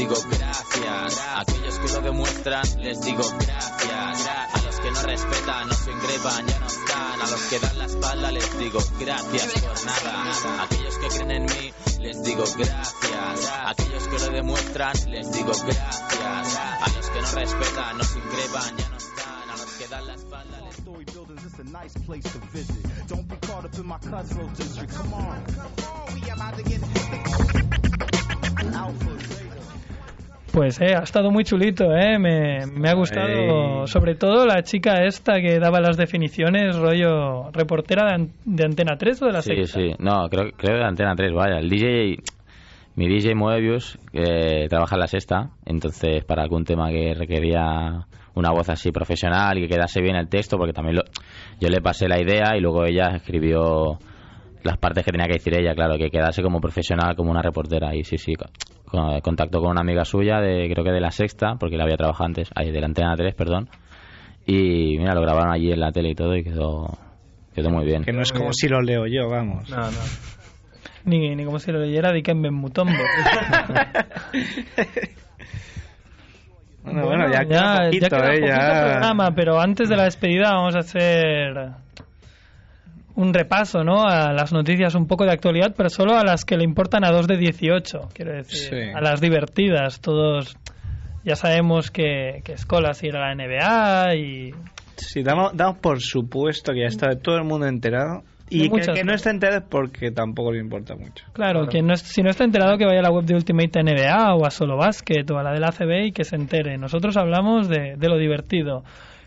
Digo 0.00 0.14
gracias. 0.30 1.20
Aquellos 1.36 1.78
que 1.78 1.88
lo 1.92 2.00
demuestran, 2.00 2.62
les 2.80 3.00
digo 3.02 3.22
gracias. 3.38 4.28
A 4.28 4.62
los 4.64 4.80
que 4.80 4.90
no 4.90 5.02
respetan 5.02 5.68
no 5.68 5.74
se 5.74 5.90
ingrepan, 5.90 6.46
ya 6.46 6.58
no 6.58 6.66
están. 6.66 7.20
A 7.20 7.26
los 7.30 7.42
que 7.42 7.58
dan 7.58 7.78
la 7.78 7.84
espalda 7.84 8.32
les 8.32 8.58
digo 8.58 8.80
gracias 8.98 9.52
por 9.60 9.84
nada. 9.84 10.62
Aquellos 10.62 10.98
que 10.98 11.08
creen 11.08 11.30
en 11.30 11.44
mí 11.44 11.72
les 12.00 12.22
digo 12.22 12.44
gracias. 12.56 13.52
Aquellos 13.66 14.08
que 14.08 14.18
lo 14.18 14.30
demuestran 14.30 15.10
les 15.10 15.32
digo 15.32 15.52
gracias. 15.52 16.56
A 16.56 16.88
los 16.96 17.10
que 17.10 17.20
no 17.20 17.30
respetan 17.32 17.98
no 17.98 18.04
se 18.04 18.18
ingrepan, 18.18 18.76
ya 18.78 18.88
no 18.88 18.96
están. 18.96 19.50
A 19.50 19.56
los 19.56 19.70
que 19.72 19.88
dan 19.88 20.06
la 20.06 20.14
espalda 20.14 20.60
les 20.66 20.80
buildings, 21.12 21.44
it's 21.44 21.58
a 21.58 21.64
nice 21.64 21.94
place 22.06 22.22
to 22.22 22.38
visit. 22.52 23.06
Don't 23.06 23.28
be 23.28 23.36
caught 23.46 23.66
up 23.66 23.74
in 23.74 23.86
my 23.86 23.98
cutthroat 23.98 24.54
district. 24.54 24.94
Come 24.94 25.12
on. 25.12 25.44
We 26.14 26.30
about 26.30 26.56
to 26.56 26.62
get. 26.62 26.80
Pues 30.52 30.80
eh, 30.80 30.94
ha 30.96 31.02
estado 31.04 31.30
muy 31.30 31.44
chulito, 31.44 31.84
eh. 31.96 32.18
Me, 32.18 32.66
me 32.66 32.88
ha 32.90 32.94
gustado, 32.94 33.86
sobre 33.86 34.16
todo 34.16 34.46
la 34.46 34.62
chica 34.62 35.04
esta 35.04 35.40
que 35.40 35.60
daba 35.60 35.80
las 35.80 35.96
definiciones, 35.96 36.76
rollo 36.76 37.50
reportera 37.52 38.06
de, 38.06 38.14
An- 38.14 38.32
de 38.44 38.64
Antena 38.64 38.96
3 38.98 39.22
o 39.22 39.26
de 39.26 39.32
la 39.32 39.42
Sí, 39.42 39.54
Sexta? 39.54 39.78
sí. 39.80 39.92
No, 40.00 40.28
creo, 40.28 40.50
creo 40.56 40.78
de 40.78 40.84
Antena 40.84 41.14
3, 41.14 41.32
vaya. 41.32 41.58
El 41.58 41.68
DJ, 41.70 42.16
mi 42.96 43.06
DJ 43.08 43.36
Moebius, 43.36 43.96
que 44.12 44.66
trabaja 44.68 44.96
en 44.96 45.00
la 45.00 45.06
sexta, 45.06 45.50
entonces 45.66 46.24
para 46.24 46.42
algún 46.42 46.64
tema 46.64 46.90
que 46.90 47.14
requería 47.14 48.06
una 48.34 48.50
voz 48.50 48.68
así 48.70 48.90
profesional 48.90 49.56
y 49.56 49.62
que 49.62 49.68
quedase 49.74 50.00
bien 50.00 50.16
el 50.16 50.28
texto, 50.28 50.56
porque 50.56 50.72
también 50.72 50.96
lo, 50.96 51.02
yo 51.60 51.68
le 51.68 51.80
pasé 51.80 52.08
la 52.08 52.20
idea 52.20 52.56
y 52.56 52.60
luego 52.60 52.84
ella 52.84 53.10
escribió 53.14 53.98
las 54.64 54.76
partes 54.78 55.04
que 55.04 55.12
tenía 55.12 55.26
que 55.26 55.34
decir 55.34 55.54
ella, 55.54 55.74
claro, 55.74 55.96
que 55.96 56.10
quedase 56.10 56.42
como 56.42 56.60
profesional, 56.60 57.14
como 57.14 57.30
una 57.30 57.40
reportera. 57.40 57.94
Y 57.94 58.02
sí, 58.04 58.18
sí, 58.18 58.34
contactó 59.22 59.60
con 59.60 59.70
una 59.70 59.80
amiga 59.80 60.04
suya, 60.04 60.40
de 60.40 60.68
creo 60.70 60.84
que 60.84 60.90
de 60.90 61.00
la 61.00 61.10
sexta, 61.10 61.56
porque 61.58 61.76
la 61.76 61.84
había 61.84 61.96
trabajado 61.96 62.26
antes, 62.26 62.50
ahí, 62.54 62.70
de 62.70 62.80
la 62.80 62.86
Antena 62.86 63.14
3, 63.16 63.34
perdón. 63.34 63.68
Y 64.46 64.98
mira, 64.98 65.14
lo 65.14 65.20
grabaron 65.20 65.52
allí 65.52 65.70
en 65.70 65.80
la 65.80 65.92
tele 65.92 66.10
y 66.10 66.14
todo 66.14 66.36
y 66.36 66.42
quedó, 66.42 66.98
quedó 67.54 67.70
muy 67.70 67.84
bien. 67.84 68.04
Que 68.04 68.12
no 68.12 68.22
es 68.22 68.32
como 68.32 68.52
si 68.52 68.68
lo 68.68 68.80
leo 68.80 69.06
yo, 69.06 69.28
vamos. 69.28 69.68
No, 69.70 69.76
no. 69.76 69.98
Ni, 71.04 71.34
ni 71.34 71.44
como 71.44 71.58
si 71.58 71.72
lo 71.72 71.78
leyera 71.78 72.12
Dikembe 72.12 72.50
Mutombo. 72.50 72.92
Bueno, 76.82 77.04
bueno, 77.04 77.30
ya 77.30 77.44
queda 77.44 77.84
poquito, 77.84 78.08
queda 78.08 78.34
eh, 78.34 78.40
ya. 78.40 78.82
programa, 78.84 79.34
pero 79.34 79.60
antes 79.60 79.88
de 79.90 79.96
la 79.96 80.04
despedida 80.04 80.54
vamos 80.54 80.74
a 80.74 80.78
hacer 80.78 81.72
un 83.16 83.34
repaso, 83.34 83.82
¿no? 83.84 84.04
A 84.06 84.32
las 84.32 84.52
noticias 84.52 84.94
un 84.94 85.06
poco 85.06 85.24
de 85.24 85.32
actualidad, 85.32 85.74
pero 85.76 85.88
solo 85.88 86.16
a 86.16 86.24
las 86.24 86.44
que 86.44 86.56
le 86.56 86.64
importan 86.64 87.04
a 87.04 87.10
dos 87.10 87.26
de 87.26 87.36
18, 87.36 88.08
quiero 88.14 88.32
decir, 88.32 88.68
Sí. 88.70 88.90
a 88.94 89.00
las 89.00 89.20
divertidas. 89.20 90.00
Todos 90.00 90.56
ya 91.24 91.36
sabemos 91.36 91.90
que, 91.90 92.40
que 92.44 92.56
Scholas 92.56 93.02
irá 93.02 93.24
a 93.24 93.28
la 93.28 93.34
NBA 93.34 94.14
y 94.16 94.50
Sí, 94.96 95.22
damos, 95.22 95.56
damos 95.56 95.78
por 95.78 96.00
supuesto 96.00 96.72
que 96.72 96.80
ya 96.80 96.86
está 96.86 97.10
todo 97.20 97.36
el 97.36 97.44
mundo 97.44 97.66
enterado. 97.66 98.22
De 98.50 98.56
Y 98.64 98.68
que, 98.68 98.80
que 98.92 99.04
no 99.04 99.14
está 99.14 99.30
enterado 99.30 99.60
es 99.60 99.66
porque 99.68 100.10
tampoco 100.10 100.50
le 100.52 100.58
importa 100.58 100.94
mucho. 100.96 101.24
Claro, 101.32 101.66
quien 101.68 101.86
no 101.86 101.94
es- 101.94 102.02
si 102.02 102.20
no 102.22 102.30
está 102.30 102.44
enterado 102.44 102.76
que 102.78 102.84
vaya 102.84 102.98
a 102.98 103.02
la 103.02 103.10
web 103.12 103.24
de 103.24 103.34
Ultimate 103.34 103.80
NBA 103.82 104.34
o 104.34 104.44
a 104.44 104.50
Solo 104.50 104.76
Basket 104.76 105.24
o 105.30 105.38
a 105.38 105.42
la 105.44 105.52
del 105.52 105.62
ACB 105.64 106.06
y 106.06 106.12
que 106.12 106.24
se 106.24 106.34
entere. 106.36 106.76
Nosotros 106.76 107.16
hablamos 107.16 107.68
de, 107.68 107.94
de 107.96 108.08
lo 108.08 108.18
divertido. 108.18 108.82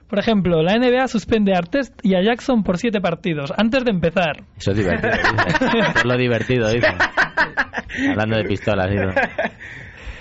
Por 0.10 0.20
ejemplo, 0.20 0.62
la 0.62 0.78
NBA 0.78 1.08
suspende 1.08 1.54
a 1.56 1.58
Artest 1.58 1.94
y 2.04 2.16
a 2.16 2.22
Jackson 2.22 2.64
por 2.64 2.78
siete 2.78 3.02
partidos. 3.02 3.52
Antes 3.58 3.84
de 3.84 3.92
empezar, 3.92 4.44
Eso 4.58 4.72
es 4.72 4.78
divertido. 4.78 5.12
dice. 5.12 5.80
Eso 5.80 5.98
es 6.00 6.06
lo 6.06 6.18
divertido, 6.18 6.70
dice. 6.70 6.88
Hablando 8.10 8.38
de 8.38 8.44
pistolas, 8.44 8.90
dice. 8.90 9.06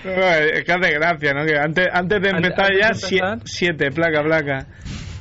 No, 0.05 0.11
es 0.11 0.63
que 0.65 0.71
hace 0.73 0.91
gracia, 0.93 1.33
¿no? 1.33 1.45
Que 1.45 1.57
antes, 1.57 1.87
antes 1.91 2.21
de 2.21 2.29
empezar 2.29 2.65
antes 2.65 2.79
ya 2.79 2.87
de 2.87 3.31
empezar. 3.33 3.39
siete, 3.45 3.91
placa, 3.91 4.23
placa. 4.23 4.67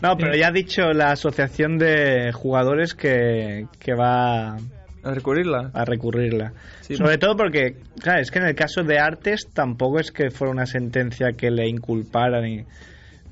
No, 0.03 0.17
pero 0.17 0.35
ya 0.35 0.49
ha 0.49 0.53
dicho 0.53 0.93
la 0.93 1.13
asociación 1.13 1.79
de 1.79 2.33
jugadores 2.33 2.95
que, 2.95 3.67
que 3.79 3.95
va 3.95 4.55
A 4.57 5.15
recurrirla. 5.15 5.71
a 5.73 5.85
recurrirla. 5.85 6.53
Sí. 6.81 6.97
Sobre 6.97 7.19
todo 7.19 7.37
porque, 7.37 7.77
claro, 8.03 8.21
es 8.21 8.31
que 8.33 8.41
en 8.41 8.47
el 8.47 8.55
caso 8.57 8.83
de 8.83 8.99
Artes 8.99 9.49
tampoco 9.55 10.01
es 10.01 10.11
que 10.11 10.31
fuera 10.31 10.51
una 10.51 10.67
sentencia 10.67 11.33
que 11.37 11.51
le 11.51 11.69
inculparan 11.69 12.47
y... 12.47 12.65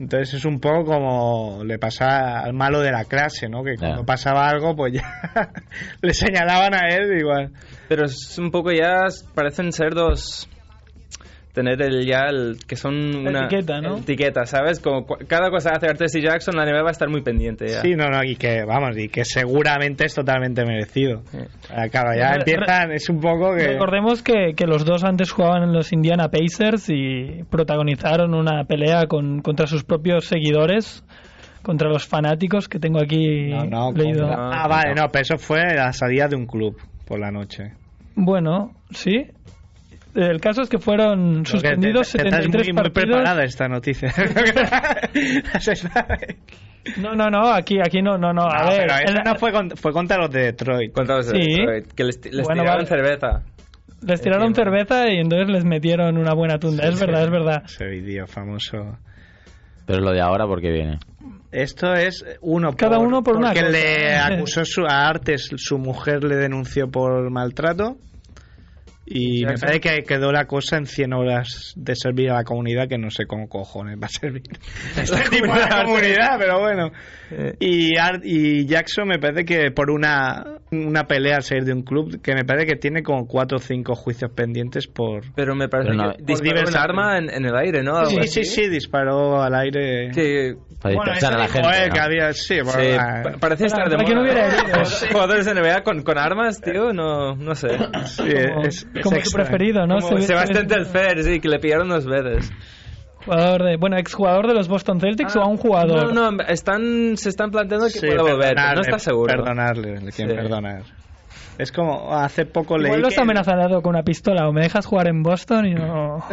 Entonces 0.00 0.32
es 0.32 0.44
un 0.46 0.60
poco 0.60 0.86
como 0.86 1.62
le 1.62 1.78
pasa 1.78 2.40
al 2.40 2.54
malo 2.54 2.80
de 2.80 2.90
la 2.90 3.04
clase, 3.04 3.50
¿no? 3.50 3.62
Que 3.62 3.76
cuando 3.76 4.06
pasaba 4.06 4.48
algo, 4.48 4.74
pues 4.74 4.94
ya 4.94 5.02
le 6.00 6.14
señalaban 6.14 6.74
a 6.74 6.88
él 6.88 7.18
igual. 7.18 7.52
Pero 7.86 8.06
es 8.06 8.38
un 8.38 8.50
poco 8.50 8.72
ya, 8.72 9.04
parecen 9.34 9.72
ser 9.72 9.92
dos... 9.92 10.48
Tener 11.52 11.82
el 11.82 12.06
ya, 12.06 12.26
el, 12.28 12.58
que 12.64 12.76
son 12.76 12.94
una... 13.26 13.46
etiqueta, 13.46 13.80
¿no? 13.80 13.96
Etiqueta, 13.98 14.46
¿sabes? 14.46 14.78
Como 14.78 15.04
cu- 15.04 15.16
cada 15.26 15.50
cosa 15.50 15.70
que 15.70 15.76
hace 15.78 15.86
Artes 15.88 16.14
y 16.14 16.20
Jackson, 16.22 16.54
la 16.54 16.64
NBA 16.64 16.82
va 16.82 16.88
a 16.90 16.92
estar 16.92 17.08
muy 17.08 17.22
pendiente 17.22 17.66
ya. 17.66 17.80
Sí, 17.82 17.96
no, 17.96 18.08
no, 18.08 18.22
y 18.22 18.36
que, 18.36 18.62
vamos, 18.64 18.96
y 18.96 19.08
que 19.08 19.24
seguramente 19.24 20.04
es 20.06 20.14
totalmente 20.14 20.64
merecido. 20.64 21.22
Sí. 21.32 21.38
Ah, 21.68 21.88
Claro, 21.90 22.16
ya 22.16 22.34
Re- 22.34 22.38
empiezan, 22.38 22.92
es 22.92 23.08
un 23.08 23.18
poco 23.20 23.54
que... 23.56 23.66
recordemos 23.66 24.22
que, 24.22 24.52
que 24.56 24.66
los 24.66 24.84
dos 24.84 25.02
antes 25.02 25.32
jugaban 25.32 25.64
en 25.64 25.72
los 25.72 25.92
Indiana 25.92 26.28
Pacers 26.30 26.88
y 26.88 27.42
protagonizaron 27.50 28.32
una 28.32 28.62
pelea 28.64 29.06
con, 29.08 29.40
contra 29.42 29.66
sus 29.66 29.82
propios 29.82 30.26
seguidores, 30.26 31.02
contra 31.62 31.88
los 31.88 32.06
fanáticos 32.06 32.68
que 32.68 32.78
tengo 32.78 33.00
aquí 33.02 33.48
No, 33.50 33.64
no, 33.64 33.92
leído. 33.92 34.28
contra- 34.28 34.50
Ah, 34.62 34.68
vale, 34.68 34.94
no, 34.94 35.08
pero 35.10 35.22
eso 35.22 35.36
fue 35.38 35.74
la 35.74 35.92
salida 35.92 36.28
de 36.28 36.36
un 36.36 36.46
club 36.46 36.76
por 37.06 37.18
la 37.18 37.32
noche. 37.32 37.72
Bueno, 38.14 38.76
sí. 38.90 39.26
El 40.14 40.40
caso 40.40 40.62
es 40.62 40.68
que 40.68 40.78
fueron 40.78 41.46
suspendidos 41.46 42.10
te- 42.10 42.18
te- 42.18 42.24
te 42.24 42.28
estás 42.30 42.44
73 42.44 42.66
muy, 42.66 42.72
muy 42.72 42.82
partidos. 42.82 43.16
preparada 43.16 43.44
esta 43.44 43.68
noticia. 43.68 44.12
No, 46.96 47.14
no, 47.14 47.28
no, 47.28 47.52
aquí, 47.52 47.78
aquí 47.78 48.00
no, 48.00 48.16
no, 48.16 48.32
no. 48.32 48.44
A 48.50 48.62
No, 48.64 48.70
ver, 48.70 48.86
pero 48.88 48.94
esa 48.94 49.18
el- 49.20 49.24
no 49.24 49.34
fue, 49.36 49.52
con- 49.52 49.70
fue 49.76 49.92
contra 49.92 50.16
los 50.16 50.30
de 50.30 50.44
Detroit. 50.44 50.92
Contra 50.92 51.16
los 51.16 51.30
de 51.30 51.40
Sí. 51.42 51.50
Detroit, 51.58 51.92
que 51.92 52.04
les, 52.04 52.24
les 52.24 52.42
Bueno, 52.46 52.62
tiraron 52.62 52.84
vale. 52.84 52.86
cerveza. 52.86 53.42
les 54.02 54.20
tiraron 54.22 54.46
Entiendo. 54.46 54.70
cerveza 54.72 55.12
y 55.12 55.18
entonces 55.18 55.48
les 55.50 55.64
metieron 55.64 56.16
una 56.16 56.32
buena 56.32 56.58
tunda. 56.58 56.88
es 56.88 56.98
verdad, 56.98 57.24
es 57.24 57.30
verdad. 57.30 57.62
Ese 57.66 57.84
vídeo 57.84 58.26
famoso. 58.26 58.96
Pero 59.86 60.00
lo 60.00 60.10
de 60.12 60.22
ahora, 60.22 60.46
¿por 60.46 60.62
qué 60.62 60.70
viene? 60.70 60.98
Esto 61.52 61.92
es 61.92 62.24
uno 62.40 62.72
Cada 62.72 62.98
uno 62.98 63.22
por 63.22 63.36
una 63.36 63.48
porque 63.48 63.60
cosa. 63.66 63.72
le 63.72 64.16
acusó 64.16 64.64
su, 64.64 64.86
a 64.86 65.06
Artes, 65.06 65.50
su 65.56 65.76
mujer 65.78 66.24
le 66.24 66.36
denunció 66.36 66.90
por 66.90 67.30
maltrato 67.30 67.96
y 69.12 69.44
me 69.44 69.58
parece 69.58 69.80
que 69.80 70.02
quedó 70.04 70.30
la 70.30 70.46
cosa 70.46 70.76
en 70.76 70.86
100 70.86 71.12
horas 71.12 71.72
de 71.74 71.96
servir 71.96 72.30
a 72.30 72.34
la 72.34 72.44
comunidad 72.44 72.88
que 72.88 72.96
no 72.96 73.10
sé 73.10 73.26
cómo 73.26 73.48
cojones 73.48 73.98
va 74.00 74.06
a 74.06 74.08
servir. 74.08 74.44
Este 74.96 75.30
tipo 75.30 75.52
de 75.52 75.60
la 75.60 75.84
comunidad, 75.84 76.38
pero 76.38 76.60
bueno. 76.60 76.92
Eh, 77.30 77.54
Y, 77.60 77.96
Ar- 77.96 78.20
y 78.24 78.66
Jackson 78.66 79.06
me 79.08 79.18
parece 79.18 79.44
que 79.44 79.70
por 79.70 79.90
una, 79.90 80.44
una 80.72 81.04
pelea 81.04 81.36
al 81.36 81.42
salir 81.42 81.64
de 81.64 81.72
un 81.72 81.82
club, 81.82 82.20
que 82.22 82.34
me 82.34 82.44
parece 82.44 82.66
que 82.66 82.76
tiene 82.76 83.02
como 83.02 83.26
cuatro 83.26 83.58
o 83.58 83.60
cinco 83.60 83.94
juicios 83.94 84.30
pendientes 84.32 84.86
por... 84.86 85.22
Pero 85.34 85.54
me 85.54 85.68
parece 85.68 85.90
Pero 85.90 86.02
no- 86.02 86.12
que 86.12 86.18
por 86.18 86.26
disparó 86.26 86.50
un 86.50 86.56
diversas- 86.66 86.82
arma 86.82 87.18
en, 87.18 87.30
en 87.30 87.44
el 87.44 87.56
aire, 87.56 87.82
¿no? 87.82 88.04
Sí, 88.06 88.22
sí, 88.28 88.44
sí, 88.44 88.68
disparó 88.68 89.42
al 89.42 89.54
aire. 89.54 90.10
Que 90.14 90.54
Para 90.80 90.94
Bueno, 90.96 91.12
dispersar 91.12 91.34
a 91.34 91.38
la 91.42 91.48
gente. 91.48 91.68
él, 91.82 91.88
¿no? 91.88 91.94
que 91.94 92.00
había, 92.00 92.32
sí, 92.32 92.54
sí, 92.54 92.60
bueno, 92.62 93.22
pa- 93.22 93.32
parece 93.38 93.66
estar 93.66 93.88
de 93.88 93.96
que 93.96 94.02
no 94.14 94.20
moda, 94.20 94.22
hubiera 94.22 94.46
heridos. 94.46 95.06
Jugadores 95.12 95.46
de 95.46 95.54
NBA 95.54 95.82
con, 95.82 96.02
con 96.02 96.18
armas, 96.18 96.60
tío, 96.60 96.92
no, 96.92 97.36
no 97.36 97.54
sé. 97.54 97.68
sí, 98.06 98.22
Como, 98.52 98.64
es- 98.64 98.86
es 98.94 99.02
como 99.02 99.16
su 99.16 99.20
extra. 99.20 99.44
preferido, 99.44 99.86
¿no? 99.86 99.98
Como 99.98 100.18
Se- 100.18 100.26
Sebastián 100.28 100.68
se- 100.68 100.74
Telfair, 100.74 101.22
sí, 101.22 101.38
que 101.40 101.48
le 101.48 101.58
pillaron 101.58 101.88
dos 101.88 102.06
veces. 102.06 102.50
Jugador 103.24 103.64
de, 103.64 103.76
bueno, 103.76 103.96
exjugador 103.98 104.46
de 104.46 104.54
los 104.54 104.68
Boston 104.68 105.00
Celtics 105.00 105.36
o 105.36 105.42
a 105.42 105.46
un 105.46 105.56
jugador. 105.58 106.06
Ah, 106.10 106.12
No, 106.14 106.30
no, 106.32 106.42
están, 106.44 107.16
se 107.16 107.28
están 107.28 107.50
planteando 107.50 107.86
que 107.86 107.92
Sí, 107.92 108.06
pueda 108.06 108.22
volver, 108.22 108.54
pero 108.54 108.74
no 108.74 108.80
está 108.80 108.98
seguro. 108.98 109.34
Perdonarle, 109.34 110.00
le 110.00 110.10
quieren 110.12 110.34
Sí. 110.36 110.42
perdonar. 110.42 110.82
Es 111.58 111.70
como 111.72 112.14
hace 112.14 112.46
poco 112.46 112.78
leí 112.78 112.86
Igual 112.86 113.02
lo 113.02 113.08
que- 113.08 113.14
está 113.14 113.22
amenazado 113.22 113.82
con 113.82 113.94
una 113.94 114.02
pistola 114.02 114.48
o 114.48 114.52
me 114.52 114.62
dejas 114.62 114.86
jugar 114.86 115.08
en 115.08 115.22
Boston 115.22 115.66
y 115.66 115.74
no... 115.74 116.16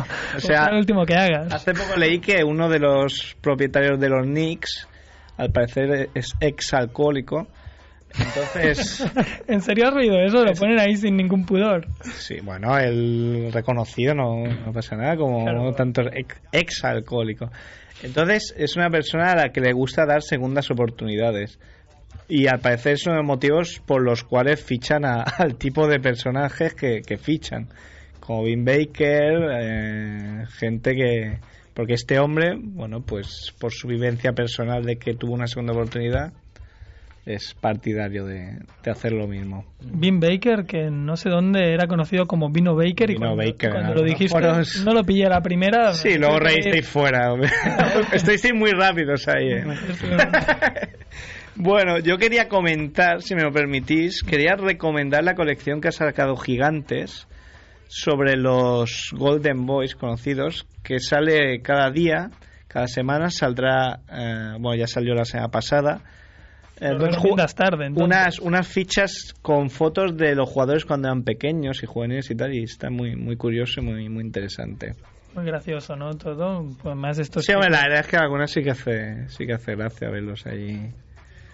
O 0.36 0.40
sea, 0.40 0.70
lo 0.72 0.78
último 0.78 1.04
que 1.06 1.14
hagas. 1.14 1.52
Hace 1.52 1.72
poco 1.74 1.96
leí 1.96 2.18
que 2.18 2.42
uno 2.42 2.68
de 2.68 2.80
los 2.80 3.36
propietarios 3.40 4.00
de 4.00 4.08
los 4.08 4.26
Knicks, 4.26 4.88
al 5.36 5.50
parecer 5.52 6.08
es 6.14 6.32
ex 6.40 6.74
alcohólico. 6.74 7.46
Entonces, 8.18 9.04
¿En 9.48 9.60
serio 9.60 9.88
has 9.88 9.94
reído 9.94 10.18
eso? 10.20 10.44
Lo 10.44 10.52
ponen 10.52 10.78
ahí 10.78 10.96
sin 10.96 11.16
ningún 11.16 11.44
pudor. 11.44 11.86
sí, 12.02 12.36
bueno, 12.42 12.78
el 12.78 13.50
reconocido 13.52 14.14
no, 14.14 14.44
no 14.46 14.72
pasa 14.72 14.96
nada, 14.96 15.16
como 15.16 15.42
Claro. 15.44 15.72
tanto 15.74 16.02
ex, 16.12 16.40
ex 16.52 16.84
alcohólico. 16.84 17.50
Entonces, 18.02 18.54
es 18.56 18.76
una 18.76 18.90
persona 18.90 19.32
a 19.32 19.36
la 19.36 19.48
que 19.50 19.60
le 19.60 19.72
gusta 19.72 20.04
dar 20.06 20.22
segundas 20.22 20.70
oportunidades. 20.70 21.58
Y 22.28 22.46
al 22.46 22.60
parecer 22.60 22.98
son 22.98 23.16
los 23.16 23.24
motivos 23.24 23.80
por 23.84 24.02
los 24.02 24.22
cuales 24.24 24.62
fichan 24.62 25.04
a- 25.04 25.22
al 25.38 25.56
tipo 25.56 25.86
de 25.88 26.00
personajes 26.00 26.74
que, 26.74 27.00
que 27.06 27.16
fichan. 27.16 27.68
Como 28.20 28.44
Vin 28.44 28.64
Baker, 28.64 29.34
eh, 29.60 30.44
gente 30.58 30.94
que... 30.94 31.38
Porque 31.74 31.94
este 31.94 32.20
hombre, 32.20 32.54
bueno, 32.56 33.00
pues 33.00 33.52
por 33.58 33.72
su 33.72 33.88
vivencia 33.88 34.32
personal 34.32 34.84
de 34.84 34.96
que 34.96 35.14
tuvo 35.14 35.34
una 35.34 35.48
segunda 35.48 35.72
oportunidad, 35.72 36.32
es 37.26 37.54
partidario 37.54 38.26
de, 38.26 38.58
de 38.82 38.90
hacer 38.90 39.12
lo 39.12 39.26
mismo. 39.26 39.64
Bean 39.80 40.20
Baker, 40.20 40.66
que 40.66 40.90
no 40.90 41.16
sé 41.16 41.30
dónde 41.30 41.72
era 41.72 41.86
conocido 41.86 42.26
como 42.26 42.50
Vino 42.50 42.74
Baker, 42.76 43.10
y 43.10 43.14
Vino 43.14 43.28
cuando, 43.34 43.36
Baker, 43.50 43.70
cuando 43.70 43.94
lo 43.94 44.02
dijiste, 44.02 44.38
foros- 44.38 44.84
no 44.84 44.92
lo 44.92 45.04
pillé 45.04 45.26
a 45.26 45.30
la 45.30 45.40
primera. 45.40 45.92
Sí, 45.94 46.18
luego 46.18 46.38
reísteis 46.38 46.86
fuera. 46.86 47.34
Estáis 48.12 48.52
muy 48.54 48.72
rápidos 48.72 49.26
ahí. 49.28 49.52
¿eh? 49.52 49.64
Bueno, 51.56 52.00
yo 52.00 52.18
quería 52.18 52.48
comentar, 52.48 53.22
si 53.22 53.36
me 53.36 53.42
lo 53.42 53.52
permitís, 53.52 54.24
quería 54.24 54.56
recomendar 54.56 55.22
la 55.22 55.34
colección 55.36 55.80
que 55.80 55.86
ha 55.88 55.92
sacado 55.92 56.36
Gigantes 56.36 57.28
sobre 57.86 58.36
los 58.36 59.10
Golden 59.12 59.64
Boys 59.64 59.94
conocidos, 59.94 60.66
que 60.82 60.98
sale 60.98 61.62
cada 61.62 61.90
día, 61.92 62.30
cada 62.66 62.88
semana 62.88 63.30
saldrá, 63.30 64.00
eh, 64.10 64.56
bueno, 64.58 64.74
ya 64.76 64.88
salió 64.88 65.14
la 65.14 65.24
semana 65.24 65.48
pasada, 65.48 66.00
eh, 66.80 66.94
dos 66.98 67.54
tarde, 67.54 67.86
entonces. 67.86 68.04
unas, 68.04 68.38
unas 68.40 68.66
fichas 68.68 69.34
con 69.42 69.70
fotos 69.70 70.16
de 70.16 70.34
los 70.34 70.48
jugadores 70.48 70.84
cuando 70.84 71.08
eran 71.08 71.22
pequeños 71.22 71.82
y 71.82 71.86
juveniles 71.86 72.30
y 72.30 72.34
tal, 72.34 72.52
y 72.54 72.64
está 72.64 72.90
muy, 72.90 73.14
muy 73.16 73.36
curioso 73.36 73.80
y 73.80 73.84
muy, 73.84 74.08
muy 74.08 74.24
interesante. 74.24 74.94
Muy 75.34 75.44
gracioso, 75.44 75.96
¿no? 75.96 76.14
Todo, 76.16 76.64
pues 76.82 76.94
más 76.96 77.18
esto 77.18 77.40
Sí, 77.40 77.52
hombre, 77.52 77.70
la 77.70 77.82
verdad 77.82 78.00
es 78.00 78.06
que 78.06 78.16
algunas 78.16 78.50
sí 78.50 78.62
que 78.62 78.70
hace, 78.70 79.28
sí 79.28 79.46
que 79.46 79.54
hace 79.54 79.74
gracia 79.74 80.08
verlos 80.08 80.46
allí. 80.46 80.80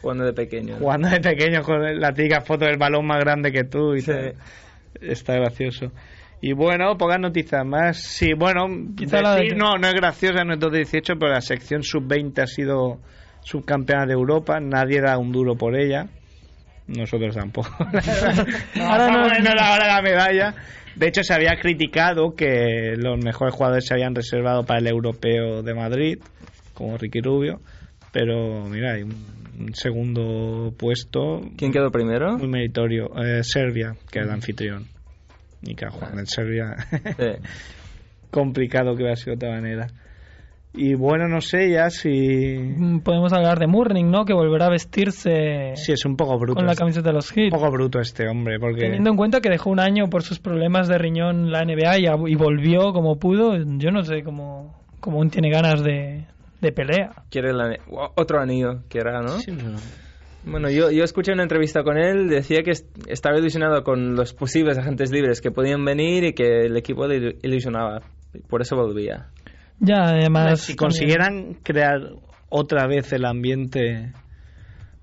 Jugando 0.03 0.25
de 0.25 0.33
pequeño. 0.33 0.75
¿no? 0.75 0.80
Jugando 0.80 1.09
de 1.09 1.21
pequeños 1.21 1.64
con 1.64 2.01
la 2.01 2.13
típica 2.13 2.41
foto 2.41 2.64
del 2.67 2.76
balón 2.79 3.07
más 3.07 3.21
grande 3.21 3.53
que 3.53 3.64
tú 3.64 3.95
y 3.95 4.03
tal. 4.03 4.34
Está 5.01 5.34
gracioso. 5.34 5.92
Y 6.42 6.53
bueno, 6.55 6.97
pocas 6.97 7.21
noticias 7.21 7.64
más. 7.67 7.99
Sí, 8.03 8.33
bueno, 8.34 8.67
decir, 9.34 9.53
de- 9.53 9.57
no, 9.57 9.76
no 9.76 9.88
es 9.88 9.95
graciosa, 9.95 10.42
no 10.45 10.55
es 10.55 10.59
2018, 10.61 11.14
pero 11.18 11.33
la 11.33 11.41
sección 11.42 11.83
sub-20 11.83 12.42
ha 12.42 12.47
sido 12.47 12.99
subcampeona 13.42 14.07
de 14.07 14.12
Europa. 14.12 14.61
Nadie 14.61 15.00
da 15.00 15.18
un 15.18 15.33
duro 15.33 15.57
por 15.57 15.76
ella. 15.79 16.07
Nosotros 16.87 17.34
tampoco. 17.34 17.71
Ahora 18.80 19.07
no- 19.12 19.29
no, 19.29 19.38
no 19.38 19.54
la 19.54 19.72
hora 19.75 19.84
de 19.87 19.92
la 19.92 20.03
medalla. 20.03 20.54
De 20.96 21.07
hecho, 21.08 21.22
se 21.22 21.33
había 21.33 21.57
criticado 21.61 22.34
que 22.34 22.95
los 22.96 23.17
mejores 23.22 23.54
jugadores 23.54 23.87
se 23.87 23.95
habían 23.95 24.14
reservado 24.14 24.64
para 24.64 24.80
el 24.80 24.88
europeo 24.88 25.62
de 25.62 25.72
Madrid, 25.75 26.18
como 26.75 26.99
Ricky 26.99 27.21
Rubio. 27.21 27.61
Pero 28.12 28.64
mira, 28.64 28.95
hay 28.95 29.03
un, 29.04 29.14
un 29.61 29.75
segundo 29.75 30.75
puesto 30.76 31.42
¿Quién 31.57 31.71
quedó 31.72 31.91
primero? 31.92 32.37
muy 32.38 32.49
meritorio. 32.49 33.08
Eh, 33.25 33.45
Serbia, 33.45 33.95
que 34.11 34.18
es 34.18 34.25
el 34.25 34.33
anfitrión. 34.33 34.87
Y 35.62 35.76
que 35.76 35.87
Juan 35.87 36.18
en 36.18 36.26
Serbia. 36.26 36.75
Sí. 36.91 37.49
complicado 38.30 38.95
que 38.96 39.03
hubiera 39.03 39.17
sido 39.17 39.37
de 39.37 39.46
otra 39.46 39.61
manera. 39.61 39.87
Y 40.72 40.95
bueno, 40.95 41.26
no 41.26 41.41
sé 41.41 41.71
ya 41.71 41.91
si. 41.91 42.57
Mm, 42.59 43.01
Podemos 43.01 43.33
hablar 43.33 43.59
de 43.59 43.67
Murning, 43.67 44.09
¿no? 44.11 44.25
Que 44.25 44.33
volverá 44.33 44.67
a 44.67 44.71
vestirse 44.71 45.72
Si 45.75 45.91
es 45.92 46.05
un 46.05 46.17
poco 46.17 46.38
bruto. 46.38 46.55
con 46.55 46.67
la 46.67 46.72
este- 46.72 46.80
camiseta 46.83 47.09
de 47.09 47.14
los 47.14 47.30
Heat. 47.33 47.53
un 47.53 47.59
poco 47.59 47.71
bruto 47.72 47.99
este 48.01 48.29
hombre, 48.29 48.59
porque. 48.61 48.83
Teniendo 48.83 49.11
en 49.11 49.17
cuenta 49.17 49.41
que 49.41 49.51
dejó 49.51 49.71
un 49.71 49.80
año 49.80 50.09
por 50.09 50.22
sus 50.22 50.38
problemas 50.38 50.87
de 50.88 50.99
riñón 50.99 51.51
la 51.51 51.63
NBA 51.64 51.99
y, 52.29 52.34
volvió 52.37 52.92
como 52.92 53.18
pudo, 53.18 53.57
yo 53.79 53.91
no 53.91 54.03
sé 54.05 54.22
cómo, 54.22 54.80
cómo 55.01 55.17
aún 55.18 55.30
tiene 55.30 55.51
ganas 55.51 55.83
de, 55.83 56.26
de 56.61 56.72
pelea. 56.72 57.11
Quiere 57.30 57.51
o- 57.91 58.13
otro 58.17 58.41
anillo, 58.41 58.83
que 58.88 58.99
era, 58.99 59.21
¿no? 59.22 59.38
Sí, 59.41 59.51
no. 59.51 59.76
Bueno, 60.45 60.71
yo, 60.71 60.91
yo 60.91 61.03
escuché 61.05 61.33
una 61.33 61.42
entrevista 61.42 61.83
con 61.83 61.99
él, 61.99 62.29
decía 62.29 62.63
que 62.63 62.71
est- 62.71 62.87
estaba 63.09 63.38
ilusionado 63.38 63.83
con 63.83 64.14
los 64.14 64.33
posibles 64.34 64.79
agentes 64.79 65.11
libres 65.11 65.41
que 65.41 65.51
podían 65.51 65.84
venir 65.84 66.25
y 66.25 66.33
que 66.33 66.67
el 66.67 66.76
equipo 66.76 67.07
le 67.09 67.18
ilu- 67.21 67.37
ilusionaba. 67.42 68.01
Por 68.49 68.63
eso 68.63 68.76
volvía. 68.76 69.26
Ya, 69.80 70.04
además... 70.04 70.61
si 70.61 70.76
consiguieran 70.76 71.54
crear 71.62 72.12
otra 72.48 72.86
vez 72.86 73.12
el 73.12 73.24
ambiente 73.24 74.12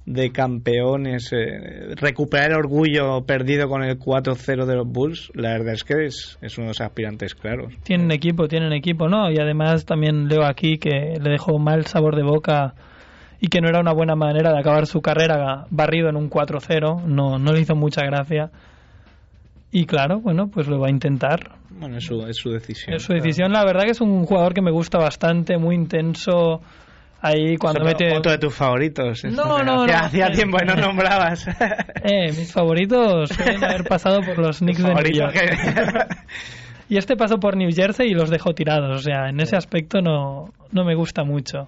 de 0.06 0.32
campeones, 0.32 1.34
eh, 1.34 1.94
recuperar 1.96 2.52
el 2.52 2.58
orgullo 2.58 3.26
perdido 3.26 3.68
con 3.68 3.84
el 3.84 4.00
4-0 4.00 4.66
de 4.66 4.76
los 4.76 4.88
Bulls, 4.88 5.32
la 5.34 5.50
verdad 5.50 5.74
es 5.74 5.84
que 5.84 6.06
es, 6.06 6.38
es 6.42 6.58
uno 6.58 6.68
de 6.68 6.70
los 6.70 6.82
aspirantes 6.82 7.36
claros. 7.36 7.74
Tienen 7.84 8.12
equipo, 8.12 8.48
tienen 8.48 8.72
equipo, 8.72 9.10
¿no? 9.10 9.30
Y 9.30 9.38
además 9.38 9.86
también 9.86 10.30
leo 10.30 10.46
aquí 10.46 10.78
que 10.78 11.18
le 11.22 11.30
dejó 11.30 11.60
mal 11.60 11.86
sabor 11.88 12.16
de 12.16 12.24
boca 12.24 12.74
y 13.42 13.50
que 13.50 13.60
no 13.60 13.68
era 13.68 13.82
una 13.82 13.94
buena 13.94 14.16
manera 14.16 14.54
de 14.54 14.60
acabar 14.60 14.86
su 14.86 15.02
carrera 15.02 15.66
barrido 15.72 16.10
en 16.10 16.16
un 16.16 16.30
4-0. 16.30 17.04
No, 17.04 17.38
no 17.38 17.52
le 17.52 17.60
hizo 17.60 17.76
mucha 17.76 18.06
gracia. 18.06 18.50
Y 19.72 19.86
claro, 19.86 20.20
bueno, 20.20 20.48
pues 20.48 20.68
lo 20.68 20.80
va 20.80 20.88
a 20.88 20.90
intentar. 20.90 21.52
Bueno, 21.70 21.98
es 21.98 22.06
su, 22.06 22.26
es 22.26 22.38
su 22.38 22.50
decisión. 22.52 22.96
Es 22.96 23.04
su 23.04 23.14
decisión. 23.14 23.52
La 23.52 23.66
verdad 23.66 23.84
que 23.84 23.92
es 23.92 24.02
un 24.02 24.26
jugador 24.26 24.54
que 24.54 24.62
me 24.62 24.72
gusta 24.72 24.98
bastante, 24.98 25.58
muy 25.58 25.76
intenso. 25.76 26.62
Ahí 27.22 27.58
cuando 27.58 27.84
mete... 27.84 28.16
Otro 28.16 28.32
de 28.32 28.38
tus 28.38 28.54
favoritos. 28.54 29.24
No, 29.26 29.64
no, 29.64 29.84
hacía, 29.84 29.98
no. 30.00 30.06
hacía 30.06 30.32
tiempo 30.32 30.58
que 30.58 30.66
no 30.66 30.76
nombrabas. 30.76 31.48
Eh, 32.04 32.28
mis 32.32 32.54
favoritos 32.54 33.30
suelen 33.30 33.62
haber 33.64 33.84
pasado 33.84 34.22
por 34.22 34.38
los 34.38 34.60
Knicks 34.60 34.82
de 34.82 34.94
New 34.94 35.12
York. 35.12 35.34
que- 35.34 36.16
Y 36.90 36.98
este 36.98 37.18
pasó 37.18 37.38
por 37.38 37.58
New 37.58 37.70
Jersey 37.74 38.12
y 38.12 38.14
los 38.14 38.30
dejó 38.30 38.54
tirados. 38.54 39.00
O 39.00 39.04
sea, 39.04 39.28
en 39.28 39.42
ese 39.42 39.58
aspecto 39.58 40.00
no, 40.02 40.46
no 40.72 40.86
me 40.86 40.96
gusta 40.96 41.26
mucho. 41.26 41.68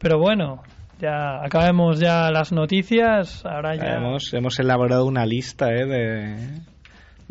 Pero 0.00 0.18
bueno, 0.18 0.62
ya 0.98 1.44
acabemos 1.44 2.00
ya 2.00 2.32
las 2.32 2.50
noticias. 2.50 3.44
Ahora 3.46 3.76
ya. 3.76 3.98
hemos, 3.98 4.34
hemos 4.34 4.58
elaborado 4.58 5.04
una 5.06 5.24
lista 5.24 5.68
eh, 5.72 5.86
de, 5.86 6.36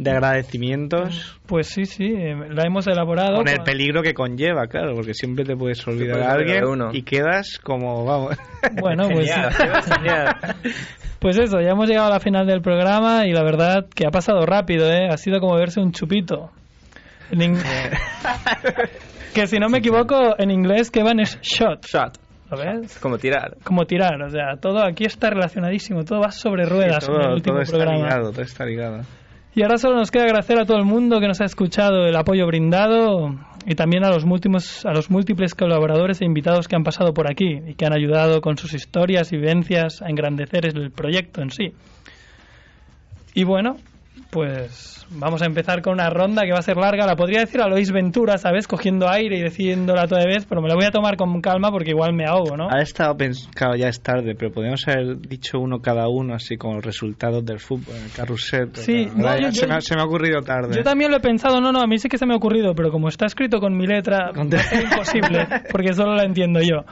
de 0.02 0.12
agradecimientos 0.12 1.38
Pues 1.46 1.68
sí, 1.68 1.84
sí, 1.86 2.06
eh, 2.06 2.34
la 2.52 2.64
hemos 2.66 2.88
elaborado. 2.88 3.36
con 3.36 3.50
el 3.50 3.62
peligro 3.64 4.02
que 4.02 4.14
conlleva, 4.14 4.68
claro, 4.68 4.96
porque 4.96 5.14
siempre 5.14 5.44
te 5.44 5.58
puedes 5.58 5.86
olvidar 5.88 6.14
puedes 6.16 6.28
a 6.28 6.32
alguien 6.32 6.64
uno. 6.66 6.90
y 6.94 7.02
quedas 7.04 7.60
como, 7.62 8.06
vamos. 8.06 8.38
Bueno, 8.80 9.10
pues, 9.10 9.30
Genial, 9.30 9.52
genial. 9.84 10.36
pues 11.20 11.38
eso, 11.38 11.60
ya 11.60 11.72
hemos 11.72 11.88
llegado 11.90 12.08
a 12.08 12.12
la 12.12 12.20
final 12.22 12.48
del 12.48 12.62
programa 12.62 13.28
y 13.28 13.34
la 13.34 13.44
verdad 13.44 13.88
que 13.94 14.06
ha 14.08 14.12
pasado 14.12 14.46
rápido, 14.46 14.90
¿eh? 14.90 15.10
Ha 15.12 15.18
sido 15.18 15.40
como 15.42 15.56
verse 15.56 15.82
un 15.82 15.92
chupito. 15.92 16.50
Ing- 17.32 17.58
que 19.34 19.48
si 19.48 19.58
no 19.60 19.68
me 19.70 19.80
equivoco, 19.80 20.36
en 20.38 20.50
inglés 20.52 20.90
que 20.92 21.04
van 21.04 21.20
es 21.20 21.40
shot. 21.42 21.86
Shot. 21.86 22.18
¿Lo 22.52 22.58
ves? 22.58 22.98
Como 23.00 23.18
tirar. 23.18 23.58
Como 23.64 23.86
tirar, 23.86 24.20
o 24.24 24.30
sea, 24.30 24.56
todo 24.60 24.84
aquí 24.84 25.06
está 25.06 25.30
relacionadísimo, 25.30 26.04
todo 26.04 26.22
va 26.22 26.32
sobre 26.32 26.66
ruedas 26.66 27.08
en 27.08 27.14
el 27.16 27.22
todo, 27.22 27.34
último 27.36 27.56
todo 27.58 27.62
está 27.64 27.78
programa. 27.78 28.04
ligado, 28.06 28.32
todo 28.32 28.42
está 28.42 28.66
ligado. 28.66 29.02
Y 29.60 29.62
ahora 29.62 29.78
solo 29.78 29.98
nos 29.98 30.10
queda 30.10 30.24
agradecer 30.24 30.58
a 30.58 30.64
todo 30.66 30.78
el 30.78 30.86
mundo 30.86 31.20
que 31.20 31.28
nos 31.28 31.42
ha 31.42 31.44
escuchado 31.44 32.06
el 32.06 32.16
apoyo 32.16 32.48
brindado 32.48 33.36
y 33.66 33.76
también 33.76 34.06
a 34.06 34.10
los 34.10 34.24
múltiples, 34.24 34.86
a 34.86 34.94
los 34.94 35.12
múltiples 35.12 35.54
colaboradores 35.54 36.22
e 36.22 36.26
invitados 36.26 36.70
que 36.70 36.78
han 36.78 36.86
pasado 36.86 37.14
por 37.14 37.30
aquí 37.30 37.60
y 37.68 37.74
que 37.74 37.86
han 37.86 37.92
ayudado 37.92 38.40
con 38.40 38.58
sus 38.58 38.74
historias 38.74 39.34
y 39.34 39.36
vivencias 39.36 40.02
a 40.02 40.08
engrandecer 40.08 40.66
el 40.66 40.92
proyecto 40.92 41.42
en 41.42 41.50
sí. 41.50 41.74
Y 43.34 43.44
bueno, 43.44 43.76
pues 44.32 45.06
vamos 45.12 45.42
a 45.42 45.46
empezar 45.46 45.82
con 45.82 45.94
una 45.94 46.10
ronda 46.10 46.44
que 46.44 46.52
va 46.52 46.60
a 46.60 46.62
ser 46.62 46.78
larga. 46.78 47.06
La 47.08 47.16
podría 47.16 47.40
decir 47.40 47.62
a 47.62 47.68
Lois 47.68 47.92
Ventura, 47.92 48.38
¿sabes? 48.38 48.68
Cogiendo 48.68 49.10
aire 49.10 49.38
y 49.40 49.44
diciéndola 49.44 50.08
toda 50.08 50.24
vez, 50.26 50.46
pero 50.48 50.62
me 50.62 50.68
la 50.70 50.76
voy 50.76 50.86
a 50.86 50.92
tomar 50.92 51.16
con 51.18 51.42
calma 51.42 51.72
porque 51.72 51.92
igual 51.92 52.14
me 52.14 52.26
ahogo, 52.26 52.56
¿no? 52.56 52.70
Ha 52.70 52.82
estado 52.82 53.16
pensado, 53.18 53.76
ya 53.76 53.88
es 53.88 54.02
tarde, 54.02 54.36
pero 54.38 54.52
podríamos 54.52 54.88
haber 54.88 55.18
dicho 55.20 55.60
uno 55.60 55.80
cada 55.80 56.08
uno, 56.08 56.36
así 56.36 56.58
con 56.58 56.76
los 56.76 56.86
resultados 56.86 57.44
del 57.44 57.60
fútbol, 57.60 57.96
el 57.96 58.12
carrusel. 58.12 58.70
Sí, 58.74 59.08
no, 59.16 59.36
yo- 59.40 59.52
se, 59.52 59.62
yo- 59.62 59.68
me 59.68 59.76
ha, 59.76 59.82
se 59.82 59.96
me 59.96 60.02
ha 60.02 60.06
ocurrido 60.06 60.42
tarde. 60.42 60.76
Yo 60.76 60.84
también 60.84 61.10
lo 61.12 61.18
he 61.18 61.22
pensado, 61.22 61.60
no, 61.60 61.72
no, 61.72 61.82
a 61.82 61.88
mí 61.88 61.98
sí 61.98 62.08
que 62.08 62.18
se 62.18 62.26
me 62.28 62.34
ha 62.34 62.38
ocurrido, 62.38 62.76
pero 62.76 62.92
como 62.92 63.08
está 63.10 63.26
escrito 63.26 63.60
con 63.60 63.76
mi 63.76 63.88
letra, 63.88 64.32
Con- 64.36 64.50
va 64.54 64.60
a 64.60 64.64
ser 64.64 64.84
imposible, 64.84 65.48
porque 65.72 65.94
solo 65.94 66.14
la 66.16 66.24
entiendo 66.24 66.60
yo. 66.62 66.84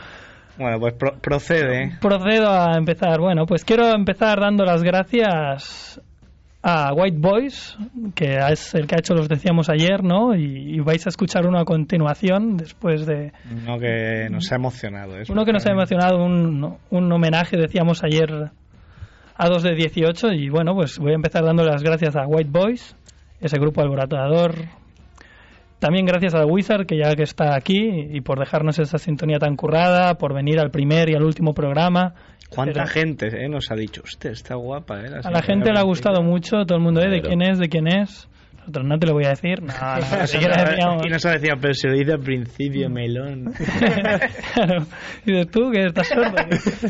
Bueno, 0.57 0.79
pues 0.79 0.95
pro- 0.95 1.15
procede. 1.21 1.97
Procedo 2.01 2.49
a 2.49 2.73
empezar. 2.77 3.19
Bueno, 3.19 3.45
pues 3.45 3.63
quiero 3.63 3.89
empezar 3.93 4.39
dando 4.39 4.65
las 4.65 4.81
gracias 4.81 6.01
a 6.69 6.91
White 6.93 7.17
Boys, 7.17 7.77
que 8.13 8.39
es 8.51 8.75
el 8.75 8.87
que 8.87 8.95
ha 8.95 8.99
hecho 8.99 9.13
los 9.13 9.29
decíamos 9.29 9.69
ayer, 9.69 10.03
¿no? 10.03 10.35
Y, 10.35 10.75
y 10.75 10.79
vais 10.81 11.05
a 11.05 11.09
escuchar 11.09 11.47
uno 11.47 11.59
a 11.59 11.63
continuación, 11.63 12.57
después 12.57 13.05
de 13.05 13.31
Uno 13.49 13.79
que 13.79 14.27
nos 14.29 14.51
ha 14.51 14.55
emocionado. 14.55 15.17
¿eh? 15.17 15.23
uno 15.29 15.45
que 15.45 15.53
nos 15.53 15.65
ha 15.65 15.71
emocionado, 15.71 16.21
un, 16.21 16.77
un 16.89 17.11
homenaje, 17.13 17.55
decíamos 17.55 18.03
ayer, 18.03 18.51
a 19.37 19.47
2 19.47 19.63
de 19.63 19.75
18. 19.75 20.33
Y 20.33 20.49
bueno, 20.49 20.75
pues 20.75 20.99
voy 20.99 21.13
a 21.13 21.15
empezar 21.15 21.45
dando 21.45 21.63
las 21.63 21.83
gracias 21.83 22.17
a 22.17 22.27
White 22.27 22.49
Boys, 22.51 22.97
ese 23.39 23.57
grupo 23.59 23.81
alborotador. 23.81 24.55
También 25.79 26.05
gracias 26.05 26.33
a 26.33 26.45
Wizard, 26.45 26.87
que 26.87 26.97
ya 26.97 27.15
que 27.15 27.23
está 27.23 27.55
aquí, 27.55 28.07
y 28.11 28.21
por 28.21 28.39
dejarnos 28.39 28.79
esa 28.79 28.97
sintonía 28.97 29.37
tan 29.37 29.55
currada, 29.55 30.15
por 30.15 30.33
venir 30.33 30.59
al 30.59 30.71
primer 30.71 31.09
y 31.09 31.15
al 31.15 31.23
último 31.23 31.53
programa. 31.53 32.15
¿Cuánta 32.49 32.87
gente 32.87 33.27
eh, 33.27 33.47
nos 33.49 33.69
ha 33.71 33.75
dicho? 33.75 34.01
Usted 34.03 34.31
está 34.31 34.55
guapa, 34.55 35.01
¿eh? 35.01 35.09
A 35.23 35.29
la 35.29 35.41
gente 35.41 35.71
le 35.71 35.79
ha 35.79 35.83
gustado 35.83 36.23
mucho, 36.23 36.65
todo 36.65 36.77
el 36.77 36.83
mundo, 36.83 37.01
¿eh? 37.01 37.09
¿De 37.09 37.21
quién 37.21 37.41
es? 37.41 37.59
¿De 37.59 37.69
quién 37.69 37.87
es? 37.87 38.27
Nosotros 38.67 38.85
no 38.85 38.99
te 38.99 39.07
lo 39.07 39.13
voy 39.13 39.23
a 39.23 39.29
decir. 39.29 39.61
No, 39.61 39.73
no, 39.73 40.21
ni 40.21 40.27
siquiera 40.27 40.61
decíamos. 40.65 41.05
Y 41.05 41.09
nos 41.09 41.25
ha 41.25 41.31
decía, 41.31 41.53
pero 41.59 41.73
se 41.73 41.87
lo 41.87 41.93
dice 41.93 42.11
al 42.11 42.19
principio, 42.19 42.89
melón. 42.89 43.53
Claro. 44.53 44.85
Y 45.25 45.31
dices 45.31 45.51
tú 45.51 45.71
que 45.71 45.85
estás 45.85 46.09
sordo. 46.09 46.35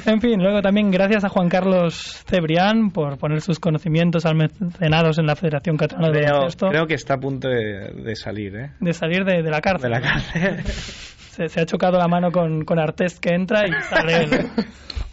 En 0.11 0.19
fin, 0.19 0.41
luego 0.41 0.61
también 0.63 0.89
gracias 0.89 1.23
a 1.23 1.29
Juan 1.29 1.49
Carlos 1.49 2.23
Cebrián 2.27 2.89
por 2.89 3.19
poner 3.19 3.41
sus 3.41 3.59
conocimientos 3.59 4.25
almacenados 4.25 5.19
en 5.19 5.27
la 5.27 5.35
Federación 5.35 5.77
Catalana 5.77 6.09
de 6.09 6.25
Creo, 6.69 6.87
que 6.87 6.95
está 6.95 7.13
a 7.13 7.19
punto 7.19 7.47
de, 7.47 7.91
de 7.91 8.15
salir, 8.15 8.55
¿eh? 8.55 8.71
de 8.79 8.93
salir 8.93 9.23
de, 9.23 9.43
de 9.43 9.51
la 9.51 9.61
cárcel. 9.61 9.91
De 9.91 9.99
la 9.99 10.01
cárcel. 10.01 10.63
Se, 11.38 11.49
se 11.49 11.61
ha 11.61 11.65
chocado 11.68 11.99
la 11.99 12.07
mano 12.07 12.31
con, 12.31 12.65
con 12.65 12.80
Artés 12.80 13.19
que 13.19 13.35
entra 13.35 13.68
y 13.68 13.72
sale 13.84 14.23
él. 14.23 14.30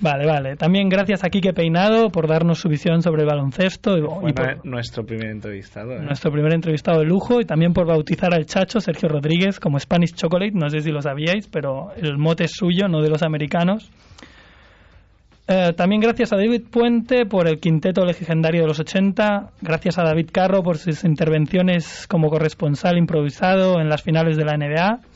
Vale, 0.00 0.26
vale. 0.26 0.56
También 0.56 0.88
gracias 0.88 1.22
a 1.22 1.28
Quique 1.28 1.52
Peinado 1.52 2.08
por 2.08 2.26
darnos 2.26 2.58
su 2.58 2.68
visión 2.70 3.02
sobre 3.02 3.22
el 3.22 3.28
baloncesto 3.28 3.98
y, 3.98 4.32
por 4.32 4.50
eh, 4.50 4.56
nuestro 4.64 5.04
primer 5.04 5.28
entrevistado. 5.30 5.92
¿eh? 5.92 6.00
nuestro 6.00 6.32
primer 6.32 6.54
entrevistado 6.54 7.00
de 7.00 7.04
lujo 7.04 7.42
y 7.42 7.44
también 7.44 7.74
por 7.74 7.86
bautizar 7.86 8.34
al 8.34 8.46
chacho 8.46 8.80
Sergio 8.80 9.10
Rodríguez 9.10 9.60
como 9.60 9.78
Spanish 9.78 10.14
Chocolate. 10.14 10.52
No 10.54 10.70
sé 10.70 10.80
si 10.80 10.90
lo 10.90 11.02
sabíais, 11.02 11.46
pero 11.48 11.92
el 11.96 12.16
mote 12.16 12.44
es 12.44 12.52
suyo, 12.52 12.88
no 12.88 13.02
de 13.02 13.10
los 13.10 13.22
americanos. 13.22 13.90
Eh, 15.46 15.74
también 15.76 16.00
gracias 16.00 16.32
a 16.32 16.36
David 16.36 16.62
Puente 16.70 17.26
por 17.26 17.46
el 17.48 17.60
quinteto 17.60 18.02
legendario 18.06 18.62
de 18.62 18.68
los 18.68 18.80
80. 18.80 19.50
Gracias 19.60 19.98
a 19.98 20.04
David 20.04 20.30
Carro 20.32 20.62
por 20.62 20.78
sus 20.78 21.04
intervenciones 21.04 22.06
como 22.08 22.30
corresponsal 22.30 22.96
improvisado 22.96 23.78
en 23.78 23.90
las 23.90 24.02
finales 24.02 24.38
de 24.38 24.44
la 24.46 24.56
NBA. 24.56 25.13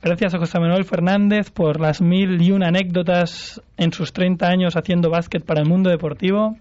Gracias 0.00 0.32
a 0.32 0.38
José 0.38 0.60
Manuel 0.60 0.84
Fernández 0.84 1.50
por 1.50 1.80
las 1.80 2.00
mil 2.00 2.40
y 2.40 2.52
una 2.52 2.68
anécdotas 2.68 3.60
en 3.76 3.92
sus 3.92 4.12
30 4.12 4.46
años 4.46 4.76
haciendo 4.76 5.10
básquet 5.10 5.44
para 5.44 5.60
el 5.60 5.68
mundo 5.68 5.90
deportivo. 5.90 6.56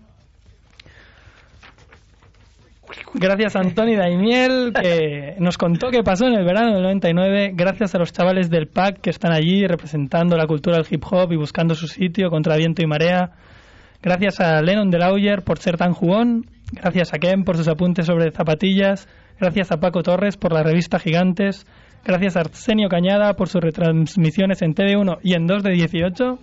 Gracias 3.13 3.55
a 3.55 3.59
Antoni 3.59 3.95
Daimiel, 3.95 4.73
que 4.73 5.35
nos 5.39 5.57
contó 5.57 5.89
qué 5.91 6.01
pasó 6.03 6.25
en 6.25 6.33
el 6.33 6.45
verano 6.45 6.73
del 6.73 6.83
99. 6.83 7.51
Gracias 7.53 7.93
a 7.93 7.99
los 7.99 8.11
chavales 8.11 8.49
del 8.49 8.67
PAC 8.67 9.01
que 9.01 9.11
están 9.11 9.33
allí 9.33 9.67
representando 9.67 10.35
la 10.35 10.47
cultura 10.47 10.77
del 10.77 10.87
hip 10.89 11.03
hop 11.09 11.31
y 11.31 11.35
buscando 11.35 11.75
su 11.75 11.87
sitio 11.87 12.29
contra 12.31 12.57
viento 12.57 12.81
y 12.81 12.87
marea. 12.87 13.33
Gracias 14.01 14.39
a 14.39 14.61
Lennon 14.63 14.89
de 14.89 14.97
Lauyer 14.97 15.43
por 15.43 15.59
ser 15.59 15.77
tan 15.77 15.93
jugón. 15.93 16.45
Gracias 16.71 17.13
a 17.13 17.19
Ken 17.19 17.43
por 17.43 17.55
sus 17.55 17.67
apuntes 17.67 18.07
sobre 18.07 18.31
zapatillas. 18.31 19.07
Gracias 19.39 19.71
a 19.71 19.77
Paco 19.77 20.01
Torres 20.01 20.37
por 20.37 20.53
la 20.53 20.63
revista 20.63 20.97
Gigantes. 20.97 21.65
Gracias 22.05 22.37
a 22.37 22.41
Arsenio 22.41 22.89
Cañada 22.89 23.33
por 23.33 23.49
sus 23.49 23.61
retransmisiones 23.61 24.61
en 24.61 24.73
TV1 24.73 25.19
y 25.23 25.33
en 25.33 25.47
2 25.47 25.63
de 25.63 25.71
18. 25.71 26.39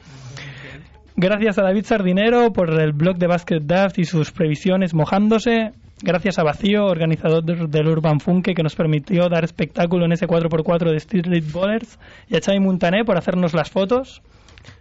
Gracias 1.17 1.59
a 1.59 1.63
David 1.63 1.85
Sardinero 1.85 2.53
por 2.53 2.71
el 2.81 2.93
blog 2.93 3.17
de 3.19 3.29
Basket 3.29 3.61
Daft 3.61 3.99
y 3.99 4.05
sus 4.05 4.33
previsiones 4.33 4.95
mojándose. 4.95 5.71
Gracias 6.03 6.39
a 6.39 6.43
Vacío, 6.43 6.87
organizador 6.87 7.45
del 7.45 7.89
Urban 7.89 8.21
Funke, 8.21 8.55
que 8.55 8.63
nos 8.63 8.75
permitió 8.75 9.29
dar 9.29 9.45
espectáculo 9.45 10.05
en 10.05 10.13
ese 10.13 10.27
4x4 10.27 10.91
de 10.91 10.97
Street 10.97 11.45
Ballers. 11.53 11.99
Y 12.29 12.37
a 12.37 12.41
Xavi 12.41 12.59
Muntané 12.59 13.05
por 13.05 13.17
hacernos 13.17 13.55
las 13.55 13.71
fotos. 13.71 14.23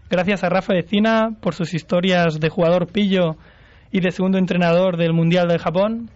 Gracias 0.10 0.44
a 0.44 0.50
Rafa 0.50 0.74
Decina 0.74 1.30
por 1.40 1.54
sus 1.54 1.74
historias 1.74 2.40
de 2.40 2.50
jugador 2.50 2.88
pillo 2.88 3.36
y 3.92 4.02
de 4.02 4.12
segundo 4.12 4.38
entrenador 4.38 4.98
del 4.98 5.14
Mundial 5.14 5.48
del 5.48 5.60
Japón. 5.60 6.10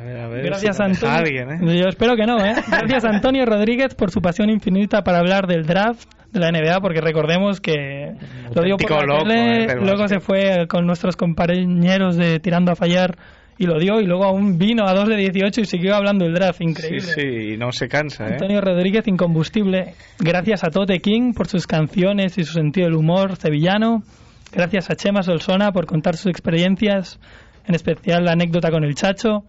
A 0.00 0.02
ver, 0.02 0.16
a 0.18 0.28
ver 0.28 0.44
Gracias 0.46 0.80
Antonio. 0.80 1.14
alguien, 1.14 1.50
¿eh? 1.50 1.78
Yo 1.78 1.88
espero 1.88 2.16
que 2.16 2.24
no, 2.24 2.38
¿eh? 2.38 2.54
Gracias 2.68 3.04
Antonio 3.04 3.44
Rodríguez 3.44 3.94
por 3.94 4.10
su 4.10 4.20
pasión 4.20 4.48
infinita 4.48 5.02
para 5.02 5.18
hablar 5.18 5.46
del 5.46 5.66
draft 5.66 6.08
de 6.32 6.40
la 6.40 6.50
NBA, 6.50 6.80
porque 6.80 7.00
recordemos 7.00 7.60
que 7.60 8.14
lo 8.54 8.62
dio 8.62 8.76
por 8.76 8.90
la 8.90 9.02
loco, 9.02 9.28
tele, 9.28 9.64
¿eh? 9.64 9.76
luego 9.80 10.08
se 10.08 10.20
fue 10.20 10.66
con 10.68 10.86
nuestros 10.86 11.16
compañeros 11.16 12.16
de 12.16 12.38
Tirando 12.38 12.72
a 12.72 12.76
Fallar 12.76 13.16
y 13.58 13.66
lo 13.66 13.78
dio, 13.78 14.00
y 14.00 14.06
luego 14.06 14.24
aún 14.24 14.56
vino 14.56 14.86
a 14.86 14.94
2 14.94 15.08
de 15.10 15.16
18 15.16 15.60
y 15.60 15.64
siguió 15.66 15.94
hablando 15.94 16.24
del 16.24 16.32
draft, 16.32 16.62
increíble. 16.62 17.00
Sí, 17.00 17.20
sí, 17.20 17.52
y 17.52 17.56
no 17.58 17.72
se 17.72 17.88
cansa, 17.88 18.24
¿eh? 18.24 18.32
Antonio 18.32 18.62
Rodríguez, 18.62 19.06
incombustible. 19.06 19.92
Gracias 20.18 20.64
a 20.64 20.70
Tote 20.70 21.00
King 21.00 21.34
por 21.34 21.46
sus 21.46 21.66
canciones 21.66 22.38
y 22.38 22.44
su 22.44 22.54
sentido 22.54 22.86
del 22.86 22.96
humor 22.96 23.36
sevillano. 23.36 24.02
Gracias 24.50 24.88
a 24.88 24.94
Chema 24.94 25.22
Solsona 25.22 25.72
por 25.72 25.84
contar 25.84 26.16
sus 26.16 26.30
experiencias, 26.30 27.20
en 27.66 27.74
especial 27.74 28.24
la 28.24 28.32
anécdota 28.32 28.70
con 28.70 28.82
el 28.82 28.94
Chacho. 28.94 29.44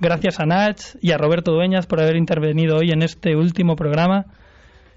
Gracias 0.00 0.40
a 0.40 0.46
Nach 0.46 0.78
y 1.00 1.12
a 1.12 1.18
Roberto 1.18 1.52
Dueñas 1.52 1.86
por 1.86 2.00
haber 2.00 2.16
intervenido 2.16 2.76
hoy 2.76 2.90
en 2.90 3.02
este 3.02 3.36
último 3.36 3.76
programa. 3.76 4.26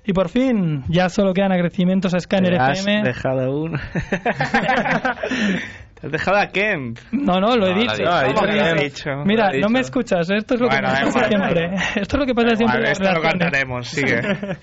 Y 0.06 0.14
por 0.14 0.30
fin, 0.30 0.84
ya 0.88 1.10
solo 1.10 1.34
quedan 1.34 1.52
agradecimientos 1.52 2.14
a 2.14 2.20
Scanner 2.20 2.54
Te 2.54 2.60
has 2.60 2.80
FM. 2.80 3.04
dejado 3.04 3.52
uno. 3.52 3.78
Te 6.00 6.06
has 6.08 6.12
dejado 6.12 6.38
a 6.38 6.48
Kemp. 6.48 7.00
No, 7.12 7.40
no, 7.40 7.56
lo 7.56 7.68
he 7.68 7.74
No, 7.74 7.82
dicho. 7.82 8.04
lo 8.04 8.82
dicho. 8.82 9.10
Mira, 9.26 9.52
Lo 9.54 9.62
no 9.62 9.70
me 9.70 9.80
escuchas. 9.80 10.30
Esto 10.30 10.54
es 10.56 10.62
lo 10.62 10.68
Bueno, 10.68 10.88
que 10.90 10.94
pasa 10.94 11.08
igual, 11.10 11.28
siempre. 11.30 11.76
Esto 12.02 12.16
es 12.16 12.20
lo 12.20 12.26
que 12.26 12.36
pasa 12.36 12.56
siempre. 12.56 12.80
Vale, 12.80 12.92
esto 12.92 13.12
lo 13.14 13.22
cantaremos, 13.22 13.88
sigue. 13.88 14.22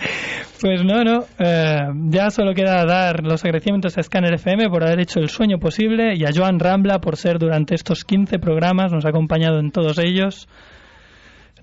Pues 0.61 0.83
no, 0.83 1.03
no. 1.05 1.25
eh, 1.39 1.79
ya 2.09 2.31
solo 2.31 2.55
queda 2.55 2.87
dar 2.87 3.23
los 3.23 3.45
agradecimientos 3.45 3.99
a 3.99 4.03
Scanner 4.03 4.35
FM 4.35 4.69
por 4.71 4.83
haber 4.83 5.01
hecho 5.01 5.21
el 5.21 5.29
sueño 5.29 5.59
posible 5.59 6.15
y 6.17 6.25
a 6.25 6.31
Joan 6.35 6.59
Rambla 6.59 7.01
por 7.01 7.17
ser 7.17 7.39
durante 7.39 7.75
estos 7.75 8.05
15 8.05 8.39
programas, 8.39 8.91
nos 8.93 9.05
ha 9.05 9.11
acompañado 9.11 9.59
en 9.59 9.73
todos 9.73 9.99
ellos. 9.99 10.49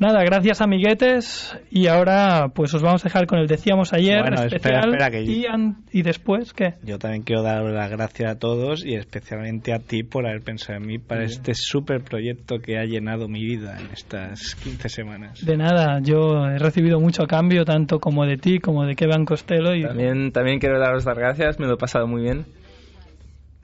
Nada, 0.02 0.24
gracias 0.24 0.62
amiguetes 0.62 1.56
y 1.70 1.86
ahora 1.86 2.48
pues 2.56 2.74
os 2.74 2.82
vamos 2.82 3.06
a 3.06 3.08
dejar 3.08 3.28
con 3.28 3.38
el 3.38 3.46
decíamos 3.46 3.94
ayer 3.94 4.20
Bueno, 4.22 4.42
espera, 4.42 4.80
especial 4.80 4.86
espera, 4.90 5.12
que- 5.12 5.22
y, 5.32 5.46
an- 5.46 5.78
y 5.92 6.02
después 6.02 6.54
¿qué? 6.54 6.74
Yo 6.84 6.98
también 6.98 7.22
quiero 7.22 7.44
dar 7.44 7.62
las 7.64 7.92
gracias 7.92 8.32
a 8.32 8.40
todos 8.40 8.84
y 8.84 8.96
especialmente 8.96 9.74
a 9.74 9.78
ti 9.78 10.02
por 10.02 10.26
haber 10.26 10.42
pensado 10.42 10.80
en 10.80 10.88
mí 10.88 10.98
para 10.98 11.24
este 11.24 11.54
super 11.54 12.02
proyecto 12.04 12.58
que 12.58 12.80
ha 12.80 12.84
llenado 12.86 13.28
mi 13.28 13.44
vida 13.46 13.78
en 13.80 13.92
estas 13.94 14.56
15 14.56 14.90
semanas. 14.90 15.46
De 15.46 15.56
nada, 15.56 16.00
yo 16.02 16.48
he 16.48 16.58
recibido 16.58 17.00
mucho 17.00 17.26
cambio 17.28 17.64
tanto 17.64 18.00
como 18.00 18.26
de 18.26 18.38
ti 18.38 18.58
como 18.58 18.86
de 18.86 18.96
Kevin 18.96 19.24
Costello 19.26 19.76
y 19.76 19.84
También, 19.84 20.32
también 20.32 20.58
quiero 20.60 20.80
daros 20.80 21.06
las 21.06 21.16
gracias, 21.16 21.60
me 21.60 21.68
lo 21.68 21.76
he 21.76 21.78
pasado 21.78 22.08
muy 22.08 22.24
bien. 22.24 22.46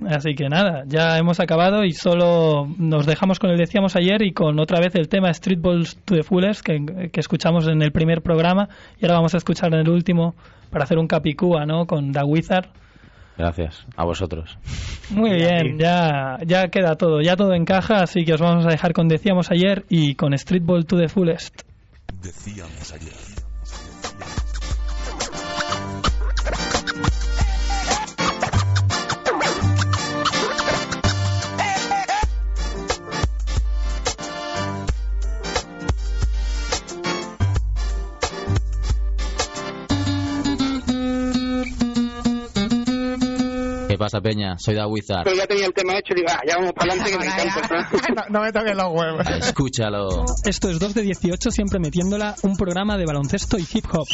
Así 0.05 0.35
que 0.35 0.47
nada, 0.47 0.83
ya 0.85 1.17
hemos 1.17 1.39
acabado 1.39 1.83
y 1.83 1.91
solo 1.91 2.67
nos 2.77 3.07
dejamos 3.07 3.39
con 3.39 3.49
el 3.49 3.57
decíamos 3.57 3.95
ayer 3.95 4.21
y 4.21 4.31
con 4.31 4.59
otra 4.59 4.79
vez 4.79 4.93
el 4.93 5.09
tema 5.09 5.31
Street 5.31 5.59
Balls 5.59 5.97
to 6.05 6.15
the 6.15 6.21
Fullest 6.21 6.61
que, 6.61 7.09
que 7.11 7.19
escuchamos 7.19 7.67
en 7.67 7.81
el 7.81 7.91
primer 7.91 8.21
programa 8.21 8.69
y 8.99 9.05
ahora 9.05 9.15
vamos 9.15 9.33
a 9.33 9.37
escuchar 9.37 9.73
en 9.73 9.79
el 9.79 9.89
último 9.89 10.35
para 10.69 10.83
hacer 10.83 10.99
un 10.99 11.07
capicúa, 11.07 11.65
¿no? 11.65 11.87
Con 11.87 12.11
The 12.11 12.23
Wizard. 12.23 12.67
Gracias. 13.37 13.85
A 13.95 14.03
vosotros. 14.03 14.57
Muy 15.11 15.31
bien, 15.31 15.77
ya, 15.77 16.37
ya 16.45 16.69
queda 16.69 16.95
todo, 16.95 17.21
ya 17.21 17.35
todo 17.35 17.53
encaja, 17.53 18.01
así 18.01 18.25
que 18.25 18.33
os 18.33 18.41
vamos 18.41 18.65
a 18.65 18.69
dejar 18.69 18.93
con 18.93 19.07
decíamos 19.07 19.51
ayer 19.51 19.85
y 19.89 20.15
con 20.15 20.33
Street 20.33 20.63
Ball 20.63 20.85
to 20.85 20.97
the 20.97 21.07
Fullest. 21.07 21.61
Decíamos 22.21 22.93
ayer. 22.93 23.26
¿Qué 43.97 44.03
pasa, 44.03 44.21
Peña? 44.21 44.59
Soy 44.59 44.75
Da 44.75 44.85
Wizard. 44.85 45.23
Pero 45.23 45.35
ya 45.35 45.47
tenía 45.47 45.65
el 45.65 45.73
tema 45.73 45.97
hecho 45.97 46.13
y 46.13 46.17
digo, 46.17 46.27
ah, 46.29 46.39
ya 46.47 46.57
vamos 46.57 46.73
para 46.73 46.93
adelante 46.93 47.11
que 47.11 47.17
me 47.17 47.25
encanta. 47.25 48.27
no, 48.29 48.41
me 48.41 48.51
toques 48.51 48.75
los 48.75 48.93
huevos. 48.93 49.27
Escúchalo. 49.47 50.23
Esto 50.45 50.69
es 50.69 50.77
2 50.77 50.93
de 50.93 51.01
18, 51.01 51.49
siempre 51.49 51.79
metiéndola, 51.79 52.35
un 52.43 52.55
programa 52.57 52.95
de 52.95 53.07
baloncesto 53.07 53.57
y 53.57 53.65
hip 53.73 53.85
hop. 53.91 54.05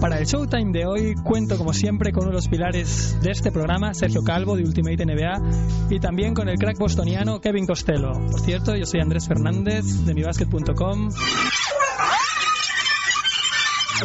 Para 0.00 0.20
el 0.20 0.26
Showtime 0.26 0.70
de 0.70 0.86
hoy 0.86 1.14
cuento 1.24 1.58
como 1.58 1.72
siempre 1.72 2.12
con 2.12 2.22
uno 2.22 2.30
de 2.30 2.36
los 2.36 2.46
pilares 2.46 3.20
de 3.20 3.32
este 3.32 3.50
programa, 3.50 3.94
Sergio 3.94 4.22
Calvo 4.22 4.54
de 4.54 4.62
Ultimate 4.62 5.04
NBA, 5.04 5.90
y 5.90 5.98
también 5.98 6.32
con 6.32 6.48
el 6.48 6.56
crack 6.56 6.78
bostoniano 6.78 7.40
Kevin 7.40 7.66
Costello. 7.66 8.12
Por 8.30 8.40
cierto, 8.40 8.76
yo 8.76 8.86
soy 8.86 9.00
Andrés 9.00 9.26
Fernández 9.26 10.04
de 10.06 10.14
mibasket.com. 10.14 11.08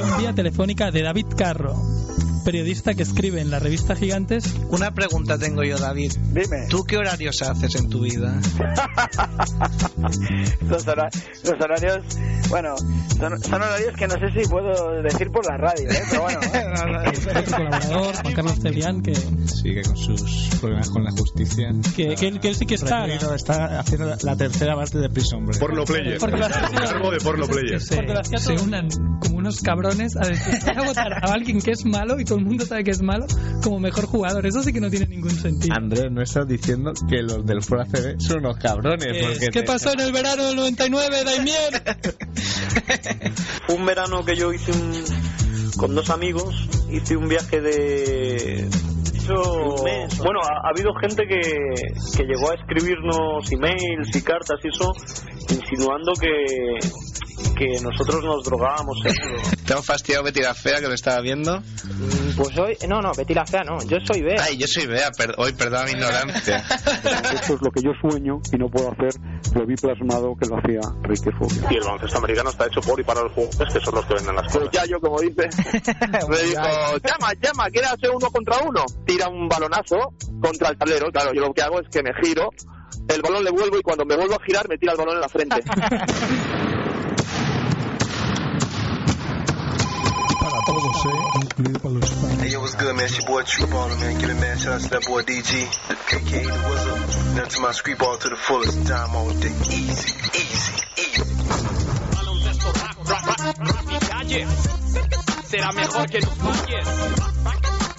Un 0.02 0.18
vía 0.18 0.34
telefónica 0.34 0.90
de 0.90 1.04
David 1.04 1.28
Carro, 1.38 1.76
periodista 2.46 2.94
que 2.94 3.04
escribe 3.04 3.42
en 3.42 3.52
la 3.52 3.60
revista 3.60 3.96
Gigantes. 3.96 4.54
Una 4.70 4.92
pregunta 4.94 5.38
tengo 5.38 5.64
yo, 5.64 5.78
David. 5.78 6.14
Dime. 6.32 6.68
¿Tú 6.70 6.86
qué 6.86 6.98
horarios 6.98 7.42
haces 7.42 7.76
en 7.76 7.90
tu 7.90 8.02
vida? 8.04 8.40
los, 10.70 10.88
hora- 10.88 11.10
los 11.44 11.62
horarios, 11.62 12.00
bueno, 12.50 12.76
son, 12.78 13.42
son 13.42 13.54
horarios 13.56 13.96
que 13.98 14.08
no 14.08 14.14
sé 14.16 14.42
si 14.42 14.48
puedo 14.50 15.02
decir 15.02 15.30
por 15.32 15.46
la 15.50 15.58
radio, 15.58 15.90
¿eh? 15.90 16.02
pero 16.10 16.22
bueno. 16.22 16.40
Otro 17.36 17.44
colaborador, 17.58 18.16
Juan 18.22 18.34
Carlos 18.34 18.60
Cebrián, 18.62 19.02
que, 19.02 19.16
Sigue 19.16 19.82
con 19.84 19.98
sus 19.98 20.50
problemas 20.60 20.90
con 20.90 21.04
la 21.04 21.12
justicia. 21.12 21.70
que, 21.96 22.16
que 22.16 22.28
él, 22.28 22.40
que 22.40 22.50
él 22.50 22.56
sí 22.56 22.66
que 22.66 22.76
está. 22.76 23.06
Está 23.06 23.80
haciendo 23.80 24.06
la, 24.08 24.18
la 24.22 24.36
tercera 24.36 24.76
parte 24.76 24.98
de 25.00 25.10
Prison 25.10 25.46
Break. 25.46 25.60
Porno 25.60 25.84
player. 25.86 26.18
Porque 26.20 26.38
lo 26.38 26.46
hacía- 26.46 26.70
Cargo 26.70 27.12
de 27.12 27.18
porno 27.20 27.48
player. 27.48 27.82
Porque 27.90 28.38
se 28.38 28.54
unan 28.54 28.88
como 29.20 29.38
unos 29.38 29.62
cabrones 29.62 30.16
a 30.16 30.28
decir, 30.28 30.60
voy 30.76 30.84
a 30.84 30.88
votar 30.88 31.14
a 31.14 31.34
alguien 31.34 31.60
que 31.62 31.72
es 31.72 31.86
malo 31.86 32.20
y 32.20 32.26
todo 32.36 32.40
el 32.40 32.46
mundo 32.46 32.66
sabe 32.66 32.84
que 32.84 32.92
es 32.92 33.02
malo 33.02 33.26
como 33.64 33.80
mejor 33.80 34.06
jugador. 34.06 34.46
Eso 34.46 34.62
sí 34.62 34.74
que 34.74 34.82
no 34.82 34.90
tiene 34.90 35.08
ningún 35.08 35.32
sentido. 35.32 35.74
Andrés, 35.76 36.12
no 36.12 36.22
estás 36.22 36.48
diciendo 36.48 36.92
que 37.10 37.22
los 37.22 37.46
del 37.46 37.62
Fuera 37.62 37.86
CB 37.86 38.20
son 38.20 38.40
unos 38.40 38.58
cabrones. 38.58 39.06
¿Qué, 39.14 39.22
porque 39.24 39.48
¿Qué 39.48 39.62
te- 39.62 39.64
pasó 39.64 39.94
en 39.94 40.02
el 40.02 40.12
verano 40.12 40.44
del 40.48 40.56
99, 40.58 41.24
Daimiel? 41.24 41.82
un 43.70 43.86
verano 43.86 44.24
que 44.26 44.36
yo 44.36 44.52
hice 44.54 44.72
un- 44.72 45.04
con 45.78 45.96
dos 45.96 46.10
amigos, 46.10 46.68
hice 46.92 47.16
un 47.18 47.28
viaje 47.28 47.62
de... 47.62 48.68
Bueno, 49.28 50.40
ha, 50.44 50.68
ha 50.68 50.70
habido 50.70 50.94
gente 51.02 51.24
que, 51.28 51.40
que 52.16 52.24
llegó 52.26 52.52
a 52.52 52.54
escribirnos 52.56 53.52
emails 53.52 54.16
y 54.16 54.22
cartas 54.22 54.60
y 54.64 54.68
eso, 54.68 54.94
insinuando 55.50 56.14
que, 56.14 56.30
porque 57.56 57.72
nosotros 57.82 58.22
nos 58.24 58.44
drogábamos 58.44 58.98
seguro. 59.02 59.42
¿Te 59.66 59.74
has 59.74 59.86
fastidiado 59.86 60.26
Betty 60.26 60.42
la 60.42 60.54
Fea 60.54 60.80
que 60.82 60.88
lo 60.88 60.94
estaba 60.94 61.22
viendo? 61.22 61.60
Mm, 61.60 62.36
Pues 62.36 62.58
hoy, 62.60 62.78
no, 62.88 63.02
no, 63.02 63.12
Betty 63.16 63.34
la 63.34 63.46
Fea 63.46 63.64
no, 63.64 63.78
yo 63.88 63.98
soy 64.06 64.22
Bea. 64.22 64.44
Ay, 64.44 64.58
yo 64.58 64.68
soy 64.68 64.86
Bea, 64.88 65.10
per- 65.12 65.36
hoy 65.38 65.54
perdona 65.54 65.86
mi 65.86 65.92
ignorancia. 65.92 66.58
Esto 67.34 67.54
es 67.56 67.62
lo 67.62 67.72
que 67.72 67.82
yo 67.82 67.92
sueño 68.02 68.40
y 68.52 68.58
no 68.58 68.68
puedo 68.70 68.92
hacer. 68.92 69.14
Lo 69.54 69.66
vi 69.66 69.76
plasmado 69.76 70.36
que 70.36 70.48
lo 70.50 70.58
hacía 70.58 70.82
Ricky 71.04 71.32
Fobia. 71.40 71.72
Y 71.72 71.76
el 71.76 71.82
baloncesto 71.84 72.18
americano 72.18 72.50
está 72.50 72.66
hecho 72.68 72.82
por 72.82 73.00
y 73.00 73.04
para 73.04 73.22
los 73.24 73.32
jugadores 73.32 73.74
que 73.74 73.80
son 73.80 73.96
los 73.96 74.06
que 74.06 74.14
venden 74.16 74.36
las 74.36 74.52
cosas. 74.52 74.70
ya 74.74 74.86
yo, 74.86 75.00
como 75.00 75.22
dice, 75.22 75.48
me 76.30 76.38
dijo, 76.44 76.62
llama, 77.04 77.32
llama, 77.42 77.70
¿quieres 77.72 77.92
hacer 77.92 78.10
uno 78.14 78.28
contra 78.32 78.58
uno? 78.60 78.84
Tira 79.06 79.30
un 79.30 79.48
balonazo 79.48 80.14
contra 80.42 80.70
el 80.70 80.78
tablero. 80.78 81.08
Claro, 81.12 81.32
yo 81.34 81.42
lo 81.42 81.54
que 81.54 81.62
hago 81.62 81.80
es 81.80 81.88
que 81.90 82.04
me 82.04 82.12
giro, 82.22 82.50
el 83.08 83.22
balón 83.22 83.44
le 83.46 83.52
vuelvo 83.52 83.78
y 83.78 83.82
cuando 83.82 84.04
me 84.06 84.16
vuelvo 84.18 84.36
a 84.36 84.44
girar 84.46 84.68
me 84.68 84.78
tira 84.78 84.92
el 84.92 84.98
balón 84.98 85.16
en 85.16 85.22
la 85.22 85.30
frente. 85.30 85.62
Todos, 90.66 91.06
¿eh? 91.06 91.10
Incluido 91.42 91.80
para 91.80 91.94
los 91.96 92.10
fans. 92.10 92.42
Hey, 92.42 92.50
yo, 92.52 92.60
what's 92.62 92.76
good, 92.76 92.96
man? 92.96 93.06
It's 93.06 93.18
your 93.18 93.28
boy 93.28 93.44
True 93.44 93.68
Baller, 93.68 94.00
man. 94.00 94.18
Give 94.18 94.30
it, 94.30 94.40
man. 94.40 94.58
Shout 94.58 94.74
out 94.74 94.82
to 94.82 94.90
that 94.90 95.06
boy 95.06 95.22
DG, 95.22 95.52
aka 95.92 96.20
The 96.20 96.70
Wizard. 96.70 97.36
Nothing 97.36 97.50
to 97.50 97.62
my 97.62 97.72
street 97.72 97.98
ball 97.98 98.18
to 98.18 98.30
the 98.30 98.36
fullest. 98.36 98.88
Time 98.88 99.16
all 99.16 99.30
day. 99.30 99.54
Easy, 99.70 100.14
easy, 100.34 100.74
easy. 100.98 101.24
baloncesto 102.16 102.74
rap, 102.74 102.98
rap, 103.06 103.40
rap, 103.40 103.58
rap 103.60 103.92
y 103.92 104.00
calle. 104.00 104.48
Será 105.46 105.72
mejor 105.72 106.10
que 106.10 106.20
no 106.20 106.32
falles. 106.32 106.88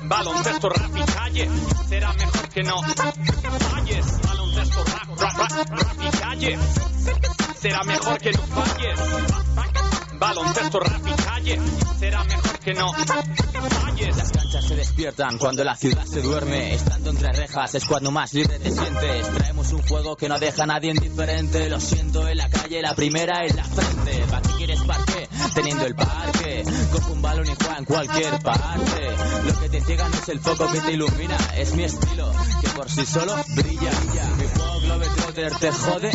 Baloncesto 0.03 0.69
rap 0.69 0.97
y 0.97 1.05
calle. 1.05 1.51
Será 1.89 2.13
mejor 2.13 2.49
que 2.49 2.63
no 2.63 2.83
falles. 2.83 4.21
Baloncesto 4.23 4.85
rap, 4.85 5.09
rap, 5.21 5.39
rap, 5.39 5.71
rap 5.71 6.03
y 6.03 6.19
calle. 6.19 6.59
Será 7.61 7.85
mejor 7.85 8.19
que 8.19 8.33
no 8.33 8.43
falles. 8.43 9.86
Baloncesto 10.19 10.81
rap 10.81 11.07
y 11.07 11.23
calle. 11.23 11.61
Será 11.99 12.25
mejor 12.25 12.59
que 12.59 12.75
no 12.75 12.93
falles. 12.93 14.17
Las 14.17 14.33
canchas 14.33 14.65
se 14.67 14.77
despiertan 14.77 15.39
cuando 15.39 15.65
la 15.65 15.77
ciudad 15.77 16.05
se 16.05 16.23
duerme. 16.23 16.75
Estando 16.75 17.11
entre 17.11 17.33
rejas 17.33 17.75
es 17.75 17.85
cuando 17.85 18.11
más 18.11 18.33
libre 18.35 18.59
te 18.59 18.71
sientes. 18.71 19.29
Traemos 19.35 19.73
un 19.73 19.83
juego 19.83 20.17
que 20.17 20.29
no 20.29 20.39
deja 20.39 20.63
a 20.65 20.67
nadie 20.67 20.91
indiferente. 20.91 21.69
Lo 21.69 21.81
siento 21.81 22.27
en 22.29 22.39
la 22.39 22.49
calle, 22.49 22.83
la 22.83 22.95
primera 22.95 23.45
en 23.47 23.57
la 23.57 23.65
frente. 23.65 24.25
¿Para 24.31 24.43
qué 24.43 24.55
quieres 24.57 24.83
parque? 24.83 25.06
Teniendo 25.55 25.87
el 25.87 25.95
parque. 25.95 26.65
Coge 26.93 27.13
un 27.13 27.23
balón 27.23 27.47
y 27.47 27.55
juega 27.55 27.79
en 27.79 27.85
cualquier 27.85 28.43
parte. 28.43 29.11
Lo 29.45 29.61
que 29.61 29.69
te 29.69 29.81
ciega 29.81 30.09
no 30.09 30.15
es 30.15 30.29
el 30.29 30.41
foco 30.41 30.71
que 30.71 30.81
te 30.81 30.93
ilumina. 30.93 31.37
Es 31.57 31.75
mi 31.75 31.85
estilo, 31.85 32.33
que 32.61 32.69
por 32.71 32.91
sí 32.91 33.07
solo 33.07 33.35
brilla. 33.55 33.91
Mi 34.39 34.47
juego 34.49 34.81
Globetrotter 34.81 35.59
te 35.59 35.73
jode. 35.73 36.11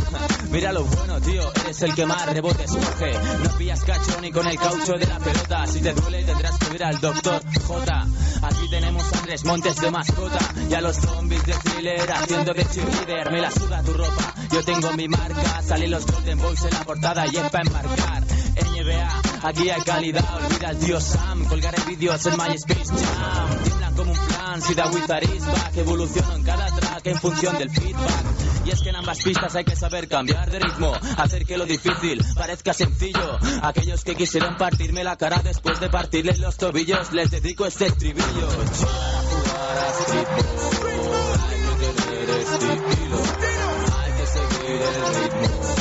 Mira 0.51 0.73
lo 0.73 0.83
bueno, 0.83 1.21
tío. 1.21 1.51
Eres 1.63 1.81
el 1.81 1.95
que 1.95 2.05
más 2.05 2.25
rebotes 2.27 2.71
coge. 2.71 3.13
No 3.43 3.57
pillas 3.57 3.83
cacho 3.83 4.21
ni 4.21 4.31
con 4.31 4.47
el 4.47 4.57
caucho 4.57 4.93
de 4.93 5.05
la 5.05 5.19
pelota. 5.19 5.67
Si 5.67 5.81
te 5.81 5.93
duele 5.93 6.23
tendrás 6.23 6.57
que 6.57 6.75
ir 6.75 6.83
al 6.83 6.99
doctor 6.99 7.41
J. 7.67 8.07
Aquí 8.43 8.69
tenemos 8.69 9.03
a 9.13 9.17
Andrés 9.19 9.45
Montes 9.45 9.75
de 9.81 9.91
mascota 9.91 10.39
y 10.69 10.73
a 10.73 10.81
los 10.81 10.95
zombies 10.97 11.45
de 11.45 11.53
thriller 11.53 12.11
haciendo 12.11 12.53
de 12.53 12.65
cheerleader. 12.65 13.31
Me 13.31 13.41
la 13.41 13.51
suda 13.51 13.83
tu 13.83 13.93
ropa, 13.93 14.33
yo 14.51 14.63
tengo 14.63 14.91
mi 14.93 15.07
marca. 15.07 15.61
Salen 15.61 15.91
los 15.91 16.05
Golden 16.05 16.39
Boys 16.39 16.63
en 16.63 16.71
la 16.71 16.83
portada 16.83 17.25
y 17.27 17.35
es 17.35 17.49
para 17.49 17.63
embarcar. 17.63 18.23
NBA, 18.63 19.21
aquí 19.43 19.69
hay 19.69 19.81
calidad. 19.81 20.25
Olvida 20.35 20.69
al 20.69 20.77
tío 20.77 20.99
Sam, 21.01 21.45
colgaré 21.45 21.83
vídeos 21.87 22.25
en 22.25 22.37
MySpace 22.37 22.85
Jam. 22.85 23.63
Tiemblan 23.63 23.95
como 23.95 24.11
un 24.11 24.17
plan, 24.17 24.61
si 24.61 24.73
da 24.73 24.85
back. 24.85 25.77
Evoluciono 25.77 26.35
en 26.35 26.43
cada 26.43 26.65
track 26.67 27.07
en 27.07 27.17
función 27.17 27.57
del 27.57 27.69
feedback. 27.69 28.41
Y 28.65 28.69
es 28.69 28.81
que 28.81 28.89
en 28.89 28.95
ambas 28.95 29.21
pistas 29.23 29.55
hay 29.55 29.63
que 29.63 29.75
saber 29.75 30.07
cambiar 30.07 30.49
de 30.51 30.59
ritmo, 30.59 30.93
hacer 31.17 31.45
que 31.45 31.57
lo 31.57 31.65
difícil 31.65 32.23
parezca 32.35 32.73
sencillo. 32.73 33.39
Aquellos 33.63 34.03
que 34.03 34.15
quisieron 34.15 34.55
partirme 34.57 35.03
la 35.03 35.15
cara 35.15 35.41
después 35.43 35.79
de 35.79 35.89
partirles 35.89 36.39
los 36.39 36.57
tobillos, 36.57 37.11
les 37.11 37.31
dedico 37.31 37.65
este 37.65 37.87
estribillo. 37.87 38.49
Hay 43.97 44.11
que 44.13 44.25
seguir 44.27 44.81
el 44.81 44.95
ritmo. 45.23 45.71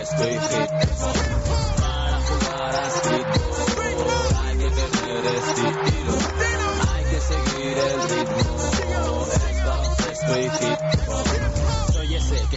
Es 0.00 1.15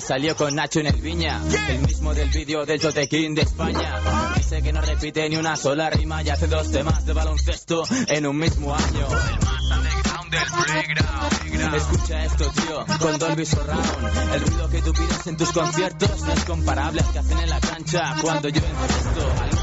salió 0.09 0.35
con 0.35 0.55
Nacho 0.55 0.79
en 0.79 0.87
el 0.87 0.99
Viña, 0.99 1.39
el 1.69 1.81
mismo 1.81 2.15
del 2.15 2.31
vídeo 2.31 2.65
del 2.65 2.81
Jotequín 2.81 3.35
de 3.35 3.43
España. 3.43 4.01
Ese 4.39 4.59
que 4.63 4.73
no 4.73 4.81
repite 4.81 5.29
ni 5.29 5.37
una 5.37 5.55
sola 5.55 5.91
rima 5.91 6.23
y 6.23 6.29
hace 6.29 6.47
dos 6.47 6.71
temas 6.71 7.05
de 7.05 7.13
baloncesto 7.13 7.83
en 8.07 8.25
un 8.25 8.35
mismo 8.35 8.73
año. 8.73 9.05
El 9.05 9.45
más 9.45 9.71
underground 9.71 10.31
del 10.31 10.45
playground. 10.65 11.75
Escucha 11.75 12.23
esto, 12.25 12.51
tío, 12.55 12.85
con 12.97 13.19
Dolby 13.19 13.45
Surround. 13.45 14.33
El 14.33 14.41
ruido 14.41 14.69
que 14.69 14.81
tú 14.81 14.93
pides 14.93 15.27
en 15.27 15.37
tus 15.37 15.51
conciertos 15.51 16.21
no 16.23 16.33
es 16.33 16.43
comparable 16.43 17.01
al 17.01 17.11
que 17.13 17.19
hacen 17.19 17.37
en 17.37 17.49
la 17.51 17.59
cancha 17.59 18.15
cuando 18.19 18.49
yo 18.49 18.61
encesto. 18.65 19.58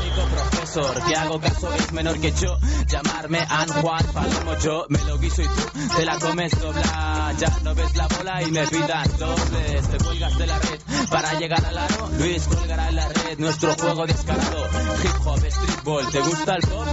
Profesor 0.76 1.08
que 1.08 1.16
hago 1.16 1.40
caso 1.40 1.72
es 1.72 1.92
menor 1.92 2.20
que 2.20 2.32
yo. 2.32 2.58
Llamarme 2.86 3.38
An 3.48 3.66
Juan 3.66 4.04
Palomo, 4.12 4.58
yo 4.58 4.84
me 4.90 5.02
lo 5.04 5.18
guiso 5.18 5.40
y 5.40 5.46
tú 5.46 5.96
te 5.96 6.04
la 6.04 6.18
comes 6.18 6.60
dobla. 6.60 7.32
Ya 7.38 7.48
no 7.62 7.74
ves 7.74 7.96
la 7.96 8.06
bola 8.08 8.42
y 8.42 8.50
me 8.50 8.66
pidas 8.66 9.18
dobles. 9.18 9.88
Te 9.88 9.96
cuelgas 9.96 10.36
de 10.36 10.46
la 10.46 10.58
red 10.58 10.80
para 11.10 11.32
llegar 11.38 11.64
al 11.64 11.78
aro. 11.78 12.10
Luis 12.18 12.46
colgará 12.46 12.90
en 12.90 12.96
la 12.96 13.08
red 13.08 13.38
nuestro 13.38 13.74
juego 13.74 14.06
descarado. 14.06 14.66
Hip 15.02 15.26
hop, 15.26 15.38
streetball, 15.38 16.10
¿te 16.10 16.20
gusta 16.20 16.56
el 16.56 16.62
pop? 16.62 16.86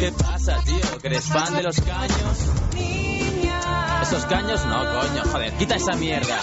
¿Qué 0.00 0.12
pasa, 0.12 0.56
tío? 0.64 0.98
¿Que 1.00 1.06
eres 1.06 1.24
fan 1.24 1.54
de 1.54 1.62
los 1.62 1.80
caños? 1.80 2.38
Esos 4.02 4.24
caños 4.24 4.66
no, 4.66 4.78
coño, 4.78 5.22
joder, 5.30 5.52
quita 5.58 5.76
esa 5.76 5.92
mierda. 5.92 6.40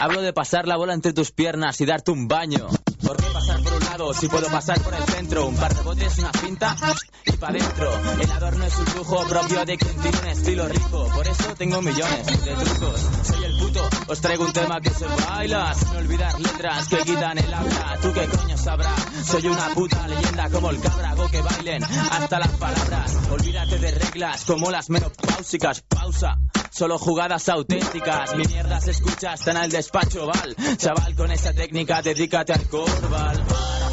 Hablo 0.00 0.22
de 0.22 0.32
pasar 0.32 0.66
la 0.66 0.76
bola 0.76 0.92
entre 0.92 1.12
tus 1.12 1.30
piernas 1.30 1.80
y 1.80 1.86
darte 1.86 2.10
un 2.10 2.26
baño. 2.26 2.66
¿Por 3.06 3.16
qué 3.16 3.26
pasar 3.32 3.65
si 4.12 4.28
puedo 4.28 4.48
pasar 4.48 4.78
por 4.82 4.94
el 4.94 5.02
centro? 5.04 5.46
Un 5.46 5.56
par 5.56 5.74
de 5.74 5.82
botes, 5.82 6.18
una 6.18 6.30
cinta 6.32 6.76
y 7.24 7.32
pa' 7.32 7.50
dentro. 7.50 7.90
El 8.20 8.30
adorno 8.30 8.64
es 8.66 8.76
un 8.76 8.94
lujo 8.94 9.26
propio 9.26 9.64
de 9.64 9.78
quien 9.78 9.96
tiene 9.96 10.18
un 10.18 10.26
estilo 10.26 10.68
rico. 10.68 11.08
Por 11.14 11.26
eso 11.26 11.54
tengo 11.56 11.80
millones 11.80 12.26
de 12.26 12.54
trucos. 12.54 13.00
Soy 13.22 13.44
el 13.44 13.58
puto, 13.58 13.88
os 14.08 14.20
traigo 14.20 14.44
un 14.44 14.52
tema 14.52 14.80
que 14.82 14.90
se 14.90 15.06
baila. 15.06 15.74
Sin 15.74 15.96
olvidar 15.96 16.38
letras 16.38 16.88
que 16.88 16.98
quitan 16.98 17.38
el 17.38 17.54
habla. 17.54 17.98
¿Tú 18.02 18.12
qué 18.12 18.26
coño 18.26 18.58
sabrás? 18.58 19.00
Soy 19.24 19.46
una 19.46 19.68
puta 19.70 20.06
leyenda 20.06 20.50
como 20.50 20.70
el 20.70 20.80
cabra. 20.80 21.10
Hago 21.10 21.28
que 21.28 21.40
bailen 21.40 21.82
hasta 21.84 22.38
las 22.38 22.50
palabras. 22.50 23.16
Olvídate 23.30 23.78
de 23.78 23.90
reglas 23.92 24.44
como 24.44 24.70
las 24.70 24.90
menopáusicas. 24.90 25.80
Pausa. 25.82 26.36
Solo 26.70 26.98
jugadas 26.98 27.48
auténticas, 27.48 28.36
mi 28.36 28.44
mierda 28.44 28.78
se 28.82 28.90
escucha 28.90 29.32
hasta 29.32 29.52
en 29.52 29.56
el 29.56 29.70
despacho, 29.70 30.26
Val. 30.26 30.54
Chaval, 30.76 31.14
con 31.14 31.32
esa 31.32 31.54
técnica 31.54 32.02
dedícate 32.02 32.52
al 32.52 32.68
corval. 32.68 33.85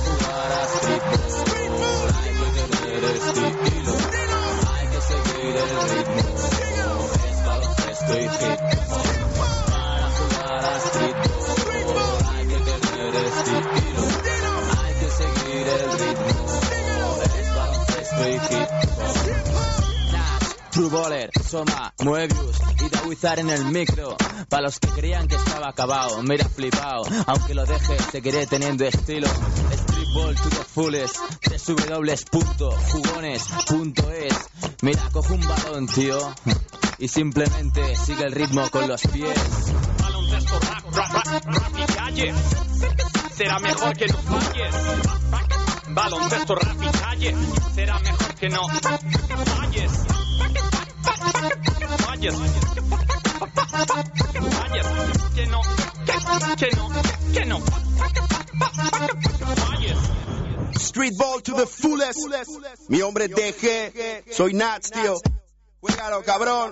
Para 0.43 0.67
streetball 0.67 2.09
hay 2.21 2.33
que 2.35 2.47
tener 2.75 3.03
estilo, 3.05 3.93
hay 4.73 4.87
que 4.89 5.01
seguir 5.01 5.55
el 5.55 5.69
ritmo. 5.89 6.21
Es 7.29 7.45
baloncesto 7.45 8.19
y 8.19 8.23
hip 8.23 8.82
True 20.73 20.89
Baller, 20.89 21.29
Soma, 21.47 21.93
Moebius 22.03 22.57
y 22.83 22.89
The 22.89 23.07
Wizard 23.07 23.37
en 23.37 23.51
el 23.51 23.63
micro. 23.65 24.17
Para 24.49 24.63
los 24.63 24.79
que 24.79 24.87
creían 24.87 25.27
que 25.27 25.35
estaba 25.35 25.69
acabado, 25.69 26.23
mira 26.23 26.49
flipado. 26.49 27.03
Aunque 27.27 27.53
lo 27.53 27.63
deje, 27.63 27.95
seguiré 28.11 28.47
teniendo 28.47 28.83
estilo. 28.83 29.27
Streetball 29.27 30.35
to 30.35 30.49
the 30.49 30.63
fullest, 30.73 31.15
www.jugones.es. 31.67 34.49
Mira, 34.81 35.09
coge 35.11 35.33
un 35.33 35.47
balón, 35.47 35.85
tío. 35.85 36.17
Y 36.97 37.07
simplemente 37.07 37.95
sigue 37.95 38.23
el 38.23 38.31
ritmo 38.31 38.67
con 38.71 38.87
los 38.87 39.03
pies. 39.03 39.37
Baloncesto 40.01 40.59
rap, 40.59 40.85
rap, 40.91 41.13
rap, 41.13 41.45
rap 41.45 41.77
y 41.77 41.85
calle. 41.93 42.33
Será 43.35 43.59
mejor 43.59 43.95
que 43.95 44.07
no 44.07 44.17
falles. 44.17 44.73
Baloncesto 45.89 46.55
rap 46.55 46.81
y 46.81 46.87
calle. 46.97 47.35
Será 47.75 47.99
mejor 47.99 48.33
que 48.33 48.49
no 48.49 48.67
falles. 49.45 49.91
Falles. 51.03 52.33
Streetball 60.77 61.41
to 61.43 61.53
the 61.53 61.65
fullest. 61.65 62.89
Mi 62.89 62.99
hombre 63.01 63.27
DG. 63.27 64.31
Soy 64.31 64.53
Nats, 64.53 64.91
tío. 64.91 65.19
Juégalo, 65.81 66.23
cabrón. 66.23 66.71